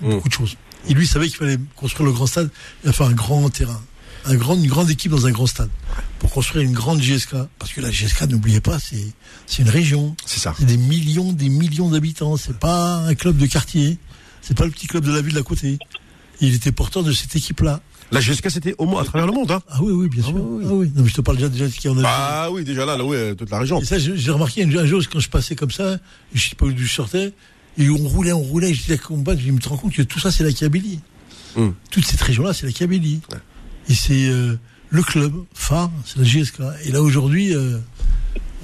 beaucoup 0.00 0.28
de 0.28 0.34
choses. 0.34 0.56
Et 0.88 0.94
lui, 0.94 1.06
savait 1.06 1.26
qu'il 1.28 1.36
fallait 1.38 1.58
construire 1.76 2.06
le 2.06 2.12
grand 2.12 2.26
stade, 2.26 2.50
fait 2.84 3.02
un 3.04 3.12
grand 3.12 3.48
terrain, 3.50 3.82
un 4.26 4.36
grand, 4.36 4.54
une 4.54 4.66
grande 4.68 4.90
équipe 4.90 5.10
dans 5.10 5.26
un 5.26 5.32
grand 5.32 5.46
stade, 5.46 5.70
pour 6.18 6.30
construire 6.30 6.64
une 6.64 6.72
grande 6.74 7.00
GSK. 7.00 7.34
Parce 7.58 7.72
que 7.72 7.80
la 7.80 7.90
GSK, 7.90 8.22
n'oubliez 8.28 8.60
pas, 8.60 8.78
c'est 8.78 9.04
c'est 9.46 9.62
une 9.62 9.70
région. 9.70 10.14
C'est 10.24 10.40
ça. 10.40 10.54
C'est 10.58 10.66
des 10.66 10.76
millions, 10.76 11.32
des 11.32 11.48
millions 11.48 11.88
d'habitants. 11.90 12.36
C'est 12.36 12.58
pas 12.58 12.98
un 12.98 13.14
club 13.14 13.36
de 13.36 13.46
quartier. 13.46 13.98
C'est 14.40 14.56
pas 14.56 14.64
le 14.66 14.70
petit 14.70 14.86
club 14.86 15.04
de 15.04 15.12
la 15.12 15.20
ville 15.22 15.34
d'à 15.34 15.42
côté. 15.42 15.78
Il 16.40 16.52
était 16.54 16.70
porteur 16.72 17.02
de 17.02 17.12
cette 17.12 17.34
équipe-là. 17.34 17.80
La 18.14 18.20
GSK, 18.20 18.50
c'était 18.50 18.74
au 18.78 18.86
moins 18.86 19.02
à 19.02 19.04
travers 19.04 19.26
le 19.26 19.32
monde. 19.32 19.50
Hein. 19.50 19.60
Ah 19.68 19.78
oui, 19.82 19.92
oui, 19.92 20.08
bien 20.08 20.22
sûr. 20.22 20.34
Ah 20.36 20.72
oui. 20.72 20.90
Non, 20.94 21.02
mais 21.02 21.08
je 21.08 21.14
te 21.14 21.20
parle 21.20 21.36
déjà 21.36 21.48
déjà 21.48 21.66
de 21.66 21.70
ce 21.70 21.78
qu'il 21.78 21.90
y 21.90 21.94
en 21.94 21.98
a. 21.98 22.02
Ah 22.06 22.48
oui, 22.50 22.64
déjà 22.64 22.86
là, 22.86 22.96
là, 22.96 23.04
oui, 23.04 23.16
toute 23.36 23.50
la 23.50 23.58
région. 23.58 23.80
Et 23.80 23.84
ça, 23.84 23.98
j'ai 23.98 24.30
remarqué 24.30 24.62
un 24.62 24.86
jour, 24.86 25.02
quand 25.12 25.20
je 25.20 25.28
passais 25.28 25.54
comme 25.56 25.70
ça, 25.70 25.98
je 26.32 26.48
sais 26.48 26.54
pas 26.54 26.66
d'où 26.66 26.76
je 26.76 26.92
sortais, 26.92 27.32
et 27.76 27.90
on 27.90 27.96
roulait, 27.96 28.32
on 28.32 28.40
roulait, 28.40 28.70
et 28.70 28.74
je 28.74 28.82
disais 28.82 28.94
à 28.94 29.36
je 29.36 29.50
me 29.50 29.68
rends 29.68 29.76
compte 29.76 29.92
que 29.92 30.02
tout 30.02 30.20
ça, 30.20 30.30
c'est 30.30 30.44
la 30.44 30.52
Kabylie. 30.52 31.00
Hum. 31.56 31.74
Toute 31.90 32.04
cette 32.04 32.20
région-là, 32.20 32.52
c'est 32.52 32.66
la 32.66 32.72
Kabylie. 32.72 33.20
Et 33.88 33.94
c'est 33.94 34.28
euh, 34.28 34.56
le 34.90 35.02
club 35.02 35.32
phare, 35.52 35.90
c'est 36.06 36.18
la 36.18 36.24
GSK. 36.24 36.60
Et 36.84 36.92
là, 36.92 37.02
aujourd'hui, 37.02 37.54
euh, 37.54 37.78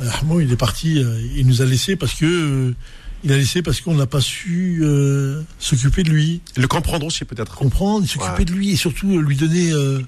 Armand, 0.08 0.40
il 0.40 0.50
est 0.50 0.56
parti, 0.56 0.98
euh, 0.98 1.20
il 1.36 1.46
nous 1.46 1.62
a 1.62 1.64
laissé 1.64 1.96
parce 1.96 2.14
que, 2.14 2.24
euh, 2.24 2.74
il 3.24 3.32
a 3.32 3.36
laissé 3.36 3.62
parce 3.62 3.80
qu'on 3.80 3.94
n'a 3.94 4.06
pas 4.06 4.20
su 4.20 4.80
euh, 4.82 5.42
s'occuper 5.58 6.02
de 6.02 6.10
lui, 6.10 6.40
Le 6.56 6.66
comprendre 6.68 7.06
aussi 7.06 7.24
peut-être. 7.24 7.54
comprendre, 7.54 8.06
s'occuper 8.06 8.38
Ouais. 8.38 8.44
de 8.44 8.52
lui, 8.52 8.70
et 8.70 8.76
surtout 8.76 9.16
euh, 9.16 9.20
lui 9.20 9.36
donner 9.36 9.72
euh, 9.72 10.00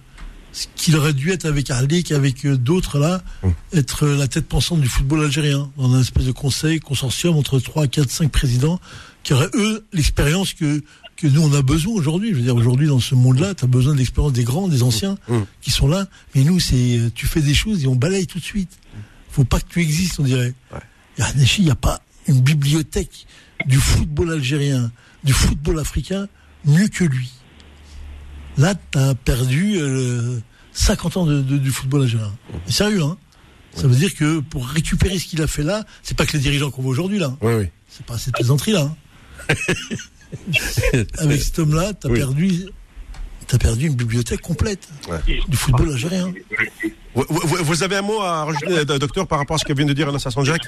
ce 0.52 0.66
qu'il 0.76 0.96
aurait 0.96 1.12
dû 1.12 1.30
être 1.30 1.44
avec 1.46 1.70
Arlik, 1.70 2.12
avec 2.12 2.44
euh, 2.46 2.56
d'autres 2.56 2.98
là, 2.98 3.22
Hum. 3.42 3.52
être 3.74 4.04
euh, 4.06 4.16
la 4.16 4.28
tête 4.28 4.46
pensante 4.46 4.80
du 4.80 4.88
football 4.88 5.24
algérien, 5.24 5.70
dans 5.76 5.92
un 5.94 6.00
espèce 6.00 6.24
de 6.24 6.32
conseil, 6.32 6.80
consortium 6.80 7.36
entre 7.36 7.58
3, 7.58 7.86
4, 7.86 8.10
5 8.10 8.30
présidents 8.30 8.80
qui 9.22 9.32
auraient 9.34 9.50
eux 9.54 9.84
l'expérience 9.92 10.52
que 10.54 10.82
que 11.16 11.26
nous 11.28 11.42
on 11.42 11.52
a 11.54 11.62
besoin 11.62 11.92
aujourd'hui. 11.94 12.30
Je 12.30 12.36
veux 12.36 12.42
dire, 12.42 12.56
aujourd'hui 12.56 12.88
dans 12.88 12.98
ce 12.98 13.14
monde-là, 13.14 13.54
tu 13.54 13.64
as 13.64 13.68
besoin 13.68 13.92
de 13.92 13.98
l'expérience 13.98 14.32
des 14.32 14.42
grands, 14.44 14.66
des 14.66 14.82
anciens 14.82 15.16
Mmh. 15.28 15.38
qui 15.60 15.70
sont 15.70 15.86
là. 15.86 16.06
Mais 16.34 16.42
nous, 16.42 16.58
c'est 16.58 16.98
euh, 16.98 17.10
tu 17.14 17.26
fais 17.26 17.40
des 17.42 17.54
choses 17.54 17.84
et 17.84 17.86
on 17.86 17.94
balaye 17.94 18.26
tout 18.26 18.38
de 18.40 18.44
suite. 18.44 18.70
Faut 19.30 19.44
pas 19.44 19.60
que 19.60 19.66
tu 19.68 19.80
existes, 19.80 20.18
on 20.18 20.24
dirait. 20.24 20.52
Hanachi, 21.18 21.62
il 21.62 21.66
n'y 21.66 21.70
a 21.70 21.76
pas 21.76 22.01
une 22.28 22.40
bibliothèque 22.40 23.26
du 23.66 23.78
football 23.78 24.32
algérien, 24.32 24.90
du 25.24 25.32
football 25.32 25.78
africain 25.80 26.28
mieux 26.64 26.88
que 26.88 27.04
lui. 27.04 27.30
Là, 28.58 28.74
tu 28.74 28.98
as 28.98 29.14
perdu 29.14 29.76
euh, 29.78 30.38
50 30.72 31.16
ans 31.16 31.26
de, 31.26 31.40
de- 31.42 31.58
du 31.58 31.70
football 31.70 32.02
algérien. 32.02 32.32
Mais 32.66 32.72
sérieux, 32.72 33.02
hein? 33.02 33.16
Ça 33.74 33.86
veut 33.86 33.96
dire 33.96 34.14
que 34.14 34.40
pour 34.40 34.66
récupérer 34.68 35.18
ce 35.18 35.24
qu'il 35.26 35.40
a 35.40 35.46
fait 35.46 35.62
là, 35.62 35.84
c'est 36.02 36.14
pas 36.16 36.26
que 36.26 36.34
les 36.34 36.40
dirigeants 36.40 36.70
qu'on 36.70 36.82
voit 36.82 36.90
aujourd'hui 36.90 37.18
là. 37.18 37.34
Oui, 37.40 37.54
oui. 37.54 37.68
C'est 37.88 38.04
pas 38.04 38.18
cette 38.18 38.34
plaisanterie 38.34 38.72
là. 38.72 38.94
Avec 41.18 41.42
cet 41.42 41.58
homme-là, 41.58 41.92
Oui. 42.04 42.12
perdu, 42.18 42.64
t'as 43.46 43.58
perdu 43.58 43.86
une 43.86 43.94
bibliothèque 43.94 44.40
complète 44.42 44.88
du 45.48 45.56
football 45.56 45.90
algérien. 45.92 46.32
Vous, 47.14 47.24
vous- 47.28 47.64
vous 47.64 47.82
avez 47.82 47.96
un 47.96 48.02
mot 48.02 48.20
à 48.20 48.44
rajouter, 48.44 48.78
euh, 48.78 48.98
docteur, 48.98 49.26
par 49.26 49.38
rapport 49.38 49.56
à 49.56 49.58
ce 49.58 49.64
que 49.64 49.72
vient 49.72 49.84
de 49.86 49.92
dire 49.92 50.10
Nasser 50.12 50.30
Sanjak 50.30 50.60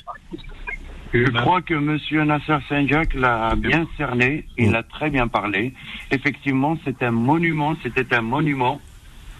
Je 1.14 1.30
crois 1.30 1.62
que 1.62 1.74
Monsieur 1.74 2.24
Nasser 2.24 2.56
Senjak 2.68 3.14
l'a 3.14 3.54
bien 3.56 3.86
cerné, 3.96 4.46
il 4.58 4.74
a 4.74 4.82
très 4.82 5.10
bien 5.10 5.28
parlé. 5.28 5.72
Effectivement, 6.10 6.76
c'est 6.84 7.02
un 7.04 7.12
monument, 7.12 7.76
c'était 7.84 8.12
un 8.14 8.20
monument, 8.20 8.80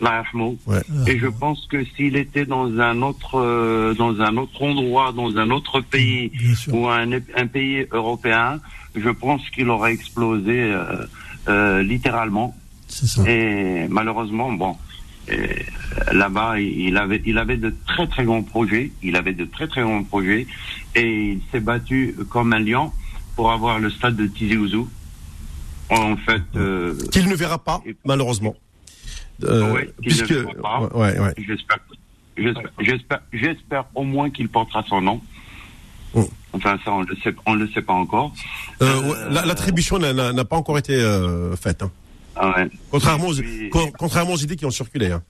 yarhamou. 0.00 0.56
Ouais. 0.66 0.82
Et 1.08 1.18
je 1.18 1.26
pense 1.26 1.66
que 1.66 1.84
s'il 1.84 2.16
était 2.16 2.46
dans 2.46 2.78
un 2.78 3.02
autre, 3.02 3.40
euh, 3.40 3.92
dans 3.94 4.20
un 4.20 4.36
autre 4.36 4.62
endroit, 4.62 5.12
dans 5.12 5.36
un 5.36 5.50
autre 5.50 5.80
pays 5.80 6.28
Bien 6.28 6.54
sûr. 6.54 6.74
ou 6.74 6.88
un, 6.88 7.10
un 7.12 7.46
pays 7.48 7.86
européen, 7.90 8.60
je 8.94 9.10
pense 9.10 9.42
qu'il 9.50 9.68
aurait 9.68 9.92
explosé 9.92 10.62
euh, 10.62 11.06
euh, 11.48 11.82
littéralement. 11.82 12.54
Ça. 12.86 13.28
Et 13.28 13.88
malheureusement, 13.88 14.52
bon, 14.52 14.76
euh, 15.32 15.46
là-bas, 16.12 16.60
il 16.60 16.96
avait, 16.96 17.22
il 17.26 17.38
avait 17.38 17.56
de 17.56 17.74
très 17.86 18.06
très 18.06 18.24
grands 18.24 18.42
projets. 18.42 18.92
Il 19.02 19.16
avait 19.16 19.32
de 19.32 19.44
très 19.44 19.66
très 19.66 19.82
grands 19.82 20.04
projets 20.04 20.46
et 20.94 21.32
il 21.32 21.40
s'est 21.50 21.60
battu 21.60 22.16
comme 22.30 22.52
un 22.52 22.60
lion 22.60 22.92
pour 23.36 23.50
avoir 23.52 23.78
le 23.78 23.90
stade 23.90 24.16
de 24.16 24.26
Tizi 24.26 24.56
Ouzou. 24.56 24.88
En 25.90 26.16
fait, 26.16 26.42
euh, 26.56 26.96
Qu'il 27.12 27.28
ne 27.28 27.34
verra 27.34 27.58
pas, 27.62 27.82
malheureusement. 28.04 28.54
Euh, 29.42 29.72
Ouais, 29.72 29.80
qu'il 30.02 30.12
ne 30.12 30.16
puisque, 30.26 30.30
verra 30.32 30.88
pas. 30.88 30.96
ouais, 30.96 31.18
ouais. 31.18 31.34
j'espère, 32.78 33.20
j'espère, 33.32 33.84
au 33.94 34.02
moins 34.04 34.30
qu'il 34.30 34.48
portera 34.48 34.82
son 34.88 35.00
nom. 35.00 35.20
Oh. 36.14 36.28
Enfin, 36.52 36.78
ça, 36.84 36.92
on 36.92 37.02
sait, 37.22 37.34
on 37.44 37.54
le 37.54 37.68
sait 37.68 37.82
pas 37.82 37.92
encore. 37.92 38.32
Euh, 38.80 39.28
L'attribution 39.30 39.98
n'a- 39.98 40.44
pas 40.44 40.56
encore 40.56 40.78
été 40.78 40.94
euh, 40.94 41.56
faite. 41.56 41.82
hein. 41.82 41.90
Ah 42.36 42.50
aux, 43.28 43.34
puis- 43.34 43.70
contrairement 43.98 44.32
aux 44.32 44.38
idées 44.38 44.56
qui 44.56 44.64
ont 44.64 44.70
circulé. 44.70 45.10
hein. 45.12 45.22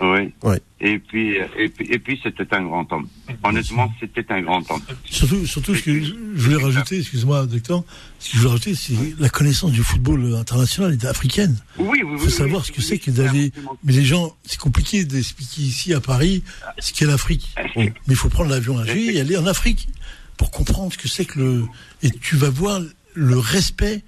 Oui. 0.00 0.32
Ouais. 0.42 0.60
Et 0.80 0.98
puis, 1.00 1.36
et 1.58 1.68
puis, 1.68 1.86
et 1.90 1.98
puis, 1.98 2.20
c'était 2.22 2.46
un 2.54 2.62
grand 2.62 2.90
homme. 2.92 3.08
Honnêtement, 3.42 3.92
c'était 3.98 4.24
un 4.32 4.42
grand 4.42 4.70
homme. 4.70 4.80
Surtout, 5.04 5.44
surtout 5.44 5.74
ce 5.74 5.82
que 5.82 6.00
je 6.00 6.14
voulais 6.36 6.62
rajouter, 6.62 7.00
excuse-moi, 7.00 7.46
docteur, 7.46 7.82
ce 8.20 8.30
que 8.30 8.36
je 8.36 8.42
voulais 8.42 8.50
rajouter, 8.50 8.74
c'est 8.76 8.94
la 9.18 9.28
connaissance 9.28 9.72
du 9.72 9.82
football 9.82 10.36
international 10.36 10.96
et 11.00 11.06
africaine. 11.06 11.56
Oui, 11.78 11.88
oui, 11.88 12.02
oui. 12.04 12.10
Il 12.14 12.18
faut 12.20 12.28
savoir 12.28 12.64
ce 12.64 12.70
que 12.70 12.80
c'est 12.80 12.98
que 12.98 13.10
d'aller. 13.10 13.52
Mais 13.82 13.92
les 13.92 14.04
gens, 14.04 14.36
c'est 14.44 14.60
compliqué 14.60 15.04
d'expliquer 15.04 15.62
ici 15.62 15.92
à 15.94 16.00
Paris 16.00 16.44
ce 16.78 16.92
qu'est 16.92 17.06
l'Afrique. 17.06 17.52
Mais 17.74 17.92
il 18.06 18.16
faut 18.16 18.28
prendre 18.28 18.50
l'avion 18.50 18.78
à 18.78 18.82
Alger 18.82 19.16
et 19.16 19.20
aller 19.20 19.36
en 19.36 19.46
Afrique 19.46 19.88
pour 20.36 20.52
comprendre 20.52 20.92
ce 20.92 20.98
que 20.98 21.08
c'est 21.08 21.24
que 21.24 21.40
le. 21.40 21.64
Et 22.04 22.10
tu 22.10 22.36
vas 22.36 22.50
voir 22.50 22.80
le 23.14 23.38
respect 23.38 24.04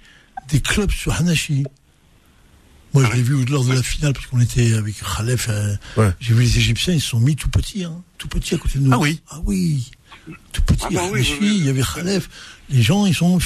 des 0.47 0.61
clubs 0.61 0.91
sur 0.91 1.13
Hanashi. 1.13 1.65
Moi, 2.93 3.05
je 3.09 3.15
l'ai 3.15 3.21
vu 3.21 3.45
lors 3.45 3.63
de 3.63 3.73
la 3.73 3.81
finale 3.83 4.13
parce 4.13 4.25
qu'on 4.27 4.39
était 4.41 4.73
avec 4.73 4.95
Khalef. 5.01 5.47
euh, 5.49 5.75
Ouais. 5.97 6.11
J'ai 6.19 6.33
vu 6.33 6.41
les 6.43 6.57
Égyptiens, 6.57 6.93
ils 6.93 7.01
se 7.01 7.07
sont 7.09 7.19
mis 7.19 7.35
tout 7.35 7.49
petits, 7.49 7.83
hein, 7.85 8.01
tout 8.17 8.27
petits 8.27 8.55
à 8.55 8.57
côté 8.57 8.79
de 8.79 8.83
nous. 8.83 8.93
Ah 8.93 8.99
oui 8.99 9.21
Ah 9.29 9.39
oui. 9.45 9.89
Tout 10.51 10.61
petit, 10.63 10.83
Ah 10.85 10.87
bah 10.91 11.01
oui, 11.11 11.19
Hanashi, 11.19 11.33
oui, 11.33 11.49
oui. 11.49 11.57
il 11.59 11.65
y 11.65 11.69
avait 11.69 11.81
Khalef. 11.81 12.29
Les 12.69 12.81
gens, 12.81 13.05
ils 13.05 13.15
sont. 13.15 13.39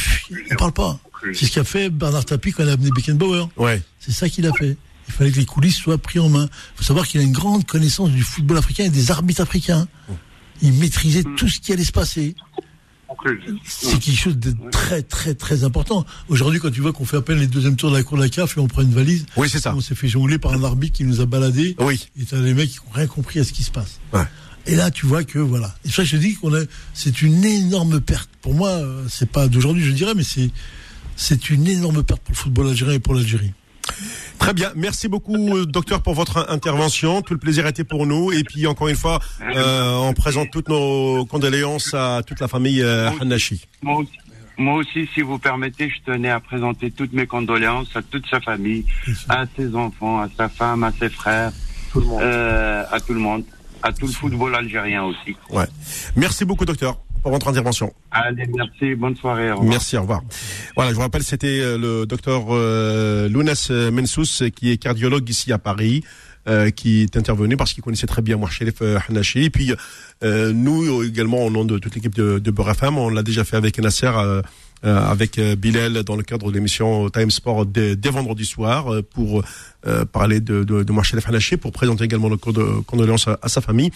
On 0.51 0.55
parle 0.55 0.73
pas. 0.73 0.99
C'est 1.33 1.45
ce 1.45 1.51
qu'a 1.51 1.63
fait 1.63 1.89
Bernard 1.89 2.25
Tapie 2.25 2.51
quand 2.51 2.63
il 2.63 2.69
a 2.69 2.73
amené 2.73 2.89
Beckenbauer. 2.91 3.47
Ouais. 3.57 3.81
C'est 3.99 4.11
ça 4.11 4.29
qu'il 4.29 4.45
a 4.47 4.51
fait. 4.53 4.77
Il 5.07 5.13
fallait 5.13 5.31
que 5.31 5.37
les 5.37 5.45
coulisses 5.45 5.77
soient 5.77 5.97
prises 5.99 6.21
en 6.21 6.29
main. 6.29 6.45
Il 6.51 6.77
faut 6.77 6.83
savoir 6.83 7.07
qu'il 7.07 7.21
a 7.21 7.23
une 7.23 7.31
grande 7.31 7.65
connaissance 7.65 8.09
du 8.09 8.23
football 8.23 8.57
africain 8.57 8.85
et 8.85 8.89
des 8.89 9.11
arbitres 9.11 9.41
africains. 9.41 9.87
Il 10.61 10.73
maîtrisait 10.73 11.23
tout 11.37 11.47
ce 11.47 11.59
qui 11.59 11.71
allait 11.73 11.83
se 11.83 11.91
passer. 11.91 12.35
C'est 13.65 13.99
quelque 13.99 14.17
chose 14.17 14.37
de 14.37 14.53
très, 14.71 15.01
très, 15.01 15.33
très 15.33 15.63
important. 15.63 16.05
Aujourd'hui, 16.29 16.59
quand 16.59 16.71
tu 16.71 16.81
vois 16.81 16.93
qu'on 16.93 17.05
fait 17.05 17.17
appel 17.17 17.37
les 17.39 17.47
deuxièmes 17.47 17.75
tours 17.75 17.91
de 17.91 17.95
la 17.97 18.03
cour 18.03 18.17
de 18.17 18.23
la 18.23 18.29
CAF 18.29 18.57
et 18.57 18.59
on 18.59 18.67
prend 18.67 18.81
une 18.81 18.93
valise, 18.93 19.25
Oui, 19.37 19.49
c'est 19.49 19.59
ça. 19.59 19.73
on 19.75 19.81
s'est 19.81 19.95
fait 19.95 20.07
jongler 20.07 20.37
par 20.37 20.53
un 20.53 20.63
arbitre 20.63 20.97
qui 20.97 21.03
nous 21.03 21.21
a 21.21 21.25
baladé. 21.25 21.75
Oui. 21.79 22.07
Et 22.19 22.25
t'as 22.25 22.37
les 22.39 22.53
mecs 22.53 22.69
qui 22.71 22.77
n'ont 22.77 22.93
rien 22.93 23.07
compris 23.07 23.39
à 23.39 23.43
ce 23.43 23.51
qui 23.53 23.63
se 23.63 23.71
passe. 23.71 23.99
Ouais. 24.13 24.23
Et 24.67 24.75
là, 24.75 24.89
tu 24.91 25.05
vois 25.05 25.23
que 25.23 25.39
voilà. 25.39 25.75
Et 25.85 25.89
ça, 25.89 26.03
je 26.03 26.11
te 26.11 26.15
dis 26.17 26.35
qu'on 26.35 26.53
a, 26.55 26.61
c'est 26.93 27.21
une 27.21 27.43
énorme 27.45 28.01
perte. 28.01 28.29
Pour 28.41 28.53
moi, 28.53 28.69
euh, 28.69 29.03
c'est 29.09 29.29
pas 29.29 29.47
d'aujourd'hui, 29.47 29.83
je 29.83 29.91
dirais, 29.91 30.13
mais 30.15 30.23
c'est, 30.23 30.49
c'est 31.15 31.49
une 31.49 31.67
énorme 31.67 32.03
perte 32.03 32.21
pour 32.21 32.31
le 32.33 32.37
football 32.37 32.67
algérien 32.69 32.93
et 32.95 32.99
pour 32.99 33.13
l'Algérie. 33.13 33.53
Très 34.39 34.53
bien. 34.53 34.71
Merci 34.75 35.07
beaucoup, 35.07 35.57
euh, 35.57 35.65
docteur, 35.65 36.01
pour 36.01 36.13
votre 36.13 36.49
intervention. 36.49 37.21
Tout 37.21 37.33
le 37.33 37.39
plaisir 37.39 37.65
a 37.65 37.69
été 37.69 37.83
pour 37.83 38.05
nous. 38.05 38.31
Et 38.31 38.43
puis, 38.43 38.67
encore 38.67 38.87
une 38.87 38.95
fois, 38.95 39.19
euh, 39.41 39.95
on 39.95 40.13
présente 40.13 40.51
toutes 40.51 40.69
nos 40.69 41.25
condoléances 41.25 41.93
à 41.93 42.21
toute 42.25 42.39
la 42.39 42.47
famille 42.47 42.81
euh, 42.81 43.09
Hanashi. 43.19 43.65
Moi 43.81 43.97
aussi, 43.97 44.17
moi 44.57 44.75
aussi, 44.75 45.07
si 45.13 45.21
vous 45.21 45.37
permettez, 45.37 45.89
je 45.89 46.11
tenais 46.11 46.29
à 46.29 46.39
présenter 46.39 46.91
toutes 46.91 47.13
mes 47.13 47.27
condoléances 47.27 47.95
à 47.95 48.01
toute 48.01 48.27
sa 48.29 48.39
famille, 48.39 48.85
à 49.27 49.45
ses 49.55 49.75
enfants, 49.75 50.19
à 50.19 50.29
sa 50.35 50.47
femme, 50.47 50.83
à 50.83 50.91
ses 50.97 51.09
frères, 51.09 51.51
euh, 51.95 52.83
à 52.89 52.99
tout 52.99 53.13
le 53.13 53.19
monde, 53.19 53.43
à 53.83 53.91
tout 53.91 54.07
le 54.07 54.13
football 54.13 54.55
algérien 54.55 55.03
aussi. 55.03 55.35
Ouais. 55.49 55.65
Merci 56.15 56.45
beaucoup, 56.45 56.65
docteur, 56.65 56.97
pour 57.25 57.31
votre 57.31 57.47
intervention. 57.47 57.91
Allez, 58.11 58.45
merci, 58.55 58.93
bonne 58.93 59.15
soirée. 59.15 59.51
au. 59.51 59.63
Merci, 59.63 59.97
au 59.97 60.01
revoir. 60.01 60.21
Voilà, 60.75 60.91
je 60.91 60.95
vous 60.95 61.01
rappelle, 61.01 61.23
c'était 61.23 61.59
euh, 61.59 61.75
le 61.75 62.05
docteur 62.05 62.43
euh, 62.51 63.27
Lounas 63.27 63.71
Mensous, 63.91 64.43
euh, 64.43 64.49
qui 64.49 64.69
est 64.69 64.77
cardiologue 64.77 65.27
ici 65.27 65.51
à 65.51 65.57
Paris, 65.57 66.03
euh, 66.47 66.69
qui 66.69 67.01
est 67.01 67.17
intervenu 67.17 67.57
parce 67.57 67.73
qu'il 67.73 67.81
connaissait 67.81 68.05
très 68.05 68.21
bien 68.21 68.37
Mouchelef 68.37 68.75
euh, 68.83 68.99
Hanachi. 69.09 69.45
Et 69.45 69.49
puis, 69.49 69.73
euh, 70.23 70.53
nous 70.53 71.01
également, 71.01 71.43
au 71.43 71.49
nom 71.49 71.65
de 71.65 71.79
toute 71.79 71.95
l'équipe 71.95 72.13
de, 72.13 72.37
de 72.37 72.51
Beurre 72.51 72.75
on 72.95 73.09
l'a 73.09 73.23
déjà 73.23 73.43
fait 73.43 73.57
avec 73.57 73.79
Nasser, 73.79 74.11
avec 74.83 75.39
euh, 75.39 75.55
Bilal, 75.55 76.03
dans 76.03 76.15
le 76.15 76.23
cadre 76.23 76.49
de 76.49 76.55
l'émission 76.55 77.09
Time 77.09 77.31
Sport 77.31 77.65
dès, 77.65 77.95
vendredi 78.09 78.45
soir, 78.45 78.93
euh, 78.93 79.01
pour 79.01 79.43
euh, 79.87 80.05
parler 80.05 80.39
de, 80.39 80.63
de, 80.63 80.83
de 80.83 81.27
Hanachi, 81.27 81.57
pour 81.57 81.71
présenter 81.71 82.05
également 82.05 82.29
le 82.29 82.37
cours 82.37 82.53
de 82.53 82.63
condoléances 82.87 83.27
à, 83.27 83.49
sa 83.49 83.61
famille. 83.61 83.91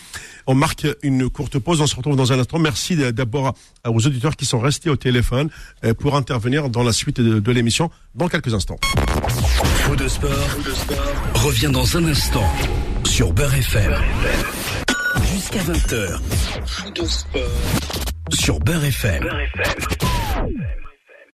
On 0.46 0.54
marque 0.54 0.86
une 1.02 1.30
courte 1.30 1.58
pause, 1.58 1.82
on 1.82 1.88
se 1.88 1.96
retrouve 1.96 2.16
dans 2.16 2.32
un 2.32 2.40
instant. 2.40 2.60
Merci 2.60 2.96
d'abord 2.96 3.56
aux 3.88 4.06
auditeurs 4.06 4.36
qui 4.36 4.46
sont 4.46 4.60
restés 4.60 4.90
au 4.90 4.96
téléphone 4.96 5.50
euh, 5.84 5.94
pour 5.94 6.16
intervenir 6.16 6.70
dans 6.70 6.84
la 6.84 6.94
suite 6.94 7.20
de, 7.22 7.40
de 7.40 7.52
l'émission 7.52 7.90
dans 8.14 8.28
quelques 8.28 8.54
instants. 8.54 8.80
Faux 9.84 9.96
de 9.96 10.08
sport, 10.08 10.30
revient 11.36 11.72
dans 11.72 11.98
un 11.98 12.06
instant 12.06 12.46
sur 13.04 13.34
Beurre 13.34 13.56
FM. 13.56 13.94
Jusqu'à 15.24 15.60
20h. 15.60 16.20
Faux 16.66 16.90
de 16.92 17.06
sport. 17.06 17.42
Sur 18.32 18.60
Beurre 18.60 18.86
FM. 18.86 19.28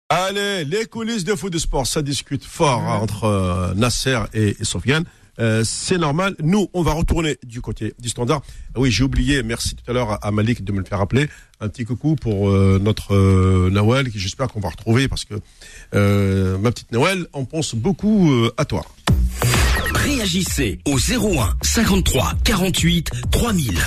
Allez, 0.10 0.66
les 0.66 0.86
coulisses 0.86 1.24
de 1.24 1.36
foot 1.36 1.54
de 1.54 1.58
sport, 1.60 1.86
ça 1.86 2.02
discute 2.02 2.44
fort 2.44 2.82
hein, 2.82 3.00
entre 3.02 3.26
euh, 3.26 3.74
Nasser 3.76 4.20
et, 4.34 4.56
et 4.60 4.64
Sofiane. 4.64 5.06
Euh, 5.40 5.64
c'est 5.64 5.98
normal. 5.98 6.36
Nous, 6.42 6.68
on 6.74 6.82
va 6.82 6.94
retourner 6.94 7.38
du 7.44 7.62
côté 7.62 7.94
du 8.00 8.10
standard. 8.10 8.42
Ah 8.76 8.80
Oui, 8.80 8.92
j'ai 8.92 9.04
oublié, 9.04 9.42
merci 9.44 9.76
tout 9.76 9.90
à 9.90 9.94
l'heure 9.94 10.24
à, 10.24 10.32
Malik 10.32 10.64
de 10.64 10.72
me 10.72 10.80
le 10.80 10.86
faire 10.86 10.98
rappeler. 11.00 11.30
Un 11.62 11.70
petit 11.70 11.86
coucou 11.86 12.16
pour 12.16 12.50
euh, 12.50 12.80
notre 12.82 13.16
euh, 13.16 13.70
Nawel, 13.72 14.12
qui 14.12 14.20
j'espère 14.20 14.48
qu'on 14.50 14.60
va 14.60 14.70
retrouver 14.70 15.08
parce 15.08 15.26
que 15.26 15.36
euh, 15.96 16.58
ma 16.58 16.72
petite 16.72 16.92
Noël, 16.92 17.26
on 17.34 17.46
pense 17.46 17.76
beaucoup 17.76 18.32
à 18.58 18.66
toi. 18.66 18.86
Réagissez 19.96 20.80
au 20.86 20.98
01 20.98 21.56
53 21.62 22.34
48 22.44 23.12
3000. 23.32 23.80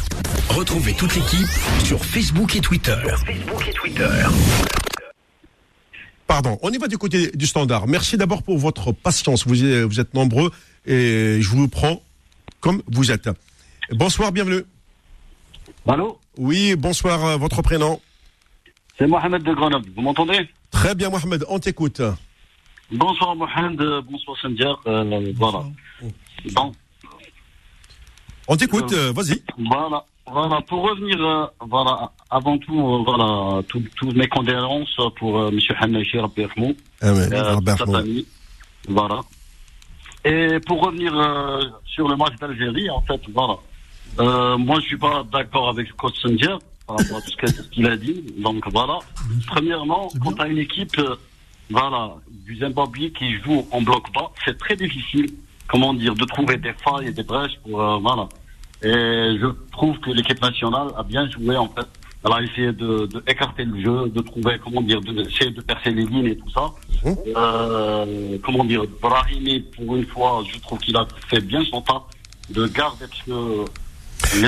Retrouvez 0.49 0.95
toute 0.95 1.15
l'équipe 1.15 1.47
sur 1.85 2.05
Facebook 2.05 2.57
et 2.57 2.61
Twitter. 2.61 2.97
Facebook 3.27 3.69
et 3.69 3.73
Twitter. 3.73 4.09
Pardon, 6.27 6.59
on 6.63 6.71
y 6.71 6.79
va 6.79 6.89
du 6.89 6.99
côté 6.99 7.31
du 7.35 7.47
standard. 7.47 7.87
Merci 7.87 8.17
d'abord 8.17 8.43
pour 8.43 8.59
votre 8.59 8.93
patience. 8.93 9.47
Vous, 9.47 9.65
êtes- 9.65 9.85
vous 9.85 10.01
êtes 10.01 10.15
nombreux 10.15 10.51
et 10.87 11.39
je 11.41 11.49
vous 11.49 11.69
prends 11.69 12.03
comme 12.61 12.83
vous 12.91 13.11
êtes. 13.11 13.29
Bonsoir, 13.91 14.33
bienvenue. 14.33 14.63
Allô 15.87 16.19
Oui, 16.39 16.75
bonsoir, 16.77 17.25
euh, 17.25 17.37
votre 17.37 17.61
prénom. 17.63 18.01
C'est 18.99 19.07
Mohamed 19.07 19.43
de 19.43 19.53
Grenoble. 19.53 19.89
Vous 19.97 20.03
m'entendez? 20.03 20.49
Très 20.71 20.95
bien, 20.95 21.11
Mohamed, 21.11 21.45
on 21.49 21.59
t'écoute. 21.59 22.01
Bonsoir 22.93 23.35
Mohamed, 23.37 23.79
bonsoir 24.11 24.37
Sandiar. 24.41 24.79
Euh, 24.87 25.33
voilà. 25.37 25.65
Bon, 26.53 26.73
On 28.49 28.57
t'écoute, 28.57 28.93
euh, 28.93 29.13
vas-y. 29.13 29.43
voilà. 29.71 30.05
voilà, 30.27 30.61
pour 30.63 30.83
revenir, 30.83 31.17
euh, 31.25 31.47
voilà, 31.61 32.11
avant 32.31 32.59
tout, 32.59 32.79
euh, 32.79 33.03
voilà, 33.05 33.63
tout- 33.69 33.83
toutes 33.97 34.15
mes 34.15 34.29
condoléances 34.29 34.95
pour 35.17 35.51
Monsieur 35.51 35.75
Hanachi, 35.81 36.19
Rabbi 36.19 36.43
Yarhamou. 36.43 36.77
Ah 37.01 37.15
sa 37.77 37.87
famille. 37.87 38.27
Voilà. 38.89 39.21
Et 40.25 40.59
pour 40.67 40.83
revenir 40.85 41.13
sur 41.87 42.09
le 42.09 42.17
match 42.17 42.35
d'Algérie, 42.41 42.91
en 42.91 43.01
fait, 43.03 43.21
voilà. 43.33 43.57
Euh, 44.21 44.59
moi, 44.59 44.79
je 44.81 44.87
suis 44.87 44.99
pas 44.99 45.25
d'accord 45.33 45.71
avec 45.71 45.89
le 45.89 45.95
coach 45.95 46.15
par 46.87 46.97
rapport 46.99 47.17
à 47.17 47.21
tout 47.23 47.31
ce 47.31 47.63
qu'il 47.71 47.87
a 47.87 47.97
dit. 47.97 48.23
Donc 48.39 48.69
voilà. 48.71 48.99
Premièrement, 49.47 50.09
quand 50.23 50.33
tu 50.35 50.51
une 50.51 50.59
équipe, 50.59 51.01
voilà, 51.71 52.15
du 52.45 52.57
Zimbabwe 52.57 53.11
qui 53.17 53.35
joue 53.43 53.67
en 53.71 53.81
bloc 53.83 54.13
bas, 54.13 54.31
c'est 54.45 54.59
très 54.59 54.77
difficile, 54.77 55.27
comment 55.69 55.95
dire, 55.95 56.15
de 56.15 56.25
trouver 56.25 56.57
des 56.57 56.73
failles 56.85 57.09
et 57.09 57.13
des 57.13 57.23
brèches 57.23 57.59
pour, 57.63 57.81
euh, 57.81 57.99
voilà. 57.99 58.29
Et 58.83 59.39
je 59.41 59.47
trouve 59.71 59.99
que 60.01 60.11
l'équipe 60.11 60.41
nationale 60.43 60.89
a 60.97 61.03
bien 61.03 61.31
joué, 61.31 61.57
en 61.57 61.69
fait. 61.69 61.87
Elle 62.25 62.33
a 62.33 62.43
essayé 62.43 62.73
de, 62.73 63.07
de 63.07 63.23
écarter 63.27 63.65
le 63.65 63.81
jeu, 63.81 64.09
de 64.09 64.21
trouver, 64.21 64.57
comment 64.63 64.81
dire, 64.83 65.01
de, 65.01 65.23
essayer 65.23 65.51
de 65.51 65.61
percer 65.61 65.91
les 65.91 66.05
lignes 66.05 66.27
et 66.27 66.37
tout 66.37 66.51
ça. 66.51 66.71
Euh, 67.37 68.39
comment 68.45 68.65
dire, 68.65 68.83
Brahimi, 69.01 69.61
pour 69.61 69.97
une 69.97 70.07
fois, 70.07 70.43
je 70.53 70.59
trouve 70.61 70.79
qu'il 70.79 70.97
a 70.97 71.07
fait 71.29 71.41
bien 71.41 71.65
son 71.65 71.81
tas 71.83 72.03
de 72.51 72.67
garder 72.69 73.07
parce 73.09 73.23
que... 73.23 73.65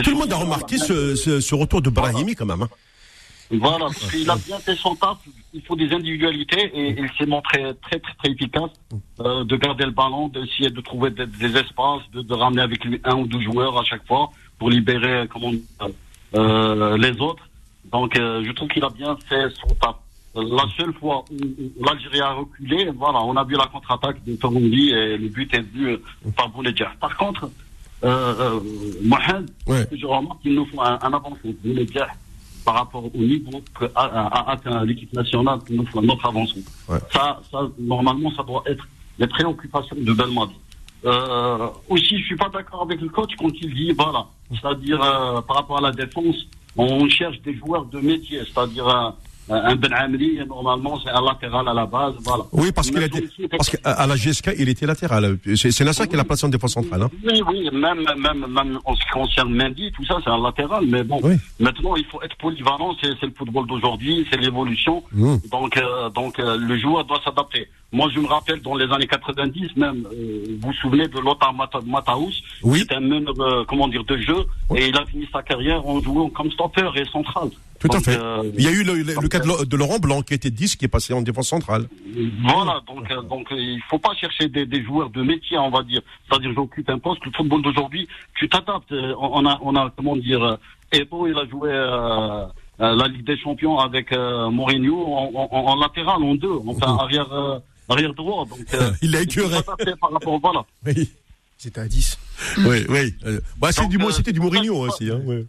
Tout 0.03 0.11
le 0.11 0.17
monde 0.17 0.33
a 0.33 0.37
remarqué 0.37 0.79
ce, 0.79 1.15
ce- 1.17 1.41
ce 1.41 1.55
retour 1.55 1.83
de 1.83 1.91
Brahimi 1.91 2.35
quand 2.37 2.47
même. 2.47 2.63
hein. 2.63 2.69
Voilà, 3.51 3.87
parce 3.87 4.11
qu'il 4.11 4.29
a 4.31 4.37
bien 4.37 4.59
fait 4.59 4.75
son 4.77 4.95
taf. 4.97 5.19
Il 5.53 5.63
faut 5.63 5.77
des 5.77 5.93
individualités 5.93 6.71
et 6.75 6.91
il 6.99 7.11
s'est 7.19 7.27
montré 7.27 7.63
très 7.83 7.99
très 8.01 8.15
très 8.19 8.31
efficace 8.31 8.71
euh, 9.21 9.45
de 9.45 9.57
garder 9.57 9.85
le 9.85 9.91
ballon, 9.93 10.29
d'essayer 10.29 10.71
de 10.71 10.81
trouver 10.81 11.11
des, 11.11 11.27
des 11.27 11.57
espaces, 11.57 12.03
de, 12.13 12.23
de 12.23 12.35
ramener 12.35 12.63
avec 12.63 12.85
lui 12.85 13.01
un 13.05 13.17
ou 13.17 13.27
deux 13.27 13.41
joueurs 13.41 13.79
à 13.79 13.85
chaque 13.85 14.07
fois 14.07 14.31
pour 14.59 14.71
libérer 14.71 15.29
comment 15.33 15.51
dire, 15.53 15.61
euh, 16.35 16.97
les 16.97 17.13
autres. 17.21 17.47
Donc 17.93 18.19
euh, 18.19 18.43
je 18.45 18.53
trouve 18.53 18.69
qu'il 18.69 18.83
a 18.85 18.91
bien 18.91 19.17
fait 19.29 19.49
son 19.51 19.75
taf. 19.77 19.97
Euh, 20.37 20.43
La 20.57 20.65
seule 20.77 20.93
fois 20.95 21.25
où 21.31 21.85
l'Algérie 21.85 22.21
a 22.21 22.33
reculé, 22.33 22.91
voilà, 22.97 23.23
on 23.23 23.37
a 23.37 23.45
vu 23.45 23.55
la 23.57 23.67
contre-attaque 23.67 24.25
de 24.25 24.35
Torondi 24.35 24.91
et 24.91 25.17
le 25.19 25.29
but 25.29 25.53
est 25.55 25.61
venu 25.61 25.91
euh, 25.93 25.99
par 26.37 26.49
Bounedjah. 26.49 26.93
Par 26.99 27.17
contre, 27.17 27.49
euh, 28.03 28.35
euh, 28.41 28.61
Mohamed, 29.03 29.49
Ouais. 29.69 29.87
je 29.93 30.07
remarque 30.07 30.41
qu'il 30.43 30.55
nous 30.55 30.67
faut 30.67 30.81
un, 30.81 30.99
un 31.01 31.13
avancement. 31.13 31.53
Par 32.65 32.75
rapport 32.75 33.05
au 33.05 33.19
niveau 33.19 33.63
atteint 33.95 34.85
l'équipe 34.85 35.13
nationale, 35.13 35.59
faut 35.93 36.01
notre 36.01 36.27
avancement. 36.27 36.63
Ouais. 36.89 36.99
Ça, 37.13 37.41
ça, 37.51 37.69
normalement, 37.79 38.31
ça 38.35 38.43
doit 38.43 38.63
être 38.67 38.87
les 39.19 39.27
préoccupations 39.27 39.97
de 39.99 40.13
Belmadi. 40.13 40.55
Euh, 41.05 41.69
aussi, 41.89 42.19
je 42.19 42.25
suis 42.25 42.37
pas 42.37 42.49
d'accord 42.49 42.83
avec 42.83 43.01
le 43.01 43.09
coach 43.09 43.33
quand 43.39 43.51
il 43.61 43.75
dit, 43.75 43.93
voilà, 43.93 44.27
c'est-à-dire 44.51 45.03
euh, 45.03 45.43
par 45.43 45.57
rapport 45.57 45.79
à 45.79 45.83
la 45.83 45.93
défense, 45.93 46.37
on 46.77 47.09
cherche 47.09 47.41
des 47.43 47.55
joueurs 47.55 47.85
de 47.85 48.01
métier, 48.01 48.41
c'est-à-dire 48.45 49.15
un, 49.51 49.57
un 49.57 49.77
Ben 49.77 49.93
Amri, 49.93 50.39
normalement, 50.47 50.99
c'est 51.03 51.11
un 51.11 51.21
latéral 51.23 51.69
à 51.69 51.75
la 51.75 51.87
base, 51.87 52.15
voilà. 52.25 52.45
Oui, 52.53 52.73
parce 52.73 52.91
qu'à 52.91 54.07
la 54.07 54.17
GSK, 54.17 54.51
il 54.59 54.69
était 54.69 54.87
latéral. 54.87 55.39
C'est 55.57 55.81
Nasser 55.85 56.07
qui 56.09 56.17
l'a 56.17 56.25
placé 56.25 56.47
en 56.47 56.49
défense 56.49 56.73
centrale. 56.73 57.03
Hein. 57.03 57.11
Oui, 57.25 57.43
oui, 57.49 57.69
même, 57.73 58.05
même, 58.19 58.47
même 58.49 58.79
en 58.85 58.95
ce 58.95 59.01
qui 59.03 59.11
concerne 59.13 59.55
Mendy, 59.55 59.93
tout 59.93 60.05
ça, 60.07 60.17
c'est 60.25 60.31
un 60.31 60.41
latéral. 60.43 60.85
Mais 60.87 61.03
bon, 61.05 61.21
Oui. 61.23 61.35
maintenant, 61.61 61.97
il 61.97 62.05
faut 62.07 62.23
être 62.23 62.37
polyvalent. 62.37 62.97
C'est 63.01 63.21
le 63.23 63.33
football 63.37 63.67
d'aujourd'hui, 63.67 64.27
c'est 64.31 64.39
l'évolution. 64.41 65.03
Mmh. 65.13 65.37
Donc, 65.51 65.77
euh, 65.77 66.09
donc 66.11 66.39
euh, 66.39 66.57
le 66.59 66.79
joueur 66.79 67.05
doit 67.05 67.21
s'adapter. 67.25 67.69
Moi, 67.93 68.09
je 68.13 68.19
me 68.19 68.27
rappelle, 68.27 68.61
dans 68.61 68.75
les 68.75 68.91
années 68.93 69.07
90, 69.07 69.77
même, 69.77 70.05
euh, 70.13 70.57
vous 70.61 70.69
vous 70.69 70.73
souvenez 70.75 71.07
de 71.07 71.21
Lothar 71.21 71.53
Mata- 71.55 71.81
Mataus 71.87 72.33
Oui. 72.63 72.81
C'était 72.81 72.97
un 72.97 73.01
meneur, 73.01 73.35
euh, 73.39 73.65
comment 73.69 73.87
dire, 73.89 74.05
de 74.05 74.17
jeu. 74.17 74.47
Et 74.75 74.89
il 74.89 74.97
a 74.97 75.05
fini 75.07 75.29
sa 75.33 75.43
carrière 75.43 75.87
en 75.87 76.01
jouant 76.01 76.29
comme 76.31 76.51
stopper 76.51 76.89
et 76.97 77.05
central. 77.07 77.51
Tout 77.85 77.93
à 77.93 77.97
Donc, 77.97 78.05
fait. 78.05 78.19
euh, 78.19 78.43
Il 78.57 78.65
y 78.65 78.67
a 78.67 78.71
eu 78.71 78.83
le, 78.83 78.95
le- 78.95 79.03
le 79.03 79.15
donc, 79.15 79.29
cas 79.29 79.41
de, 79.41 79.77
Laurent 79.77 79.99
Blanc 79.99 80.23
qui 80.23 80.33
était 80.35 80.51
10, 80.51 80.77
qui 80.77 80.87
est 80.87 80.89
passé 80.89 81.13
en 81.13 81.21
défense 81.23 81.49
centrale. 81.49 81.87
Voilà, 82.43 82.81
donc, 82.87 83.11
euh, 83.11 83.21
donc 83.23 83.53
euh, 83.53 83.57
il 83.57 83.81
faut 83.91 83.99
pas 83.99 84.15
chercher 84.15 84.49
des, 84.49 84.65
des 84.65 84.83
joueurs 84.83 85.11
de 85.11 85.23
métier, 85.23 85.59
on 85.59 85.71
va 85.71 85.83
dire. 85.83 86.01
C'est-à-dire, 86.29 86.53
j'occupe 86.55 86.89
un 86.89 86.99
poste. 86.99 87.25
Le 87.27 87.33
football 87.33 87.61
d'aujourd'hui, 87.63 88.09
tu 88.39 88.49
t'adaptes. 88.49 88.91
Euh, 88.93 89.15
On 89.19 89.45
a, 89.47 89.59
on 89.63 89.77
a, 89.77 89.93
comment 89.97 90.17
dire, 90.17 90.57
Ebo, 90.93 91.27
il 91.27 91.37
a 91.37 91.47
joué 91.47 91.71
euh, 91.73 92.47
la 92.79 93.09
Ligue 93.09 93.25
des 93.27 93.37
Champions 93.39 93.79
avec 93.79 94.13
euh, 94.13 94.49
Mourinho 94.51 95.05
en, 95.05 95.31
en- 95.35 95.49
en 95.73 95.77
latéral, 95.77 96.23
en 96.23 96.35
deux, 96.37 96.59
enfin 96.67 96.97
arrière, 96.99 97.31
euh, 97.33 97.59
arrière 97.89 98.15
droit. 98.15 98.47
Donc, 98.47 98.61
euh, 98.75 98.91
Il 99.03 99.15
a 99.15 99.21
écœuré. 99.21 99.59
par 100.01 100.11
rapport, 100.11 100.39
voilà. 100.41 100.65
Oui, 100.87 101.11
C'était 101.59 101.81
à 101.81 101.87
10. 101.89 102.19
oui, 102.67 102.85
oui. 102.89 103.15
Bah, 103.59 103.71
c'est 103.73 103.83
Donc, 103.83 103.91
du, 103.91 104.01
euh, 104.03 104.11
c'était 104.11 104.33
du 104.33 104.41
Mourinho 104.41 104.77
aussi. 104.89 105.11
Hein, 105.11 105.21
ouais. 105.25 105.45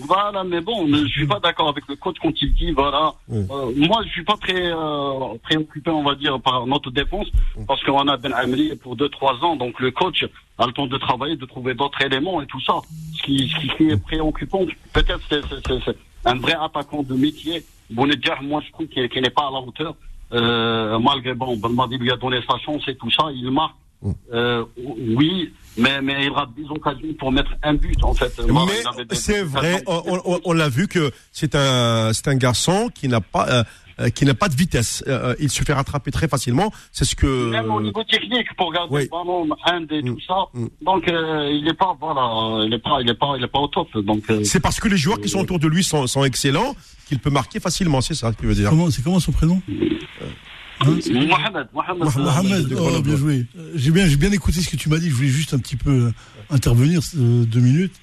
Voilà, 0.00 0.44
mais 0.44 0.60
bon, 0.60 0.86
je 0.86 1.06
suis 1.06 1.26
pas 1.26 1.40
d'accord 1.40 1.68
avec 1.68 1.84
le 1.88 1.96
coach 1.96 2.16
quand 2.22 2.32
il 2.40 2.54
dit 2.54 2.72
voilà. 2.72 3.14
Mm. 3.28 3.36
Euh, 3.50 3.72
moi, 3.76 4.02
je 4.04 4.10
suis 4.10 4.24
pas 4.24 4.36
très 4.36 4.72
euh, 4.72 5.34
préoccupé, 5.42 5.90
on 5.90 6.02
va 6.02 6.14
dire, 6.14 6.40
par 6.40 6.66
notre 6.66 6.90
défense, 6.90 7.26
parce 7.66 7.82
qu'on 7.82 8.06
a 8.08 8.16
Ben 8.16 8.32
Amri 8.32 8.74
pour 8.76 8.96
deux 8.96 9.08
trois 9.08 9.34
ans, 9.44 9.56
donc 9.56 9.80
le 9.80 9.90
coach 9.90 10.24
a 10.58 10.66
le 10.66 10.72
temps 10.72 10.86
de 10.86 10.96
travailler, 10.98 11.36
de 11.36 11.46
trouver 11.46 11.74
d'autres 11.74 12.02
éléments 12.02 12.40
et 12.42 12.46
tout 12.46 12.60
ça. 12.60 12.74
Ce 13.16 13.22
qui, 13.22 13.48
ce 13.48 13.76
qui 13.76 13.88
est 13.90 14.02
préoccupant, 14.02 14.64
peut-être 14.92 15.20
c'est, 15.28 15.42
un 16.24 16.36
vrai 16.36 16.54
attaquant 16.60 17.02
de 17.02 17.14
métier. 17.14 17.64
Bounedjah, 17.90 18.38
moi, 18.42 18.60
je 18.66 18.72
trouve 18.72 18.86
qu'il, 18.86 19.08
qu'il 19.08 19.22
n'est 19.22 19.30
pas 19.30 19.48
à 19.48 19.50
la 19.50 19.58
hauteur. 19.58 19.94
Euh, 20.32 20.98
malgré 20.98 21.32
bon, 21.34 21.56
Belmadi 21.56 21.96
lui 21.96 22.10
a 22.10 22.16
donné 22.16 22.40
sa 22.48 22.58
chance 22.58 22.82
et 22.86 22.94
tout 22.96 23.10
ça, 23.10 23.30
il 23.32 23.50
marque. 23.50 23.74
Euh, 24.32 24.64
oui, 24.76 25.52
mais, 25.78 26.02
mais 26.02 26.24
il 26.26 26.30
rate 26.32 26.50
des 26.56 26.68
occasions 26.68 27.14
pour 27.18 27.32
mettre 27.32 27.50
un 27.62 27.74
but, 27.74 27.96
en 28.02 28.12
fait. 28.14 28.32
Mais 28.48 29.14
c'est 29.16 29.42
vrai, 29.42 29.82
on, 29.86 30.20
on- 30.24 30.40
on 30.44 30.52
l'a 30.52 30.68
vu 30.68 30.88
que 30.88 31.10
c'est 31.32 31.54
un, 31.54 32.12
c'est 32.12 32.28
un 32.28 32.36
garçon 32.36 32.88
qui 32.94 33.08
n'a 33.08 33.20
pas, 33.20 33.48
euh, 33.48 33.64
euh, 34.00 34.08
qui 34.10 34.24
n'a 34.24 34.34
pas 34.34 34.48
de 34.48 34.54
vitesse. 34.54 35.02
Euh, 35.08 35.34
il 35.40 35.50
se 35.50 35.62
fait 35.64 35.72
rattraper 35.72 36.10
très 36.10 36.28
facilement. 36.28 36.70
C'est 36.92 37.04
ce 37.04 37.16
que. 37.16 37.50
Même 37.50 37.70
au 37.70 37.80
niveau 37.80 38.04
technique, 38.04 38.46
pour 38.56 38.72
garder 38.72 38.94
oui. 38.94 39.02
le 39.04 39.08
ballon, 39.08 39.48
hand 39.66 39.86
et 39.90 40.02
Mm. 40.02 40.14
tout 40.14 40.20
ça. 40.26 40.44
Mm. 40.54 40.66
Donc, 40.82 41.08
euh, 41.08 41.50
il 41.52 41.66
est 41.66 41.74
pas, 41.74 41.96
voilà, 42.00 42.64
il 42.66 42.72
est 42.74 42.78
pas, 42.78 42.98
il 43.00 43.08
est 43.10 43.14
pas, 43.14 43.34
il 43.36 43.44
est 43.44 43.48
pas 43.48 43.58
au 43.58 43.68
top. 43.68 43.88
Donc, 43.98 44.22
euh, 44.30 44.44
C'est 44.44 44.60
parce 44.60 44.78
que 44.80 44.88
les 44.88 44.96
joueurs 44.96 45.20
qui 45.20 45.28
sont 45.28 45.40
autour 45.40 45.58
de 45.58 45.66
lui 45.68 45.82
sont, 45.82 46.06
sont 46.06 46.22
excellents 46.24 46.76
qu'il 47.08 47.18
peut 47.18 47.30
marquer 47.30 47.58
facilement. 47.60 48.00
C'est 48.00 48.14
ça 48.14 48.30
que 48.32 48.40
tu 48.40 48.46
veux 48.46 48.54
dire. 48.54 48.70
Comment, 48.70 48.90
c'est 48.90 49.02
comment 49.02 49.18
son 49.20 49.32
prénom? 49.32 49.60
Hein, 50.80 50.98
Mohamed, 51.26 51.68
Mohamed, 51.72 52.02
euh, 52.02 52.20
Mohamed, 52.22 52.68
de 52.68 52.76
oh, 52.76 53.02
bien 53.02 53.16
joué. 53.16 53.46
Euh, 53.58 53.72
J'ai 53.74 53.90
bien, 53.90 54.06
j'ai 54.06 54.16
bien 54.16 54.30
écouté 54.32 54.60
ce 54.60 54.68
que 54.68 54.76
tu 54.76 54.88
m'as 54.88 54.98
dit. 54.98 55.08
Je 55.10 55.14
voulais 55.14 55.28
juste 55.28 55.54
un 55.54 55.58
petit 55.58 55.76
peu 55.76 55.90
euh, 55.90 56.12
intervenir 56.50 57.00
euh, 57.16 57.44
deux 57.44 57.60
minutes. 57.60 57.94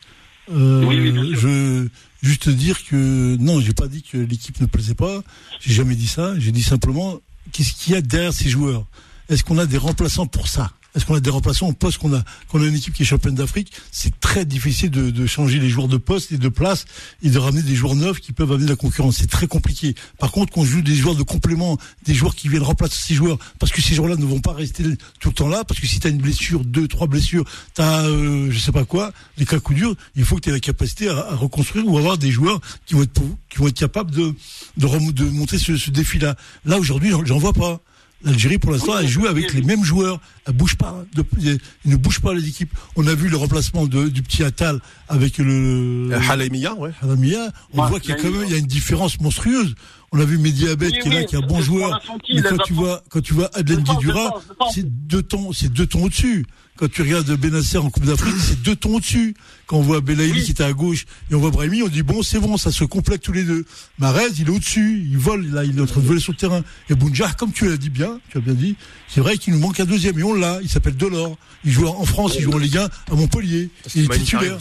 Euh, 0.51 0.83
Oui, 0.85 0.99
oui, 0.99 1.11
bien 1.11 1.23
sûr. 1.25 1.39
je 1.39 1.87
juste 2.21 2.49
dire 2.49 2.83
que 2.85 3.37
non, 3.37 3.61
j'ai 3.61 3.73
pas 3.73 3.87
dit 3.87 4.01
que 4.03 4.17
l'équipe 4.17 4.59
ne 4.59 4.65
plaisait 4.65 4.95
pas. 4.95 5.21
J'ai 5.59 5.73
jamais 5.73 5.95
dit 5.95 6.07
ça. 6.07 6.33
J'ai 6.39 6.51
dit 6.51 6.63
simplement 6.63 7.19
qu'est-ce 7.51 7.73
qu'il 7.73 7.93
y 7.93 7.95
a 7.95 8.01
derrière 8.01 8.33
ces 8.33 8.49
joueurs? 8.49 8.85
Est-ce 9.29 9.43
qu'on 9.43 9.57
a 9.57 9.65
des 9.65 9.77
remplaçants 9.77 10.27
pour 10.27 10.47
ça? 10.47 10.71
Est-ce 10.95 11.05
qu'on 11.05 11.15
a 11.15 11.19
des 11.19 11.29
remplaçants 11.29 11.67
au 11.67 11.73
poste 11.73 11.97
qu'on 11.97 12.13
a 12.15 12.23
qu'on 12.47 12.61
a 12.61 12.65
une 12.65 12.75
équipe 12.75 12.93
qui 12.93 13.03
est 13.03 13.05
championne 13.05 13.35
d'Afrique? 13.35 13.71
C'est 13.91 14.19
très 14.19 14.45
difficile 14.45 14.89
de, 14.91 15.25
changer 15.27 15.59
les 15.59 15.69
joueurs 15.69 15.87
de 15.87 15.97
poste 15.97 16.31
et 16.31 16.37
de 16.37 16.49
place 16.49 16.85
et 17.21 17.29
de 17.29 17.37
ramener 17.37 17.61
des 17.63 17.75
joueurs 17.75 17.95
neufs 17.95 18.19
qui 18.19 18.31
peuvent 18.31 18.51
amener 18.51 18.65
de 18.65 18.69
la 18.69 18.75
concurrence. 18.75 19.17
C'est 19.17 19.29
très 19.29 19.47
compliqué. 19.47 19.95
Par 20.19 20.31
contre, 20.31 20.53
qu'on 20.53 20.63
joue 20.63 20.81
des 20.81 20.95
joueurs 20.95 21.15
de 21.15 21.23
complément, 21.23 21.77
des 22.05 22.13
joueurs 22.13 22.35
qui 22.35 22.47
viennent 22.47 22.63
remplacer 22.63 22.97
ces 22.97 23.13
joueurs, 23.15 23.37
parce 23.59 23.71
que 23.71 23.81
ces 23.81 23.95
joueurs-là 23.95 24.15
ne 24.15 24.25
vont 24.25 24.39
pas 24.39 24.53
rester 24.53 24.83
tout 25.19 25.29
le 25.29 25.33
temps 25.33 25.47
là, 25.49 25.63
parce 25.63 25.79
que 25.79 25.87
si 25.87 25.99
tu 25.99 26.07
as 26.07 26.09
une 26.09 26.19
blessure, 26.19 26.63
deux, 26.63 26.87
trois 26.87 27.07
blessures, 27.07 27.43
tu 27.75 27.81
as 27.81 28.05
euh, 28.05 28.49
je 28.51 28.59
sais 28.59 28.71
pas 28.71 28.85
quoi, 28.85 29.11
des 29.37 29.45
cas 29.45 29.59
coups 29.59 29.79
durs, 29.79 29.95
il 30.15 30.23
faut 30.23 30.35
que 30.37 30.41
tu 30.41 30.49
aies 30.49 30.53
la 30.53 30.59
capacité 30.59 31.09
à, 31.09 31.35
reconstruire 31.35 31.85
ou 31.87 31.97
avoir 31.97 32.17
des 32.17 32.31
joueurs 32.31 32.61
qui 32.85 32.93
vont 32.93 33.03
être 33.03 33.21
qui 33.49 33.57
vont 33.57 33.67
être 33.67 33.77
capables 33.77 34.11
de 34.11 34.33
de, 34.77 35.11
de 35.11 35.25
monter 35.25 35.57
ce, 35.57 35.75
ce 35.75 35.91
défi-là. 35.91 36.35
Là 36.65 36.77
aujourd'hui, 36.79 37.09
j'en- 37.11 37.25
j'en 37.25 37.37
vois 37.39 37.53
pas. 37.53 37.79
L'Algérie, 38.23 38.57
pour 38.57 38.71
l'instant, 38.71 38.97
elle 38.97 39.07
joue 39.07 39.27
avec 39.27 39.53
les 39.53 39.61
mêmes 39.61 39.83
joueurs. 39.83 40.19
Elle 40.47 40.53
bouge 40.53 40.75
pas. 40.75 41.03
De, 41.13 41.23
ils 41.43 41.59
ne 41.85 41.95
bougent 41.95 42.21
pas 42.21 42.33
les 42.33 42.47
équipes. 42.47 42.71
On 42.95 43.05
a 43.07 43.13
vu 43.13 43.29
le 43.29 43.37
remplacement 43.37 43.85
de, 43.85 44.07
du 44.09 44.23
petit 44.23 44.43
Attal 44.43 44.79
avec 45.09 45.37
le, 45.37 46.09
Euh, 46.11 46.19
Halemia, 46.29 46.73
ouais. 46.73 46.91
On 47.03 47.07
Ouais, 47.83 47.89
voit 47.89 47.99
qu'il 47.99 48.11
y 48.11 48.13
a 48.13 48.15
quand 48.15 48.31
même 48.31 48.43
il 48.45 48.51
y 48.51 48.55
a 48.55 48.57
une 48.57 48.65
différence 48.65 49.19
monstrueuse. 49.19 49.75
On 50.15 50.19
a 50.21 50.25
vu 50.25 50.37
Mehdi 50.37 50.69
Abed 50.69 50.91
Oui, 50.93 50.99
qui 51.01 51.09
est 51.09 51.13
là, 51.13 51.23
qui 51.25 51.35
est 51.35 51.37
un 51.37 51.45
bon 51.45 51.61
joueur. 51.61 52.01
senti, 52.07 52.35
Mais 52.35 52.41
quand 52.41 52.57
tu 52.65 52.71
vois, 52.71 53.03
quand 53.09 53.21
tu 53.21 53.33
vois 53.33 53.49
Adlen 53.53 53.83
C'est 53.85 53.95
Guidura, 53.97 54.41
deux 54.81 55.21
tons, 55.23 55.51
c'est 55.51 55.71
deux 55.71 55.85
tons 55.85 56.03
au-dessus. 56.05 56.45
Quand 56.77 56.89
tu 56.89 57.01
regardes 57.01 57.29
Benasser 57.35 57.77
en 57.77 57.89
Coupe 57.89 58.05
d'Afrique, 58.05 58.35
c'est 58.39 58.61
deux 58.61 58.77
tons 58.77 58.95
au-dessus. 58.95 59.33
Quand 59.67 59.77
on 59.77 59.81
voit 59.81 59.99
Belaïli 59.99 60.31
Oui. 60.39 60.43
qui 60.43 60.51
était 60.51 60.63
à 60.63 60.71
gauche 60.71 61.05
et 61.29 61.35
on 61.35 61.39
voit 61.39 61.51
Brahimi, 61.51 61.83
on 61.83 61.89
dit 61.89 62.01
bon, 62.01 62.21
c'est 62.23 62.39
bon, 62.39 62.55
ça 62.55 62.71
se 62.71 62.85
complète 62.85 63.21
tous 63.23 63.33
les 63.33 63.43
deux. 63.43 63.65
Marez, 63.99 64.23
il 64.39 64.47
est 64.47 64.51
au-dessus, 64.51 65.05
il 65.05 65.17
vole, 65.17 65.47
là, 65.51 65.65
il 65.65 65.77
est 65.77 65.81
en 65.81 65.85
train 65.85 65.99
de 65.99 66.05
voler 66.05 66.21
sur 66.21 66.31
le 66.31 66.37
terrain. 66.37 66.61
Et 66.89 66.95
Bounjar, 66.95 67.35
comme 67.35 67.51
tu 67.51 67.67
l'as 67.67 67.75
dit 67.77 67.89
bien, 67.89 68.19
tu 68.29 68.37
as 68.37 68.41
bien 68.41 68.53
dit, 68.53 68.77
c'est 69.09 69.19
vrai 69.19 69.37
qu'il 69.37 69.53
nous 69.53 69.59
manque 69.59 69.81
un 69.81 69.85
deuxième 69.85 70.17
et 70.17 70.23
on 70.23 70.33
l'a. 70.33 70.59
Il 70.61 70.69
s'appelle 70.69 70.95
Delors. 70.95 71.37
Il 71.65 71.71
joue 71.71 71.87
en 71.87 72.05
France, 72.05 72.35
il 72.37 72.43
joue 72.43 72.53
en 72.53 72.57
Ligue 72.57 72.77
1 72.77 72.85
à 72.85 73.15
Montpellier. 73.15 73.69
Il 73.95 74.05
est 74.05 74.17
titulaire. 74.17 74.57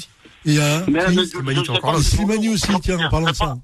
Et 0.47 0.59
à, 0.59 0.85
Slimani 0.85 1.65
Slimani 2.03 2.49
aussi, 2.49 2.73
tiens, 2.83 2.99
en 2.99 3.09
parlant 3.09 3.31
de 3.31 3.37
ça. 3.37 3.57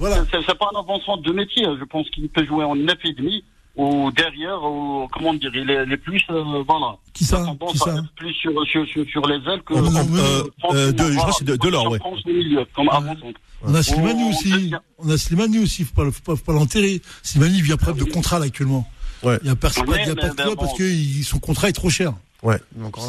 Voilà. 0.00 0.24
C'est 0.30 0.38
c'est 0.46 0.58
pas 0.58 0.68
un 0.74 0.78
avancement 0.80 1.16
de 1.18 1.32
métier. 1.32 1.64
Je 1.78 1.84
pense 1.84 2.08
qu'il 2.10 2.28
peut 2.28 2.44
jouer 2.44 2.64
en 2.64 2.74
neuf 2.74 2.98
et 3.04 3.12
demi. 3.12 3.44
ou 3.76 4.10
derrière, 4.10 4.60
ou 4.64 5.06
comment 5.12 5.32
dire, 5.32 5.52
il 5.54 5.70
est, 5.70 5.84
il 5.86 5.92
est 5.92 5.96
plus, 5.96 6.22
euh, 6.30 6.62
voilà. 6.66 6.96
Qui 7.14 7.24
ça 7.24 7.46
Qui 7.70 7.78
ça 7.78 7.94
plus 8.16 8.34
sur, 8.34 8.52
sur, 8.66 8.84
sur, 8.86 9.06
sur 9.08 9.24
les 9.28 9.36
ailes 9.50 9.62
que. 9.62 9.74
Oh, 9.74 9.80
non, 9.80 10.00
euh, 10.16 10.42
France, 10.58 10.74
euh, 10.74 10.92
de- 10.92 11.04
je 11.12 11.16
crois 11.16 11.30
que 11.30 11.36
c'est 11.38 11.44
de- 11.44 11.56
Delors, 11.56 11.88
ouais. 11.90 11.98
France 11.98 12.18
au 12.26 12.28
milieu, 12.30 12.64
comme 12.74 12.88
avant-centre. 12.90 13.40
On 13.62 13.74
a 13.74 13.82
Slimani 13.82 14.28
aussi. 14.30 14.72
On 14.98 15.08
a 15.08 15.16
Slimani 15.16 15.58
aussi. 15.60 15.84
Faut 15.84 15.94
pas, 15.94 16.10
faut 16.10 16.22
pas, 16.24 16.36
faut 16.36 16.44
pas 16.44 16.52
l'enterrer. 16.52 17.00
Slimani 17.22 17.62
vient 17.62 17.76
preuve 17.76 17.98
de 17.98 18.04
contrat 18.04 18.38
là 18.40 18.46
actuellement. 18.46 18.86
Ouais. 19.22 19.38
Il 19.42 19.48
y 19.48 19.50
a 19.50 19.56
personne, 19.56 19.84
il 19.88 20.08
y 20.08 20.10
a 20.10 20.14
pas 20.16 20.28
de 20.30 20.44
bon. 20.48 20.56
parce 20.56 20.76
que 20.76 20.84
son 21.22 21.38
contrat 21.38 21.68
est 21.68 21.72
trop 21.72 21.90
cher. 21.90 22.12
Ouais. 22.42 22.56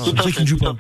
C'est 0.06 0.16
vrai 0.16 0.24
fait, 0.26 0.32
qu'il 0.34 0.42
ne 0.44 0.48
joue 0.48 0.58
pas. 0.58 0.76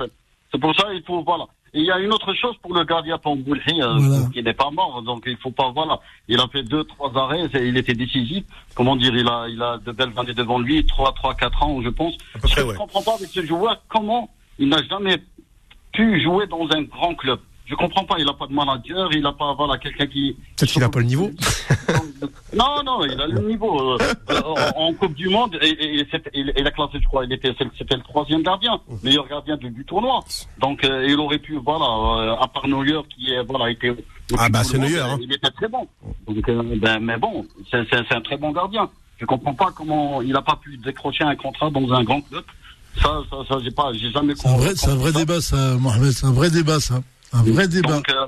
C'est 0.51 0.59
pour 0.59 0.75
ça 0.75 0.93
il 0.93 1.03
faut 1.03 1.23
voilà. 1.23 1.45
Et 1.73 1.79
il 1.79 1.85
y 1.85 1.91
a 1.91 1.99
une 1.99 2.11
autre 2.11 2.33
chose 2.33 2.55
pour 2.61 2.73
le 2.73 2.83
gardien 2.83 3.17
Pamboulhi, 3.17 3.81
euh, 3.81 3.95
Voilà. 3.97 4.25
qui 4.33 4.43
n'est 4.43 4.53
pas 4.53 4.69
mort, 4.71 5.01
donc 5.03 5.23
il 5.25 5.37
faut 5.37 5.51
pas 5.51 5.71
voilà. 5.71 5.99
Il 6.27 6.37
a 6.39 6.47
fait 6.49 6.63
deux 6.63 6.83
trois 6.83 7.11
arrêts, 7.17 7.45
et 7.53 7.65
il 7.67 7.77
était 7.77 7.93
décisif. 7.93 8.43
Comment 8.75 8.97
dire, 8.97 9.15
il 9.15 9.25
a 9.27 9.47
il 9.47 9.61
a 9.61 9.77
de 9.77 9.91
belles 9.93 10.11
années 10.17 10.33
devant 10.33 10.59
lui, 10.59 10.85
trois 10.85 11.13
trois 11.13 11.33
quatre 11.33 11.63
ans, 11.63 11.81
je 11.81 11.87
pense. 11.89 12.13
Ouais. 12.43 12.49
je 12.73 12.75
comprends 12.75 13.01
pas 13.01 13.13
avec 13.15 13.29
ce 13.29 13.45
joueur, 13.45 13.81
comment 13.87 14.29
il 14.59 14.67
n'a 14.67 14.83
jamais 14.83 15.17
pu 15.93 16.21
jouer 16.21 16.45
dans 16.47 16.67
un 16.71 16.81
grand 16.83 17.15
club. 17.15 17.39
Je 17.72 17.76
comprends 17.77 18.03
pas, 18.03 18.15
il 18.19 18.27
a 18.27 18.34
pas 18.34 18.48
de 18.48 18.53
manager, 18.53 19.10
il 19.14 19.26
a 19.26 19.31
pas 19.31 19.53
voilà 19.53 19.77
quelqu'un 19.77 20.06
qui 20.06 20.35
Peut-être 20.57 20.72
qu'il 20.73 20.84
a 20.84 20.89
pas 20.89 20.99
le 20.99 21.06
niveau. 21.06 21.31
non, 22.53 22.84
non, 22.85 23.06
il 23.06 23.19
a 23.19 23.27
le 23.27 23.39
niveau. 23.48 23.93
euh, 23.93 23.98
en, 24.76 24.93
Coupe 24.93 25.14
du 25.15 25.30
Monde, 25.30 25.57
et, 25.61 25.69
et- 25.69 25.99
et 26.02 26.07
c'était- 26.11 26.30
il, 26.34 26.52
il 26.57 26.68
a 26.68 26.72
classé, 26.72 26.99
je 27.02 27.06
crois, 27.07 27.23
il 27.26 27.31
était, 27.31 27.56
c'était 27.77 27.95
le 27.95 28.02
troisième 28.03 28.43
gardien, 28.43 28.80
meilleur 29.03 29.26
gardien 29.27 29.56
du, 29.57 29.69
du 29.69 29.85
tournoi. 29.85 30.19
Donc, 30.60 30.84
euh, 30.84 31.06
il 31.07 31.18
aurait 31.18 31.39
pu, 31.39 31.57
voilà, 31.64 31.85
euh, 31.85 32.43
à 32.43 32.48
part 32.48 32.68
Neuer, 32.68 32.99
qui 33.10 33.31
est, 33.31 33.41
voilà, 33.43 33.72
était. 33.72 33.95
Ah, 34.38 34.49
bah, 34.49 34.64
c'est 34.65 34.77
Neuer, 34.77 34.99
hein. 34.99 35.18
Il 35.22 35.31
était 35.34 35.49
très 35.52 35.68
bon. 35.69 35.88
Donc, 36.27 36.48
euh, 36.49 36.61
ben, 36.77 36.99
mais 36.99 37.18
bon, 37.18 37.45
c'est, 37.72 37.84
c'est, 37.89 38.02
c'est 38.10 38.15
un 38.15 38.22
très 38.22 38.38
bon 38.38 38.52
gardien. 38.52 38.89
Je 39.18 39.26
comprends 39.26 39.53
pas 39.53 39.72
comment 39.73 40.22
il 40.22 40.35
a 40.35 40.41
pas 40.41 40.57
pu 40.61 40.77
décrocher 40.77 41.23
un 41.23 41.35
contrat 41.35 41.69
dans 41.69 41.91
un 41.93 42.03
grand 42.03 42.22
club. 42.22 42.43
Ça, 43.02 43.22
ça, 43.30 43.38
ça, 43.48 43.57
j'ai 43.64 43.72
pas, 43.72 43.93
j'ai 43.93 44.11
jamais 44.11 44.34
C'est 44.35 44.49
un 44.49 44.57
vrai, 44.57 44.73
c'est 44.76 44.89
un 44.89 44.95
vrai 44.95 45.11
compris 45.11 45.14
ça. 45.14 45.19
débat, 45.19 45.41
ça, 45.41 45.77
Mohamed. 45.80 46.11
C'est 46.11 46.26
un 46.26 46.34
vrai 46.34 46.49
débat, 46.52 46.80
ça. 46.81 47.02
Un 47.33 47.43
vrai 47.43 47.67
débat. 47.67 47.93
Donc, 47.97 48.09
euh, 48.09 48.27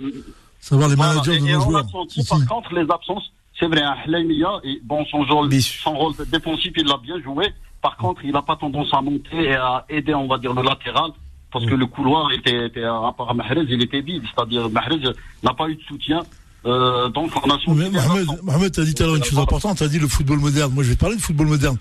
Savoir 0.59 0.88
les 0.89 0.95
voilà, 0.95 1.13
managers 1.15 1.35
et, 1.35 1.39
de 1.41 1.45
et 1.47 1.51
nos 1.53 1.59
on 1.59 1.63
joueurs. 1.69 1.85
a 1.85 1.88
senti 1.91 2.19
Ici. 2.21 2.30
par 2.30 2.45
contre 2.47 2.73
les 2.73 2.89
absences. 2.89 3.31
C'est 3.59 3.67
vrai, 3.67 3.81
hein, 3.81 3.95
Hleimia, 4.07 4.59
et 4.63 4.80
bon, 4.84 5.05
son 5.05 5.19
rôle, 5.23 5.53
son 5.61 5.93
rôle 5.93 6.13
défensif, 6.31 6.71
il 6.75 6.85
l'a 6.85 6.97
bien 6.97 7.21
joué. 7.21 7.53
Par 7.81 7.97
contre, 7.97 8.21
il 8.25 8.31
n'a 8.31 8.41
pas 8.41 8.55
tendance 8.55 8.88
à 8.93 9.01
monter 9.01 9.43
et 9.43 9.53
à 9.55 9.85
aider, 9.89 10.13
on 10.15 10.27
va 10.27 10.38
dire, 10.38 10.53
le 10.53 10.63
latéral. 10.63 11.11
Parce 11.51 11.65
Mm. 11.65 11.69
que 11.69 11.75
le 11.75 11.85
couloir 11.85 12.31
était, 12.31 12.65
était 12.67 12.84
à 12.84 13.13
part 13.15 13.35
Mahrez, 13.35 13.65
il 13.69 13.84
était 13.84 14.01
vide. 14.01 14.23
C'est-à-dire, 14.34 14.69
Mahrez 14.69 15.01
n'a 15.43 15.53
pas 15.53 15.67
eu 15.69 15.75
de 15.75 15.81
soutien. 15.84 16.21
Euh, 16.65 17.09
donc, 17.09 17.31
on 17.45 17.49
a 17.49 17.57
les 17.67 17.89
Mohamed. 17.91 18.27
Mohamed, 18.41 18.71
t'as 18.71 18.84
dit 18.85 18.95
tout 18.95 19.03
à 19.03 19.05
l'heure 19.05 19.15
une 19.17 19.23
chose 19.23 19.38
importante, 19.38 19.77
t'as 19.77 19.88
dit 19.89 19.99
le 19.99 20.07
football 20.07 20.39
moderne. 20.39 20.73
Moi, 20.73 20.84
je 20.84 20.89
vais 20.89 20.95
te 20.95 20.99
parler 21.01 21.17
de 21.17 21.21
football 21.21 21.47
moderne. 21.47 21.77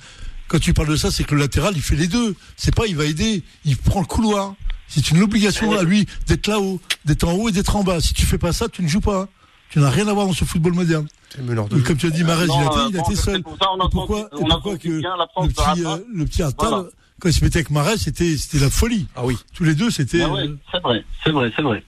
Quand 0.49 0.59
tu 0.59 0.75
parles 0.75 0.89
de 0.89 0.97
ça, 0.97 1.11
c'est 1.11 1.25
que 1.25 1.35
le 1.35 1.41
latéral, 1.41 1.73
il 1.75 1.81
fait 1.83 1.97
les 1.97 2.09
deux. 2.09 2.35
C'est 2.57 2.75
pas, 2.75 2.87
il 2.87 2.97
va 2.97 3.05
aider, 3.07 3.43
il 3.65 3.77
prend 3.79 4.01
le 4.01 4.07
couloir. 4.07 4.55
C'est 4.95 5.11
une 5.11 5.23
obligation 5.23 5.73
à 5.73 5.83
lui 5.85 6.07
d'être 6.27 6.47
là-haut, 6.49 6.79
d'être 7.07 7.25
en 7.25 7.33
haut 7.33 7.49
et 7.49 7.53
d'être 7.53 7.75
en 7.77 7.83
bas. 7.83 8.01
Si 8.01 8.13
tu 8.13 8.27
fais 8.27 8.37
pas 8.37 8.53
ça, 8.53 8.69
tu 8.69 8.83
ne 8.83 8.89
joues 8.89 9.01
pas. 9.01 9.27
Tu 9.71 9.79
n'as 9.79 9.89
rien 9.89 10.07
à 10.07 10.13
voir 10.13 10.27
dans 10.27 10.35
ce 10.35 10.45
football 10.45 10.75
moderne. 10.75 11.09
Jeu. 11.79 11.83
comme 11.83 11.97
tu 11.97 12.07
as 12.07 12.11
dit, 12.11 12.25
Marez, 12.25 12.47
non, 12.47 12.61
il 12.61 12.63
a 12.63 12.67
été, 12.67 12.77
il 12.91 12.97
a 12.99 13.01
bon, 13.01 13.05
été 13.09 13.17
c'est 13.17 13.23
seul. 13.23 13.43
pour 13.43 13.57
ça, 13.57 13.69
on 13.73 13.79
Et 13.87 13.91
pourquoi, 13.91 14.21
et 14.21 14.25
on 14.33 14.61
que 14.77 15.01
bien 15.01 15.17
le 15.17 15.49
petit, 15.49 15.87
euh, 15.87 15.97
le 16.13 16.25
petit 16.27 16.43
Attal, 16.43 16.69
Voilà. 16.69 16.85
quand 17.21 17.29
il 17.31 17.33
se 17.33 17.43
mettait 17.43 17.59
avec 17.61 17.71
Marez, 17.71 17.97
c'était, 17.97 18.37
c'était 18.37 18.59
la 18.63 18.69
folie. 18.69 19.07
Ah 19.17 19.25
oui. 19.25 19.39
Tous 19.55 19.65
les 19.65 19.75
deux, 19.75 19.91
c'était. 19.91 20.25
Ah 20.25 20.29
ouais, 20.29 20.47
euh, 20.47 20.59
c'est 20.71 20.83
vrai, 20.83 21.05
c'est 21.25 21.31
vrai, 21.31 21.51
c'est 21.57 21.63
vrai. 21.63 21.83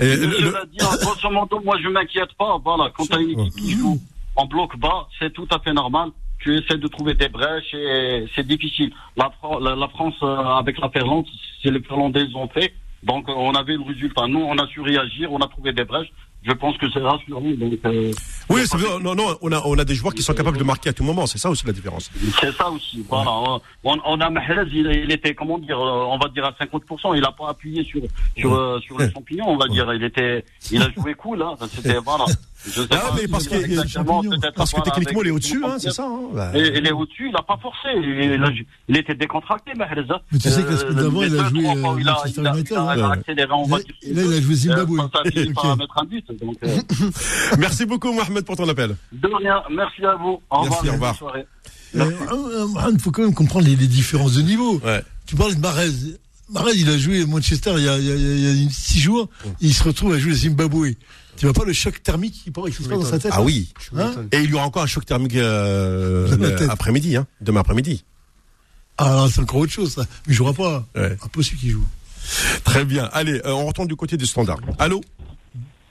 Et 0.00 0.16
le- 0.16 0.66
dit, 0.72 0.82
en 0.82 0.96
grosso 0.96 1.30
modo, 1.30 1.60
moi, 1.62 1.76
je 1.82 1.88
m'inquiète 1.88 2.32
pas. 2.38 2.58
Voilà, 2.64 2.90
quand 2.96 3.04
tu 3.04 3.14
as 3.14 3.20
une 3.20 3.38
équipe 3.38 3.54
qui 3.54 3.72
joue 3.72 4.00
en 4.36 4.46
bloc 4.46 4.78
bas, 4.78 5.08
c'est 5.18 5.30
tout 5.32 5.46
à 5.50 5.58
fait 5.58 5.74
normal. 5.74 6.08
Tu 6.42 6.56
essaies 6.56 6.78
de 6.78 6.88
trouver 6.88 7.14
des 7.14 7.28
brèches 7.28 7.72
et 7.72 8.26
c'est 8.34 8.46
difficile. 8.46 8.92
La, 9.16 9.30
la, 9.60 9.88
France, 9.88 10.16
euh, 10.22 10.36
avec 10.36 10.78
la 10.80 10.90
Finlande, 10.90 11.26
c'est 11.62 11.70
les 11.70 11.80
Finlandais 11.80 12.26
ont 12.34 12.48
fait. 12.48 12.74
Donc, 13.04 13.28
euh, 13.28 13.32
on 13.36 13.54
avait 13.54 13.74
le 13.74 13.82
résultat. 13.82 14.26
Nous, 14.26 14.40
on 14.40 14.58
a 14.58 14.66
su 14.66 14.80
réagir, 14.80 15.32
on 15.32 15.38
a 15.38 15.46
trouvé 15.46 15.72
des 15.72 15.84
brèches. 15.84 16.12
Je 16.44 16.52
pense 16.52 16.76
que 16.78 16.90
c'est 16.90 16.98
rassurant. 17.00 17.40
Donc, 17.40 17.72
euh, 17.84 18.10
Oui, 18.50 18.66
ça 18.66 18.76
veut- 18.76 18.98
non, 19.00 19.14
non, 19.14 19.36
on 19.42 19.52
a, 19.52 19.62
on 19.64 19.78
a 19.78 19.84
des 19.84 19.94
joueurs 19.94 20.12
qui 20.14 20.22
sont 20.22 20.34
capables 20.34 20.58
de 20.58 20.64
marquer 20.64 20.88
à 20.90 20.92
tout 20.92 21.04
moment. 21.04 21.26
C'est 21.26 21.38
ça 21.38 21.48
aussi 21.50 21.64
la 21.66 21.72
différence. 21.72 22.10
c'est 22.40 22.52
ça 22.52 22.68
aussi. 22.68 23.04
Voilà. 23.08 23.30
On, 23.84 23.96
on 24.04 24.20
a 24.20 24.28
Mahrez, 24.30 24.66
il, 24.72 24.86
il 25.04 25.12
était, 25.12 25.34
comment 25.34 25.58
dire, 25.58 25.78
euh, 25.78 26.04
on 26.08 26.18
va 26.18 26.28
dire 26.28 26.44
à 26.44 26.52
50%. 26.52 27.14
Il 27.14 27.20
n'a 27.22 27.32
pas 27.32 27.48
appuyé 27.50 27.84
sur, 27.84 28.00
sur, 28.36 28.54
euh, 28.54 28.80
sur 28.80 28.98
le 28.98 29.08
champignon, 29.10 29.44
on 29.48 29.56
va 29.56 29.68
dire. 29.68 29.92
Il 29.94 30.02
était, 30.02 30.44
il 30.72 30.82
a 30.82 30.90
joué 30.90 31.14
cool, 31.14 31.42
hein. 31.42 31.54
C'était, 31.74 31.98
voilà. 32.04 32.24
Je 32.64 32.70
sais 32.82 32.86
Ah, 32.92 32.96
pas 32.96 33.14
mais 33.20 33.26
parce 33.26 33.48
que- 33.48 34.50
Parce 34.54 34.72
que 34.72 34.80
techniquement, 34.82 35.22
il 35.22 35.28
est 35.28 35.30
au-dessus, 35.32 35.64
hein, 35.64 35.76
c'est 35.78 35.90
ça. 35.90 36.04
hein. 36.06 36.20
Bah, 36.32 36.52
Et 36.54 36.78
il 36.78 36.86
est 36.86 36.92
au-dessus, 36.92 37.26
il 37.26 37.32
n'a 37.32 37.42
pas 37.42 37.56
forcé. 37.60 37.88
Il, 37.96 38.42
a- 38.44 38.48
il 38.88 38.96
était 38.96 39.14
décontracté, 39.16 39.72
Mahrez. 39.74 40.02
hein. 40.10 40.18
Mais 40.30 40.38
tu 40.38 40.48
sais 40.48 40.62
que 40.62 40.70
la 40.70 40.76
semaine 40.76 40.94
d'avant, 40.96 41.22
il 41.22 41.38
a 41.38 41.48
joué, 41.48 41.66
euh, 41.66 41.96
il 42.00 42.08
a, 42.08 42.22
il 42.26 42.46
a- 42.46 42.54
il 42.56 42.76
a- 42.76 42.94
il 42.96 43.02
a 43.02 43.10
accéléré, 43.10 43.52
on 43.52 43.64
va 43.66 43.78
dire. 43.78 43.86
Là, 44.12 44.22
il 44.24 44.32
a 44.34 44.40
joué 44.40 44.54
Zimbabwe. 44.54 44.96
Par 44.96 45.22
Ok. 45.26 45.78
mettre 45.78 45.98
un 45.98 46.04
but. 46.04 46.31
Donc, 46.40 46.56
euh, 46.64 46.78
Merci 47.58 47.84
beaucoup, 47.86 48.12
Mohamed, 48.12 48.44
pour 48.44 48.56
ton 48.56 48.68
appel. 48.68 48.96
de 49.12 49.28
rien. 49.38 49.62
Merci 49.70 50.04
à 50.04 50.14
vous. 50.16 50.40
Au 50.50 50.62
Merci, 50.64 50.88
au 50.88 50.92
revoir. 50.92 51.12
revoir. 51.12 51.12
Bonne 51.12 51.18
soirée. 51.18 51.46
Euh, 51.94 52.66
Mohamed, 52.68 53.00
faut 53.00 53.10
quand 53.10 53.22
même 53.22 53.34
comprendre 53.34 53.66
les, 53.66 53.76
les 53.76 53.86
différences 53.86 54.34
de 54.34 54.42
niveau. 54.42 54.78
Ouais. 54.80 55.02
Tu 55.26 55.36
parles 55.36 55.54
de 55.54 55.60
Marez. 55.60 55.90
Marez, 56.50 56.72
il 56.76 56.88
a 56.90 56.98
joué 56.98 57.22
à 57.22 57.26
Manchester 57.26 57.74
il 57.78 57.84
y 57.84 57.88
a, 57.88 57.98
il 57.98 58.04
y 58.06 58.10
a- 58.10 58.14
il 58.14 58.40
y 58.40 58.46
a- 58.46 58.50
il 58.52 58.62
y 58.64 58.66
a 58.66 58.70
six 58.70 58.98
jours, 59.00 59.28
et 59.44 59.48
il 59.60 59.72
se 59.74 59.82
retrouve 59.84 60.12
à 60.14 60.18
jouer 60.18 60.32
à 60.32 60.34
Zimbabwe. 60.34 60.88
Tu 61.36 61.46
vois 61.46 61.54
pas 61.54 61.64
le 61.64 61.72
choc 61.72 62.02
thermique 62.02 62.34
qui 62.34 62.44
se 62.44 62.50
passe 62.50 62.88
dans 62.88 63.02
sa 63.04 63.18
tête 63.18 63.32
Ah 63.34 63.40
oui. 63.42 63.72
Hein 63.96 64.12
Et 64.32 64.40
il 64.40 64.50
y 64.50 64.54
aura 64.54 64.66
encore 64.66 64.82
un 64.82 64.86
choc 64.86 65.06
thermique 65.06 65.34
euh, 65.36 66.28
après-midi, 66.68 67.16
hein, 67.16 67.26
demain 67.40 67.60
après-midi. 67.60 68.04
Ah, 68.98 69.26
c'est 69.32 69.40
encore 69.40 69.60
autre 69.60 69.72
chose, 69.72 69.92
ça. 69.94 70.02
Mais 70.26 70.32
il 70.32 70.34
jouera 70.34 70.52
pas. 70.52 70.86
Ouais. 70.94 71.16
Impossible 71.24 71.58
qu'il 71.58 71.70
joue. 71.70 71.84
Très 72.64 72.84
bien. 72.84 73.08
Allez, 73.12 73.40
euh, 73.46 73.52
on 73.52 73.64
retourne 73.66 73.88
du 73.88 73.96
côté 73.96 74.16
du 74.18 74.26
standard. 74.26 74.58
Allô? 74.78 75.00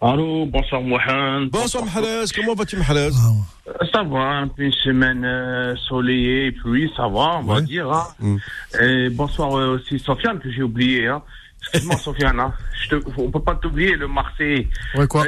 Allô, 0.02 0.48
bonsoir 0.48 0.82
Mohamed. 0.82 1.52
Bonsoir 1.52 1.86
Mahalaz, 1.86 2.32
comment 2.32 2.56
vas-tu 2.56 2.76
Ah, 2.90 2.94
Euh, 2.94 3.86
Ça 3.94 4.02
va, 4.02 4.20
un 4.40 4.48
peu 4.48 4.64
une 4.64 4.72
semaine 4.72 5.24
euh, 5.24 5.76
soleillée 5.76 6.48
et 6.48 6.52
pluie, 6.52 6.92
ça 6.98 7.04
va, 7.04 7.38
on 7.38 7.44
va 7.44 7.62
dire. 7.62 7.92
Hein. 7.92 8.08
Mm. 8.20 8.38
Et 8.82 9.10
bonsoir 9.10 9.56
euh, 9.56 9.76
aussi 9.76 10.00
Sofiane 10.00 10.40
que 10.40 10.50
j'ai 10.52 10.64
oublié. 10.64 11.08
Hein. 11.08 11.22
Excuse-moi 11.62 11.98
Sofiane, 12.04 12.40
hein. 12.40 12.52
Je 12.84 12.96
te, 12.98 13.10
on 13.18 13.30
peut 13.30 13.44
pas 13.44 13.54
t'oublier 13.54 13.96
le 13.96 14.08
Marseillais. 14.08 14.68
Ouais, 14.96 15.08
quoi? 15.08 15.24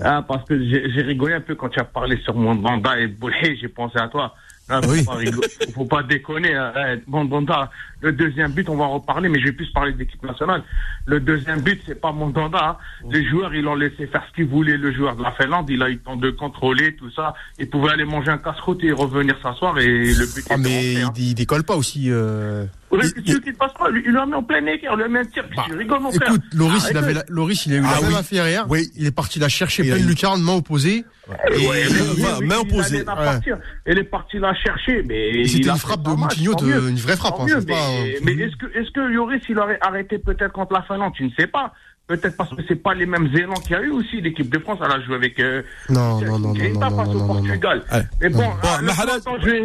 Ah, 0.00 0.24
parce 0.26 0.44
que 0.48 0.56
j'ai 0.64 1.02
rigolé 1.02 1.34
un 1.34 1.40
peu 1.40 1.56
quand 1.56 1.68
tu 1.68 1.80
as 1.80 1.84
parlé 1.84 2.16
sur 2.22 2.34
Mandanda 2.34 2.98
et 3.00 3.08
Boulay, 3.08 3.56
j'ai 3.60 3.68
pensé 3.68 3.98
à 3.98 4.06
toi. 4.08 4.34
Ah, 4.68 4.80
faut, 4.82 4.90
Oui. 4.92 5.04
pas 5.04 5.18
faut 5.74 5.84
pas 5.84 6.02
déconner. 6.02 6.54
Hein. 6.54 6.72
Eh, 6.76 7.02
Mandanda, 7.06 7.70
le 8.00 8.12
deuxième 8.12 8.52
but, 8.52 8.68
on 8.70 8.76
va 8.76 8.84
en 8.84 8.94
reparler, 8.98 9.28
mais 9.28 9.38
je 9.38 9.44
vais 9.46 9.52
plus 9.52 9.70
parler 9.72 9.92
de 9.92 9.98
l'équipe 9.98 10.22
nationale. 10.22 10.62
Le 11.06 11.20
deuxième 11.20 11.60
but, 11.60 11.82
c'est 11.86 12.00
pas 12.00 12.12
Mandanda. 12.12 12.70
Hein. 12.70 12.76
Les 13.10 13.28
joueurs, 13.28 13.54
ils 13.54 13.62
l'ont 13.62 13.74
laissé 13.74 14.06
faire 14.06 14.24
ce 14.28 14.34
qu'ils 14.34 14.46
voulaient. 14.48 14.78
Le 14.78 14.92
joueur 14.92 15.16
de 15.16 15.22
la 15.22 15.32
Finlande, 15.32 15.68
il 15.68 15.82
a 15.82 15.88
eu 15.90 15.94
le 15.94 15.98
temps 15.98 16.16
de 16.16 16.30
contrôler 16.30 16.96
tout 16.96 17.10
ça. 17.10 17.34
Il 17.58 17.68
pouvait 17.68 17.90
aller 17.90 18.04
manger 18.06 18.30
un 18.30 18.38
casse-croûte 18.38 18.82
et 18.84 18.92
revenir 18.92 19.36
s'asseoir 19.42 19.78
et 19.78 19.86
le 20.14 20.34
but 20.34 20.44
Ah, 20.48 20.54
était 20.54 20.56
mais 20.56 20.68
rentré, 20.94 21.02
hein. 21.02 21.12
il, 21.16 21.28
il 21.28 21.34
décolle 21.34 21.64
pas 21.64 21.76
aussi. 21.76 22.10
euh. 22.10 22.64
Il- 23.26 23.52
passe 23.54 23.72
pas 23.78 23.88
Il 23.90 24.12
l'a 24.12 24.26
mis 24.26 24.34
en 24.34 24.42
plein 24.42 24.60
il 24.90 24.96
lui 24.96 25.02
a 25.04 25.08
mis 25.08 25.18
un 25.18 25.24
tir. 25.24 25.44
Bah, 25.56 25.64
mon 26.00 26.10
frère. 26.12 26.28
Écoute, 26.28 26.42
Loris, 26.54 26.86
il, 26.90 26.96
avait 26.96 27.14
la- 27.14 27.24
Loris, 27.28 27.66
il 27.66 27.72
a 27.74 27.76
eu 27.76 27.82
Ah 27.84 27.94
la 27.94 28.00
même 28.02 28.10
oui. 28.10 28.16
affaire 28.16 28.48
hier. 28.48 28.66
Oui. 28.68 28.90
Il 28.96 29.06
est 29.06 29.10
parti 29.10 29.38
la 29.38 29.48
chercher 29.48 29.82
a 29.92 29.94
pleine 29.96 30.08
lucarne, 30.08 30.42
main 30.42 30.54
opposée. 30.54 31.04
Eh 31.50 31.62
Et- 31.62 31.68
ouais, 31.68 31.84
main- 32.42 32.62
il 32.64 32.76
Ouais. 33.18 33.40
Elle 33.86 33.98
est 33.98 34.04
partie 34.04 34.38
la 34.38 34.54
chercher, 34.54 35.02
mais. 35.06 35.44
C'était 35.46 35.68
une 35.70 35.76
frappe 35.76 36.02
de 36.02 36.10
Moutinho, 36.10 36.54
une 36.88 36.96
vraie 36.96 37.16
frappe. 37.16 37.34
Hein, 37.40 37.46
mieux, 37.46 37.60
mais, 37.66 37.74
euh, 37.74 38.18
mais 38.22 38.32
est-ce 38.32 38.56
que, 38.56 38.66
est-ce 38.78 38.90
que 38.90 39.12
Yoris, 39.12 39.42
il 39.48 39.58
aurait 39.58 39.78
arrêté 39.80 40.18
peut-être 40.18 40.52
contre 40.52 40.72
la 40.74 40.82
Finlande? 40.82 41.12
Tu 41.16 41.24
ne 41.24 41.30
sais 41.38 41.46
pas. 41.46 41.72
Peut-être 42.06 42.36
parce 42.36 42.50
que 42.50 42.60
c'est 42.68 42.76
pas 42.82 42.92
les 42.92 43.06
mêmes 43.06 43.30
élans 43.34 43.54
qu'il 43.54 43.72
y 43.72 43.74
a 43.76 43.80
eu 43.80 43.88
aussi. 43.90 44.20
L'équipe 44.20 44.50
de 44.52 44.58
France, 44.58 44.78
elle 44.84 44.92
a 44.92 45.00
joué 45.00 45.14
avec. 45.14 45.40
Euh, 45.40 45.62
Non, 45.88 46.20
non, 46.20 46.38
non, 46.38 46.52
non, 46.52 46.54
non, 46.54 46.80
face 46.80 47.08
non, 47.08 47.14
au 47.14 47.14
non, 47.14 47.42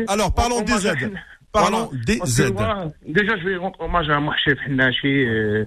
ah, 0.07 1.38
que, 1.53 2.41
aides. 2.41 2.53
voilà, 2.53 2.91
déjà, 3.05 3.37
je 3.37 3.49
vais 3.49 3.55
rendre 3.57 3.79
hommage 3.81 4.09
à 4.09 4.19
Mahchef 4.19 4.57
Hennachi, 4.67 5.07
euh, 5.07 5.65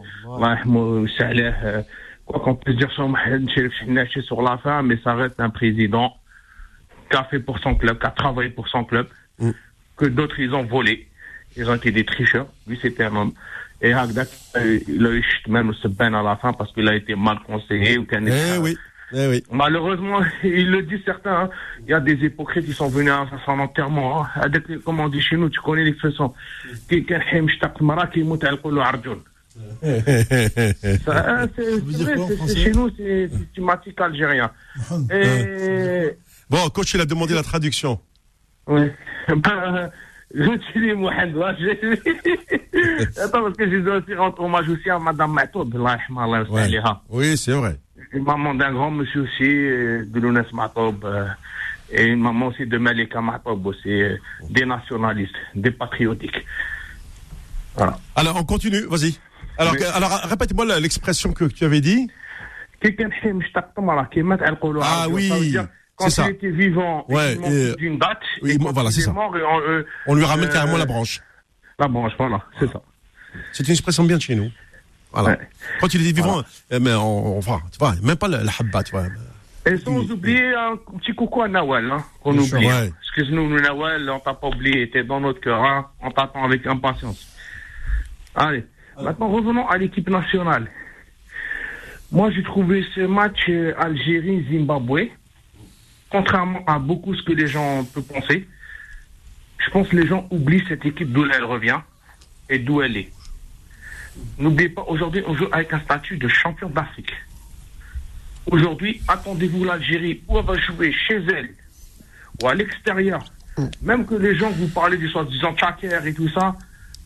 euh, 1.65 1.83
quoi 2.25 2.41
qu'on 2.41 2.55
puisse 2.55 2.77
dire 2.77 2.91
sur 2.93 3.09
Mahchef 3.09 3.73
Hennachi 3.87 4.23
sur 4.23 4.43
la 4.43 4.59
fin, 4.59 4.83
mais 4.83 4.97
ça 5.03 5.15
reste 5.15 5.41
un 5.41 5.51
président 5.51 6.15
qui 7.11 7.17
a 7.17 7.25
fait 7.25 7.41
pour 7.41 7.59
son 7.59 7.75
club, 7.75 7.99
qui 7.99 8.07
a 8.07 8.11
travaillé 8.11 8.51
pour 8.51 8.69
son 8.69 8.85
club, 8.85 9.09
Mm. 9.39 9.51
que 9.97 10.07
d'autres, 10.07 10.39
ils 10.39 10.53
ont 10.55 10.65
volé. 10.65 11.09
Ils 11.57 11.69
ont 11.69 11.75
été 11.75 11.91
des 11.91 12.05
tricheurs. 12.05 12.47
Lui, 12.67 12.79
c'était 12.81 13.05
un 13.05 13.17
homme. 13.17 13.33
Et 13.81 13.93
Hagdak, 13.93 14.29
euh, 14.57 14.79
il 14.89 15.05
a 15.07 15.11
eu 15.11 15.25
même 15.49 15.73
ce 15.75 15.89
bain 15.89 16.15
à 16.15 16.23
la 16.23 16.37
fin 16.37 16.53
parce 16.53 16.73
qu'il 16.73 16.89
a 16.89 16.95
été 16.95 17.15
mal 17.15 17.39
conseillé 17.47 17.99
ou 17.99 18.05
qu'un 18.05 18.25
Eh 18.27 18.59
oui, 18.61 18.77
eh 19.15 19.43
Malheureusement, 19.51 20.21
il 20.45 20.71
le 20.71 20.83
dit 20.83 21.01
certains. 21.05 21.43
Hein. 21.43 21.51
Il 21.81 21.91
y 21.91 21.95
a 21.95 22.01
des 22.01 22.15
hypocrites 22.15 22.67
qui 22.67 22.73
sont 22.73 22.89
venus 22.89 23.13
à 23.13 23.27
son 23.45 23.59
enterrement. 23.59 24.25
Hein, 24.37 24.51
comme 24.85 25.01
on 25.01 25.09
dit 25.09 25.21
chez 25.21 25.37
nous, 25.37 25.51
tu 25.51 25.61
connais 25.61 25.85
les 25.85 25.95
façons. 25.95 26.33
Chez 32.55 32.73
nous, 32.73 32.91
c'est 32.97 33.29
systématique 33.29 34.01
algérien. 34.01 34.51
Bon, 36.49 36.69
coach, 36.71 36.95
il 36.95 37.01
a 37.01 37.07
demandé 37.07 37.35
la 37.35 37.43
traduction. 37.43 38.01
Oui. 38.67 38.83
Bah, 39.37 39.91
je 40.35 40.59
suis 40.71 40.95
Mohamed. 40.95 41.37
Attends, 43.19 43.43
parce 43.43 43.57
que 43.57 43.71
je 43.71 43.77
dois 43.77 43.99
aussi 43.99 44.15
rendre 44.15 44.41
hommage 44.41 44.69
aussi 44.69 44.91
à 44.91 44.99
Madame 44.99 45.33
Matoub. 45.33 45.71
Oui, 47.09 47.37
c'est 47.37 47.53
vrai 47.53 47.79
une 48.13 48.25
maman 48.25 48.55
d'un 48.55 48.73
grand 48.73 48.91
monsieur 48.91 49.23
aussi, 49.23 49.45
euh, 49.45 50.05
de 50.07 50.21
Lounes 50.21 50.45
Matob, 50.53 51.05
euh, 51.05 51.27
et 51.91 52.05
une 52.05 52.21
maman 52.21 52.49
aussi 52.49 52.67
de 52.67 52.79
Malika 52.79 53.21
Matob 53.21 53.67
aussi, 53.67 54.03
euh, 54.03 54.17
des 54.49 54.65
nationalistes, 54.65 55.35
des 55.55 55.71
patriotiques. 55.71 56.45
Voilà. 57.77 57.99
Alors, 58.17 58.37
on 58.37 58.45
continue, 58.45 58.83
vas-y. 58.89 59.19
Alors, 59.59 59.75
alors 59.95 60.11
répète-moi 60.25 60.81
l'expression 60.81 61.33
que, 61.33 61.45
tu 61.45 61.65
avais 61.65 61.81
dit. 61.81 62.09
Ah 64.83 65.07
oui. 65.09 65.57
Quand 65.97 66.11
ça. 66.11 66.25
il 66.29 66.33
était 66.33 66.51
vivant, 66.51 67.05
ouais, 67.09 67.37
et... 67.45 67.77
d'une 67.77 67.99
date, 67.99 68.23
oui, 68.43 68.53
et 68.53 68.59
quand 68.59 68.73
voilà, 68.73 68.91
il 68.91 69.03
est 69.03 69.13
mort, 69.13 69.31
on, 69.35 69.61
euh, 69.61 69.87
on, 70.07 70.15
lui 70.15 70.25
ramène 70.25 70.49
carrément 70.49 70.79
la 70.79 70.87
branche. 70.87 71.21
La 71.79 71.87
branche, 71.87 72.13
voilà, 72.19 72.43
c'est 72.59 72.67
ah. 72.71 72.73
ça. 72.73 72.83
C'est 73.53 73.67
une 73.67 73.73
expression 73.73 74.05
bien 74.05 74.17
de 74.17 74.23
chez 74.23 74.35
nous. 74.35 74.51
Voilà. 75.13 75.31
Ouais. 75.31 75.39
Quand 75.81 75.93
il 75.95 76.01
était 76.07 76.13
vivant, 76.21 76.43
euh, 76.73 76.79
mais 76.81 76.95
on, 76.95 77.39
enfin, 77.39 77.61
tu 77.71 77.79
vois, 77.79 77.95
même 78.03 78.17
pas 78.17 78.29
la, 78.29 78.43
la 78.43 78.53
habba, 78.59 78.83
tu 78.83 78.93
vois. 78.93 79.05
Et 79.65 79.77
sans 79.77 79.99
oublier 80.11 80.55
un 80.55 80.77
petit 80.99 81.15
coucou 81.15 81.43
à 81.43 81.49
Nawal, 81.49 81.91
hein, 81.91 82.05
qu'on 82.23 82.37
oublie. 82.37 82.67
ouais. 82.67 82.93
Excuse-nous, 83.03 83.49
nous, 83.49 83.61
Nawal, 83.61 84.09
on 84.11 84.19
t'a 84.19 84.35
pas 84.35 84.49
oublié, 84.49 84.91
t'es 84.91 85.05
dans 85.05 85.21
notre 85.21 85.41
cœur, 85.41 85.63
hein, 85.63 85.87
on 86.01 86.11
t'attend 86.11 86.45
avec 86.45 86.67
impatience. 86.67 87.29
Allez, 88.35 88.65
maintenant 89.01 89.29
revenons 89.29 89.69
à 89.69 89.77
l'équipe 89.79 90.09
nationale. 90.09 90.69
Moi, 92.11 92.31
j'ai 92.33 92.43
trouvé 92.43 92.85
ce 92.95 93.01
match 93.03 93.39
euh, 93.49 93.73
Algérie-Zimbabwe, 93.79 95.11
contrairement 96.11 96.65
à 96.67 96.79
beaucoup 96.79 97.15
ce 97.15 97.23
que 97.23 97.33
les 97.33 97.47
gens 97.47 97.85
peuvent 97.85 98.03
penser, 98.05 98.47
je 99.65 99.71
pense 99.71 99.89
que 99.89 99.97
les 99.97 100.07
gens 100.07 100.27
oublient 100.31 100.65
cette 100.69 100.85
équipe 100.85 101.13
d'où 101.13 101.25
elle 101.25 101.45
revient 101.45 101.79
et 102.51 102.59
d'où 102.59 102.83
elle 102.83 102.97
est. 102.97 103.13
N'oubliez 104.39 104.69
pas, 104.69 104.83
aujourd'hui, 104.83 105.23
on 105.27 105.35
joue 105.35 105.49
avec 105.53 105.73
un 105.73 105.81
statut 105.81 106.17
de 106.17 106.29
champion 106.29 106.69
d'Afrique. 106.69 107.13
Aujourd'hui, 108.51 109.01
attendez-vous 109.09 109.65
l'Algérie 109.65 110.23
où 110.29 110.39
elle 110.39 110.45
va 110.45 110.59
jouer 110.59 110.93
chez 110.93 111.17
elle 111.17 111.55
ou 112.43 112.49
à 112.49 112.55
l'extérieur. 112.55 113.25
Même 113.83 114.07
que 114.07 114.15
les 114.15 114.35
gens 114.35 114.51
vous 114.51 114.69
parlez 114.69 114.97
du 114.97 115.09
soi-disant 115.09 115.55
Tchaker 115.55 116.07
et 116.07 116.15
tout 116.15 116.29
ça, 116.29 116.55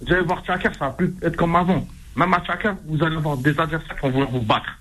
vous 0.00 0.12
allez 0.12 0.22
voir 0.22 0.44
Tchaker, 0.44 0.74
ça 0.74 0.86
va 0.86 0.92
plus 0.92 1.14
être 1.22 1.36
comme 1.36 1.56
avant. 1.56 1.86
Même 2.14 2.32
à 2.32 2.40
Tchaker, 2.40 2.74
vous 2.86 3.02
allez 3.02 3.16
avoir 3.16 3.36
des 3.36 3.58
adversaires 3.58 3.94
qui 3.96 4.02
vont 4.02 4.10
vouloir 4.10 4.30
vous 4.30 4.40
battre. 4.40 4.78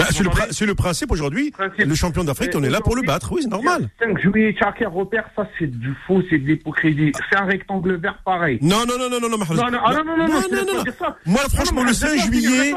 Bah, 0.00 0.06
c'est, 0.10 0.22
le, 0.24 0.30
c'est 0.50 0.66
le 0.66 0.74
principe 0.74 1.10
aujourd'hui. 1.12 1.52
Le 1.78 1.94
champion 1.94 2.24
d'Afrique, 2.24 2.52
on 2.54 2.62
est 2.62 2.70
là 2.70 2.80
pour 2.80 2.96
le 2.96 3.02
battre. 3.02 3.32
Oui, 3.32 3.42
c'est 3.42 3.48
normal. 3.50 3.88
5 4.00 4.18
juillet, 4.18 4.52
Tchaker 4.58 4.86
repère, 4.86 5.24
ça 5.36 5.46
c'est 5.58 5.66
du 5.66 5.92
faux, 6.06 6.22
c'est 6.30 6.38
de 6.38 6.46
l'hypocrisie. 6.46 7.12
C'est 7.30 7.38
un 7.38 7.44
rectangle 7.44 7.96
vert 7.96 8.18
pareil. 8.24 8.58
Non, 8.62 8.84
non, 8.86 8.98
non, 8.98 9.10
non, 9.10 9.20
non, 9.20 9.28
non, 9.28 9.38
Mahrez. 9.38 9.54
Non, 9.54 9.70
non, 9.70 9.78
ah, 9.84 9.92
non, 9.94 10.04
non, 10.04 10.16
non, 10.16 10.26
non, 10.26 10.40
non, 10.40 10.40
non, 10.50 10.74
non. 10.74 10.84
Moi, 11.26 11.40
Non, 11.42 11.48
franchement, 11.50 11.80
non, 11.80 11.82
le 11.82 11.86
mais 11.88 11.94
5 11.94 12.08
laisse-moi 12.12 12.32
finir, 12.32 12.50
juillet. 12.50 12.74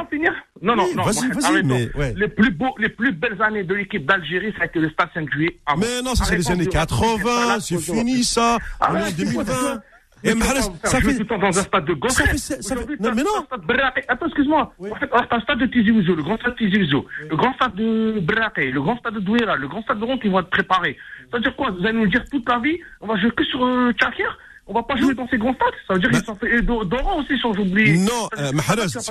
Non, 0.61 0.75
non, 0.75 0.87
non. 0.95 1.03
vas-y, 1.03 1.27
vas-y, 1.29 1.63
mais. 1.63 2.13
Les 2.15 2.27
plus 2.27 2.51
beaux, 2.51 2.73
les 2.77 2.89
plus 2.89 3.11
belles 3.13 3.41
années 3.41 3.63
de 3.63 3.73
l'équipe 3.73 4.05
d'Algérie, 4.05 4.53
ça 4.57 4.63
a 4.63 4.65
été 4.65 4.79
le 4.79 4.89
stade 4.89 5.09
5 5.13 5.31
juillet. 5.31 5.57
avant. 5.65 5.79
Mais 5.79 6.01
non, 6.03 6.15
ça 6.15 6.25
c'est 6.25 6.37
les 6.37 6.51
années 6.51 6.65
de 6.65 6.77
raconter 6.77 7.23
80, 7.23 7.55
des 7.55 7.61
c'est 7.61 7.77
fini 7.79 8.23
ça. 8.23 8.57
On 8.79 8.83
est 8.83 8.87
en 8.87 8.95
Arrête, 8.95 9.13
c'est 9.17 9.33
quoi, 9.33 9.43
2020. 9.43 9.81
Ça 10.23 10.31
Et 10.31 10.87
ça 10.87 11.01
fait. 11.01 11.17
tout 11.17 11.37
dans 11.37 11.47
un 11.47 11.51
stade 11.51 11.85
de 11.85 11.93
ça 11.93 11.99
Gossec. 11.99 12.27
fait- 12.27 12.37
ça 12.37 12.75
fait- 12.75 12.99
non, 12.99 13.11
mais 13.15 13.23
non. 13.23 13.45
Attends, 14.07 14.25
excuse-moi. 14.27 14.73
En 14.79 14.95
fait, 14.95 15.09
un 15.31 15.39
stade 15.41 15.59
de 15.59 15.65
Tizi 15.65 15.91
Ouzou, 15.91 16.15
le 16.15 16.23
grand 16.23 16.37
stade 16.37 16.53
de 16.53 16.57
Tizi 16.57 16.81
Ouzou, 16.83 17.05
le 17.29 17.35
grand 17.35 17.53
stade 17.55 17.75
de 17.75 18.19
Braquet, 18.21 18.71
le 18.71 18.81
grand 18.81 18.97
stade 18.99 19.15
de 19.15 19.19
Douéra, 19.19 19.55
le 19.57 19.67
grand 19.67 19.81
stade 19.83 19.99
de 19.99 20.05
Ron 20.05 20.17
qui 20.17 20.29
vont 20.29 20.39
être 20.39 20.49
préparés. 20.49 20.97
Ça 21.31 21.37
veut 21.37 21.43
dire 21.43 21.55
quoi? 21.55 21.71
Vous 21.71 21.85
allez 21.85 21.97
nous 21.97 22.07
dire 22.07 22.23
toute 22.31 22.47
la 22.47 22.59
vie, 22.59 22.77
on 23.01 23.07
va 23.07 23.17
jouer 23.19 23.31
que 23.31 23.43
sur 23.43 23.63
euh, 23.65 23.91
Tchakir? 23.93 24.37
On 24.65 24.73
va 24.73 24.81
pas 24.83 24.95
jouer 24.95 25.13
dans 25.13 25.27
ces 25.27 25.37
grands 25.37 25.53
stades? 25.55 25.73
Ça 25.85 25.93
veut 25.95 25.99
dire 25.99 26.09
qu'ils 26.09 26.23
sont 26.23 26.35
fait. 26.35 26.61
Do- 26.61 26.85
Doran 26.85 27.19
aussi, 27.19 27.37
sans 27.37 27.49
oublier. 27.51 27.97
Non, 27.97 28.29
Ça 28.33 28.43
euh, 28.43 28.51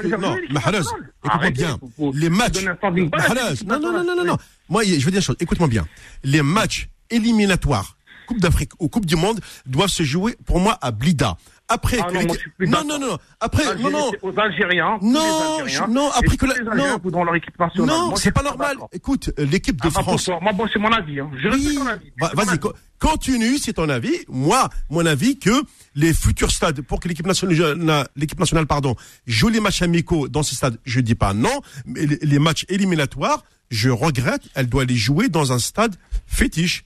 faire 0.07 0.19
non, 0.19 0.31
nationale. 0.31 1.11
écoute-moi 1.23 1.51
bien. 1.51 1.79
Les 2.15 2.31
matchs. 2.31 2.65
l'équipe 2.65 3.69
non, 3.69 3.79
non, 3.79 3.93
non, 4.03 4.17
non, 4.17 4.25
non. 4.25 4.37
Moi, 4.71 4.83
je 4.85 5.05
veux 5.05 5.11
dire 5.11 5.21
une 5.21 5.21
chose. 5.21 5.37
Écoute-moi 5.41 5.69
bien. 5.69 5.85
Les 6.25 6.41
matchs 6.41 6.89
éliminatoires, 7.11 7.97
Coupe 8.27 8.41
d'Afrique 8.41 8.73
ou 8.79 8.89
Coupe 8.89 9.07
du 9.07 9.17
Monde, 9.17 9.41
doivent 9.67 9.89
se 9.91 10.03
jouer, 10.03 10.37
pour 10.47 10.61
moi, 10.61 10.79
à 10.81 10.91
Blida. 10.91 11.37
Après 11.69 11.97
Ah 12.03 12.09
que 12.11 12.15
non, 12.15 12.23
moi, 12.27 12.37
plus 12.59 12.69
non, 12.69 12.85
non, 12.85 12.99
non, 12.99 13.17
après, 13.41 13.65
non, 13.77 13.91
non. 13.91 14.11
aux 14.21 14.39
Algériens. 14.39 14.99
Non, 15.01 15.21
les 15.59 15.63
Algériens, 15.63 15.87
je- 15.87 15.93
non, 15.93 16.11
après 16.11 16.37
que 16.37 16.45
la- 16.45 16.55
les 16.55 16.69
Algériens 16.69 16.93
non. 16.95 16.99
voudront 17.03 17.25
leur 17.25 17.35
équipe 17.37 17.59
nationale. 17.59 17.89
Non, 17.97 18.17
c'est 18.17 18.33
pas 18.33 18.43
normal. 18.43 18.77
Écoute, 18.93 19.31
euh, 19.39 19.47
l'équipe 19.47 19.77
de 19.81 19.87
Ah, 19.87 19.91
pour 19.91 20.03
France. 20.03 20.29
Moi, 20.43 20.53
bon, 20.53 20.67
c'est 20.71 20.79
mon 20.79 20.93
avis. 20.93 21.21
Hein. 21.21 21.31
Je 21.43 21.49
Oui, 21.49 21.75
ton 21.77 21.87
avis. 21.87 22.13
bah, 22.19 22.31
ton 22.35 22.43
vas-y, 22.43 22.59
continue, 22.99 23.59
c'est 23.59 23.73
ton 23.75 23.89
avis. 23.89 24.17
Moi, 24.29 24.69
mon 24.91 25.07
avis 25.07 25.39
que 25.39 25.63
les 25.95 26.13
futurs 26.13 26.51
stades, 26.51 26.83
pour 26.83 27.01
que 27.01 27.09
l'équipe 27.09 27.27
nationale, 27.27 27.75
na- 27.77 28.07
l'équipe 28.17 28.39
nationale, 28.41 28.67
pardon, 28.67 28.95
joue 29.27 29.49
les 29.49 29.61
matchs 29.61 29.83
amicaux 29.83 30.29
dans 30.29 30.43
ces 30.43 30.57
stades, 30.57 30.79
je 30.85 31.01
dis 31.01 31.15
pas 31.15 31.33
non, 31.33 31.61
mais 31.87 32.05
les, 32.05 32.19
les 32.21 32.39
matchs 32.39 32.67
éliminatoires, 32.69 33.45
je 33.73 33.91
regrette, 33.91 34.43
elle 34.55 34.69
doit 34.69 34.85
les 34.85 34.95
jouer 34.97 35.29
dans 35.29 35.53
un 35.53 35.59
stade 35.59 35.97
fétiche. 36.27 36.85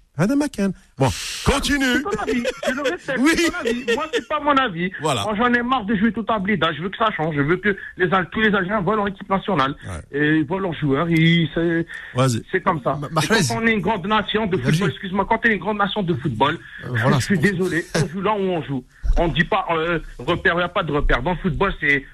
Bon, 0.96 1.10
continue. 1.44 1.84
C'est 1.84 2.00
ton 2.02 2.22
avis. 2.22 2.42
Je 2.66 2.72
le 2.72 2.82
respecte. 2.90 3.18
Oui. 3.20 3.32
c'est 3.36 3.50
ton 3.50 3.58
avis. 3.58 3.84
Moi, 3.94 4.04
c'est 4.14 4.26
pas 4.26 4.40
mon 4.40 4.56
avis. 4.56 4.90
Voilà. 5.02 5.24
Moi, 5.24 5.34
j'en 5.36 5.52
ai 5.52 5.62
marre 5.62 5.84
de 5.84 5.94
jouer 5.94 6.10
tout 6.10 6.24
à 6.30 6.38
blida. 6.38 6.72
Je 6.72 6.80
veux 6.80 6.88
que 6.88 6.96
ça 6.96 7.10
change. 7.14 7.34
Je 7.36 7.42
veux 7.42 7.58
que 7.58 7.76
les, 7.98 8.08
tous 8.32 8.40
les 8.40 8.54
Algériens 8.54 8.80
voient 8.80 8.96
leur 8.96 9.08
équipe 9.08 9.28
nationale. 9.28 9.74
Ouais. 9.86 10.18
Et 10.18 10.42
voient 10.44 10.58
leurs 10.60 10.72
joueurs. 10.72 11.06
C'est 11.54 11.86
Vas-y. 12.14 12.42
c'est 12.50 12.62
comme 12.62 12.80
ça. 12.82 12.94
Ma- 12.98 13.08
Et 13.08 13.12
Mahrez. 13.12 13.40
quand 13.46 13.56
on 13.62 13.66
est 13.66 13.72
une 13.74 13.80
grande 13.82 14.06
nation 14.06 14.46
de 14.46 14.56
football, 14.56 14.88
excuse-moi, 14.88 15.26
quand 15.28 15.38
on 15.44 15.48
est 15.50 15.52
une 15.52 15.60
grande 15.60 15.76
nation 15.78 16.02
de 16.02 16.14
football, 16.14 16.58
voilà, 16.88 17.18
je 17.18 17.24
suis 17.26 17.38
désolé. 17.38 17.84
On 18.02 18.08
joue 18.08 18.22
là 18.22 18.32
où 18.32 18.40
on 18.40 18.62
joue. 18.62 18.84
On 19.18 19.28
dit 19.28 19.44
pas 19.44 19.66
euh, 19.72 19.98
repère, 20.18 20.54
il 20.54 20.58
n'y 20.58 20.62
a 20.62 20.68
pas 20.70 20.82
de 20.82 20.92
repère. 20.92 21.20
Dans 21.22 21.32
le 21.32 21.38
football, 21.38 21.74
c'est 21.78 22.04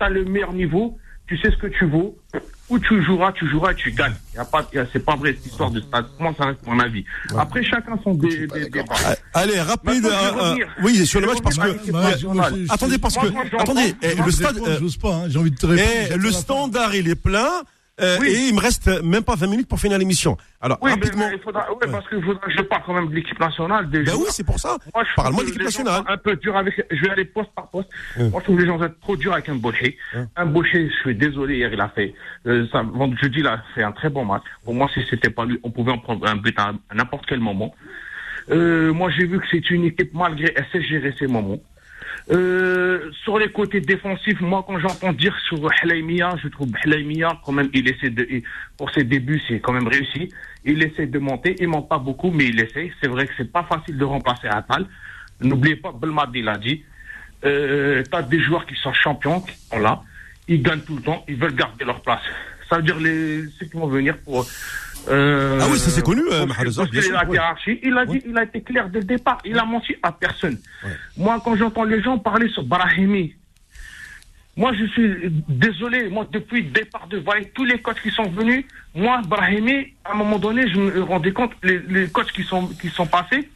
t'as 0.00 0.08
le 0.08 0.24
meilleur 0.24 0.52
niveau, 0.52 0.98
tu 1.28 1.38
sais 1.38 1.52
ce 1.52 1.56
que 1.58 1.68
tu 1.68 1.86
vaux. 1.86 2.18
Où 2.68 2.78
tu 2.80 3.00
joueras, 3.04 3.30
tu 3.32 3.48
joueras 3.48 3.72
et 3.72 3.74
tu 3.76 3.92
gagnes. 3.92 4.14
Y 4.34 4.38
a 4.38 4.44
pas, 4.44 4.68
y 4.74 4.78
a- 4.78 4.86
c'est 4.92 5.04
pas 5.04 5.14
vrai 5.14 5.34
cette 5.34 5.46
histoire 5.46 5.70
de 5.70 5.80
stade. 5.80 6.06
Moi, 6.18 6.34
ça 6.36 6.46
reste 6.46 6.66
mon 6.66 6.78
avis. 6.80 7.04
Après, 7.38 7.62
chacun 7.62 7.96
son 8.02 8.14
dé, 8.14 8.46
dé- 8.48 8.68
débat. 8.68 8.94
Allez, 9.34 9.60
rapide. 9.60 10.04
Euh, 10.04 10.10
euh, 10.10 10.56
oui, 10.82 11.06
sur 11.06 11.20
le 11.20 11.28
match 11.28 11.38
parce 11.42 11.56
que. 11.58 12.72
Attendez, 12.72 12.98
parce 12.98 13.14
Moi, 13.16 13.30
que. 13.50 13.56
Attendez, 13.56 13.94
eh, 14.02 14.14
le 14.16 14.22
je 14.26 14.30
stade. 14.30 14.58
Euh, 14.66 14.78
J'ose 14.80 14.96
pas, 14.96 15.14
hein, 15.14 15.24
j'ai 15.28 15.38
envie 15.38 15.50
de 15.52 15.56
te 15.56 15.66
répondre. 15.66 15.88
eh, 16.10 16.16
le 16.16 16.32
standard, 16.32 16.94
il 16.94 17.08
est 17.08 17.14
plein. 17.14 17.62
Euh, 18.00 18.16
Oui. 18.20 18.28
Et 18.28 18.48
il 18.48 18.54
me 18.54 18.60
reste 18.60 18.88
même 19.02 19.22
pas 19.22 19.34
20 19.36 19.46
minutes 19.46 19.68
pour 19.68 19.78
finir 19.80 19.98
l'émission. 19.98 20.36
Alors, 20.60 20.78
Oui, 20.82 20.90
rapidement. 20.90 21.28
mais 21.30 21.36
il 21.36 21.42
faudra, 21.42 21.70
ouais, 21.72 21.90
parce 21.90 22.06
que 22.08 22.20
faudra 22.20 22.40
que 22.40 22.50
je 22.50 22.62
parle 22.62 22.82
quand 22.84 22.94
même 22.94 23.08
de 23.08 23.14
l'équipe 23.14 23.38
nationale. 23.40 23.88
Des 23.90 24.02
Ben 24.02 24.14
oui, 24.16 24.26
c'est 24.30 24.44
pour 24.44 24.58
ça. 24.58 24.76
Moi, 24.94 25.04
je 25.04 25.14
Parle-moi 25.14 25.42
de 25.42 25.46
l'équipe 25.48 25.62
nationale. 25.62 26.02
Un 26.08 26.16
peu 26.16 26.36
dur 26.36 26.56
avec. 26.56 26.74
Je 26.90 27.02
vais 27.02 27.10
aller 27.10 27.24
poste 27.24 27.50
par 27.54 27.68
poste. 27.70 27.88
Moi, 28.18 28.30
je 28.40 28.44
trouve 28.44 28.56
que 28.56 28.62
les 28.62 28.66
gens 28.68 28.78
sont 28.78 28.90
trop 29.00 29.16
durs 29.16 29.32
avec 29.32 29.48
un 29.48 29.54
Boucher. 29.56 29.96
Un 30.36 30.46
Boucher, 30.46 30.88
je 30.90 30.94
suis 31.02 31.14
désolé, 31.14 31.56
hier, 31.56 31.72
il 31.72 31.80
a 31.80 31.88
fait. 31.88 32.14
Euh, 32.46 32.66
ça, 32.72 32.84
jeudi, 33.22 33.40
il 33.40 33.46
a 33.46 33.62
fait 33.74 33.82
un 33.82 33.92
très 33.92 34.10
bon 34.10 34.24
match. 34.24 34.42
Pour 34.64 34.74
moi, 34.74 34.88
si 34.92 35.00
c'était 35.08 35.30
pas 35.30 35.44
lui, 35.44 35.58
on 35.62 35.70
pouvait 35.70 35.92
en 35.92 35.98
prendre 35.98 36.26
un 36.26 36.36
but 36.36 36.58
à, 36.58 36.72
à 36.90 36.94
n'importe 36.94 37.26
quel 37.26 37.40
moment. 37.40 37.74
Euh, 38.50 38.92
moi, 38.92 39.10
j'ai 39.10 39.26
vu 39.26 39.40
que 39.40 39.46
c'est 39.50 39.70
une 39.70 39.84
équipe, 39.84 40.12
malgré, 40.14 40.52
elle 40.54 40.66
sait 40.70 40.82
gérer 40.82 41.14
ses 41.18 41.26
moments. 41.26 41.58
Euh, 42.28 43.10
sur 43.22 43.38
les 43.38 43.50
côtés 43.52 43.80
défensifs, 43.80 44.40
moi, 44.40 44.64
quand 44.66 44.78
j'entends 44.80 45.12
dire 45.12 45.36
sur 45.46 45.58
Helaimia, 45.82 46.34
je 46.42 46.48
trouve 46.48 46.68
Helaimia, 46.84 47.40
quand 47.44 47.52
même, 47.52 47.68
il 47.72 47.88
essaie 47.88 48.10
de, 48.10 48.26
pour 48.76 48.90
ses 48.90 49.04
débuts, 49.04 49.40
c'est 49.46 49.60
quand 49.60 49.72
même 49.72 49.86
réussi. 49.86 50.28
Il 50.64 50.82
essaie 50.82 51.06
de 51.06 51.18
monter. 51.20 51.54
Il 51.60 51.68
monte 51.68 51.88
pas 51.88 51.98
beaucoup, 51.98 52.30
mais 52.30 52.46
il 52.46 52.60
essaie. 52.60 52.92
C'est 53.00 53.08
vrai 53.08 53.26
que 53.26 53.32
c'est 53.36 53.52
pas 53.52 53.62
facile 53.62 53.96
de 53.96 54.04
remplacer 54.04 54.48
Atal. 54.48 54.86
N'oubliez 55.40 55.76
pas, 55.76 55.92
Belmadi 55.92 56.42
l'a 56.42 56.58
dit. 56.58 56.84
Euh, 57.44 58.02
t'as 58.10 58.22
des 58.22 58.40
joueurs 58.40 58.66
qui 58.66 58.74
sont 58.74 58.92
champions, 58.92 59.40
qui 59.40 59.56
sont 59.70 59.78
là. 59.78 60.02
Ils 60.48 60.62
gagnent 60.62 60.80
tout 60.80 60.96
le 60.96 61.02
temps. 61.02 61.24
Ils 61.28 61.36
veulent 61.36 61.54
garder 61.54 61.84
leur 61.84 62.00
place. 62.00 62.22
Ça 62.68 62.76
veut 62.76 62.82
dire 62.82 62.98
les, 62.98 63.46
ceux 63.58 63.66
qui 63.66 63.76
vont 63.76 63.86
venir 63.86 64.18
pour, 64.18 64.44
euh, 65.08 65.58
Ah 65.60 65.66
oui, 65.70 65.78
ça, 65.78 65.90
c'est 65.90 66.04
connu, 66.04 66.22
euh, 66.30 66.46
la 67.12 67.24
hiérarchie. 67.24 67.80
Il 67.82 67.96
a 67.96 68.06
dit, 68.06 68.22
il 68.26 68.36
a 68.36 68.44
été 68.44 68.60
clair 68.62 68.88
dès 68.88 69.00
le 69.00 69.04
départ. 69.04 69.38
Il 69.44 69.58
a 69.58 69.64
menti 69.64 69.94
à 70.02 70.12
personne. 70.12 70.58
Moi, 71.16 71.40
quand 71.44 71.56
j'entends 71.56 71.84
les 71.84 72.02
gens 72.02 72.18
parler 72.18 72.48
sur 72.48 72.64
Brahimi, 72.64 73.34
moi, 74.56 74.72
je 74.72 74.86
suis 74.86 75.42
désolé. 75.48 76.08
Moi, 76.08 76.26
depuis 76.32 76.62
le 76.62 76.70
départ 76.70 77.06
de 77.08 77.18
Vaille, 77.18 77.50
tous 77.54 77.64
les 77.64 77.78
coachs 77.78 78.00
qui 78.00 78.10
sont 78.10 78.28
venus, 78.30 78.64
moi, 78.94 79.20
Brahimi, 79.26 79.94
à 80.04 80.12
un 80.12 80.14
moment 80.14 80.38
donné, 80.38 80.66
je 80.68 80.80
me 80.80 81.02
rendais 81.02 81.32
compte, 81.32 81.52
les, 81.62 81.78
les 81.80 82.08
coachs 82.08 82.32
qui 82.32 82.42
sont, 82.42 82.66
qui 82.68 82.88
sont 82.88 83.06
passés, 83.06 83.50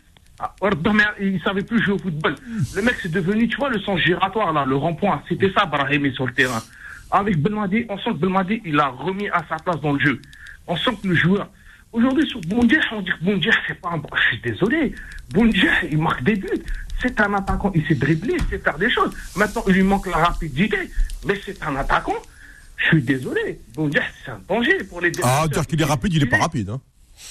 ils 1.20 1.35
ne 1.35 1.39
savaient 1.40 1.62
plus 1.62 1.82
jouer 1.82 1.94
au 1.94 1.98
football. 1.98 2.35
Le 2.77 2.82
mec, 2.82 2.97
c'est 3.02 3.10
devenu, 3.10 3.48
tu 3.48 3.56
vois, 3.56 3.70
le 3.70 3.81
sens 3.81 3.98
giratoire, 3.98 4.52
là, 4.52 4.64
le 4.66 4.77
rond-point. 4.77 5.22
C'était 5.28 5.51
ça, 5.52 5.64
Brahimi, 5.64 6.12
sur 6.12 6.27
le 6.27 6.32
terrain. 6.32 6.62
Avec 7.10 7.39
Belmadi, 7.39 7.86
on 7.89 7.98
sent 7.98 8.10
que 8.10 8.18
Belmadi, 8.18 8.62
il 8.64 8.78
a 8.78 8.89
remis 8.89 9.28
à 9.31 9.43
sa 9.48 9.56
place 9.56 9.81
dans 9.81 9.93
le 9.93 10.01
jeu. 10.01 10.20
On 10.70 10.76
sent 10.76 10.92
que 11.02 11.09
le 11.09 11.16
joueur. 11.16 11.51
Aujourd'hui, 11.92 12.24
sur 12.28 12.40
Boundia, 12.42 12.78
on 12.92 13.02
dit 13.02 13.10
que 13.10 13.24
Boundia, 13.24 13.51
c'est 13.66 13.80
pas 13.80 13.90
un. 13.90 14.01
Je 14.16 14.22
suis 14.28 14.40
désolé. 14.40 14.94
Boundia, 15.34 15.72
il 15.90 15.98
marque 15.98 16.22
des 16.22 16.36
buts. 16.36 16.47
C'est 17.02 17.20
un 17.20 17.34
attaquant. 17.34 17.72
Il 17.74 17.84
sait 17.86 17.97
dribbler, 17.97 18.34
il 18.38 18.44
sait 18.48 18.59
faire 18.59 18.78
des 18.78 18.88
choses. 18.88 19.12
Maintenant, 19.34 19.64
il 19.66 19.74
lui 19.74 19.82
manque 19.82 20.06
la 20.06 20.18
rapidité. 20.18 20.78
Mais 21.26 21.34
c'est 21.44 21.60
un 21.64 21.74
attaquant. 21.74 22.14
Je 22.76 22.86
suis 22.86 23.02
désolé. 23.02 23.60
Boundia, 23.74 24.02
c'est 24.24 24.30
un 24.30 24.40
danger 24.48 24.84
pour 24.84 25.01
les 25.01 25.09
Ah, 25.09 25.10
défenseurs. 25.16 25.48
dire 25.48 25.66
qu'il 25.66 25.80
est 25.82 25.84
rapide, 25.84 26.14
il 26.14 26.22
est 26.22 26.26
pas 26.26 26.38
rapide. 26.38 26.70
Hein. 26.70 26.80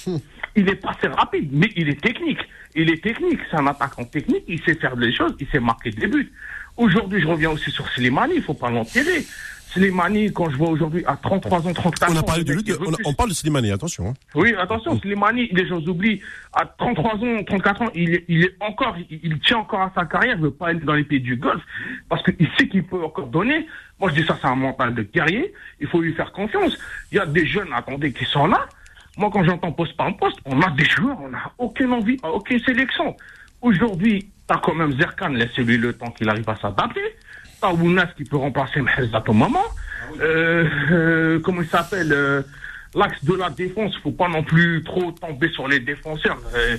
il 0.56 0.68
est 0.68 0.76
pas 0.76 0.90
assez 0.90 1.08
rapide, 1.08 1.48
mais 1.52 1.70
il 1.76 1.88
est 1.88 2.00
technique. 2.00 2.40
Il 2.74 2.90
est 2.90 3.02
technique, 3.02 3.40
c'est 3.50 3.56
un 3.56 3.66
attaquant 3.66 4.04
technique, 4.04 4.44
il 4.46 4.60
sait 4.62 4.74
faire 4.74 4.96
des 4.96 5.12
choses, 5.12 5.34
il 5.40 5.48
sait 5.48 5.58
marquer 5.58 5.90
des 5.90 6.06
buts. 6.06 6.30
Aujourd'hui, 6.76 7.20
je 7.20 7.26
reviens 7.26 7.50
aussi 7.50 7.70
sur 7.70 7.88
Slimani, 7.88 8.34
il 8.36 8.42
faut 8.42 8.54
pas 8.54 8.70
l'enterrer. 8.70 9.24
Slimani, 9.72 10.32
quand 10.32 10.50
je 10.50 10.56
vois 10.56 10.68
aujourd'hui 10.70 11.04
à 11.06 11.16
33 11.16 11.68
ans, 11.68 11.72
34 11.72 12.10
ans. 12.10 12.14
On 12.14 12.18
a 12.18 12.22
parlé 12.22 12.44
de 12.44 12.52
lui, 12.52 12.64
on, 13.04 13.14
parle 13.14 13.28
de 13.28 13.34
Slimani, 13.34 13.70
attention. 13.70 14.08
hein. 14.08 14.14
Oui, 14.34 14.52
attention, 14.58 14.98
Slimani, 14.98 15.48
les 15.52 15.66
gens 15.68 15.78
oublient, 15.86 16.20
à 16.52 16.66
33 16.66 17.14
ans, 17.14 17.44
34 17.46 17.82
ans, 17.82 17.90
il 17.94 18.14
est, 18.14 18.24
il 18.28 18.44
est 18.44 18.56
encore, 18.60 18.96
il, 19.10 19.20
il 19.22 19.38
tient 19.40 19.58
encore 19.58 19.82
à 19.82 19.92
sa 19.94 20.04
carrière, 20.06 20.34
il 20.36 20.42
veut 20.42 20.50
pas 20.50 20.68
aller 20.68 20.80
dans 20.80 20.94
les 20.94 21.04
pays 21.04 21.20
du 21.20 21.36
Golfe, 21.36 21.62
parce 22.08 22.22
qu'il 22.24 22.48
sait 22.58 22.66
qu'il 22.68 22.84
peut 22.84 23.02
encore 23.04 23.28
donner. 23.28 23.66
Moi, 24.00 24.10
je 24.10 24.20
dis 24.20 24.26
ça, 24.26 24.36
c'est 24.40 24.48
un 24.48 24.56
mental 24.56 24.94
de 24.94 25.02
guerrier, 25.02 25.52
il 25.80 25.86
faut 25.86 26.00
lui 26.00 26.14
faire 26.14 26.32
confiance. 26.32 26.76
Il 27.12 27.16
y 27.16 27.20
a 27.20 27.26
des 27.26 27.46
jeunes, 27.46 27.72
attendez, 27.72 28.12
qui 28.12 28.24
sont 28.24 28.46
là. 28.46 28.66
Moi, 29.16 29.30
quand 29.32 29.44
j'entends 29.44 29.72
poste 29.72 29.96
par 29.96 30.16
poste, 30.16 30.38
on 30.46 30.60
a 30.62 30.70
des 30.70 30.84
joueurs, 30.84 31.18
on 31.20 31.28
n'a 31.28 31.52
aucune 31.58 31.92
envie, 31.92 32.16
aucune 32.22 32.58
sélection. 32.60 33.16
Aujourd'hui, 33.62 34.28
t'as 34.46 34.58
quand 34.58 34.74
même 34.74 34.96
Zerkan, 34.98 35.28
laissez-lui 35.28 35.76
le 35.76 35.92
temps 35.92 36.10
qu'il 36.10 36.28
arrive 36.28 36.48
à 36.48 36.56
s'adapter. 36.56 37.02
T'as 37.60 37.72
Ounas 37.72 38.08
qui 38.16 38.24
peut 38.24 38.36
remplacer 38.36 38.80
Mehzat 38.80 39.22
au 39.28 39.32
moment. 39.32 39.64
Euh, 40.20 40.64
euh, 40.90 41.40
comment 41.40 41.62
il 41.62 41.68
s'appelle 41.68 42.12
euh, 42.12 42.42
L'axe 42.94 43.22
de 43.24 43.34
la 43.34 43.50
défense, 43.50 43.96
faut 44.02 44.10
pas 44.10 44.28
non 44.28 44.42
plus 44.42 44.82
trop 44.84 45.12
tomber 45.12 45.48
sur 45.50 45.68
les 45.68 45.78
défenseurs. 45.78 46.38
Euh, 46.56 46.76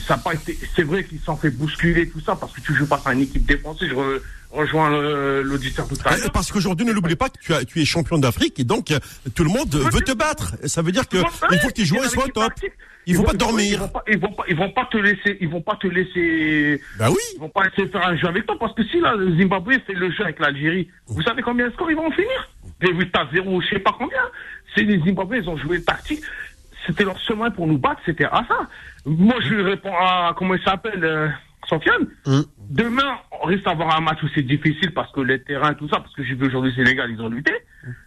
ça 0.00 0.16
pas 0.18 0.34
été, 0.34 0.58
c'est 0.74 0.82
vrai 0.82 1.04
qu'il 1.04 1.20
s'en 1.20 1.36
fait 1.36 1.50
bousculer 1.50 2.08
tout 2.08 2.18
ça 2.20 2.34
parce 2.34 2.52
que 2.52 2.60
tu 2.60 2.74
joues 2.74 2.86
pas 2.88 3.00
à 3.04 3.12
une 3.12 3.20
équipe 3.20 3.46
défensive. 3.46 3.90
Je 3.90 3.94
re- 3.94 4.20
rejoins 4.50 4.92
euh, 4.92 5.42
l'auditeur 5.44 5.86
tout 5.86 5.94
à 6.04 6.14
Euh, 6.14 6.16
l'heure. 6.16 6.32
Parce 6.32 6.50
qu'aujourd'hui, 6.50 6.84
ne 6.84 6.92
l'oublie 6.92 7.14
pas 7.14 7.28
que 7.28 7.38
tu, 7.40 7.54
as, 7.54 7.64
tu 7.64 7.80
es 7.80 7.84
champion 7.84 8.18
d'Afrique 8.18 8.58
et 8.58 8.64
donc 8.64 8.92
tout 9.36 9.44
le 9.44 9.50
monde 9.50 9.72
veut 9.72 10.00
te 10.00 10.12
battre. 10.12 10.54
Ça 10.66 10.82
veut 10.82 10.90
dire 10.92 11.06
que 11.08 11.18
il 11.52 11.58
faut 11.60 11.68
que 11.68 11.72
tes 11.74 11.84
joueurs 11.84 12.06
soient 12.10 12.26
top. 12.34 12.52
Ils 13.06 13.16
dormir. 13.36 13.80
vont 13.80 13.88
pas, 13.88 14.04
ils 14.08 14.18
vont 14.18 14.32
pas, 14.32 14.44
ils 14.48 14.56
vont 14.56 14.70
pas 14.70 14.88
te 14.90 14.96
laisser, 14.96 15.38
ils 15.40 15.48
vont 15.48 15.60
pas 15.60 15.76
te 15.76 15.86
laisser. 15.86 16.80
Bah 16.98 17.06
oui. 17.10 17.16
Ils 17.34 17.40
vont 17.40 17.48
pas 17.48 17.64
laisser 17.64 17.88
faire 17.88 18.06
un 18.06 18.16
jeu 18.16 18.28
avec 18.28 18.46
toi 18.46 18.56
parce 18.58 18.74
que 18.74 18.84
si 18.84 19.00
là, 19.00 19.14
le 19.16 19.36
Zimbabwe 19.36 19.72
fait 19.86 19.94
le 19.94 20.10
jeu 20.10 20.24
avec 20.24 20.38
l'Algérie, 20.38 20.88
vous 21.08 21.22
savez 21.22 21.42
combien 21.42 21.68
de 21.68 21.72
scores 21.72 21.90
ils 21.90 21.96
vont 21.96 22.06
en 22.06 22.12
finir? 22.12 22.50
J'ai 22.80 22.92
vu 22.92 23.10
t'as 23.10 23.28
zéro, 23.32 23.60
je 23.60 23.68
sais 23.68 23.78
pas 23.78 23.94
combien. 23.98 24.22
C'est 24.74 24.82
les 24.82 25.00
Zimbabwe, 25.00 25.36
ils 25.36 25.48
ont 25.48 25.56
joué 25.56 25.82
tactique. 25.82 26.22
C'était 26.86 27.04
leur 27.04 27.16
moyen 27.36 27.52
pour 27.52 27.66
nous 27.66 27.78
battre, 27.78 28.00
c'était 28.04 28.24
à 28.24 28.44
ça. 28.48 28.68
Moi, 29.04 29.36
je 29.40 29.48
lui 29.54 29.62
réponds 29.62 29.94
à 29.94 30.34
comment 30.36 30.54
il 30.54 30.62
s'appelle, 30.62 31.04
euh, 31.04 31.28
Sofiane. 31.68 32.08
Demain, 32.58 33.18
on 33.40 33.46
risque 33.46 33.64
d'avoir 33.64 33.96
un 33.96 34.00
match 34.00 34.22
où 34.22 34.28
c'est 34.34 34.42
difficile 34.42 34.92
parce 34.92 35.12
que 35.12 35.20
les 35.20 35.40
terrains, 35.40 35.74
tout 35.74 35.88
ça, 35.88 35.98
parce 36.00 36.14
que 36.14 36.24
j'ai 36.24 36.34
vu 36.34 36.46
aujourd'hui 36.46 36.72
le 36.76 36.84
Sénégal, 36.84 37.10
ils 37.10 37.20
ont 37.20 37.28
lutté. 37.28 37.52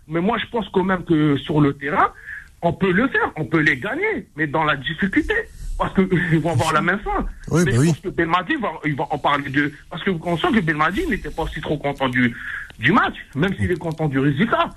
Mais 0.08 0.20
moi, 0.20 0.38
je 0.38 0.46
pense 0.48 0.68
quand 0.70 0.84
même 0.84 1.04
que 1.06 1.38
sur 1.38 1.62
le 1.62 1.74
terrain, 1.74 2.12
on 2.61 2.73
peut 2.73 2.91
le 2.91 3.07
faire, 3.10 3.32
on 3.36 3.45
peut 3.45 3.60
les 3.60 3.77
gagner, 3.77 4.27
mais 4.36 4.48
dans 4.48 4.64
la 4.64 4.76
difficulté. 4.76 5.34
Parce 5.77 5.94
qu'ils 5.94 6.40
vont 6.41 6.53
avoir 6.53 6.73
la 6.73 6.82
même 6.82 6.99
fin. 6.99 7.26
Oui, 7.49 7.64
mais 7.65 7.72
bah 7.72 7.76
je 7.76 7.82
oui. 7.82 7.88
pense 7.88 7.99
que 7.99 8.10
Belmadi 8.10 8.56
va, 8.56 8.72
il 8.86 8.95
va 8.95 9.07
en 9.10 9.18
parler 9.18 9.49
de. 9.49 9.73
Parce 9.90 10.03
que 10.03 10.10
vous 10.10 10.19
consciez 10.19 10.49
que 10.52 10.61
Belmadi 10.61 11.06
n'était 11.07 11.30
pas 11.30 11.44
aussi 11.44 11.60
trop 11.60 11.77
content 11.77 12.07
du, 12.07 12.34
du 12.80 12.91
match, 12.91 13.15
même 13.36 13.53
s'il 13.56 13.72
est 13.72 13.77
content 13.77 14.07
du 14.07 14.19
résultat. 14.19 14.69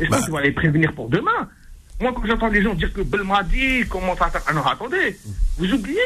Et 0.00 0.06
je 0.06 0.10
pense 0.10 0.24
qu'il 0.24 0.32
va 0.32 0.42
les 0.42 0.52
prévenir 0.52 0.92
pour 0.94 1.08
demain. 1.08 1.48
Moi, 2.00 2.12
quand 2.14 2.26
j'entends 2.26 2.48
les 2.48 2.62
gens 2.62 2.74
dire 2.74 2.92
que 2.92 3.02
Belmadi 3.02 3.86
commence 3.88 4.20
à 4.20 4.30
faire. 4.30 4.42
Ah 4.46 4.70
attendez, 4.72 5.18
vous 5.58 5.72
oubliez 5.72 5.98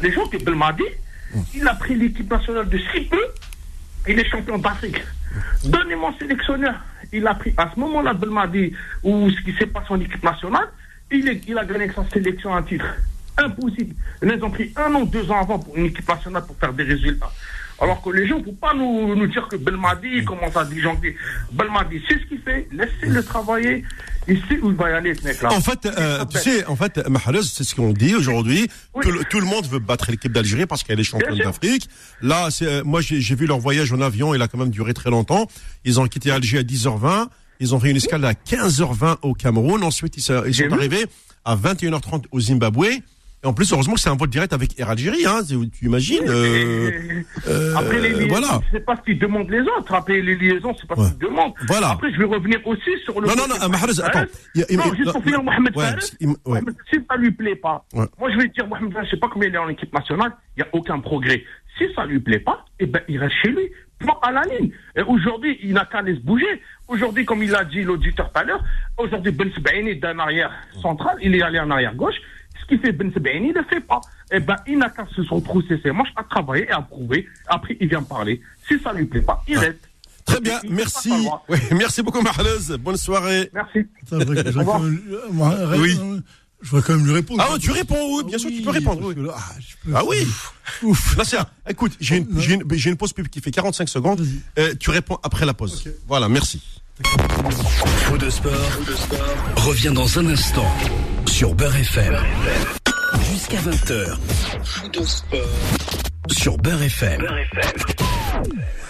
les 0.00 0.12
gens 0.12 0.26
que 0.26 0.36
Belmadi, 0.36 0.84
il 1.54 1.66
a 1.66 1.74
pris 1.74 1.94
l'équipe 1.94 2.30
nationale 2.30 2.68
de 2.68 2.78
si 2.78 3.02
peu, 3.02 3.24
il 4.08 4.18
est 4.18 4.28
champion 4.28 4.58
d'Afrique. 4.58 5.00
Donnez-moi 5.64 6.12
un 6.14 6.18
sélectionneur. 6.18 6.74
Il 7.12 7.26
a 7.26 7.34
pris 7.34 7.52
à 7.56 7.70
ce 7.74 7.78
moment-là 7.80 8.14
Belmadi, 8.14 8.72
ou 9.02 9.30
ce 9.30 9.40
qui 9.42 9.52
s'est 9.54 9.66
passé 9.66 9.86
en 9.90 10.00
équipe 10.00 10.22
nationale, 10.22 10.68
il, 11.10 11.28
est, 11.28 11.42
il 11.46 11.58
a 11.58 11.64
gagné 11.64 11.90
sa 11.92 12.08
sélection 12.10 12.54
un 12.54 12.62
titre. 12.62 12.86
Impossible. 13.36 13.94
Ils 14.22 14.44
ont 14.44 14.50
pris 14.50 14.72
un 14.76 14.94
an, 14.94 15.04
deux 15.04 15.30
ans 15.30 15.40
avant 15.40 15.58
pour 15.58 15.76
une 15.76 15.86
équipe 15.86 16.08
nationale 16.08 16.44
pour 16.46 16.56
faire 16.56 16.72
des 16.72 16.84
résultats. 16.84 17.30
Alors 17.80 18.00
que 18.00 18.10
les 18.10 18.26
gens 18.26 18.38
ne 18.38 18.44
faut 18.44 18.52
pas 18.52 18.74
nous, 18.74 19.14
nous 19.14 19.26
dire 19.26 19.48
que 19.48 19.56
Belmadi 19.56 20.24
commence 20.24 20.56
à 20.56 20.64
disjoncter. 20.64 21.16
Belmadi 21.52 22.00
sait 22.06 22.18
ce 22.18 22.26
qu'il 22.26 22.40
fait, 22.40 22.68
laissez-le 22.70 23.22
travailler. 23.24 23.84
Il 24.28 24.38
sait 24.48 24.58
où 24.60 24.70
il 24.70 24.76
va 24.76 24.90
y 24.90 24.92
aller, 24.92 25.14
ce 25.14 25.24
mec-là. 25.24 25.52
En 25.52 25.60
fait, 25.60 25.84
euh, 25.86 26.24
tu 26.26 26.38
sais, 26.38 26.64
en 26.66 26.76
fait, 26.76 26.98
Mahalez, 27.08 27.42
c'est 27.42 27.64
ce 27.64 27.74
qu'on 27.74 27.92
dit 27.92 28.14
aujourd'hui. 28.14 28.68
Tout, 29.02 29.10
le- 29.10 29.24
tout 29.24 29.40
le 29.40 29.46
monde 29.46 29.66
veut 29.66 29.80
battre 29.80 30.10
l'équipe 30.10 30.32
d'Algérie 30.32 30.66
parce 30.66 30.82
qu'elle 30.84 31.00
est 31.00 31.04
championne 31.04 31.34
d'Afrique. 31.44 31.88
Là, 32.20 32.48
c'est, 32.50 32.66
euh, 32.66 32.82
moi, 32.84 33.00
j'ai 33.00 33.34
vu 33.34 33.46
leur 33.46 33.58
voyage 33.58 33.92
en 33.92 34.00
avion. 34.00 34.34
Il 34.34 34.40
a 34.42 34.48
quand 34.48 34.58
même 34.58 34.70
duré 34.70 34.94
très 34.94 35.10
longtemps. 35.10 35.48
Ils 35.84 35.98
ont 36.00 36.06
quitté 36.06 36.30
Alger 36.30 36.58
à 36.58 36.62
10h20. 36.62 37.28
Ils 37.60 37.74
ont 37.74 37.80
fait 37.80 37.90
une 37.90 37.96
escale 37.96 38.24
à 38.24 38.34
15h20 38.34 39.18
au 39.22 39.34
Cameroun. 39.34 39.82
Ensuite, 39.82 40.16
ils, 40.16 40.22
sont- 40.22 40.42
arrivés 40.72 41.06
à 41.44 41.56
21h30 41.56 42.24
au 42.30 42.40
Zimbabwe. 42.40 42.86
Et 43.44 43.46
en 43.48 43.52
plus, 43.52 43.72
heureusement 43.72 43.94
que 43.94 44.00
c'est 44.00 44.08
un 44.08 44.14
vol 44.16 44.28
direct 44.28 44.52
avec 44.52 44.78
Air 44.78 44.90
Algérie, 44.90 45.26
hein. 45.26 45.40
Tu 45.48 45.86
imagines 45.86 46.22
euh, 46.28 46.90
euh, 47.48 47.74
Après 47.76 47.98
les 48.00 48.10
liaisons, 48.10 48.28
voilà. 48.28 48.60
c'est 48.70 48.84
pas 48.84 48.94
ce 48.96 49.02
qu'ils 49.02 49.18
demandent 49.18 49.50
les 49.50 49.62
autres. 49.62 49.92
Après 49.92 50.20
les 50.20 50.36
liaisons, 50.36 50.72
c'est 50.80 50.86
pas 50.86 50.94
Ouais. 50.94 51.06
ce 51.06 51.10
qu'ils 51.10 51.18
demandent. 51.28 51.52
Voilà. 51.66 51.90
Après, 51.90 52.12
je 52.12 52.18
vais 52.18 52.24
revenir 52.24 52.60
aussi 52.64 52.90
sur 53.04 53.20
le. 53.20 53.26
Non, 53.26 53.34
non, 53.34 53.48
côté 53.48 53.58
non, 53.60 53.68
Mahrez, 53.68 54.00
attends. 54.00 54.24
Il 54.54 54.64
il- 54.70 54.76
non, 54.76 54.84
il- 54.92 54.96
juste 54.96 55.06
non, 55.06 55.12
pour 55.14 55.22
finir, 55.24 55.38
non, 55.38 55.44
Mohamed 55.44 55.76
ouais, 55.76 55.84
Fares, 55.90 56.02
si 56.02 56.98
ça 57.10 57.16
lui 57.16 57.30
plaît 57.32 57.56
pas, 57.56 57.84
Ouais. 57.94 58.06
moi 58.18 58.30
je 58.30 58.36
vais 58.38 58.48
dire, 58.48 58.66
Mohamed 58.68 58.92
Fares, 58.92 59.04
je 59.06 59.10
sais 59.10 59.16
pas 59.16 59.28
combien 59.32 59.48
il 59.48 59.54
est 59.56 59.58
en 59.58 59.68
équipe 59.68 59.92
nationale, 59.92 60.32
il 60.56 60.62
n'y 60.62 60.68
a 60.68 60.70
aucun 60.72 61.00
progrès. 61.00 61.42
Si 61.78 61.84
ça 61.96 62.04
lui 62.06 62.20
plaît 62.20 62.38
pas, 62.38 62.64
eh 62.78 62.86
ben, 62.86 63.00
il 63.08 63.18
reste 63.18 63.34
chez 63.42 63.48
lui, 63.48 63.68
point 63.98 64.18
à 64.22 64.30
la 64.30 64.42
ligne. 64.42 64.70
Et 64.94 65.02
aujourd'hui, 65.02 65.58
il 65.64 65.72
n'a 65.72 65.84
qu'à 65.86 65.98
aller 65.98 66.14
se 66.14 66.20
bouger. 66.20 66.60
Aujourd'hui, 66.86 67.24
comme 67.24 67.42
il 67.42 67.50
l'a 67.50 67.64
dit 67.64 67.82
l'auditeur 67.82 68.30
tout 68.30 68.38
à 68.38 68.44
l'heure, 68.44 68.62
aujourd'hui, 68.98 69.32
Ben 69.32 69.50
Sebaini 69.52 69.96
d'un 69.96 70.18
arrière 70.20 70.52
central, 70.80 71.16
il 71.22 71.34
est 71.34 71.42
allé 71.42 71.58
en 71.58 71.70
arrière 71.70 71.94
gauche. 71.96 72.14
Ce 72.60 72.66
qui 72.66 72.78
fait 72.80 72.92
Ben 72.92 73.12
Sebaini, 73.12 73.48
il 73.48 73.54
ne 73.54 73.58
le 73.60 73.64
fait 73.64 73.80
pas. 73.80 74.00
Eh 74.30 74.40
ben, 74.40 74.56
il 74.66 74.78
n'a 74.78 74.88
qu'à 74.90 75.06
se 75.14 75.20
retrousser 75.28 75.78
ses 75.82 75.90
manches, 75.90 76.08
à 76.16 76.22
travailler 76.24 76.64
et 76.66 76.70
à 76.72 76.80
prouver. 76.82 77.26
Après, 77.48 77.76
il 77.80 77.88
vient 77.88 78.02
parler. 78.02 78.40
Si 78.68 78.78
ça 78.80 78.92
lui 78.92 79.06
plaît 79.06 79.20
pas, 79.22 79.42
il 79.48 79.58
reste. 79.58 79.88
Très 80.24 80.40
bien, 80.40 80.60
merci. 80.68 81.10
Ouais, 81.48 81.60
merci 81.72 82.02
beaucoup, 82.02 82.22
Mahalez. 82.22 82.76
Bonne 82.78 82.96
soirée. 82.96 83.50
Merci. 83.52 83.80
Attends, 84.06 84.20
je 84.20 84.24
voudrais- 84.24 84.52
je 84.52 84.58
même- 84.58 85.02
euh, 85.10 85.78
Oui. 85.78 85.98
Je 86.62 86.70
quand 86.78 86.90
même 86.94 87.04
lui 87.04 87.12
répondre. 87.12 87.42
Ah, 87.44 87.52
ouais, 87.52 87.58
tu 87.58 87.72
réponds, 87.72 88.16
oui, 88.16 88.24
bien 88.24 88.38
sûr, 88.38 88.48
tu 88.48 88.62
peux 88.62 88.70
Oui, 88.70 88.78
répondre. 88.78 89.02
oui. 89.04 89.14
là, 89.16 89.34
ah, 89.36 89.52
je 89.58 89.74
peux- 89.84 89.96
Ah 89.96 90.02
oui 90.06 90.18
Ouf. 90.84 91.16
Nasser, 91.16 91.38
écoute, 91.68 91.92
j'ai 92.00 92.18
une, 92.18 92.96
pause 92.96 93.12
pub 93.12 93.26
qui 93.26 93.40
fait 93.40 93.50
45 93.50 93.88
secondes. 93.88 94.24
Euh, 94.60 94.72
tu 94.78 94.90
réponds 94.90 95.18
après 95.24 95.44
la 95.44 95.54
pause. 95.54 95.84
Voilà, 96.06 96.28
merci. 96.28 96.62
Faux 97.02 98.16
de 98.16 98.30
sport, 98.30 98.52
revient 99.56 99.92
dans 99.92 100.18
un 100.20 100.26
instant 100.26 100.66
sur 101.32 101.54
Beurre 101.54 101.76
FM. 101.76 102.14
Jusqu'à 103.30 103.56
20h. 103.56 104.16
Faux 104.64 104.88
de 104.88 105.02
sport 105.02 105.40
sur 106.30 106.58
Beurre 106.58 106.82
FM. 106.82 107.26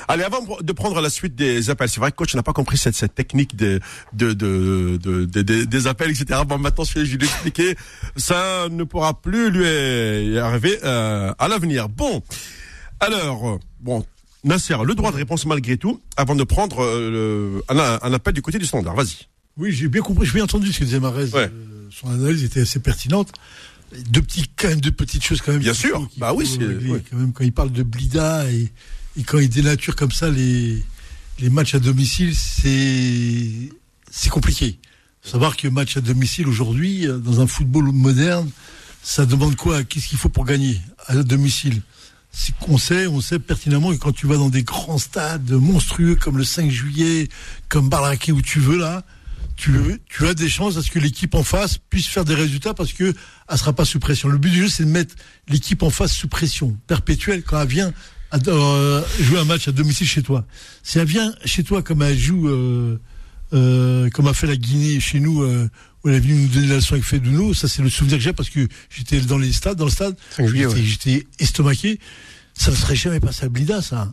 Allez, 0.08 0.24
avant 0.24 0.40
de 0.60 0.72
prendre 0.72 1.00
la 1.00 1.08
suite 1.08 1.36
des 1.36 1.70
appels, 1.70 1.88
c'est 1.88 2.00
vrai 2.00 2.10
que 2.10 2.16
coach 2.16 2.34
n'a 2.34 2.42
pas 2.42 2.52
compris 2.52 2.76
cette, 2.78 2.96
cette 2.96 3.14
technique 3.14 3.54
de, 3.54 3.78
de, 4.12 4.32
de, 4.32 4.98
de- 5.00 5.24
de- 5.24 5.42
de- 5.42 5.64
des 5.64 5.86
appels, 5.86 6.10
etc. 6.10 6.40
Bon, 6.44 6.58
maintenant, 6.58 6.82
je 6.84 6.94
vais 6.98 7.04
lui 7.04 7.24
expliquer. 7.26 7.76
Ça 8.16 8.66
ne 8.70 8.82
pourra 8.82 9.14
plus 9.20 9.50
lui 9.50 10.36
arriver 10.38 10.80
euh, 10.84 11.32
à 11.38 11.46
l'avenir. 11.46 11.88
Bon, 11.88 12.22
alors, 12.98 13.60
bon, 13.80 14.04
Nasser, 14.42 14.76
le 14.84 14.94
droit 14.96 15.12
de 15.12 15.16
réponse 15.16 15.46
malgré 15.46 15.76
tout, 15.76 16.00
avant 16.16 16.34
de 16.34 16.42
prendre 16.44 16.82
euh, 16.84 17.62
un, 17.68 17.78
un 18.02 18.12
appel 18.12 18.34
du 18.34 18.42
côté 18.42 18.58
du 18.58 18.66
standard. 18.66 18.96
Vas-y. 18.96 19.28
Oui, 19.56 19.72
j'ai 19.72 19.88
bien 19.88 20.02
compris, 20.02 20.26
j'ai 20.26 20.32
bien 20.32 20.44
entendu 20.44 20.72
ce 20.72 20.78
que 20.80 20.84
disait 20.84 21.00
Marez. 21.00 21.24
Ouais. 21.26 21.50
Euh, 21.52 21.88
son 21.90 22.08
analyse 22.10 22.44
était 22.44 22.60
assez 22.62 22.80
pertinente. 22.80 23.32
Deux 24.08 24.22
petits, 24.22 24.44
quand 24.56 24.68
même, 24.68 24.80
deux 24.80 24.92
petites 24.92 25.22
choses 25.22 25.42
quand 25.42 25.52
même. 25.52 25.60
Bien 25.60 25.74
sûr. 25.74 26.08
Bah 26.16 26.30
faut 26.30 26.38
oui, 26.38 26.46
c'est- 26.46 26.64
ouais. 26.88 27.02
quand 27.10 27.16
même 27.18 27.32
quand 27.32 27.44
il 27.44 27.52
parle 27.52 27.70
de 27.72 27.82
Blida 27.82 28.50
et, 28.50 28.72
et 29.18 29.22
quand 29.22 29.38
il 29.38 29.50
dénature 29.50 29.94
comme 29.96 30.10
ça 30.12 30.30
les 30.30 30.82
les 31.38 31.50
matchs 31.50 31.74
à 31.74 31.78
domicile, 31.80 32.34
c'est 32.34 33.70
c'est 34.10 34.30
compliqué. 34.30 34.78
Savoir 35.22 35.56
que 35.56 35.68
match 35.68 35.96
à 35.96 36.00
domicile 36.00 36.48
aujourd'hui 36.48 37.06
euh, 37.06 37.18
dans 37.18 37.40
un 37.40 37.46
football 37.46 37.84
moderne, 37.92 38.50
ça 39.02 39.26
demande 39.26 39.56
quoi? 39.56 39.84
Qu'est-ce 39.84 40.08
qu'il 40.08 40.18
faut 40.18 40.28
pour 40.30 40.44
gagner 40.46 40.80
à 41.06 41.14
domicile? 41.22 41.82
Qu'on 42.60 42.78
sait, 42.78 43.06
on 43.06 43.20
sait 43.20 43.38
pertinemment 43.38 43.92
que 43.92 43.98
quand 43.98 44.12
tu 44.12 44.26
vas 44.26 44.36
dans 44.36 44.48
des 44.48 44.62
grands 44.62 44.96
stades 44.98 45.50
monstrueux 45.50 46.14
comme 46.16 46.38
le 46.38 46.44
5 46.44 46.70
juillet, 46.70 47.28
comme 47.68 47.90
Barraquet 47.90 48.32
où 48.32 48.40
tu 48.40 48.58
veux 48.58 48.78
là, 48.78 49.04
tu, 49.56 49.72
tu 50.08 50.26
as 50.26 50.34
des 50.34 50.48
chances 50.48 50.76
à 50.76 50.82
ce 50.82 50.90
que 50.90 50.98
l'équipe 50.98 51.34
en 51.34 51.42
face 51.42 51.78
puisse 51.78 52.06
faire 52.06 52.24
des 52.24 52.34
résultats 52.34 52.74
parce 52.74 52.92
que 52.92 53.14
elle 53.48 53.58
sera 53.58 53.72
pas 53.72 53.84
sous 53.84 53.98
pression. 53.98 54.28
Le 54.28 54.38
but 54.38 54.50
du 54.50 54.62
jeu, 54.62 54.68
c'est 54.68 54.84
de 54.84 54.90
mettre 54.90 55.14
l'équipe 55.48 55.82
en 55.82 55.90
face 55.90 56.12
sous 56.12 56.28
pression 56.28 56.76
perpétuelle 56.86 57.42
quand 57.42 57.60
elle 57.60 57.68
vient 57.68 57.92
à- 58.30 58.38
euh, 58.48 59.02
jouer 59.20 59.38
un 59.38 59.44
match 59.44 59.68
à 59.68 59.72
domicile 59.72 60.06
chez 60.08 60.22
toi. 60.22 60.46
Si 60.82 60.98
elle 60.98 61.06
vient 61.06 61.34
chez 61.44 61.62
toi 61.64 61.82
comme 61.82 62.02
elle 62.02 62.18
joue, 62.18 62.48
euh, 62.48 62.98
euh, 63.52 64.08
comme 64.10 64.26
a 64.28 64.34
fait 64.34 64.46
la 64.46 64.56
Guinée 64.56 65.00
chez 65.00 65.20
nous, 65.20 65.42
euh, 65.42 65.68
où 66.02 66.08
elle 66.08 66.14
est 66.16 66.20
venue 66.20 66.34
nous 66.34 66.48
donner 66.48 66.66
la 66.68 66.76
leçon 66.76 66.94
avec 66.94 67.04
Fedouno, 67.04 67.52
ça 67.54 67.68
c'est 67.68 67.82
le 67.82 67.90
souvenir 67.90 68.16
que 68.18 68.24
j'ai 68.24 68.32
parce 68.32 68.48
que 68.50 68.66
j'étais 68.90 69.20
dans 69.20 69.38
les 69.38 69.52
stades, 69.52 69.76
dans 69.76 69.84
le 69.84 69.90
stade, 69.90 70.16
j'étais 70.38 71.14
ouais. 71.16 71.26
estomaqué. 71.38 72.00
Ça 72.54 72.70
ne 72.70 72.76
serait 72.76 72.96
jamais 72.96 73.20
passé 73.20 73.44
à 73.44 73.48
Blida, 73.48 73.80
ça. 73.82 74.12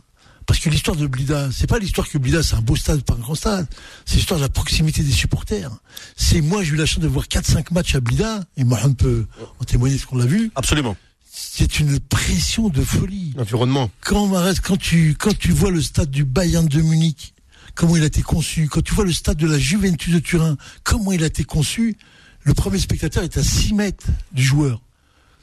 Parce 0.50 0.58
que 0.58 0.68
l'histoire 0.68 0.96
de 0.96 1.06
Blida, 1.06 1.48
c'est 1.52 1.68
pas 1.68 1.78
l'histoire 1.78 2.08
que 2.08 2.18
Blida, 2.18 2.42
c'est 2.42 2.56
un 2.56 2.60
beau 2.60 2.74
stade, 2.74 3.02
pas 3.02 3.14
un 3.14 3.18
grand 3.18 3.36
stade. 3.36 3.68
C'est 4.04 4.16
l'histoire 4.16 4.40
de 4.40 4.44
la 4.44 4.48
proximité 4.48 5.04
des 5.04 5.12
supporters. 5.12 5.70
C'est 6.16 6.40
moi, 6.40 6.64
j'ai 6.64 6.72
eu 6.72 6.76
la 6.76 6.86
chance 6.86 6.98
de 6.98 7.06
voir 7.06 7.26
4-5 7.26 7.72
matchs 7.72 7.94
à 7.94 8.00
Blida, 8.00 8.42
et 8.56 8.64
Mohamed 8.64 8.96
peut 8.96 9.26
en 9.60 9.64
témoigner 9.64 9.96
ce 9.96 10.06
qu'on 10.06 10.18
l'a 10.18 10.26
vu. 10.26 10.50
Absolument. 10.56 10.96
C'est 11.24 11.78
une 11.78 12.00
pression 12.00 12.68
de 12.68 12.82
folie. 12.82 13.32
L'environnement. 13.36 13.92
Quand 14.00 14.26
Marès, 14.26 14.58
quand 14.58 14.76
tu, 14.76 15.14
quand 15.16 15.38
tu 15.38 15.52
vois 15.52 15.70
le 15.70 15.80
stade 15.80 16.10
du 16.10 16.24
Bayern 16.24 16.66
de 16.66 16.82
Munich, 16.82 17.32
comment 17.76 17.96
il 17.96 18.02
a 18.02 18.06
été 18.06 18.22
conçu, 18.22 18.66
quand 18.66 18.82
tu 18.82 18.92
vois 18.92 19.04
le 19.04 19.12
stade 19.12 19.36
de 19.36 19.46
la 19.46 19.56
Juventus 19.56 20.12
de 20.12 20.18
Turin, 20.18 20.56
comment 20.82 21.12
il 21.12 21.22
a 21.22 21.26
été 21.26 21.44
conçu, 21.44 21.96
le 22.42 22.54
premier 22.54 22.80
spectateur 22.80 23.22
est 23.22 23.36
à 23.36 23.44
6 23.44 23.74
mètres 23.74 24.08
du 24.32 24.42
joueur. 24.42 24.82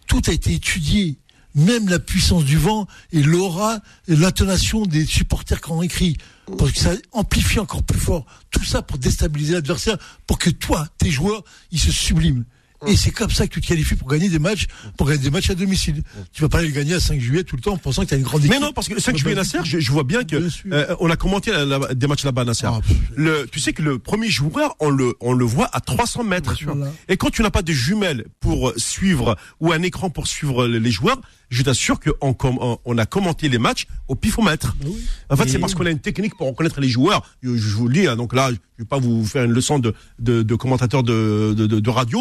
Tout 0.06 0.22
a 0.28 0.34
été 0.34 0.52
étudié. 0.52 1.18
Même 1.58 1.90
la 1.90 2.00
puissance 2.00 2.46
du 2.46 2.58
vent 2.58 2.88
et 3.12 3.22
l'aura 3.22 3.80
et 4.08 4.16
l'intonation 4.16 4.86
des 4.86 5.06
supporters 5.06 5.60
qui 5.60 5.72
ont 5.72 5.82
écrit. 5.82 6.18
Parce 6.58 6.72
que 6.72 6.80
ça 6.80 6.92
amplifie 7.12 7.60
encore 7.60 7.84
plus 7.84 8.00
fort. 8.00 8.26
Tout 8.52 8.64
ça 8.64 8.82
pour 8.82 8.98
déstabiliser 8.98 9.56
l'adversaire, 9.56 9.98
pour 10.28 10.40
que 10.40 10.50
toi, 10.50 10.88
tes 10.98 11.12
joueurs, 11.12 11.44
ils 11.72 11.80
se 11.80 11.92
subliment. 11.92 12.46
Et 12.86 12.96
c'est 12.96 13.10
comme 13.12 13.32
ça 13.32 13.48
que 13.48 13.54
tu 13.54 13.62
te 13.62 13.68
qualifies 13.68 13.96
pour 13.96 14.08
gagner 14.08 14.30
des 14.30 14.38
matchs, 14.38 14.68
pour 14.98 15.08
gagner 15.08 15.24
des 15.24 15.30
matchs 15.32 15.50
à 15.50 15.56
domicile. 15.56 16.04
Tu 16.32 16.42
vas 16.44 16.50
pas 16.50 16.60
aller 16.60 16.72
gagner 16.72 16.94
à 16.94 17.00
5 17.00 17.20
juillet 17.20 17.44
tout 17.44 17.56
le 17.56 17.62
temps 17.64 17.74
en 17.74 17.78
pensant 17.78 18.04
que 18.04 18.10
tu 18.10 18.14
as 18.14 18.18
une 18.18 18.24
grande 18.24 18.42
équipe. 18.42 18.52
Mais 18.54 18.60
non, 18.60 18.72
parce 18.72 18.88
que 18.88 18.94
le 18.94 19.00
5 19.00 19.18
juillet 19.18 19.34
Nasser, 19.36 19.58
je, 19.64 19.80
je 19.80 19.92
vois 19.92 20.04
bien 20.04 20.24
que 20.24 20.36
euh, 20.72 20.96
on 21.00 21.10
a 21.10 21.16
commenté 21.16 21.52
la- 21.52 21.66
la- 21.66 21.94
des 21.96 22.06
matchs 22.06 22.24
là-bas 22.24 22.46
Nasser. 22.46 22.68
Ah, 22.68 22.80
le, 23.16 23.48
tu 23.52 23.60
sais 23.60 23.74
que 23.74 23.82
le 23.82 23.98
premier 23.98 24.30
joueur, 24.30 24.76
on 24.80 24.90
le 24.92 25.16
on 25.22 25.34
le 25.34 25.46
voit 25.46 25.70
à 25.76 25.80
300 25.82 26.24
mètres. 26.24 26.56
Voilà. 26.66 26.92
Et 27.10 27.18
quand 27.18 27.32
tu 27.32 27.42
n'as 27.42 27.50
pas 27.50 27.64
de 27.64 27.72
jumelles 27.72 28.26
pour 28.40 28.72
suivre 28.78 29.36
ou 29.60 29.72
un 29.72 29.82
écran 29.82 30.10
pour 30.12 30.28
suivre 30.28 30.68
les 30.68 30.92
joueurs, 30.92 31.20
je 31.50 31.64
t'assure 31.64 32.00
que 32.00 32.12
on, 32.22 32.34
com- 32.34 32.58
on- 32.62 32.78
on 32.86 32.98
a 32.98 33.06
commenté 33.06 33.50
les 33.50 33.58
matchs 33.58 33.88
au 34.08 34.16
pifomètre. 34.16 34.76
Oui. 34.86 34.98
En 35.30 35.36
fait, 35.36 35.48
c'est 35.50 35.60
parce 35.60 35.74
qu'on 35.74 35.86
a 35.86 35.90
une 35.90 36.00
technique 36.00 36.36
pour 36.38 36.48
reconnaître 36.48 36.80
les 36.82 36.90
joueurs. 36.90 37.24
Je, 37.42 37.56
je 37.58 37.76
vous 37.76 37.88
le 37.88 37.94
dis, 37.94 38.08
hein, 38.08 38.16
donc 38.18 38.34
là, 38.36 38.50
je 38.78 38.84
vais 38.84 38.88
pas 38.88 39.00
vous 39.00 39.26
faire 39.26 39.44
une 39.44 39.52
leçon 39.52 39.80
de, 39.80 39.94
de, 40.20 40.44
de 40.44 40.56
commentateur 40.56 41.02
de, 41.04 41.54
de, 41.58 41.66
de- 41.66 41.80
de 41.80 41.90
radio, 41.90 42.20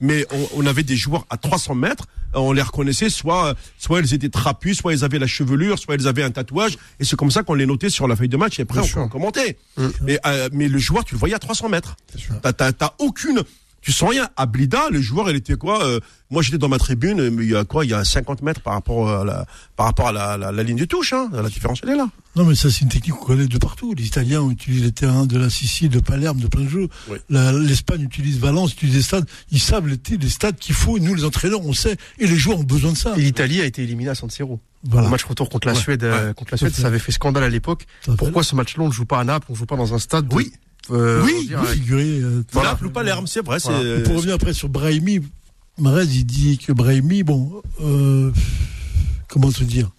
mais 0.00 0.26
on, 0.32 0.62
on 0.62 0.66
avait 0.66 0.82
des 0.82 0.96
joueurs 0.96 1.26
à 1.28 1.36
300 1.36 1.74
mètres, 1.74 2.06
on 2.34 2.52
les 2.52 2.62
reconnaissait, 2.62 3.10
soit, 3.10 3.54
soit 3.78 4.00
ils 4.00 4.14
étaient 4.14 4.28
trapus, 4.30 4.78
soit 4.78 4.94
ils 4.94 5.04
avaient 5.04 5.18
la 5.18 5.26
chevelure, 5.26 5.78
soit 5.78 5.96
ils 5.96 6.06
avaient 6.08 6.22
un 6.22 6.30
tatouage, 6.30 6.78
et 7.00 7.04
c'est 7.04 7.16
comme 7.16 7.30
ça 7.30 7.42
qu'on 7.42 7.54
les 7.54 7.66
notait 7.66 7.90
sur 7.90 8.08
la 8.08 8.16
feuille 8.16 8.28
de 8.28 8.36
match, 8.38 8.58
et 8.58 8.62
après 8.62 8.80
on 8.80 9.02
en 9.02 9.08
commenter. 9.08 9.58
Mais, 10.02 10.18
euh, 10.26 10.48
mais 10.52 10.68
le 10.68 10.78
joueur, 10.78 11.04
tu 11.04 11.14
le 11.14 11.18
voyais 11.18 11.34
à 11.34 11.38
300 11.38 11.68
mètres. 11.68 11.96
T'as 12.72 12.92
aucune... 12.98 13.42
Tu 13.80 13.92
sens 13.92 14.10
rien. 14.10 14.28
À 14.36 14.46
Blida, 14.46 14.90
le 14.90 15.00
joueur, 15.00 15.30
il 15.30 15.36
était 15.36 15.54
quoi 15.54 15.84
euh, 15.84 16.00
Moi, 16.30 16.42
j'étais 16.42 16.58
dans 16.58 16.68
ma 16.68 16.78
tribune, 16.78 17.30
mais 17.30 17.44
il 17.44 17.50
y 17.50 17.56
a 17.56 17.64
quoi 17.64 17.84
Il 17.84 17.90
y 17.90 17.94
a 17.94 18.04
50 18.04 18.42
mètres 18.42 18.60
par 18.60 18.72
rapport 18.74 19.08
à 19.08 19.24
la, 19.24 19.46
par 19.76 19.86
rapport 19.86 20.08
à 20.08 20.12
la, 20.12 20.36
la, 20.36 20.52
la 20.52 20.62
ligne 20.62 20.76
de 20.78 20.84
touche. 20.84 21.12
Hein. 21.12 21.30
La 21.32 21.42
différence, 21.48 21.80
elle 21.84 21.90
est 21.90 21.96
là. 21.96 22.08
Non, 22.36 22.44
mais 22.44 22.54
ça, 22.54 22.70
c'est 22.70 22.80
une 22.80 22.88
technique 22.88 23.14
qu'on 23.14 23.24
connaît 23.24 23.46
de 23.46 23.58
partout. 23.58 23.94
Les 23.94 24.04
Italiens 24.06 24.48
utilisent 24.50 24.82
les 24.84 24.92
terrains 24.92 25.26
de 25.26 25.38
la 25.38 25.48
Sicile, 25.50 25.88
de 25.90 26.00
Palerme, 26.00 26.38
de 26.38 26.46
plein 26.48 26.62
de 26.62 26.68
jeux. 26.68 26.88
Oui. 27.08 27.18
L'Espagne 27.30 28.02
utilise 28.02 28.38
Valence, 28.38 28.72
utilise 28.74 28.96
les 28.96 29.02
stades. 29.02 29.26
Ils 29.52 29.60
savent 29.60 29.86
les, 29.88 29.98
les 30.16 30.28
stades 30.28 30.56
qu'il 30.56 30.74
faut. 30.74 30.98
Nous, 30.98 31.14
les 31.14 31.24
entraîneurs, 31.24 31.64
on 31.64 31.72
sait. 31.72 31.96
Et 32.18 32.26
les 32.26 32.36
joueurs 32.36 32.58
ont 32.58 32.64
besoin 32.64 32.92
de 32.92 32.96
ça. 32.98 33.14
Et 33.16 33.22
l'Italie 33.22 33.60
a 33.60 33.64
été 33.64 33.82
éliminée 33.82 34.10
à 34.10 34.14
San 34.14 34.28
Siro. 34.30 34.60
Voilà. 34.84 35.06
Le 35.06 35.10
match 35.10 35.24
retour 35.24 35.48
contre 35.48 35.66
la 35.66 35.74
Ouais, 35.74 35.80
Suède, 35.80 36.04
euh, 36.04 36.32
contre 36.34 36.52
la 36.52 36.56
Suède, 36.58 36.72
ça 36.74 36.86
avait 36.86 37.00
fait 37.00 37.10
scandale 37.12 37.42
à 37.44 37.48
l'époque. 37.48 37.86
Pourquoi 38.16 38.42
ce 38.44 38.54
match-là, 38.54 38.84
on 38.84 38.88
ne 38.88 38.92
joue 38.92 39.06
pas 39.06 39.18
à 39.18 39.24
Naples, 39.24 39.46
on 39.48 39.52
ne 39.54 39.58
joue 39.58 39.66
pas 39.66 39.76
dans 39.76 39.92
un 39.94 39.98
stade 39.98 40.28
de- 40.28 40.34
Oui. 40.36 40.52
Euh, 40.90 41.22
Oui, 41.24 41.46
dire, 41.46 41.58
Vous 41.60 41.66
avec- 41.66 41.78
figurez, 41.80 42.18
euh, 42.20 42.44
Voilà. 42.52 42.78
Ou 42.84 42.90
Palerme, 42.90 43.26
c'est 43.26 43.44
vrai. 43.44 43.58
Voilà. 43.62 44.00
pour 44.02 44.16
revenir 44.16 44.34
après 44.34 44.52
sur 44.52 44.68
Brahimi, 44.68 45.20
Marez, 45.78 46.04
il 46.06 46.24
dit 46.24 46.58
que 46.58 46.72
Brahimi, 46.72 47.22
bon, 47.22 47.62
euh, 47.82 48.30
comment 49.28 49.50
te 49.52 49.62
dire? 49.64 49.90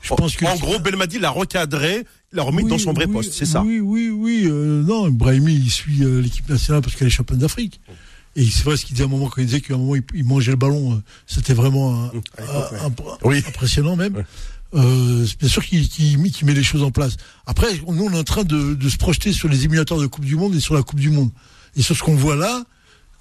Je 0.00 0.14
pense 0.14 0.36
que 0.36 0.44
en 0.46 0.56
gros, 0.56 0.78
Belmadi 0.78 1.18
l'a 1.18 1.30
recadré, 1.30 2.04
l'a 2.32 2.42
remis 2.42 2.62
dans 2.64 2.76
Oui, 2.76 2.80
son 2.80 2.92
vrai 2.92 3.06
oui, 3.06 3.12
poste, 3.12 3.32
c'est 3.32 3.44
ça? 3.44 3.62
Oui, 3.62 3.80
oui, 3.80 4.10
oui. 4.10 4.44
euh, 4.46 4.82
non, 4.84 5.10
Brahimi, 5.10 5.54
il 5.54 5.70
suit 5.70 6.02
euh, 6.04 6.20
l'équipe 6.22 6.48
nationale 6.48 6.82
parce 6.82 6.94
qu'elle 6.96 7.08
est 7.08 7.10
championne 7.10 7.38
d'Afrique. 7.40 7.80
Et 8.36 8.44
c'est 8.44 8.62
vrai 8.62 8.76
ce 8.76 8.86
qu'il 8.86 8.94
dit 8.94 9.02
à 9.02 9.06
un 9.06 9.08
moment 9.08 9.26
quand 9.26 9.40
il 9.40 9.46
disait 9.46 9.60
qu'à 9.60 9.74
un 9.74 9.78
moment 9.78 9.96
il, 9.96 10.02
il 10.14 10.24
mangeait 10.24 10.52
le 10.52 10.56
ballon, 10.56 10.92
euh, 10.92 10.96
c'était 11.26 11.54
vraiment 11.54 12.04
un- 12.04 12.12
un- 12.38 12.92
Oui. 13.24 13.42
impressionnant 13.48 13.96
même. 13.96 14.24
Euh, 14.74 15.24
c'est 15.26 15.38
bien 15.38 15.48
sûr 15.48 15.64
qu'il 15.64 15.88
qu'il 15.88 16.18
met- 16.18 16.54
les 16.54 16.62
choses 16.62 16.82
en 16.82 16.90
place. 16.90 17.16
Après, 17.46 17.68
nous 17.86 18.04
on 18.04 18.12
est 18.12 18.18
en 18.18 18.24
train 18.24 18.44
de, 18.44 18.74
de 18.74 18.88
se 18.88 18.96
projeter 18.98 19.32
sur 19.32 19.48
les 19.48 19.64
émulateurs 19.64 19.98
de 19.98 20.06
Coupe 20.06 20.24
du 20.26 20.36
Monde 20.36 20.54
et 20.54 20.60
sur 20.60 20.74
la 20.74 20.82
Coupe 20.82 21.00
du 21.00 21.10
Monde. 21.10 21.30
Et 21.76 21.82
sur 21.82 21.96
ce 21.96 22.02
qu'on 22.02 22.16
voit 22.16 22.36
là, 22.36 22.64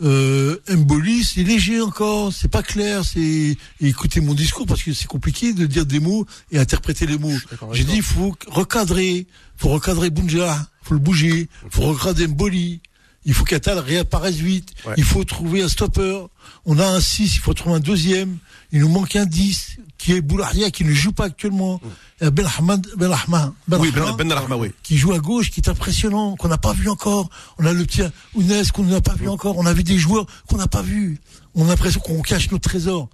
euh, 0.03 0.57
Mboli, 0.69 1.23
c'est 1.23 1.43
léger 1.43 1.81
encore, 1.81 2.31
c'est 2.33 2.47
pas 2.49 2.63
clair. 2.63 3.03
C'est 3.05 3.55
écoutez 3.81 4.19
mon 4.21 4.33
discours 4.33 4.65
parce 4.65 4.83
que 4.83 4.93
c'est 4.93 5.07
compliqué 5.07 5.53
de 5.53 5.65
dire 5.65 5.85
des 5.85 5.99
mots 5.99 6.25
et 6.51 6.59
interpréter 6.59 7.05
les 7.05 7.17
mots. 7.17 7.31
J'ai 7.73 7.83
dit 7.85 7.95
il 7.97 8.01
faut 8.03 8.35
recadrer, 8.47 9.25
faut 9.55 9.69
recadrer 9.69 10.09
Bunja, 10.09 10.67
faut 10.83 10.93
le 10.95 10.99
bouger, 10.99 11.49
faut 11.71 11.83
recadrer 11.83 12.27
Mboli. 12.27 12.81
Il 13.27 13.33
faut 13.33 13.43
qu'Atal 13.43 13.77
réapparaisse 13.77 14.37
vite. 14.37 14.73
Ouais. 14.85 14.93
Il 14.95 15.03
faut 15.03 15.25
trouver 15.25 15.61
un 15.61 15.67
stopper. 15.67 16.25
On 16.65 16.79
a 16.79 16.87
un 16.87 17.01
6, 17.01 17.35
il 17.35 17.39
faut 17.39 17.53
trouver 17.53 17.75
un 17.75 17.79
deuxième. 17.81 18.37
Il 18.71 18.79
nous 18.79 18.87
manque 18.87 19.17
un 19.17 19.25
10, 19.25 19.77
qui 19.97 20.13
est 20.13 20.21
Boularia, 20.21 20.71
qui 20.71 20.85
ne 20.85 20.93
joue 20.93 21.11
pas 21.11 21.25
actuellement. 21.25 21.81
Euh, 22.21 22.31
Ben 22.31 22.47
Ahmad, 22.57 22.87
Ben 22.95 23.11
Ahmad, 23.11 23.51
Ben 23.67 23.79
Oui, 23.79 23.91
Ahmad, 23.93 24.15
Ben 24.15 24.29
Ben 24.29 24.55
oui. 24.55 24.71
qui 24.81 24.97
joue 24.97 25.11
à 25.11 25.19
gauche, 25.19 25.51
qui 25.51 25.59
est 25.59 25.67
impressionnant, 25.69 26.37
qu'on 26.37 26.47
n'a 26.47 26.57
pas 26.57 26.71
vu 26.71 26.87
encore. 26.87 27.29
On 27.59 27.65
a 27.65 27.73
le 27.73 27.83
petit 27.85 28.01
Ounes 28.33 28.63
qu'on 28.73 28.83
n'a 28.85 29.01
pas 29.01 29.15
vu 29.15 29.27
encore. 29.27 29.57
On 29.57 29.65
a 29.65 29.73
vu 29.73 29.83
des 29.83 29.97
joueurs 29.97 30.25
qu'on 30.47 30.57
n'a 30.57 30.67
pas 30.67 30.81
vus. 30.81 31.19
On 31.53 31.65
a 31.65 31.67
l'impression 31.67 31.99
qu'on 31.99 32.21
cache 32.21 32.49
nos 32.51 32.59
trésors. 32.59 33.09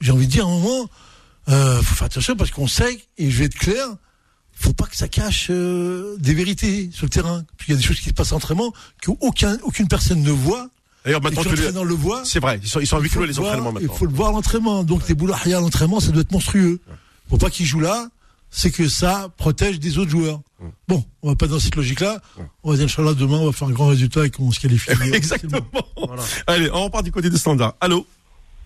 J'ai 0.00 0.12
envie 0.12 0.26
de 0.26 0.32
dire 0.32 0.46
à 0.46 0.48
un 0.48 0.58
moment, 0.58 0.88
euh, 1.50 1.82
faut 1.82 1.94
faire 1.94 2.06
attention 2.06 2.36
parce 2.36 2.50
qu'on 2.50 2.66
sait, 2.68 2.98
et 3.18 3.30
je 3.30 3.38
vais 3.38 3.44
être 3.44 3.54
clair, 3.58 3.86
faut 4.60 4.72
pas 4.72 4.86
que 4.86 4.96
ça 4.96 5.08
cache 5.08 5.48
euh, 5.50 6.16
des 6.18 6.34
vérités 6.34 6.90
sur 6.92 7.06
le 7.06 7.10
terrain. 7.10 7.44
Parce 7.56 7.66
qu'il 7.66 7.74
y 7.74 7.78
a 7.78 7.80
des 7.80 7.86
choses 7.86 8.00
qui 8.00 8.08
se 8.08 8.14
passent 8.14 8.32
en 8.32 8.36
entraînement 8.36 8.72
qu'aucun, 9.02 9.56
aucune 9.62 9.88
personne 9.88 10.22
ne 10.22 10.30
voit. 10.30 10.68
D'ailleurs, 11.04 11.22
maintenant, 11.22 11.42
que 11.42 11.48
l'entraîneur 11.50 11.84
le 11.84 11.94
voit. 11.94 12.24
c'est 12.24 12.40
vrai, 12.40 12.58
ils 12.62 12.68
sont, 12.68 12.80
ils 12.80 12.86
sont 12.86 12.96
Il 12.96 13.06
avec 13.06 13.14
les 13.14 13.32
voir, 13.32 13.48
entraînements 13.48 13.70
Il 13.70 13.74
maintenant. 13.74 13.94
faut 13.94 14.06
le 14.06 14.12
voir 14.12 14.28
à 14.30 14.32
l'entraînement. 14.32 14.82
Donc 14.84 15.08
les 15.08 15.14
boulahia 15.14 15.58
à 15.58 15.60
l'entraînement, 15.60 16.00
ça 16.00 16.10
doit 16.10 16.22
être 16.22 16.32
monstrueux. 16.32 16.80
Faut 17.30 17.38
pas 17.38 17.50
qu'il 17.50 17.66
joue 17.66 17.80
là. 17.80 18.08
C'est 18.50 18.70
que 18.70 18.88
ça 18.88 19.28
protège 19.36 19.78
des 19.78 19.98
autres 19.98 20.10
joueurs. 20.10 20.40
Bon, 20.88 21.04
on 21.22 21.28
va 21.28 21.36
pas 21.36 21.46
dans 21.46 21.60
cette 21.60 21.76
logique-là. 21.76 22.18
On 22.64 22.70
va 22.70 22.76
dire, 22.76 22.86
Inch'Allah, 22.86 23.14
demain, 23.14 23.36
on 23.36 23.46
va 23.46 23.52
faire 23.52 23.68
un 23.68 23.72
grand 23.72 23.86
résultat 23.88 24.26
et 24.26 24.30
qu'on 24.30 24.50
se 24.50 24.58
qualifie. 24.58 24.90
Exactement. 25.12 25.60
Allez, 26.46 26.70
on 26.72 26.84
repart 26.84 27.04
du 27.04 27.12
côté 27.12 27.30
des 27.30 27.38
standards. 27.38 27.74
Allô 27.80 28.06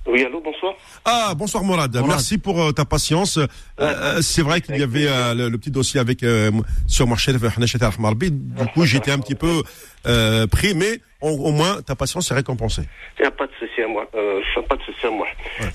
Oui, 0.07 0.25
allô, 0.25 0.41
bonsoir. 0.41 0.75
Ah, 1.05 1.33
bonsoir 1.37 1.63
Morad. 1.63 1.97
Merci 2.07 2.37
pour 2.37 2.61
euh, 2.61 2.73
ta 2.73 2.85
patience. 2.85 3.37
Euh, 3.37 3.47
euh, 3.81 4.21
c'est 4.21 4.43
vrai 4.43 4.61
qu'il 4.61 4.77
y 4.77 4.83
avait 4.83 5.07
euh, 5.07 5.33
le, 5.35 5.49
le 5.49 5.59
petit 5.59 5.71
dossier 5.71 6.01
avec 6.01 6.25
euh, 6.25 6.51
sur 6.89 7.07
Marchel 7.07 7.39
Hanachet 7.57 7.83
Al-Marbi. 7.83 8.33
Du 8.33 8.67
coup, 8.75 8.85
j'étais 8.85 9.13
un 9.13 9.21
petit 9.21 9.37
peu 9.37 9.63
euh, 10.07 10.47
pris, 10.49 10.75
mais 10.75 11.01
au, 11.21 11.29
au 11.31 11.53
moins, 11.53 11.81
ta 11.83 11.95
patience 11.95 12.31
est 12.33 12.35
récompensée. 12.35 12.83
Il 13.19 13.23
n'y 13.23 13.29
a 13.29 13.31
pas 13.31 13.47
de 13.47 13.53
souci 13.61 13.81
à 13.81 13.87
moi. 13.87 14.05
Euh, 14.17 14.41
pas 14.69 14.77
de 14.77 14.83
souci 14.83 15.07
à 15.07 15.11
moi. 15.11 15.27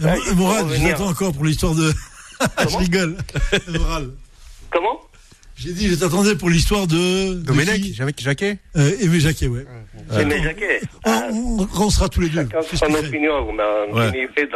Euh, 0.01 0.33
Morad, 0.35 0.67
je 0.73 1.01
encore 1.03 1.33
pour 1.33 1.45
l'histoire 1.45 1.73
de. 1.73 1.91
je 2.69 2.77
rigole. 2.77 3.17
Comment? 4.69 4.99
J'ai 5.57 5.73
dit, 5.73 5.87
je 5.89 5.95
t'attendais 5.95 6.35
pour 6.35 6.49
l'histoire 6.49 6.85
de. 6.87 7.33
Domenech, 7.33 7.81
Jacques 7.93 8.19
Jacquet 8.19 8.57
euh, 8.75 8.91
Aimé 9.01 9.19
Jacquet, 9.19 9.47
ouais. 9.47 9.65
C'est 10.11 10.25
mes 10.25 10.41
jaquets. 10.43 10.81
On, 11.05 11.11
on, 11.11 11.67
on 11.85 11.89
sera 11.89 12.07
tous 12.09 12.21
les 12.21 12.29
deux. 12.29 12.47
Chacun 12.47 12.61
son 12.61 12.93
opinion. 12.93 13.51
mais 13.51 13.63
Ouais. 13.91 14.29
C'est 14.37 14.53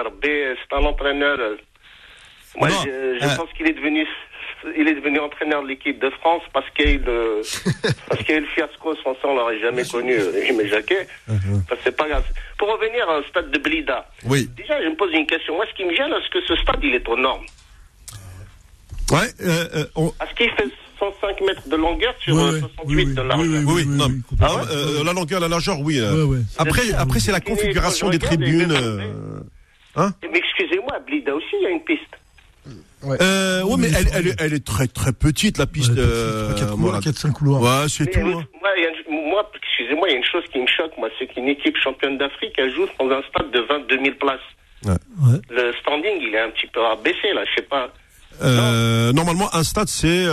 un 0.73 0.84
entraîneur. 0.86 1.38
euh, 1.40 1.56
Moi, 2.56 2.69
Non, 2.69 2.76
je, 2.86 3.18
je 3.19 3.26
euh, 3.26 3.36
pense 3.36 3.49
qu'il 3.57 3.68
est 3.68 3.73
devenu. 3.73 4.06
Il 4.78 4.88
est 4.88 4.94
devenu 4.94 5.19
entraîneur 5.19 5.64
de 5.64 5.69
l'équipe 5.69 5.99
de 5.99 6.11
France 6.11 6.44
parce 6.53 6.69
qu'il 6.78 7.02
euh, 7.07 7.41
parce 8.07 8.22
qu'il 8.23 8.36
y 8.36 8.38
a 8.38 8.38
eu 8.38 8.41
le 8.41 8.48
fiasco 8.48 8.94
sans 9.03 9.14
ça 9.15 9.22
on 9.23 9.36
l'aurait 9.36 9.60
jamais 9.60 9.84
connu 9.84 10.14
euh, 10.14 10.45
Aimé 10.45 10.68
Jacquet. 10.69 11.07
Ça, 11.68 11.76
c'est 11.84 11.98
pas 11.98 12.07
grave. 12.07 12.23
Pour 12.60 12.68
revenir 12.72 13.07
au 13.10 13.23
stade 13.28 13.49
de 13.49 13.57
Blida, 13.57 14.07
Oui. 14.26 14.48
déjà 14.56 14.80
je 14.84 14.90
me 14.90 14.95
pose 14.95 15.11
une 15.14 15.26
question. 15.26 15.56
Moi, 15.56 15.65
ce 15.68 15.76
qui 15.76 15.84
me 15.84 15.95
gêne, 15.95 16.11
est-ce 16.14 16.30
que 16.30 16.45
ce 16.48 16.56
stade 16.61 16.80
il 16.84 16.94
est 16.94 17.07
aux 17.10 17.18
normes? 17.18 17.45
Ouais. 19.10 19.18
Euh, 19.41 19.68
euh, 19.76 19.86
on- 19.95 20.14
qu'il 20.38 20.49
fait 20.52 20.68
105 21.02 21.41
mètres 21.48 21.68
de 21.68 21.76
longueur 21.76 22.14
sur 22.23 22.36
Ouais, 22.36 22.41
euh, 22.41 22.52
ouais. 22.53 22.60
68 22.60 22.95
Oui, 22.95 22.95
oui, 23.06 23.14
de 23.15 23.22
largeur 23.22 23.40
oui, 23.48 23.57
oui, 23.65 23.73
oui, 23.76 23.86
non. 23.88 24.07
Ah 24.40 24.56
ouais 24.56 24.61
euh, 24.72 25.03
la 25.03 25.14
longueur, 25.14 25.40
la 25.40 25.48
largeur, 25.48 25.80
oui. 25.82 25.99
euh. 25.99 26.14
Ouais, 26.26 26.36
ouais. 26.38 26.44
Après, 26.57 26.82
C'est- 26.84 26.94
après, 26.94 27.19
c'est 27.19 27.32
la 27.32 27.40
configuration 27.41 28.10
des 28.10 28.19
tribunes. 28.19 28.72
euh, 28.72 29.41
Mais 29.98 30.30
excusez-moi, 30.40 30.94
à 30.95 30.99
Blida 30.99 31.36
aussi, 31.36 31.45
il 31.60 31.64
y 31.64 31.65
a 31.65 31.69
une 31.72 31.84
piste. 31.84 31.99
Euh, 33.03 33.64
ouais, 33.64 33.76
mais 33.80 33.88
elle, 33.98 34.07
elle, 34.14 34.28
est- 34.28 34.36
elle 34.40 34.53
est 34.53 34.64
très 34.64 34.86
très 34.88 35.11
petite 35.11 35.57
la 35.57 35.65
piste. 35.65 35.90
Ouais, 35.90 35.95
euh, 35.98 36.49
4 36.53 36.60
couloirs, 36.73 36.78
Morad. 36.78 37.03
4-5 37.03 37.32
couloirs. 37.34 37.61
Ouais, 37.61 37.90
c'est 37.90 38.06
tout. 38.06 38.19
euh, 38.19 38.36
hein. 38.40 38.45
moi, 39.10 39.49
excusez-moi, 39.56 40.07
il 40.07 40.11
y 40.11 40.15
a 40.15 40.18
une 40.19 40.23
chose 40.23 40.44
qui 40.53 40.60
me 40.60 40.68
choque, 40.68 40.91
moi, 40.99 41.10
c'est 41.18 41.26
qu'une 41.26 41.48
équipe 41.48 41.76
championne 41.78 42.19
d'Afrique, 42.19 42.53
elle 42.57 42.72
joue 42.76 42.86
dans 42.99 43.10
un 43.10 43.22
stade 43.23 43.49
de 43.52 43.60
22 43.61 43.98
000 44.03 44.15
places. 44.19 44.40
Ouais. 44.86 45.40
Le 45.49 45.73
standing, 45.82 46.18
il 46.22 46.36
est 46.36 46.40
un 46.41 46.52
petit 46.52 46.68
peu 46.72 46.86
abaissé, 46.86 47.34
là, 47.34 47.41
je 47.49 47.61
sais 47.61 47.68
pas. 47.68 47.91
Euh, 48.44 49.11
normalement, 49.14 49.49
un 49.53 49.64
stade, 49.64 49.88
c'est 49.88 50.26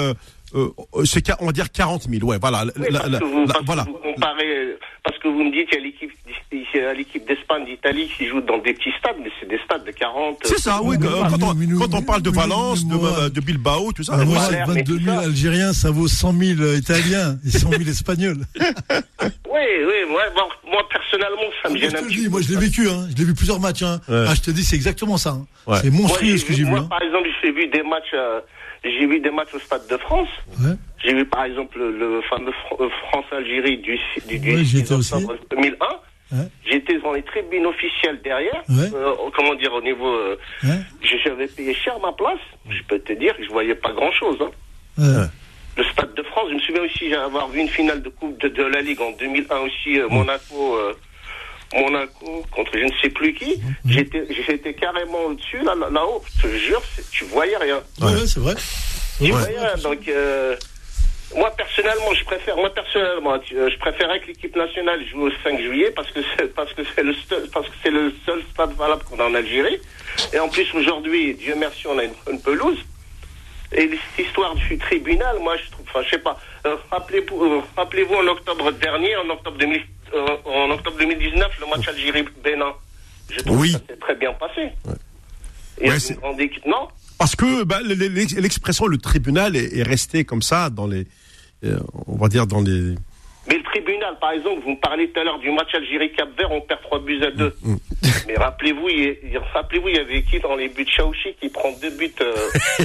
euh, 0.54 0.68
euh, 0.94 1.04
c'est 1.04 1.24
on 1.40 1.46
va 1.46 1.52
dire 1.52 1.70
40 1.70 2.02
000. 2.10 2.24
Ouais, 2.26 2.38
voilà. 2.40 2.64
Oui, 2.76 2.86
la- 2.90 3.00
parce, 3.00 3.10
la- 3.12 3.18
que 3.18 3.24
vous, 3.24 3.46
la- 3.46 3.60
voilà. 3.64 3.84
comparez, 4.02 4.76
parce 5.04 5.18
que 5.18 5.28
vous 5.28 5.44
me 5.44 5.50
dites 5.52 5.68
qu'il 5.70 5.78
y 5.78 6.84
a 6.84 6.92
l'équipe, 6.94 7.26
d'Espagne, 7.26 7.64
d'Italie 7.66 8.08
qui 8.16 8.26
joue 8.26 8.40
dans 8.40 8.58
des 8.58 8.72
petits 8.74 8.92
stades, 8.98 9.16
mais 9.22 9.30
c'est 9.40 9.48
des 9.48 9.58
stades 9.64 9.84
de 9.84 9.90
40. 9.90 10.38
C'est 10.44 10.58
ça, 10.58 10.80
oui. 10.82 10.96
mais 11.00 11.06
euh, 11.06 11.10
quand, 11.30 11.42
on, 11.42 11.54
nous, 11.54 11.78
quand 11.78 11.94
on 11.94 12.02
parle 12.02 12.22
de 12.22 12.30
Valence, 12.30 12.86
de, 12.86 12.94
moi- 12.94 13.28
de 13.30 13.40
Bilbao, 13.40 13.92
tout 13.92 14.02
ça. 14.02 14.12
Ah, 14.16 14.20
oui, 14.20 14.26
moi, 14.26 14.38
ça 14.40 14.48
a 14.48 14.50
l'air, 14.50 14.68
mais 14.68 14.74
22 14.82 14.98
tout 14.98 15.04
000 15.04 15.16
ça. 15.16 15.22
Algériens, 15.26 15.72
ça 15.72 15.90
vaut 15.90 16.08
100 16.08 16.32
000 16.32 16.72
Italiens 16.76 17.36
et 17.46 17.50
100 17.50 17.70
000 17.70 17.82
Espagnols. 17.82 18.38
Oui, 19.50 19.64
oui, 19.86 19.94
moi, 20.10 20.22
personnellement, 20.90 21.42
ça 21.62 21.68
me 21.68 21.76
gêne 21.78 21.96
un 21.96 22.02
petit 22.04 22.24
peu. 22.24 22.30
moi 22.30 22.40
je 22.40 22.50
l'ai 22.50 22.56
vécu, 22.60 22.88
hein. 22.88 23.08
je 23.10 23.16
l'ai 23.16 23.24
vu 23.24 23.34
plusieurs 23.34 23.58
matchs. 23.60 23.82
Hein. 23.82 24.00
Ouais. 24.08 24.24
Ah, 24.28 24.34
je 24.34 24.40
te 24.40 24.50
dis, 24.50 24.62
c'est 24.64 24.76
exactement 24.76 25.16
ça. 25.16 25.30
hein. 25.30 25.46
Ouais. 25.66 25.78
C'est 25.82 25.90
monstrueux 25.90 26.36
ce 26.36 26.44
que 26.44 26.52
j'ai 26.52 26.62
vu. 26.64 26.70
moi, 26.70 26.80
hein. 26.80 26.86
par 26.88 27.02
exemple, 27.02 27.28
j'ai 27.42 27.50
vu 27.52 27.66
des 27.68 27.82
matchs, 27.82 28.14
euh, 28.14 28.40
j'ai 28.84 29.06
vu 29.06 29.20
des 29.20 29.30
matchs 29.30 29.54
au 29.54 29.58
Stade 29.58 29.86
de 29.88 29.96
France. 29.96 30.28
Ouais. 30.60 30.74
J'ai 31.04 31.14
vu 31.14 31.24
par 31.24 31.44
exemple 31.44 31.78
le, 31.78 32.20
fameux 32.28 32.52
euh, 32.80 32.88
France-Algérie 33.08 33.78
du, 33.78 33.98
du, 34.26 34.38
du 34.38 34.50
Ouais, 34.56 34.64
j'y 34.64 34.78
6 34.78 34.80
étais 34.80 34.94
aussi. 34.94 35.14
octobre 35.14 35.36
2001. 35.50 35.86
Ouais. 36.30 36.44
J'étais 36.70 36.98
dans 36.98 37.12
les 37.12 37.22
tribunes 37.22 37.66
officielles 37.66 38.20
derrière. 38.22 38.62
Ouais. 38.68 38.90
Euh, 38.94 39.14
comment 39.34 39.54
dire, 39.54 39.72
au 39.72 39.80
niveau. 39.82 40.08
Euh, 40.08 40.36
Ouais. 40.62 40.78
J'avais 41.24 41.46
payé 41.46 41.72
cher 41.74 41.98
ma 42.00 42.12
place. 42.12 42.38
Je 42.68 42.82
peux 42.88 42.98
te 42.98 43.12
dire 43.14 43.36
que 43.36 43.44
je 43.44 43.48
voyais 43.50 43.74
pas 43.74 43.92
grand 43.92 44.12
chose. 44.12 44.36
Hein. 44.98 45.28
Le 45.76 45.84
Stade 45.84 46.14
de 46.14 46.22
France, 46.24 46.46
je 46.50 46.54
me 46.54 46.60
souviens 46.60 46.82
aussi 46.82 47.14
avoir 47.14 47.48
vu 47.48 47.60
une 47.60 47.68
finale 47.68 48.02
de 48.02 48.08
Coupe 48.08 48.38
de, 48.40 48.48
de 48.48 48.62
la 48.64 48.80
Ligue 48.80 49.00
en 49.00 49.12
2001 49.12 49.56
aussi, 49.60 49.98
euh, 50.00 50.08
Monaco. 50.08 50.76
Monaco 51.74 52.44
contre 52.50 52.70
je 52.74 52.84
ne 52.84 52.92
sais 53.02 53.10
plus 53.10 53.34
qui. 53.34 53.60
J'étais, 53.86 54.24
j'étais 54.46 54.74
carrément 54.74 55.24
au-dessus, 55.26 55.58
là, 55.62 55.74
là- 55.74 55.90
là-haut. 55.90 56.22
Je 56.36 56.42
te 56.48 56.56
jure, 56.56 56.82
tu 57.10 57.24
voyais 57.24 57.56
rien. 57.56 57.80
Ouais, 58.00 58.12
ouais, 58.12 58.26
c'est 58.26 58.40
vrai. 58.40 58.54
Tu 59.18 59.24
Ouais. 59.24 59.30
voyais 59.32 59.58
rien. 59.58 59.76
Donc, 59.82 60.06
euh, 60.08 60.56
moi 61.36 61.50
personnellement, 61.56 62.14
je 62.14 62.24
préfère, 62.24 62.56
moi 62.56 62.72
personnellement, 62.72 63.34
euh, 63.34 63.68
je 63.70 63.78
préférais 63.78 64.20
que 64.20 64.28
l'équipe 64.28 64.56
nationale 64.56 65.04
joue 65.10 65.26
au 65.26 65.30
5 65.44 65.60
juillet 65.60 65.90
parce 65.94 66.10
que 66.10 66.20
c'est 66.36 66.54
parce 66.54 66.72
que 66.72 66.82
c'est 66.94 67.02
le 67.02 67.14
seul, 67.28 67.48
parce 67.52 67.66
que 67.66 67.74
c'est 67.82 67.90
le 67.90 68.14
seul 68.24 68.42
stade 68.52 68.72
valable 68.76 69.02
qu'on 69.04 69.18
a 69.20 69.24
en 69.24 69.34
Algérie. 69.34 69.78
Et 70.32 70.38
en 70.38 70.48
plus 70.48 70.66
aujourd'hui, 70.74 71.34
Dieu 71.34 71.54
merci, 71.56 71.86
on 71.86 71.98
a 71.98 72.04
une, 72.04 72.14
une 72.32 72.40
pelouse. 72.40 72.78
Et 73.72 73.90
cette 74.16 74.26
histoire 74.26 74.54
du 74.54 74.78
tribunal, 74.78 75.36
moi 75.40 75.54
je 75.58 75.70
trouve, 75.70 75.84
enfin 75.90 76.02
je 76.02 76.10
sais 76.12 76.18
pas. 76.18 76.38
euh, 76.64 76.76
rappelez-vous, 76.90 77.44
euh, 77.44 77.60
rappelez-vous 77.76 78.14
en 78.14 78.26
octobre 78.28 78.72
dernier, 78.72 79.14
en 79.16 79.28
octobre 79.28 79.58
2000, 79.58 79.82
euh, 80.14 80.26
en 80.44 80.70
octobre 80.70 80.96
2019, 80.98 81.48
le 81.60 81.66
match 81.76 81.88
Algérie-Bénin. 81.88 82.72
Je 83.30 83.40
trouve 83.40 83.60
Oui. 83.60 83.72
que 83.72 83.78
ça 83.78 83.84
s'est 83.88 83.96
très 84.00 84.14
bien 84.14 84.32
passé. 84.34 84.68
Et 85.80 85.88
Ouais, 85.88 85.94
une 85.94 86.00
c'est- 86.00 86.14
grande 86.14 86.40
équipe, 86.40 86.64
non 86.66 86.88
Parce 87.18 87.36
que 87.36 87.64
bah, 87.64 87.78
l'expression 87.84 88.86
le 88.86 88.98
tribunal 88.98 89.54
est, 89.56 89.76
est 89.76 89.82
resté 89.82 90.24
comme 90.24 90.42
ça 90.42 90.70
dans 90.70 90.86
les, 90.86 91.06
euh, 91.64 91.78
on 92.06 92.16
va 92.16 92.28
dire 92.28 92.46
dans 92.46 92.60
les. 92.62 92.94
Mais 93.48 93.56
le 93.56 93.62
tribunal, 93.64 94.16
par 94.20 94.32
exemple, 94.32 94.60
vous 94.62 94.72
me 94.72 94.80
parlez 94.80 95.08
tout 95.10 95.20
à 95.20 95.24
l'heure 95.24 95.38
du 95.38 95.50
match 95.50 95.74
Algérie-Cap-Vert, 95.74 96.50
on 96.52 96.60
perd 96.60 96.82
3 96.82 96.98
buts 97.00 97.22
à 97.24 97.30
2. 97.30 97.56
Mm, 97.62 97.76
Mais 98.26 98.34
rappelez-vous, 98.36 98.88
il, 98.90 98.98
y- 98.98 99.18
il- 99.24 99.38
rappelez-vous, 99.38 99.88
il 99.88 99.96
y 99.96 99.98
avait 99.98 100.22
qui 100.22 100.38
dans 100.40 100.54
les 100.56 100.68
buts 100.68 100.86
Chaouchi 100.86 101.34
qui 101.40 101.48
prend 101.48 101.72
deux 101.80 101.90
buts 101.96 102.12
euh, 102.20 102.34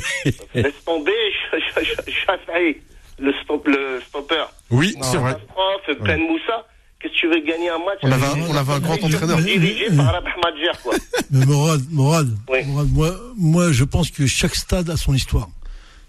Laisse 0.56 0.84
tomber, 0.86 1.12
Chafaï, 2.08 2.78
le, 3.20 3.34
stop, 3.44 3.68
le 3.68 4.02
stopper. 4.08 4.44
Oui, 4.72 4.95
c'est 5.02 5.18
vrai. 5.18 5.34
Catastrophe, 5.34 6.00
Ben 6.02 6.20
Moussa. 6.20 6.66
Que 7.03 7.09
tu 7.09 7.27
veux 7.27 7.39
gagner 7.45 7.69
un 7.69 7.80
match 7.80 7.99
On 8.03 8.11
avait, 8.11 8.25
un- 8.25 8.49
on 8.49 8.55
avait 8.55 8.73
un 8.73 8.80
grand 8.80 8.93
entraîneur. 9.03 9.41
Dirigé 9.41 9.88
par 9.95 10.05
Rabah 10.13 10.30
Madjer, 10.41 10.71
quoi. 10.81 10.95
Mais 11.31 11.45
Morad, 11.45 11.81
Morad, 11.91 12.30
Oui. 12.49 12.59
Morad, 12.65 12.88
moi, 12.93 13.19
moi, 13.38 13.71
je 13.73 13.84
pense 13.84 14.09
que 14.09 14.25
chaque 14.25 14.55
stade 14.55 14.89
a 14.89 14.95
son 14.95 15.13
histoire. 15.13 15.49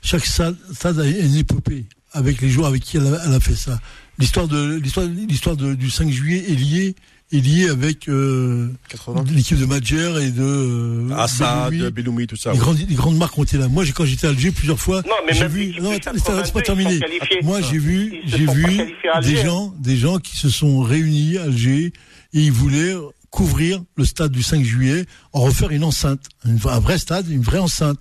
Chaque 0.02 0.24
stade, 0.24 0.56
stade 0.72 1.00
a 1.00 1.06
une 1.06 1.34
épopée 1.36 1.84
avec 2.12 2.40
les 2.40 2.48
joueurs 2.48 2.68
avec 2.68 2.82
qui 2.82 2.96
elle 2.98 3.06
a, 3.12 3.18
elle 3.26 3.34
a 3.34 3.40
fait 3.40 3.56
ça. 3.56 3.80
L'histoire 4.18 4.46
de 4.46 4.76
l'histoire 4.76 5.06
l'histoire 5.06 5.56
du 5.56 5.90
5 5.90 6.08
juillet 6.10 6.44
est 6.48 6.54
liée 6.54 6.94
est 7.36 7.40
liée 7.40 7.69
avec 7.69 8.09
euh, 8.09 8.69
80. 8.89 9.24
l'équipe 9.35 9.59
de 9.59 9.65
Madjer 9.66 10.12
et 10.23 10.31
de 10.31 10.43
euh, 10.43 11.09
Assad, 11.16 11.70
Belloumi. 11.70 11.90
Belloumi, 11.93 12.27
tout 12.27 12.36
ça. 12.36 12.52
les, 12.52 12.59
grandes, 12.59 12.78
les 12.78 12.94
grandes 12.94 13.16
marques 13.16 13.36
ont 13.39 13.43
été 13.44 13.59
là. 13.59 13.69
Moi, 13.69 13.85
quand 13.94 14.05
j'étais 14.05 14.27
à 14.27 14.31
Alger 14.31 14.51
plusieurs 14.51 14.78
fois, 14.81 15.02
Non, 15.06 15.15
mais 15.27 15.35
j'ai 15.35 15.40
même 15.40 15.52
vu. 15.52 15.74
Non, 15.81 15.90
82, 15.93 16.51
pas 16.52 16.61
terminer. 16.62 16.98
qualifiés. 16.98 17.40
Moi, 17.43 17.61
j'ai 17.61 17.78
vu, 17.78 18.15
j'ai 18.27 18.47
vu 18.47 18.94
des 19.23 19.36
gens, 19.36 19.74
des 19.78 19.97
gens 19.97 20.19
qui 20.19 20.36
se 20.36 20.48
sont 20.48 20.81
réunis 20.81 21.39
à 21.39 21.43
Alger 21.44 21.93
et 22.32 22.40
ils 22.40 22.52
voulaient 22.52 22.94
couvrir 23.31 23.82
le 23.97 24.05
stade 24.05 24.31
du 24.31 24.43
5 24.43 24.62
juillet, 24.65 25.06
en 25.32 25.40
refaire 25.40 25.70
une 25.70 25.82
enceinte, 25.85 26.20
une- 26.44 26.59
un 26.69 26.78
vrai 26.78 26.98
stade, 26.98 27.28
une 27.28 27.43
vraie 27.43 27.59
enceinte. 27.59 27.98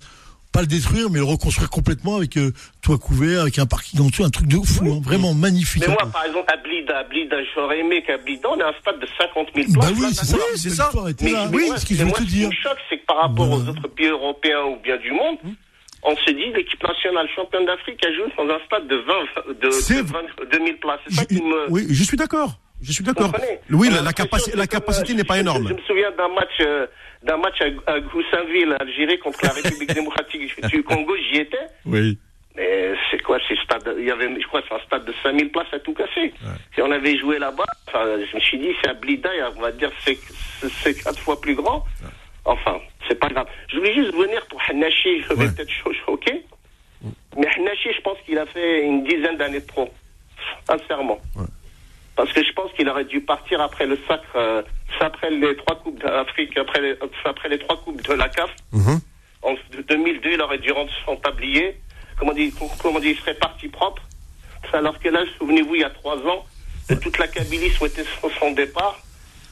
Pas 0.54 0.60
le 0.60 0.66
détruire, 0.68 1.10
mais 1.10 1.18
le 1.18 1.24
reconstruire 1.24 1.68
complètement 1.68 2.14
avec 2.16 2.36
euh, 2.38 2.52
toit 2.80 2.96
couvert, 2.96 3.42
avec 3.42 3.58
un 3.58 3.66
parking 3.66 4.00
en 4.00 4.06
dessous, 4.06 4.22
un 4.24 4.30
truc 4.30 4.46
de 4.46 4.56
fou, 4.64 4.86
hein, 4.86 5.00
vraiment 5.02 5.34
magnifique. 5.34 5.82
Mais 5.86 5.92
moi, 5.92 6.06
par 6.12 6.24
exemple, 6.24 6.50
à 6.50 6.56
Blida, 6.56 6.98
à 6.98 7.02
Blida, 7.04 7.36
j'aurais 7.54 7.80
aimé 7.80 8.02
qu'à 8.06 8.16
Blida, 8.18 8.48
on 8.48 8.58
ait 8.58 8.62
un 8.62 8.72
stade 8.80 9.00
de 9.00 9.06
50 9.18 9.48
000 9.54 9.66
bah 9.70 9.80
places. 9.80 9.92
oui, 9.94 10.00
Là, 10.02 10.08
c'est 10.12 10.24
ça, 10.24 10.38
c'est 10.54 10.70
ça. 10.70 10.90
Mais, 10.94 11.30
là. 11.32 11.48
mais 11.50 11.56
Oui, 11.56 11.64
moi, 11.66 11.76
ce 11.76 11.84
que 11.84 11.94
je 11.94 11.98
veux 11.98 12.04
moi, 12.06 12.14
te 12.18 12.22
ce 12.22 12.26
qui 12.28 12.34
dire. 12.36 12.48
me 12.48 12.54
choque, 12.54 12.78
c'est 12.88 12.98
que 12.98 13.04
par 13.04 13.16
rapport 13.16 13.48
Bah. 13.48 13.56
aux 13.56 13.68
autres 13.68 13.88
pays 13.88 14.06
européens 14.06 14.62
ou 14.62 14.76
bien 14.80 14.96
du 14.96 15.10
monde, 15.10 15.38
on 16.04 16.14
se 16.16 16.30
dit 16.30 16.52
l'équipe 16.54 16.82
nationale 16.86 17.26
championne 17.34 17.66
d'Afrique 17.66 17.98
a 18.06 18.12
joué 18.14 18.24
dans 18.38 18.54
un 18.54 18.58
stade 18.66 18.86
de 18.86 18.96
20, 18.96 19.54
de, 19.54 19.68
de 19.68 20.02
20 20.06 20.18
2000 20.52 20.76
places. 20.76 21.00
C'est 21.08 21.14
ça 21.14 21.22
Je- 21.28 21.36
qui 21.36 21.42
me. 21.42 21.68
Oui, 21.70 21.86
je 21.90 22.04
suis 22.04 22.16
d'accord. 22.16 22.58
Je 22.82 22.92
suis 22.92 23.02
d'accord. 23.04 23.32
Oui, 23.70 23.88
la, 23.88 23.96
la, 23.96 24.02
l'impression 24.02 24.24
capaci- 24.24 24.50
que 24.52 24.56
la 24.58 24.66
capacité 24.66 25.12
euh, 25.12 25.16
n'est 25.16 25.24
pas 25.24 25.36
je- 25.36 25.40
énorme. 25.40 25.66
Je 25.68 25.72
me 25.74 25.80
souviens 25.86 26.10
d'un 26.18 26.28
match, 26.28 26.50
euh, 26.60 26.86
d'un 27.24 27.36
match 27.38 27.60
à, 27.60 27.92
à 27.92 28.00
Goussainville, 28.00 28.76
Algérie, 28.80 29.18
contre 29.18 29.40
la 29.42 29.50
République 29.50 29.92
démocratique 29.94 30.42
du 30.70 30.82
Congo. 30.82 31.14
J'y 31.16 31.40
étais. 31.40 31.56
Oui. 31.86 32.18
Mais 32.56 32.92
c'est 33.10 33.20
quoi 33.22 33.38
ces 33.48 33.56
stades 33.56 33.96
Il 33.98 34.04
y 34.04 34.10
avait, 34.12 34.28
je 34.40 34.46
crois, 34.46 34.62
que 34.62 34.68
c'est 34.68 34.74
un 34.76 34.86
stade 34.86 35.04
de 35.04 35.14
5000 35.24 35.50
places 35.50 35.72
à 35.72 35.80
tout 35.80 35.92
casser. 35.94 36.32
Si 36.74 36.80
on 36.82 36.90
avait 36.92 37.18
joué 37.18 37.38
là-bas, 37.40 37.64
enfin, 37.88 38.04
je 38.30 38.36
me 38.36 38.40
suis 38.40 38.58
dit, 38.58 38.68
c'est 38.80 38.90
à 38.90 38.94
Blida, 38.94 39.30
on 39.56 39.60
va 39.60 39.72
dire, 39.72 39.90
c'est 40.04 40.94
quatre 41.02 41.18
fois 41.18 41.40
plus 41.40 41.56
grand. 41.56 41.84
Enfin, 42.44 42.76
c'est 43.08 43.18
pas 43.18 43.28
grave. 43.28 43.48
Je 43.68 43.78
voulais 43.78 43.94
juste 43.94 44.12
venir 44.14 44.46
pour 44.46 44.60
Hanashi, 44.68 45.22
je 45.22 45.28
vais 45.34 45.46
Ouais. 45.46 45.50
peut-être 45.56 45.70
cho- 45.70 45.92
choquer. 46.06 46.42
Mais 47.36 47.48
Hanashi, 47.56 47.88
je 47.92 48.00
pense 48.02 48.18
qu'il 48.24 48.38
a 48.38 48.46
fait 48.46 48.84
une 48.84 49.02
dizaine 49.02 49.36
d'années 49.36 49.60
de 49.60 49.66
trop. 49.66 49.90
Sincèrement. 50.68 51.18
Parce 52.16 52.32
que 52.32 52.44
je 52.44 52.52
pense 52.52 52.70
qu'il 52.72 52.88
aurait 52.88 53.04
dû 53.04 53.20
partir 53.20 53.60
après 53.60 53.86
le 53.86 53.98
sacre, 54.06 54.24
euh, 54.36 54.62
après 55.00 55.30
les 55.30 55.56
trois 55.56 55.76
coupes 55.76 56.00
d'Afrique, 56.00 56.56
après 56.56 56.80
les, 56.80 56.94
après 57.24 57.48
les 57.48 57.58
trois 57.58 57.76
coupes 57.78 58.00
de 58.02 58.12
la 58.14 58.28
CAF. 58.28 58.50
Mhm. 58.72 59.00
En 59.42 59.54
2002, 59.88 60.30
il 60.32 60.40
aurait 60.40 60.58
dû 60.58 60.70
rendre 60.72 60.90
son 61.04 61.16
tablier. 61.16 61.76
Comment 62.18 62.32
dire, 62.32 62.52
comment 62.80 63.00
dire, 63.00 63.10
il 63.10 63.18
serait 63.18 63.34
parti 63.34 63.68
propre. 63.68 64.02
Alors 64.72 64.98
que 64.98 65.08
là, 65.08 65.20
souvenez-vous, 65.38 65.74
il 65.74 65.80
y 65.82 65.84
a 65.84 65.90
trois 65.90 66.16
ans, 66.18 66.44
euh, 66.90 66.96
toute 66.96 67.18
la 67.18 67.28
Kabylie 67.28 67.70
souhaitait 67.70 68.04
son, 68.40 68.50
départ. 68.52 68.98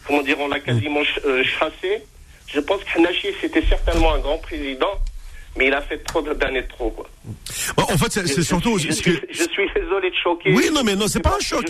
Comment 0.06 0.22
dire, 0.22 0.36
on 0.40 0.48
l'a 0.48 0.60
quasiment 0.60 1.04
ch- 1.04 1.20
euh, 1.26 1.44
chassé. 1.44 2.02
Je 2.46 2.60
pense 2.60 2.82
qu'Hanachi, 2.84 3.28
c'était 3.40 3.62
certainement 3.62 4.14
un 4.14 4.18
grand 4.18 4.38
président, 4.38 4.92
mais 5.56 5.66
il 5.66 5.74
a 5.74 5.80
fait 5.82 5.98
trop 5.98 6.22
d'années 6.22 6.62
de 6.62 6.68
trop, 6.68 6.90
quoi. 6.90 7.06
Bon, 7.76 7.82
en 7.84 7.98
fait, 7.98 8.10
c'est 8.10 8.22
Je- 8.22 8.32
c'est 8.34 8.42
surtout. 8.42 8.78
Je, 8.78 8.88
je 8.88 8.92
ce 8.92 9.02
que- 9.02 9.10
suis, 9.10 9.20
je 9.30 9.42
suis 9.50 9.68
désolé 9.74 10.10
de 10.10 10.14
choquer. 10.16 10.52
Oui, 10.52 10.70
non, 10.72 10.82
mais 10.84 10.94
non, 10.96 11.06
c'est 11.08 11.20
pas 11.22 11.36
un 11.36 11.40
Je 11.40 11.46
choc. 11.48 11.64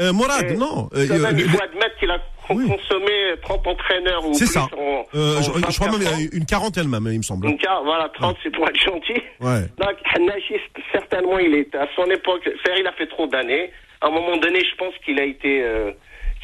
Euh, 0.00 0.12
Morad, 0.12 0.50
non. 0.56 0.88
Euh, 0.94 1.06
même, 1.18 1.38
il 1.38 1.44
le- 1.44 1.48
faut 1.50 1.62
admettre 1.62 1.96
qu'il 1.98 2.10
a 2.10 2.18
Oui. 2.50 2.66
consommé 2.68 3.34
30 3.42 3.66
entraîneurs 3.66 4.26
ou 4.26 4.34
C'est 4.34 4.46
ça. 4.46 4.66
en- 4.76 5.04
Euh, 5.14 5.38
en 5.38 5.42
je, 5.42 5.46
je 5.46 5.50
crois 5.50 5.88
24 5.88 5.98
même 5.98 6.28
une 6.32 6.46
quarantaine 6.46 6.88
même, 6.88 7.06
il 7.10 7.18
me 7.18 7.22
semble. 7.22 7.46
Donc, 7.46 7.60
ah, 7.68 7.80
voilà, 7.84 8.08
30, 8.14 8.36
c'est 8.42 8.50
pour 8.50 8.68
être 8.68 8.80
gentil. 8.80 9.20
Ouais. 9.40 9.62
Donc, 9.78 9.96
Hanashi, 10.14 10.54
certainement, 10.92 11.38
il 11.38 11.54
est 11.54 11.74
à 11.74 11.88
son 11.96 12.04
époque. 12.10 12.42
C'est-à-dire, 12.44 12.80
il 12.82 12.86
a 12.86 12.92
fait 12.92 13.06
trop 13.08 13.26
d'années. 13.26 13.70
À 14.00 14.06
un 14.08 14.10
moment 14.10 14.36
donné, 14.36 14.60
je 14.60 14.76
pense 14.76 14.94
qu'il 15.04 15.18
a 15.18 15.24
été, 15.24 15.62
euh, 15.62 15.90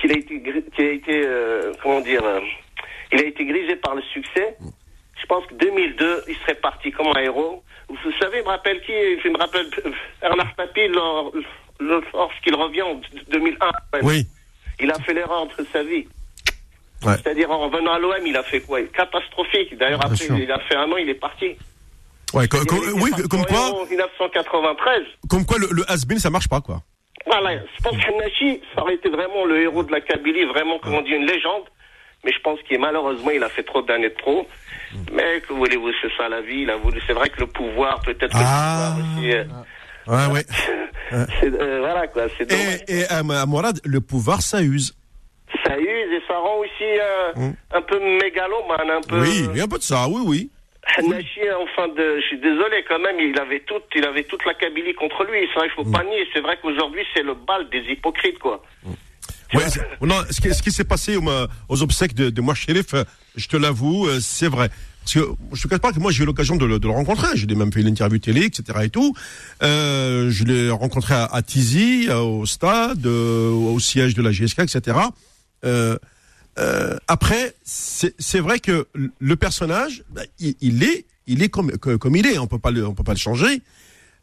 qu'il 0.01 0.11
a 0.13 0.15
été, 0.17 0.43
qu'il 0.75 0.85
a 0.87 0.91
été, 0.91 1.23
euh, 1.27 1.73
comment 1.83 2.01
dire, 2.01 2.25
euh, 2.25 2.41
il 3.13 3.21
a 3.21 3.25
été 3.27 3.45
grisé 3.45 3.77
par 3.77 3.95
le 3.95 4.03
succès. 4.13 4.57
Je 5.21 5.27
pense 5.27 5.45
que 5.47 5.55
2002, 5.55 6.25
il 6.29 6.37
serait 6.37 6.55
parti 6.55 6.91
comme 6.91 7.09
un 7.15 7.21
héros. 7.21 7.63
Vous 7.89 8.13
savez, 8.21 8.39
il 8.39 8.45
me 8.45 8.49
rappelle 8.49 8.81
qui 8.83 8.93
Je 9.23 9.29
me 9.29 9.37
rappelle 9.39 9.67
Bernard 10.21 10.55
Tapie 10.57 10.89
lors- 10.89 11.33
lors- 11.79 12.03
lorsqu'il 12.15 12.55
revient 12.55 12.83
en 12.83 13.01
2001. 13.31 13.71
Oui. 14.03 14.27
Il 14.81 14.91
a 14.91 14.95
fait 15.01 15.13
l'erreur 15.15 15.47
de 15.47 15.67
sa 15.73 15.83
vie. 15.83 16.07
Ouais. 17.05 17.15
C'est-à-dire, 17.17 17.51
en 17.51 17.69
revenant 17.69 17.93
à 17.93 17.99
l'OM, 17.99 18.15
il 18.27 18.37
a 18.37 18.43
fait 18.43 18.61
quoi? 18.61 18.81
Catastrophique. 18.83 19.77
D'ailleurs, 19.79 20.05
après, 20.05 20.17
sûr. 20.17 20.37
il 20.39 20.51
a 20.51 20.59
fait 20.61 20.77
un 20.77 20.91
an, 20.91 20.97
il 20.97 21.09
est 21.09 21.15
parti. 21.15 21.57
Ouais, 22.35 22.47
oui, 22.95 23.11
comme 23.29 23.45
quoi, 23.47 23.59
En 23.83 23.87
1993. 23.87 25.03
comme 25.29 25.45
quoi 25.47 25.59
le, 25.59 25.69
le 25.73 25.83
has-been, 25.91 26.19
ça 26.19 26.31
marche 26.31 26.49
pas, 26.49 26.61
quoi. 26.61 26.83
Voilà, 27.27 27.59
je 27.59 27.83
pense 27.83 27.97
qu'Hanachi, 27.97 28.61
ça 28.75 28.83
aurait 28.83 28.95
été 28.95 29.09
vraiment 29.11 29.45
le 29.45 29.61
héros 29.63 29.83
de 29.83 29.91
la 29.93 30.01
Kabylie, 30.01 30.45
vraiment, 30.45 30.79
comme 30.79 30.95
on 30.95 31.03
dit, 31.03 31.11
une 31.11 31.27
légende. 31.27 31.65
Mais 32.25 32.33
je 32.33 32.41
pense 32.41 32.61
qu'il 32.63 32.79
malheureusement, 32.81 33.31
il 33.31 33.43
a 33.43 33.49
fait 33.49 33.63
trop 33.63 33.83
d'années 33.83 34.11
de 34.11 34.15
trop. 34.17 34.47
Mais 35.13 35.41
que 35.41 35.53
voulez-vous, 35.53 35.91
c'est 36.03 36.11
ça 36.17 36.29
la 36.29 36.41
vie. 36.41 36.63
Il 36.63 36.71
a 36.71 36.77
voulu. 36.77 37.01
C'est 37.07 37.13
vrai 37.13 37.29
que 37.31 37.41
le 37.41 37.47
pouvoir, 37.47 38.01
peut-être 38.03 38.37
Ah. 38.37 38.97
aussi. 38.99 39.33
euh, 39.33 39.45
Ouais, 40.07 40.43
euh, 41.13 41.79
voilà 41.81 42.09
quoi, 42.09 42.25
c'est. 42.37 42.51
Et, 42.53 43.01
et 43.01 43.05
à, 43.09 43.19
à 43.19 43.47
Morad, 43.47 43.79
le 43.85 44.01
pouvoir, 44.01 44.43
ça 44.43 44.61
use. 44.63 44.97
Ça 45.65 45.79
use 45.79 46.13
et 46.13 46.23
ça 46.27 46.37
rend 46.39 46.57
aussi 46.59 46.83
euh, 46.83 47.33
Mm. 47.37 47.53
un 47.75 47.83
peu 47.83 47.99
mégalomane, 48.01 48.91
un 48.91 49.01
peu. 49.03 49.21
Oui, 49.21 49.47
il 49.53 49.57
y 49.57 49.61
a 49.61 49.65
un 49.65 49.69
peu 49.69 49.79
de 49.79 49.83
ça, 49.83 50.09
oui, 50.09 50.23
oui. 50.25 50.51
Hanachi, 50.97 51.41
enfin, 51.63 51.89
de, 51.89 52.17
je 52.21 52.27
suis 52.27 52.39
désolé 52.41 52.85
quand 52.89 52.99
même, 52.99 53.21
il 53.21 53.39
avait 53.39 53.61
toute, 53.61 53.85
il 53.95 54.05
avait 54.05 54.25
toute 54.25 54.45
la 54.45 54.55
Kabylie 54.55 54.95
contre 54.95 55.23
lui. 55.25 55.47
C'est 55.53 55.59
vrai 55.61 55.69
qu'il 55.69 55.85
faut 55.85 55.91
pas 55.91 56.03
nier. 56.03 56.27
C'est 56.33 56.41
vrai 56.41 56.59
qu'aujourd'hui, 56.61 57.05
c'est 57.15 57.23
le 57.23 57.35
bal 57.35 57.69
des 57.71 57.83
hypocrites, 57.93 58.39
quoi. 58.41 58.63
Ouais, 59.55 59.65
non, 60.03 60.23
ce 60.31 60.41
qui, 60.41 60.51
qui 60.63 60.73
s'est 60.73 60.85
passé 60.85 61.17
aux, 61.17 61.83
obsèques 61.83 62.15
de, 62.15 62.31
de 62.31 62.41
moi, 62.41 62.55
shérif, 62.55 62.95
euh, 62.95 63.05
je 63.37 63.49
te 63.49 63.57
l'avoue, 63.57 64.07
euh, 64.07 64.21
c'est 64.21 64.49
vrai. 64.49 64.71
Parce 65.01 65.15
que 65.15 65.33
je 65.53 65.63
te 65.63 65.69
cache 65.69 65.79
pas 65.79 65.93
que 65.93 65.99
moi 65.99 66.13
j'ai 66.13 66.23
eu 66.23 66.27
l'occasion 66.27 66.57
de, 66.57 66.67
de 66.79 66.87
le 66.87 66.93
rencontrer. 66.93 67.29
J'ai 67.35 67.47
même 67.47 67.73
fait 67.73 67.81
une 67.81 67.89
interview 67.89 68.19
télé, 68.19 68.45
etc. 68.45 68.79
et 68.83 68.91
tout. 68.91 69.15
Euh, 69.63 70.31
je 70.31 70.45
l'ai 70.45 70.71
rencontré 70.71 71.15
à, 71.15 71.25
à 71.25 71.43
Tizi, 71.43 72.07
euh, 72.09 72.19
au 72.19 72.47
stade, 72.47 73.05
euh, 73.07 73.51
au 73.51 73.81
siège 73.81 74.15
de 74.15 74.23
la 74.23 74.31
GSK, 74.31 74.61
etc. 74.61 74.99
Euh, 75.65 75.97
après, 77.09 77.55
c'est 77.65 78.41
vrai 78.41 78.61
que 78.61 78.87
le 79.19 79.37
personnage, 79.37 80.05
bah, 80.11 80.23
il, 80.39 80.55
il 80.61 80.83
est, 80.83 81.07
il 81.27 81.43
est 81.43 81.49
comme, 81.49 81.73
comme 81.79 82.17
il 82.17 82.27
est. 82.27 82.39
On 82.39 82.47
peut 82.47 82.59
peut 82.59 83.05
pas 83.05 83.13
le 83.13 83.19
changer. 83.19 83.63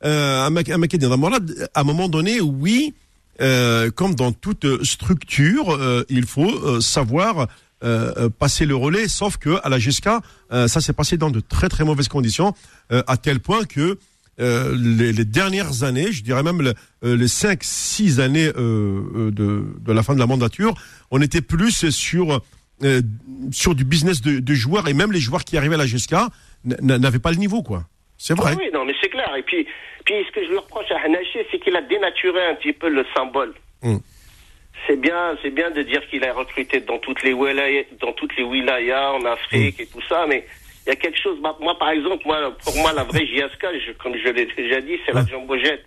Euh, 0.05 0.45
un 0.45 0.55
à 0.55 1.79
un 1.79 1.83
moment 1.83 2.07
donné, 2.07 2.39
oui, 2.39 2.93
euh, 3.41 3.89
comme 3.91 4.15
dans 4.15 4.31
toute 4.31 4.83
structure, 4.83 5.71
euh, 5.71 6.03
il 6.09 6.25
faut 6.25 6.49
euh, 6.49 6.79
savoir 6.81 7.47
euh, 7.83 8.11
euh, 8.17 8.29
passer 8.29 8.65
le 8.65 8.75
relais. 8.75 9.07
Sauf 9.07 9.37
que 9.37 9.59
à 9.63 9.69
la 9.69 9.77
GSK, 9.79 10.09
ça 10.51 10.81
s'est 10.81 10.93
passé 10.93 11.17
dans 11.17 11.29
de 11.29 11.39
très 11.39 11.69
très 11.69 11.83
mauvaises 11.83 12.07
conditions, 12.07 12.53
à 12.89 13.17
tel 13.17 13.39
point 13.39 13.65
que 13.65 13.97
les, 14.39 15.11
les 15.13 15.25
dernières 15.25 15.83
années, 15.83 16.11
je 16.11 16.23
dirais 16.23 16.43
même 16.43 16.61
le- 16.61 16.73
les 17.15 17.27
cinq, 17.27 17.63
six 17.63 18.19
années 18.19 18.51
de, 18.53 19.31
de 19.31 19.91
la 19.91 20.03
fin 20.03 20.13
de 20.13 20.19
la 20.19 20.27
mandature, 20.27 20.73
on 21.11 21.21
était 21.21 21.41
plus 21.41 21.89
sur 21.91 22.41
sur 23.51 23.73
du 23.75 23.83
business 23.83 24.21
de, 24.21 24.39
de 24.39 24.53
joueurs 24.53 24.87
et 24.87 24.93
même 24.93 25.11
les 25.11 25.19
joueurs 25.19 25.43
qui 25.43 25.57
arrivaient 25.57 25.75
à 25.75 25.79
la 25.79 25.87
GSK 25.87 26.15
n'avaient 26.81 27.17
pas 27.19 27.31
le 27.31 27.37
niveau, 27.37 27.63
quoi. 27.63 27.87
C'est 28.17 28.35
vrai. 28.35 28.51
Ah 28.53 28.57
oui, 28.57 28.69
non, 28.73 28.83
mais 28.85 28.93
c'est 29.01 29.09
clair. 29.09 29.31
Et 29.37 29.43
puis, 29.43 29.67
puis 30.05 30.15
ce 30.25 30.31
que 30.31 30.43
je 30.43 30.49
lui 30.49 30.57
reproche 30.57 30.89
à 30.91 30.99
Hanachi, 31.03 31.39
c'est 31.51 31.59
qu'il 31.59 31.75
a 31.75 31.81
dénaturé 31.81 32.45
un 32.45 32.55
petit 32.55 32.73
peu 32.73 32.89
le 32.89 33.05
symbole. 33.15 33.53
Mm. 33.83 33.97
C'est 34.87 34.99
bien, 34.99 35.37
c'est 35.41 35.49
bien 35.49 35.69
de 35.71 35.81
dire 35.83 36.01
qu'il 36.09 36.23
a 36.23 36.33
recruté 36.33 36.79
dans 36.81 36.97
toutes 36.99 37.21
les 37.23 37.33
wilayas, 37.33 37.83
dans 37.99 38.13
toutes 38.13 38.35
les 38.37 38.43
wilayas 38.43 39.11
en 39.11 39.25
Afrique 39.25 39.79
et 39.79 39.85
tout 39.87 40.01
ça, 40.07 40.25
mais 40.27 40.45
il 40.85 40.89
y 40.89 40.91
a 40.93 40.95
quelque 40.95 41.19
chose. 41.21 41.37
bah, 41.41 41.57
Moi, 41.59 41.77
par 41.77 41.89
exemple, 41.89 42.23
moi, 42.25 42.55
pour 42.63 42.75
moi, 42.77 42.93
la 42.93 43.03
vraie 43.03 43.25
JSK, 43.25 43.65
je- 43.85 43.91
comme 43.93 44.15
je 44.17 44.29
l'ai 44.29 44.45
déjà 44.45 44.79
dit, 44.81 44.97
c'est 45.05 45.13
la 45.13 45.25
Jumbo 45.25 45.57
Jet. 45.57 45.83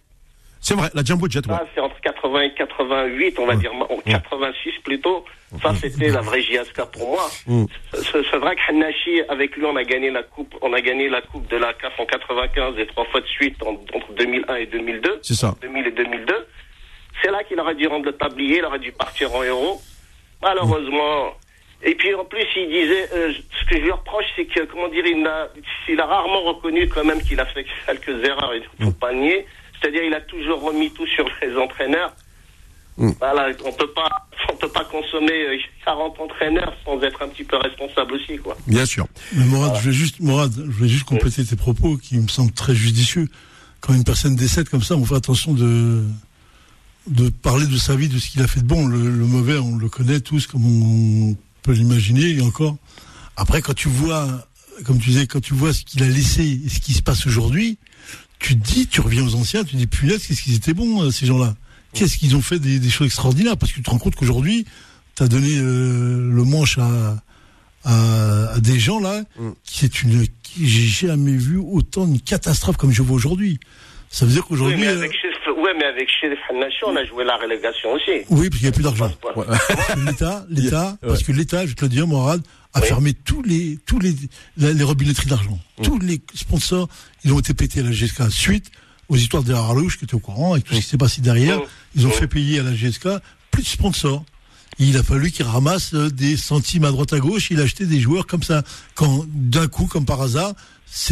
C'est 0.62 0.74
vrai, 0.74 0.89
la 0.95 1.03
Jumbo 1.03 1.27
Jet, 1.28 1.47
ouais. 1.47 1.55
Ça, 1.55 1.65
c'est 1.74 1.81
entre 1.81 1.99
80 2.03 2.41
et 2.43 2.55
88, 2.55 3.39
on 3.39 3.47
va 3.47 3.57
dire, 3.57 3.73
en 3.74 3.87
86 4.05 4.73
plutôt. 4.85 5.24
Ça, 5.62 5.74
c'était 5.74 6.09
la 6.11 6.20
vraie 6.20 6.43
JSK 6.43 6.85
pour 6.93 7.09
moi. 7.12 7.28
Mm. 7.47 7.65
C'est 7.95 8.37
vrai 8.37 8.55
que 8.57 8.61
Hanashi, 8.69 9.23
avec 9.28 9.57
lui, 9.57 9.65
on 9.65 9.74
a 9.77 9.82
gagné 9.85 10.11
la 10.11 10.23
coupe, 10.23 10.55
on 10.62 10.73
a 10.74 10.81
gagné 10.81 11.09
la 11.09 11.23
coupe 11.23 11.49
de 11.51 11.57
la 11.57 11.73
CAF 11.73 11.99
en 11.99 12.05
95 12.07 12.78
et 12.78 12.87
trois 12.87 13.05
fois 13.07 13.20
de 13.20 13.27
suite 13.27 13.57
en- 13.65 13.81
entre 13.97 14.12
2001 14.16 14.55
et 14.57 14.66
2002. 14.66 15.19
C'est 15.23 15.35
ça. 15.35 15.55
2000 15.62 15.87
et 15.87 15.91
2002. 15.93 16.47
C'est 17.23 17.31
là 17.31 17.43
qu'il 17.45 17.59
aurait 17.59 17.74
dû 17.74 17.87
rendre 17.89 18.05
le 18.05 18.12
tablier, 18.12 18.59
il 18.59 18.65
aurait 18.65 18.78
dû 18.78 18.93
partir 18.93 19.35
en 19.35 19.43
héros. 19.43 19.81
Malheureusement. 20.43 21.35
Et 21.82 21.95
puis 21.95 22.15
en 22.15 22.24
plus, 22.27 22.45
il 22.57 22.69
disait, 22.69 23.09
euh, 23.15 23.32
ce 23.59 23.65
que 23.66 23.77
je 23.77 23.82
lui 23.82 23.91
reproche, 23.91 24.27
c'est 24.37 24.45
que, 24.45 24.61
comment 24.65 24.89
dire, 24.89 25.07
il 25.07 25.27
a, 25.27 25.49
il 25.89 25.99
a 26.01 26.05
rarement 26.07 26.43
reconnu 26.43 26.87
quand 26.89 27.05
même 27.05 27.20
qu'il 27.23 27.41
a 27.41 27.47
fait 27.47 27.65
quelques 27.87 28.23
erreurs, 28.24 28.53
il 28.55 28.62
ne 28.81 28.91
faut 28.91 28.97
pas 28.99 29.12
nier. 29.15 29.47
C'est-à-dire, 29.81 30.05
il 30.05 30.15
a 30.15 30.20
toujours 30.20 30.61
remis 30.62 30.90
tout 30.90 31.07
sur 31.07 31.28
les 31.43 31.57
entraîneurs. 31.57 32.15
Voilà, 33.19 33.48
on 33.65 33.73
peut 33.73 33.90
pas, 33.93 34.11
on 34.52 34.57
peut 34.57 34.69
pas 34.69 34.85
consommer 34.85 35.47
euh, 35.47 35.59
40 35.86 36.20
entraîneurs 36.20 36.74
sans 36.85 37.01
être 37.01 37.23
un 37.23 37.28
petit 37.28 37.44
peu 37.44 37.57
responsable 37.57 38.12
aussi, 38.15 38.36
quoi. 38.36 38.55
Bien 38.66 38.85
sûr. 38.85 39.07
Mais 39.32 39.44
Morad, 39.47 39.74
je 39.81 39.86
vais 39.89 39.93
juste, 39.93 40.20
Morad, 40.20 40.52
je 40.55 40.82
vais 40.82 40.89
juste 40.89 41.05
compléter 41.05 41.43
tes 41.43 41.57
propos 41.57 41.97
qui 41.97 42.19
me 42.19 42.28
semblent 42.28 42.52
très 42.52 42.74
judicieux. 42.74 43.28
Quand 43.81 43.94
une 43.94 44.05
personne 44.05 44.36
décède 44.36 44.69
comme 44.69 44.82
ça, 44.82 44.97
on 44.97 45.05
fait 45.07 45.15
attention 45.15 45.55
de 45.55 46.05
de 47.07 47.31
parler 47.31 47.66
de 47.66 47.78
sa 47.78 47.97
vie, 47.97 48.09
de 48.09 48.19
ce 48.19 48.28
qu'il 48.28 48.43
a 48.43 48.47
fait 48.47 48.61
de 48.61 48.66
bon. 48.66 48.86
Le, 48.86 48.98
le 48.98 49.24
mauvais, 49.24 49.57
on 49.57 49.77
le 49.77 49.89
connaît 49.89 50.20
tous, 50.20 50.47
comme 50.47 50.66
on 50.66 51.36
peut 51.62 51.73
l'imaginer, 51.73 52.36
et 52.36 52.43
encore. 52.43 52.77
Après, 53.36 53.62
quand 53.62 53.74
tu 53.74 53.89
vois, 53.89 54.47
comme 54.85 54.98
tu 54.98 55.09
disais, 55.09 55.27
quand 55.27 55.40
tu 55.40 55.55
vois 55.55 55.73
ce 55.73 55.85
qu'il 55.85 56.02
a 56.02 56.09
laissé 56.09 56.61
et 56.65 56.69
ce 56.69 56.81
qui 56.81 56.93
se 56.93 57.02
passe 57.02 57.27
aujourd'hui, 57.27 57.78
tu 58.41 58.59
te 58.59 58.65
dis, 58.65 58.87
tu 58.87 59.01
reviens 59.01 59.25
aux 59.25 59.35
anciens, 59.35 59.62
tu 59.65 59.73
te 59.73 59.77
dis, 59.77 59.87
punaise, 59.87 60.27
qu'est-ce 60.27 60.43
qu'ils 60.43 60.55
étaient 60.57 60.75
bons, 60.75 61.03
euh, 61.05 61.11
ces 61.11 61.27
gens-là. 61.27 61.55
Qu'est-ce 61.93 62.17
qu'ils 62.19 62.37
ont 62.37 62.43
fait 62.43 62.59
des, 62.59 62.79
des 62.79 62.89
choses 62.91 63.07
extraordinaires? 63.07 63.57
Parce 63.57 63.73
que 63.73 63.77
tu 63.77 63.83
te 63.83 63.91
rends 63.91 63.99
compte 63.99 64.15
qu'aujourd'hui, 64.15 64.65
tu 65.17 65.23
as 65.23 65.29
donné 65.29 65.57
euh, 65.59 66.31
le 66.33 66.45
manche 66.45 66.79
à, 66.79 67.17
à, 67.85 68.53
à 68.55 68.61
des 68.61 68.79
gens 68.79 69.01
là, 69.01 69.23
qui 69.65 69.81
c'est 69.81 70.03
une, 70.03 70.25
j'ai 70.61 70.87
jamais 71.09 71.33
vu 71.37 71.57
autant 71.57 72.07
une 72.07 72.21
catastrophe 72.21 72.77
comme 72.77 72.93
je 72.93 73.03
vois 73.03 73.17
aujourd'hui. 73.17 73.59
Ça 74.09 74.25
veut 74.27 74.33
dire 74.33 74.43
Oui, 74.43 74.49
qu'aujourd'hui, 74.51 74.79
mais 74.81 74.89
euh, 74.89 74.99
avec 74.99 75.12
Chérif, 75.12 75.37
ouais, 75.57 75.73
mais 75.79 75.85
avec 75.85 76.09
Chérif 76.21 76.39
Hanachi, 76.51 76.79
on 76.87 76.97
a 76.97 77.05
joué 77.05 77.25
la 77.25 77.37
relégation 77.37 77.93
aussi. 77.93 78.25
oui, 78.31 78.49
parce 78.49 78.61
qu'il 78.61 78.62
n'y 78.62 78.69
a 78.69 78.73
plus 78.73 78.83
d'argent. 78.83 79.12
Ouais. 79.37 79.47
L'État, 80.07 80.47
l'État, 80.49 80.97
parce 81.01 81.23
que 81.23 81.33
l'État, 81.33 81.67
je 81.67 81.75
te 81.75 81.85
le 81.85 81.89
dire, 81.91 82.07
Morad, 82.07 82.41
a 82.74 82.80
fermé 82.80 83.12
tous 83.14 83.42
les, 83.42 83.78
tous 83.86 83.98
les, 83.98 84.14
la- 84.56 84.72
les 84.72 84.84
robinetteries 84.84 85.28
d'argent. 85.28 85.59
Tous 85.82 85.98
les 85.98 86.20
sponsors, 86.34 86.88
ils 87.24 87.32
ont 87.32 87.38
été 87.40 87.52
pétés 87.55 87.80
à 87.80 87.82
la 87.84 87.90
GSK 87.92 88.30
suite 88.30 88.70
aux 89.09 89.16
histoires 89.16 89.42
de 89.42 89.52
Harlouche, 89.52 89.98
qui 89.98 90.05
était 90.05 90.14
au 90.14 90.20
courant, 90.20 90.55
et 90.56 90.62
tout 90.62 90.74
ce 90.74 90.80
qui 90.80 90.86
s'est 90.86 90.97
passé 90.98 91.20
derrière. 91.20 91.60
Ils 91.97 92.06
ont 92.06 92.10
fait 92.10 92.28
payer 92.28 92.60
à 92.60 92.62
la 92.62 92.72
GSK 92.74 93.09
plus 93.51 93.62
de 93.62 93.68
sponsors. 93.68 94.24
Il 94.78 94.97
a 94.97 95.02
fallu 95.02 95.30
qu'il 95.32 95.44
ramasse 95.47 95.94
euh, 95.94 96.09
des 96.10 96.36
centimes 96.36 96.84
à 96.84 96.90
droite 96.92 97.12
à 97.12 97.18
gauche. 97.18 97.51
Il 97.51 97.59
a 97.60 97.64
acheté 97.64 97.86
des 97.86 98.01
joueurs 98.01 98.26
comme 98.28 98.44
ça. 98.44 98.62
Quand, 98.94 99.24
d'un 99.28 99.66
coup, 99.66 99.86
comme 99.86 100.05
par 100.06 100.22
hasard, 100.22 100.55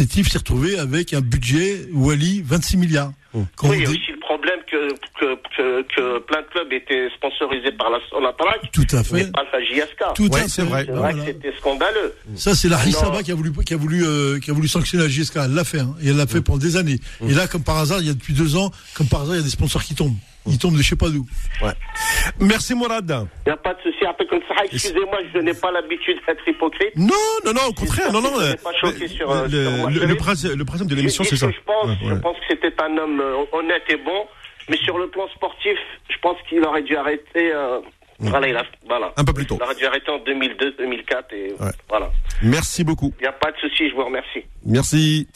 type 0.03 0.27
s'est 0.29 0.37
retrouvé 0.37 0.79
avec 0.79 1.13
un 1.13 1.19
budget 1.21 1.87
Wally 1.93 2.41
26 2.41 2.77
milliards. 2.77 3.11
Quand 3.57 3.69
Oui, 3.69 3.83
on 3.85 3.91
aussi 3.91 3.99
problème 4.29 4.59
que, 4.69 4.93
que, 5.19 5.35
que, 5.57 5.81
que 5.95 6.19
plein 6.19 6.41
de 6.41 6.47
clubs 6.47 6.71
étaient 6.71 7.09
sponsorisés 7.17 7.71
par 7.71 7.89
la 7.89 7.97
Sonatrach. 8.11 8.61
Tout 8.71 8.85
à 8.91 9.03
fait. 9.03 9.15
Mais 9.15 9.31
pas 9.31 9.43
la 9.51 9.59
JSK. 9.63 10.13
Tout 10.15 10.29
à 10.33 10.37
fait. 10.37 10.47
c'est 10.47 10.61
vrai. 10.61 10.83
C'est 10.85 10.91
vrai 10.91 11.13
Voilà. 11.13 11.13
que 11.25 11.31
c'était 11.31 11.57
scandaleux. 11.57 12.13
Ça, 12.35 12.53
c'est 12.53 12.69
la 12.69 12.77
Non. 12.77 12.83
Rissaba 12.83 13.23
qui 13.23 13.31
a 13.31 13.35
voulu, 13.35 13.51
qui 13.65 13.73
a 13.73 13.77
voulu, 13.77 14.05
euh, 14.05 14.39
qui 14.39 14.51
a 14.51 14.53
voulu 14.53 14.67
sanctionner 14.67 15.03
la 15.05 15.09
JSK. 15.09 15.37
Elle 15.45 15.53
l'a 15.55 15.63
fait, 15.63 15.79
hein, 15.79 15.95
et 16.03 16.09
elle 16.09 16.17
l'a 16.17 16.27
fait 16.27 16.41
pendant 16.41 16.59
des 16.59 16.77
années. 16.77 16.99
Et 17.27 17.33
là, 17.33 17.47
comme 17.47 17.63
par 17.63 17.77
hasard, 17.77 18.01
il 18.01 18.07
y 18.07 18.11
a 18.11 18.13
depuis 18.13 18.33
deux 18.33 18.55
ans, 18.55 18.69
comme 18.93 19.07
par 19.07 19.21
hasard, 19.21 19.35
il 19.35 19.39
y 19.39 19.41
a 19.41 19.45
des 19.45 19.49
sponsors 19.49 19.83
qui 19.83 19.95
tombent. 19.95 20.15
Ils 20.47 20.57
tombent 20.57 20.75
de 20.77 20.81
je 20.81 20.87
sais 20.89 20.95
pas 20.95 21.09
d'où. 21.09 21.25
Ouais. 21.61 21.71
Merci 22.39 22.73
Mourad. 22.73 23.05
Il 23.45 23.49
n'y 23.49 23.53
a 23.53 23.57
pas 23.57 23.73
de 23.73 23.81
souci. 23.81 24.05
Après, 24.05 24.25
comme 24.25 24.39
ça, 24.47 24.55
excusez-moi, 24.71 25.17
je 25.33 25.39
n'ai 25.39 25.53
pas 25.53 25.71
l'habitude 25.71 26.17
d'être 26.27 26.47
hypocrite. 26.47 26.95
Non, 26.95 27.13
non, 27.45 27.53
non, 27.53 27.61
au 27.69 27.73
contraire, 27.73 28.11
non, 28.11 28.21
non. 28.21 28.31
Je 28.39 28.45
euh, 28.45 28.55
pas 28.63 28.73
choqué 28.79 29.07
sur, 29.07 29.29
euh, 29.29 29.43
le, 29.47 29.63
sur 29.63 29.71
moi. 29.71 29.89
le- 29.89 29.95
Je 29.95 29.99
le 30.01 30.07
vais- 30.07 30.15
principe, 30.15 30.51
le 30.55 30.65
principe 30.65 30.87
de 30.87 30.95
l'émission, 30.95 31.23
c'est 31.23 31.31
ce 31.35 31.45
ça. 31.45 31.51
Je 31.51 31.59
pense, 31.65 31.85
Ouais, 31.85 31.97
je 32.03 32.13
ouais. 32.13 32.21
pense 32.21 32.37
que 32.37 32.43
c'était 32.49 32.73
un 32.81 32.97
homme 32.97 33.19
euh, 33.21 33.43
honnête 33.51 33.83
et 33.89 33.97
bon. 33.97 34.25
Mais 34.69 34.77
sur 34.77 34.97
le 34.97 35.07
plan 35.09 35.27
sportif, 35.35 35.77
je 36.09 36.17
pense 36.21 36.37
qu'il 36.47 36.63
aurait 36.63 36.83
dû 36.83 36.95
arrêter. 36.95 37.51
euh, 37.53 37.79
Voilà, 38.21 38.47
il 38.49 38.55
a, 38.57 38.63
voilà. 38.85 39.13
Un 39.15 39.23
peu 39.23 39.31
plus 39.33 39.45
tôt. 39.45 39.57
Il 39.59 39.63
aurait 39.63 39.75
dû 39.75 39.85
arrêter 39.85 40.11
en 40.11 40.19
2002, 40.23 40.75
2004 40.77 41.33
et 41.33 41.53
Ouais. 41.59 41.71
voilà. 41.87 42.11
Merci 42.43 42.83
beaucoup. 42.83 43.13
Il 43.19 43.21
n'y 43.23 43.27
a 43.27 43.31
pas 43.31 43.51
de 43.51 43.57
souci, 43.57 43.89
je 43.89 43.95
vous 43.95 44.03
remercie. 44.03 44.41
Merci. 44.65 45.27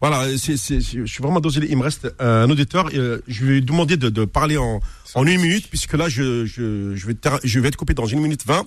Voilà, 0.00 0.26
c'est, 0.38 0.56
c'est, 0.56 0.80
je 0.80 1.04
suis 1.06 1.22
vraiment 1.22 1.40
désolé. 1.40 1.66
Il 1.70 1.76
me 1.76 1.82
reste 1.82 2.08
un 2.20 2.48
auditeur. 2.48 2.88
euh, 2.94 3.20
je 3.26 3.44
vais 3.44 3.52
lui 3.54 3.62
demander 3.62 3.96
de, 3.96 4.08
de 4.10 4.24
parler 4.24 4.56
en, 4.58 4.80
en 5.14 5.26
une 5.26 5.40
minute, 5.40 5.68
puisque 5.68 5.94
là, 5.94 6.08
je, 6.08 6.44
je, 6.46 6.94
je, 6.94 7.06
vais, 7.06 7.14
ter- 7.14 7.40
je 7.42 7.58
vais 7.60 7.68
être 7.68 7.76
coupé 7.76 7.94
dans 7.94 8.06
une 8.06 8.20
minute 8.20 8.46
vingt. 8.46 8.64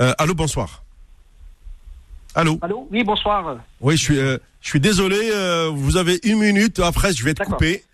Euh, 0.00 0.12
allô, 0.18 0.34
bonsoir. 0.34 0.82
Allô? 2.34 2.58
Allô? 2.62 2.88
Oui, 2.90 3.04
bonsoir. 3.04 3.58
Oui, 3.80 3.96
je 3.96 4.02
suis, 4.02 4.18
euh, 4.18 4.38
je 4.60 4.68
suis 4.68 4.80
désolé. 4.80 5.18
euh, 5.32 5.70
vous 5.72 5.96
avez 5.96 6.18
une 6.24 6.38
minute. 6.38 6.78
Après, 6.80 7.12
je 7.12 7.24
vais 7.24 7.30
être 7.30 7.38
D'accord. 7.38 7.54
coupé. 7.58 7.84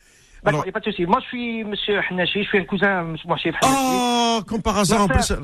D'accord, 0.45 0.61
Alors- 0.61 0.65
il 0.65 0.67
n'y 0.67 0.71
a 0.71 0.73
pas 0.73 0.81
de 0.81 0.85
souci. 0.85 1.07
Moi, 1.07 1.21
je 1.23 1.27
suis 1.29 1.65
monsieur 1.65 1.99
Hanachi, 2.11 2.43
je 2.43 2.49
suis 2.49 2.59
un 2.59 2.65
cousin 2.65 3.03
de 3.05 3.09
monsieur 3.13 3.29
Hanachi. 3.29 3.55
Oh, 3.65 4.41
comme 4.47 4.63
par 4.63 4.79
hasard, 4.79 5.03
en 5.03 5.09
plus, 5.09 5.33
en 5.33 5.37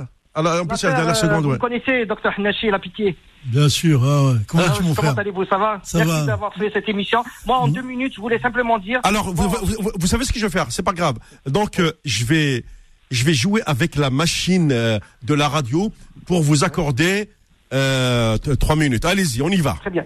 plus, 0.66 0.84
à 0.84 0.88
la 0.90 0.94
dernière 0.94 1.08
euh, 1.08 1.14
seconde, 1.14 1.44
Vous 1.44 1.50
ouais. 1.52 1.58
connaissez 1.58 2.06
docteur 2.06 2.32
Hanachi, 2.36 2.70
la 2.70 2.78
pitié? 2.78 3.16
Bien 3.46 3.68
sûr, 3.70 4.02
ah 4.04 4.24
ouais. 4.24 4.34
Comment 4.46 4.62
Ah, 4.66 4.68
vas-tu, 4.70 4.82
mon 4.82 4.94
Comment 4.94 5.12
allez-vous? 5.12 5.44
Ça 5.46 5.56
va? 5.58 5.80
Ça 5.82 6.04
Merci 6.04 6.26
d'avoir 6.26 6.52
fait 6.54 6.70
cette 6.72 6.88
émission. 6.88 7.24
Moi, 7.46 7.56
en 7.56 7.68
deux 7.68 7.82
minutes, 7.82 8.12
je 8.14 8.20
voulais 8.20 8.38
simplement 8.38 8.78
dire. 8.78 9.00
Alors, 9.02 9.32
vous, 9.32 9.48
vous, 9.48 9.66
vous- 9.80 9.92
vous 9.98 10.06
savez 10.06 10.24
ce 10.24 10.32
que 10.32 10.38
je 10.38 10.44
vais 10.46 10.52
faire? 10.52 10.66
C'est 10.70 10.82
pas 10.82 10.92
grave. 10.92 11.16
Donc, 11.46 11.78
euh, 11.80 11.92
je 12.04 12.24
vais, 12.26 12.64
je 13.10 13.24
vais 13.24 13.32
jouer 13.34 13.62
avec 13.64 13.96
la 13.96 14.10
machine 14.10 14.70
euh, 14.72 14.98
de 15.22 15.32
la 15.34 15.48
radio 15.48 15.90
pour 16.26 16.42
vous 16.42 16.62
accorder 16.64 17.30
euh, 17.72 18.36
trois 18.58 18.76
minutes. 18.76 19.04
Allez-y, 19.06 19.40
on 19.40 19.48
y 19.48 19.56
va. 19.60 19.76
Très 19.80 19.90
bien. 19.90 20.04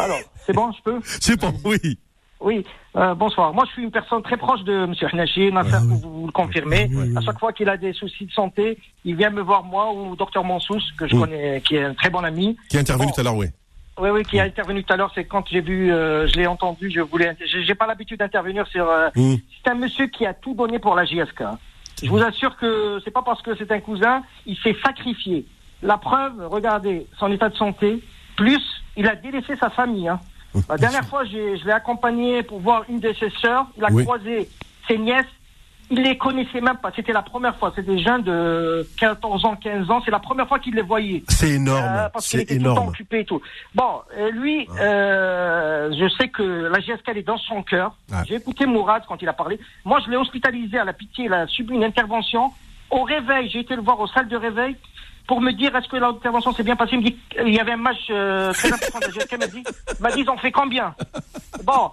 Alors, 0.00 0.18
c'est 0.46 0.52
bon, 0.52 0.70
je 0.72 0.82
peux? 0.84 1.00
C'est 1.20 1.40
bon, 1.40 1.52
oui. 1.64 1.98
Oui, 2.46 2.64
euh, 2.96 3.12
bonsoir. 3.16 3.52
Moi, 3.52 3.64
je 3.66 3.72
suis 3.72 3.82
une 3.82 3.90
personne 3.90 4.22
très 4.22 4.36
proche 4.36 4.62
de 4.62 4.84
M. 4.84 4.94
Hnachi, 5.12 5.50
ma 5.50 5.64
sœur, 5.64 5.82
vous, 5.82 5.98
vous 5.98 6.26
le 6.26 6.32
confirmez. 6.32 6.88
À 7.16 7.20
chaque 7.20 7.40
fois 7.40 7.52
qu'il 7.52 7.68
a 7.68 7.76
des 7.76 7.92
soucis 7.92 8.24
de 8.24 8.30
santé, 8.30 8.78
il 9.04 9.16
vient 9.16 9.30
me 9.30 9.40
voir, 9.42 9.64
moi, 9.64 9.92
ou 9.92 10.14
Dr 10.14 10.44
Mansous, 10.44 10.80
que 10.96 11.08
je 11.08 11.16
connais, 11.16 11.60
qui 11.62 11.74
est 11.74 11.82
un 11.82 11.94
très 11.94 12.08
bon 12.08 12.20
ami. 12.24 12.56
Qui 12.70 12.76
est 12.76 12.80
intervenu 12.80 13.06
Bon. 13.08 13.12
tout 13.12 13.20
à 13.20 13.24
l'heure, 13.24 13.34
oui. 13.36 13.46
Oui, 13.98 14.10
oui, 14.10 14.22
qui 14.22 14.38
a 14.38 14.44
intervenu 14.44 14.84
tout 14.84 14.92
à 14.92 14.96
l'heure, 14.96 15.10
c'est 15.12 15.24
quand 15.24 15.44
j'ai 15.48 15.60
vu, 15.60 15.90
euh, 15.92 16.28
je 16.28 16.34
l'ai 16.34 16.46
entendu, 16.46 16.88
je 16.88 17.00
voulais, 17.00 17.36
j'ai 17.44 17.64
j'ai 17.64 17.74
pas 17.74 17.86
l'habitude 17.88 18.20
d'intervenir 18.20 18.64
sur. 18.68 18.88
euh, 18.88 19.08
Mm. 19.16 19.34
C'est 19.64 19.70
un 19.70 19.74
monsieur 19.74 20.06
qui 20.06 20.24
a 20.24 20.32
tout 20.34 20.54
donné 20.54 20.78
pour 20.78 20.94
la 20.94 21.04
JSK. 21.04 21.42
Je 22.02 22.08
vous 22.10 22.18
assure 22.22 22.56
que 22.58 23.00
c'est 23.04 23.10
pas 23.10 23.22
parce 23.22 23.42
que 23.42 23.56
c'est 23.56 23.72
un 23.72 23.80
cousin, 23.80 24.22
il 24.44 24.56
s'est 24.58 24.76
sacrifié. 24.84 25.46
La 25.82 25.96
preuve, 25.98 26.46
regardez 26.48 27.06
son 27.18 27.32
état 27.32 27.48
de 27.48 27.56
santé, 27.56 28.00
plus 28.36 28.62
il 28.96 29.08
a 29.08 29.16
délaissé 29.16 29.56
sa 29.56 29.70
famille. 29.70 30.06
Hein. 30.08 30.20
La 30.68 30.76
dernière 30.76 31.04
fois, 31.06 31.24
je 31.24 31.64
l'ai 31.64 31.72
accompagné 31.72 32.42
pour 32.42 32.60
voir 32.60 32.84
une 32.88 33.00
de 33.00 33.12
ses 33.14 33.30
sœurs. 33.42 33.66
Il 33.76 33.84
a 33.84 33.88
Oui. 33.90 34.04
croisé 34.04 34.48
ses 34.88 34.98
nièces. 34.98 35.26
Il 35.88 36.02
les 36.02 36.18
connaissait 36.18 36.60
même 36.60 36.78
pas. 36.78 36.90
C'était 36.96 37.12
la 37.12 37.22
première 37.22 37.54
fois. 37.58 37.72
C'est 37.76 37.86
des 37.86 37.98
jeunes 38.02 38.22
de 38.24 38.84
14 38.98 39.44
ans, 39.44 39.54
15 39.54 39.88
ans. 39.88 40.02
C'est 40.04 40.10
la 40.10 40.18
première 40.18 40.48
fois 40.48 40.58
qu'il 40.58 40.74
les 40.74 40.82
voyait. 40.82 41.22
C'est 41.28 41.50
énorme. 41.50 41.84
Euh, 41.84 42.08
parce 42.08 42.28
qu'il 42.28 42.38
c'est 42.40 42.44
était 42.44 42.54
tout 42.56 42.60
le 42.62 42.66
temps 42.66 42.72
énorme. 42.72 42.88
occupé 42.88 43.20
et 43.20 43.24
tout. 43.24 43.40
Bon, 43.72 44.00
et 44.18 44.32
lui, 44.32 44.66
euh, 44.80 45.92
je 45.96 46.08
sais 46.16 46.28
que 46.28 46.42
la 46.42 46.80
GSK 46.80 47.04
elle 47.08 47.18
est 47.18 47.22
dans 47.22 47.38
son 47.38 47.62
cœur. 47.62 47.94
Ouais. 48.10 48.18
J'ai 48.26 48.34
écouté 48.34 48.66
Mourad 48.66 49.04
quand 49.06 49.22
il 49.22 49.28
a 49.28 49.32
parlé. 49.32 49.60
Moi, 49.84 50.00
je 50.04 50.10
l'ai 50.10 50.16
hospitalisé 50.16 50.76
à 50.78 50.84
la 50.84 50.92
pitié. 50.92 51.26
Il 51.26 51.32
a 51.32 51.46
subi 51.46 51.74
une 51.74 51.84
intervention. 51.84 52.52
Au 52.90 53.02
réveil, 53.04 53.48
j'ai 53.50 53.60
été 53.60 53.76
le 53.76 53.82
voir 53.82 54.00
aux 54.00 54.08
salles 54.08 54.28
de 54.28 54.36
réveil 54.36 54.74
pour 55.26 55.40
me 55.40 55.52
dire 55.52 55.74
est-ce 55.74 55.88
que 55.88 55.96
l'intervention 55.96 56.52
s'est 56.52 56.62
bien 56.62 56.76
passée. 56.76 56.92
Il 56.94 56.98
me 57.00 57.04
dit 57.04 57.16
qu'il 57.30 57.54
y 57.54 57.58
avait 57.60 57.72
un 57.72 57.76
match 57.76 58.06
euh, 58.10 58.52
très 58.52 58.72
important 58.72 58.98
de 59.00 59.12
GSK. 59.12 59.32
Il 59.32 59.38
m'a 59.38 59.46
dit, 59.46 59.62
il 59.98 60.02
m'a 60.02 60.12
dit 60.12 60.20
ils 60.20 60.30
ont 60.30 60.38
fait 60.38 60.52
combien? 60.52 60.94
Bon. 61.64 61.90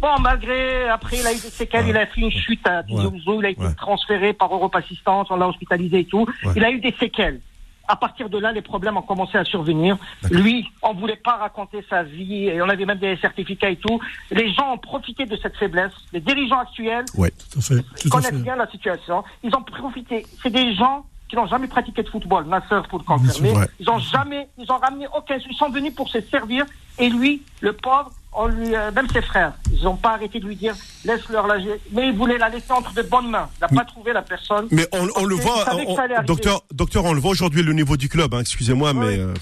Bon, 0.00 0.16
malgré, 0.20 0.88
après, 0.88 1.16
il 1.18 1.26
a 1.26 1.32
eu 1.32 1.40
des 1.40 1.50
séquelles, 1.50 1.88
il 1.88 1.96
a 1.96 2.06
fait 2.06 2.20
une 2.20 2.30
chute 2.30 2.64
à 2.68 2.84
Tizi 2.84 3.04
Ouzou, 3.04 3.40
il 3.40 3.46
a 3.46 3.50
été 3.50 3.60
Ouais. 3.62 3.74
transféré 3.74 4.32
par 4.32 4.52
Europe 4.54 4.76
Assistance, 4.76 5.26
on 5.30 5.34
l'a 5.36 5.48
hospitalisé 5.48 5.98
et 6.00 6.04
tout. 6.04 6.24
Il 6.54 6.64
a 6.64 6.70
eu 6.70 6.78
des 6.78 6.94
séquelles. 7.00 7.40
À 7.88 7.96
partir 7.96 8.28
de 8.28 8.38
là, 8.38 8.52
les 8.52 8.62
problèmes 8.62 8.96
ont 8.96 9.02
commencé 9.02 9.36
à 9.38 9.44
survenir. 9.44 9.96
Lui, 10.30 10.68
on 10.82 10.94
voulait 10.94 11.16
pas 11.16 11.34
raconter 11.36 11.84
sa 11.90 12.04
vie, 12.04 12.44
et 12.44 12.62
on 12.62 12.68
avait 12.68 12.84
même 12.84 12.98
des 12.98 13.16
certificats 13.16 13.70
et 13.70 13.76
tout. 13.76 13.98
Les 14.30 14.52
gens 14.52 14.74
ont 14.74 14.78
profité 14.78 15.24
de 15.26 15.36
cette 15.36 15.56
faiblesse. 15.56 15.90
Les 16.12 16.20
dirigeants 16.20 16.60
actuels 16.60 17.06
Ouais. 17.16 17.32
Tout 17.50 17.58
à 17.58 17.62
fait. 17.62 17.82
Tout 18.00 18.08
à 18.08 18.10
connaissent 18.10 18.30
fait. 18.30 18.36
bien 18.36 18.54
la 18.54 18.70
situation. 18.70 19.24
Ils 19.42 19.52
ont 19.56 19.62
profité. 19.62 20.24
C'est 20.42 20.50
des 20.50 20.74
gens 20.76 21.06
qui 21.28 21.36
n'ont 21.36 21.46
jamais 21.46 21.66
pratiqué 21.68 22.02
de 22.02 22.08
football. 22.08 22.44
Ma 22.46 22.66
sœur 22.68 22.86
pour 22.88 22.98
le 22.98 23.04
confirmer. 23.04 23.52
Ouais. 23.52 23.66
Ils 23.80 23.88
ont 23.90 23.98
jamais, 23.98 24.48
ils 24.58 24.70
ont 24.72 24.78
ramené 24.78 25.06
aucun. 25.16 25.36
Ils 25.36 25.56
sont 25.56 25.68
venus 25.70 25.94
pour 25.94 26.08
se 26.08 26.20
servir. 26.22 26.64
Et 26.98 27.08
lui, 27.10 27.42
le 27.60 27.72
pauvre, 27.74 28.10
on 28.32 28.46
lui, 28.46 28.74
euh, 28.74 28.90
même 28.92 29.08
ses 29.08 29.22
frères, 29.22 29.52
ils 29.72 29.84
n'ont 29.84 29.96
pas 29.96 30.12
arrêté 30.14 30.40
de 30.40 30.46
lui 30.46 30.56
dire 30.56 30.74
laisse-leur 31.04 31.46
la 31.46 31.56
Mais 31.92 32.08
il 32.08 32.14
voulait 32.16 32.38
la 32.38 32.48
laisser 32.48 32.72
entre 32.72 32.92
de 32.94 33.02
bonnes 33.02 33.30
mains. 33.30 33.48
Il 33.58 33.60
n'a 33.60 33.68
pas 33.68 33.84
trouvé 33.84 34.12
la 34.12 34.22
personne. 34.22 34.66
Mais 34.70 34.86
on, 34.92 35.06
on 35.16 35.24
le 35.24 35.34
voit, 35.36 35.64
on- 35.74 36.22
docteur, 36.24 36.62
docteur, 36.72 37.04
on 37.04 37.12
le 37.12 37.20
voit 37.20 37.30
aujourd'hui 37.30 37.62
le 37.62 37.72
niveau 37.72 37.96
du 37.96 38.08
club. 38.08 38.34
hein, 38.34 38.40
Excusez-moi, 38.40 38.92
mais 38.94 39.18
euh, 39.18 39.34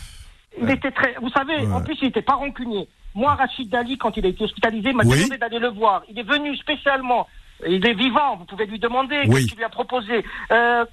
Il 0.61 0.71
était 0.71 0.91
très. 0.91 1.15
Vous 1.23 1.31
savez, 1.31 1.67
Ouais. 1.67 1.73
en 1.73 1.81
plus, 1.83 1.97
il 2.03 2.07
n'était 2.07 2.23
pas 2.23 2.35
rancunier. 2.35 2.89
Moi, 3.15 3.35
Rachid 3.35 3.71
Dali, 3.71 3.97
quand 3.97 4.15
il 4.17 4.27
a 4.27 4.29
été 4.29 4.45
hospitalisé, 4.45 4.91
il 4.91 4.97
m'a 4.97 5.05
Oui. 5.05 5.17
demandé 5.17 5.39
d'aller 5.39 5.59
le 5.59 5.69
voir. 5.71 6.03
Il 6.11 6.19
est 6.19 6.23
venu 6.29 6.55
spécialement. 6.57 7.27
Il 7.67 7.87
est 7.87 7.95
vivant, 7.95 8.37
vous 8.37 8.45
pouvez 8.45 8.67
lui 8.67 8.79
demander 8.79 9.21
Oui. 9.27 9.35
qu'est-ce 9.35 9.47
qu'il 9.47 9.57
lui 9.59 9.65
a 9.65 9.69
proposé. 9.69 10.25
Euh, 10.51 10.85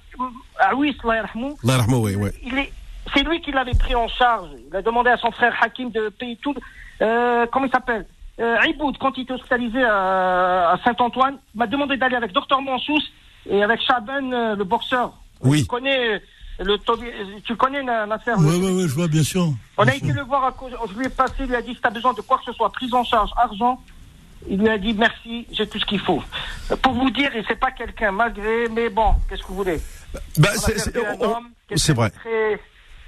ah 0.60 0.74
oui, 0.74 0.96
oui, 1.06 2.14
ouais. 2.16 2.32
il 2.42 2.58
est, 2.58 2.72
c'est 3.14 3.22
lui 3.22 3.40
qui 3.42 3.52
l'avait 3.52 3.74
pris 3.74 3.94
en 3.94 4.08
charge. 4.08 4.48
Il 4.70 4.74
a 4.76 4.80
demandé 4.82 5.10
à 5.10 5.16
son 5.18 5.30
frère 5.30 5.54
Hakim 5.60 5.90
de 5.90 6.08
payer 6.08 6.36
tout. 6.42 6.54
Euh, 7.02 7.46
comment 7.52 7.66
il 7.66 7.70
s'appelle? 7.70 8.06
Euh, 8.40 8.56
Iboud, 8.66 8.96
quand 8.98 9.16
il 9.16 9.22
était 9.24 9.34
hospitalisé 9.34 9.82
à, 9.84 10.70
à 10.70 10.78
Saint-Antoine, 10.84 11.36
m'a 11.54 11.66
demandé 11.66 11.96
d'aller 11.96 12.16
avec 12.16 12.32
Docteur 12.32 12.60
Mansous 12.62 13.02
et 13.48 13.62
avec 13.62 13.80
Chaben, 13.82 14.32
euh, 14.32 14.56
le 14.56 14.64
boxeur. 14.64 15.12
Oui. 15.42 15.60
Tu 15.62 15.66
connais 15.66 16.22
le 16.60 16.76
Tobi- 16.78 17.10
tu 17.44 17.52
le 17.52 17.56
connais 17.56 17.82
le- 17.82 18.08
Ouais, 18.38 18.56
ouais, 18.56 18.72
ouais, 18.72 18.88
je 18.88 18.94
vois, 18.94 19.06
bien 19.08 19.22
sûr. 19.22 19.48
On 19.76 19.86
a 19.86 19.94
été 19.94 20.12
le 20.12 20.22
voir 20.22 20.44
à 20.44 20.52
cause, 20.52 20.72
je 20.92 20.98
lui 20.98 21.06
ai 21.06 21.10
passé, 21.10 21.34
il 21.40 21.46
lui 21.46 21.56
a 21.56 21.62
dit 21.62 21.74
si 21.74 21.80
tu 21.80 21.86
as 21.86 21.90
besoin 21.90 22.12
de 22.14 22.20
quoi 22.22 22.38
que 22.38 22.44
ce 22.44 22.52
soit, 22.52 22.70
prise 22.70 22.94
en 22.94 23.04
charge, 23.04 23.30
argent. 23.36 23.80
Il 24.48 24.58
lui 24.60 24.68
a 24.68 24.78
dit 24.78 24.92
merci, 24.94 25.46
j'ai 25.52 25.66
tout 25.66 25.78
ce 25.78 25.86
qu'il 25.86 26.00
faut. 26.00 26.22
Pour 26.82 26.92
vous 26.92 27.10
dire, 27.10 27.34
et 27.34 27.44
c'est 27.48 27.58
pas 27.58 27.70
quelqu'un 27.70 28.12
malgré, 28.12 28.68
mais 28.68 28.88
bon, 28.90 29.14
qu'est-ce 29.28 29.42
que 29.42 29.48
vous 29.48 29.54
voulez? 29.56 29.80
Bah, 30.38 30.50
c'est- 30.54 30.92
quelqu'un 30.92 31.40
c'est 31.76 31.92
vrai. 31.94 32.10
très- 32.10 32.60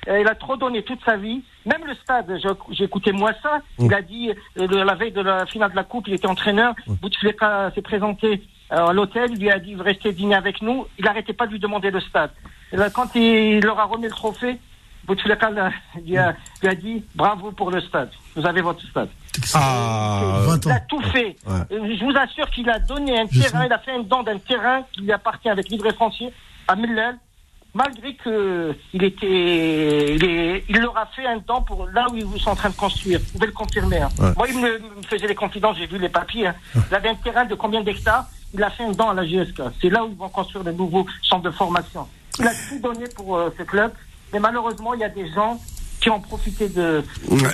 euh, 0.08 0.20
il 0.20 0.26
a 0.28 0.34
trop 0.34 0.56
donné 0.56 0.82
toute 0.82 1.04
sa 1.04 1.16
vie. 1.16 1.42
Même 1.66 1.84
le 1.86 1.94
stade, 1.96 2.38
écouté 2.80 3.12
moi 3.12 3.32
ça. 3.42 3.60
Il 3.78 3.92
a 3.92 4.02
dit, 4.02 4.30
euh, 4.58 4.84
la 4.84 4.94
veille 4.94 5.12
de 5.12 5.20
la 5.20 5.44
finale 5.46 5.70
de 5.72 5.76
la 5.76 5.84
Coupe, 5.84 6.08
il 6.08 6.14
était 6.14 6.26
entraîneur. 6.26 6.74
Bouteflika 6.86 7.70
s'est 7.74 7.82
présenté 7.82 8.42
euh, 8.72 8.86
à 8.86 8.92
l'hôtel. 8.92 9.30
Il 9.32 9.40
lui 9.40 9.50
a 9.50 9.58
dit, 9.58 9.74
restez 9.76 10.12
dîner 10.12 10.34
avec 10.36 10.62
nous. 10.62 10.86
Il 10.98 11.04
n'arrêtait 11.04 11.32
pas 11.32 11.46
de 11.46 11.52
lui 11.52 11.58
demander 11.60 11.90
le 11.90 12.00
stade. 12.00 12.30
Et 12.72 12.76
là, 12.76 12.88
quand 12.90 13.14
il 13.14 13.60
leur 13.60 13.78
a 13.78 13.84
remis 13.84 14.04
le 14.04 14.10
trophée, 14.10 14.58
Bouteflika 15.06 15.50
lui 16.04 16.16
a, 16.18 16.34
lui 16.62 16.68
a 16.68 16.74
dit, 16.74 17.04
bravo 17.14 17.52
pour 17.52 17.70
le 17.70 17.80
stade. 17.80 18.10
Vous 18.34 18.44
avez 18.46 18.60
votre 18.60 18.82
stade. 18.88 19.08
Ah, 19.54 20.38
20 20.46 20.64
Il 20.66 20.70
a 20.72 20.80
tout 20.80 21.00
fait. 21.12 21.36
Ouais. 21.46 21.54
Je 21.70 22.04
vous 22.04 22.16
assure 22.16 22.50
qu'il 22.50 22.68
a 22.70 22.78
donné 22.78 23.18
un 23.20 23.26
Je 23.30 23.40
terrain, 23.42 23.60
sais. 23.60 23.66
il 23.66 23.72
a 23.72 23.78
fait 23.78 23.92
un 23.92 24.00
don 24.02 24.22
d'un 24.22 24.38
terrain 24.38 24.82
qui 24.92 25.02
lui 25.02 25.12
appartient 25.12 25.48
avec 25.48 25.68
livret 25.68 25.92
foncier 25.94 26.32
à 26.68 26.74
Millel, 26.74 27.16
malgré 27.74 28.14
que 28.14 28.74
il 28.94 29.04
était, 29.04 30.14
il, 30.16 30.24
est- 30.24 30.64
il 30.68 30.78
leur 30.78 30.96
a 30.96 31.06
fait 31.06 31.26
un 31.26 31.36
don 31.46 31.62
pour 31.62 31.86
là 31.88 32.06
où 32.10 32.16
ils 32.16 32.40
sont 32.40 32.50
en 32.50 32.56
train 32.56 32.70
de 32.70 32.74
construire. 32.74 33.20
Vous 33.20 33.32
pouvez 33.32 33.46
le 33.46 33.52
confirmer. 33.52 33.98
hein. 34.00 34.08
Ouais. 34.18 34.32
Moi, 34.36 34.46
il 34.48 34.58
me, 34.58 34.78
me 34.78 35.02
faisait 35.08 35.26
les 35.28 35.34
confidences, 35.34 35.76
j'ai 35.78 35.86
vu 35.86 35.98
les 35.98 36.08
papiers. 36.08 36.48
hein. 36.48 36.54
Il 36.90 36.94
avait 36.94 37.10
un 37.10 37.14
terrain 37.14 37.44
de 37.44 37.54
combien 37.54 37.82
d'hectares? 37.82 38.26
Il 38.54 38.62
a 38.62 38.70
fait 38.70 38.84
un 38.84 38.92
don 38.92 39.10
à 39.10 39.14
la 39.14 39.24
GSK. 39.26 39.60
C'est 39.80 39.90
là 39.90 40.04
où 40.04 40.08
ils 40.10 40.16
vont 40.16 40.28
construire 40.28 40.64
de 40.64 40.72
nouveaux 40.72 41.06
centres 41.22 41.42
de 41.42 41.50
formation. 41.50 42.06
Il 42.38 42.46
a 42.46 42.52
tout 42.68 42.78
donné 42.82 43.06
pour 43.14 43.36
euh, 43.36 43.50
ce 43.58 43.62
club, 43.64 43.92
mais 44.32 44.38
malheureusement, 44.40 44.94
il 44.94 45.00
y 45.00 45.04
a 45.04 45.08
des 45.08 45.30
gens 45.32 45.60
qui 46.00 46.10
ont 46.10 46.20
profité 46.20 46.68
de, 46.68 47.02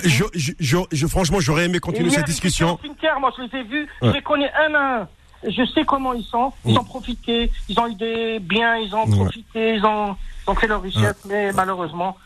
je, 0.03 0.23
je, 0.33 0.51
je- 0.59 0.77
je- 0.91 1.07
franchement, 1.07 1.39
j'aurais 1.39 1.65
aimé 1.65 1.79
continuer 1.79 2.09
cette 2.09 2.25
discussion. 2.25 2.77
cimetière, 2.83 3.19
moi, 3.19 3.31
je 3.37 3.43
les 3.43 3.59
ai 3.59 3.63
vus, 3.63 3.87
Ouais. 4.01 4.09
je 4.09 4.13
les 4.13 4.21
connais 4.21 4.51
un 4.53 4.73
à 4.75 5.01
un. 5.01 5.07
Je 5.45 5.65
sais 5.73 5.83
comment 5.85 6.13
ils 6.13 6.23
sont. 6.25 6.53
Ils 6.65 6.77
ont 6.77 6.83
profité, 6.85 7.51
ils 7.67 7.79
ont 7.79 7.87
eu 7.87 7.95
des 7.95 8.39
biens, 8.39 8.77
ils 8.77 8.93
ont 8.95 9.05
Ouais. 9.05 9.15
profité, 9.15 9.75
ils 9.75 9.85
ont, 9.85 10.15
ils 10.47 10.49
ont 10.51 10.55
fait 10.55 10.67
leur 10.67 10.81
richesse, 10.81 11.17
mais 11.27 11.51
malheureusement. 11.53 12.17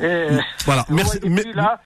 euh, 0.00 0.40
Voilà, 0.64 0.86
merci, 0.88 1.18
là. 1.54 1.78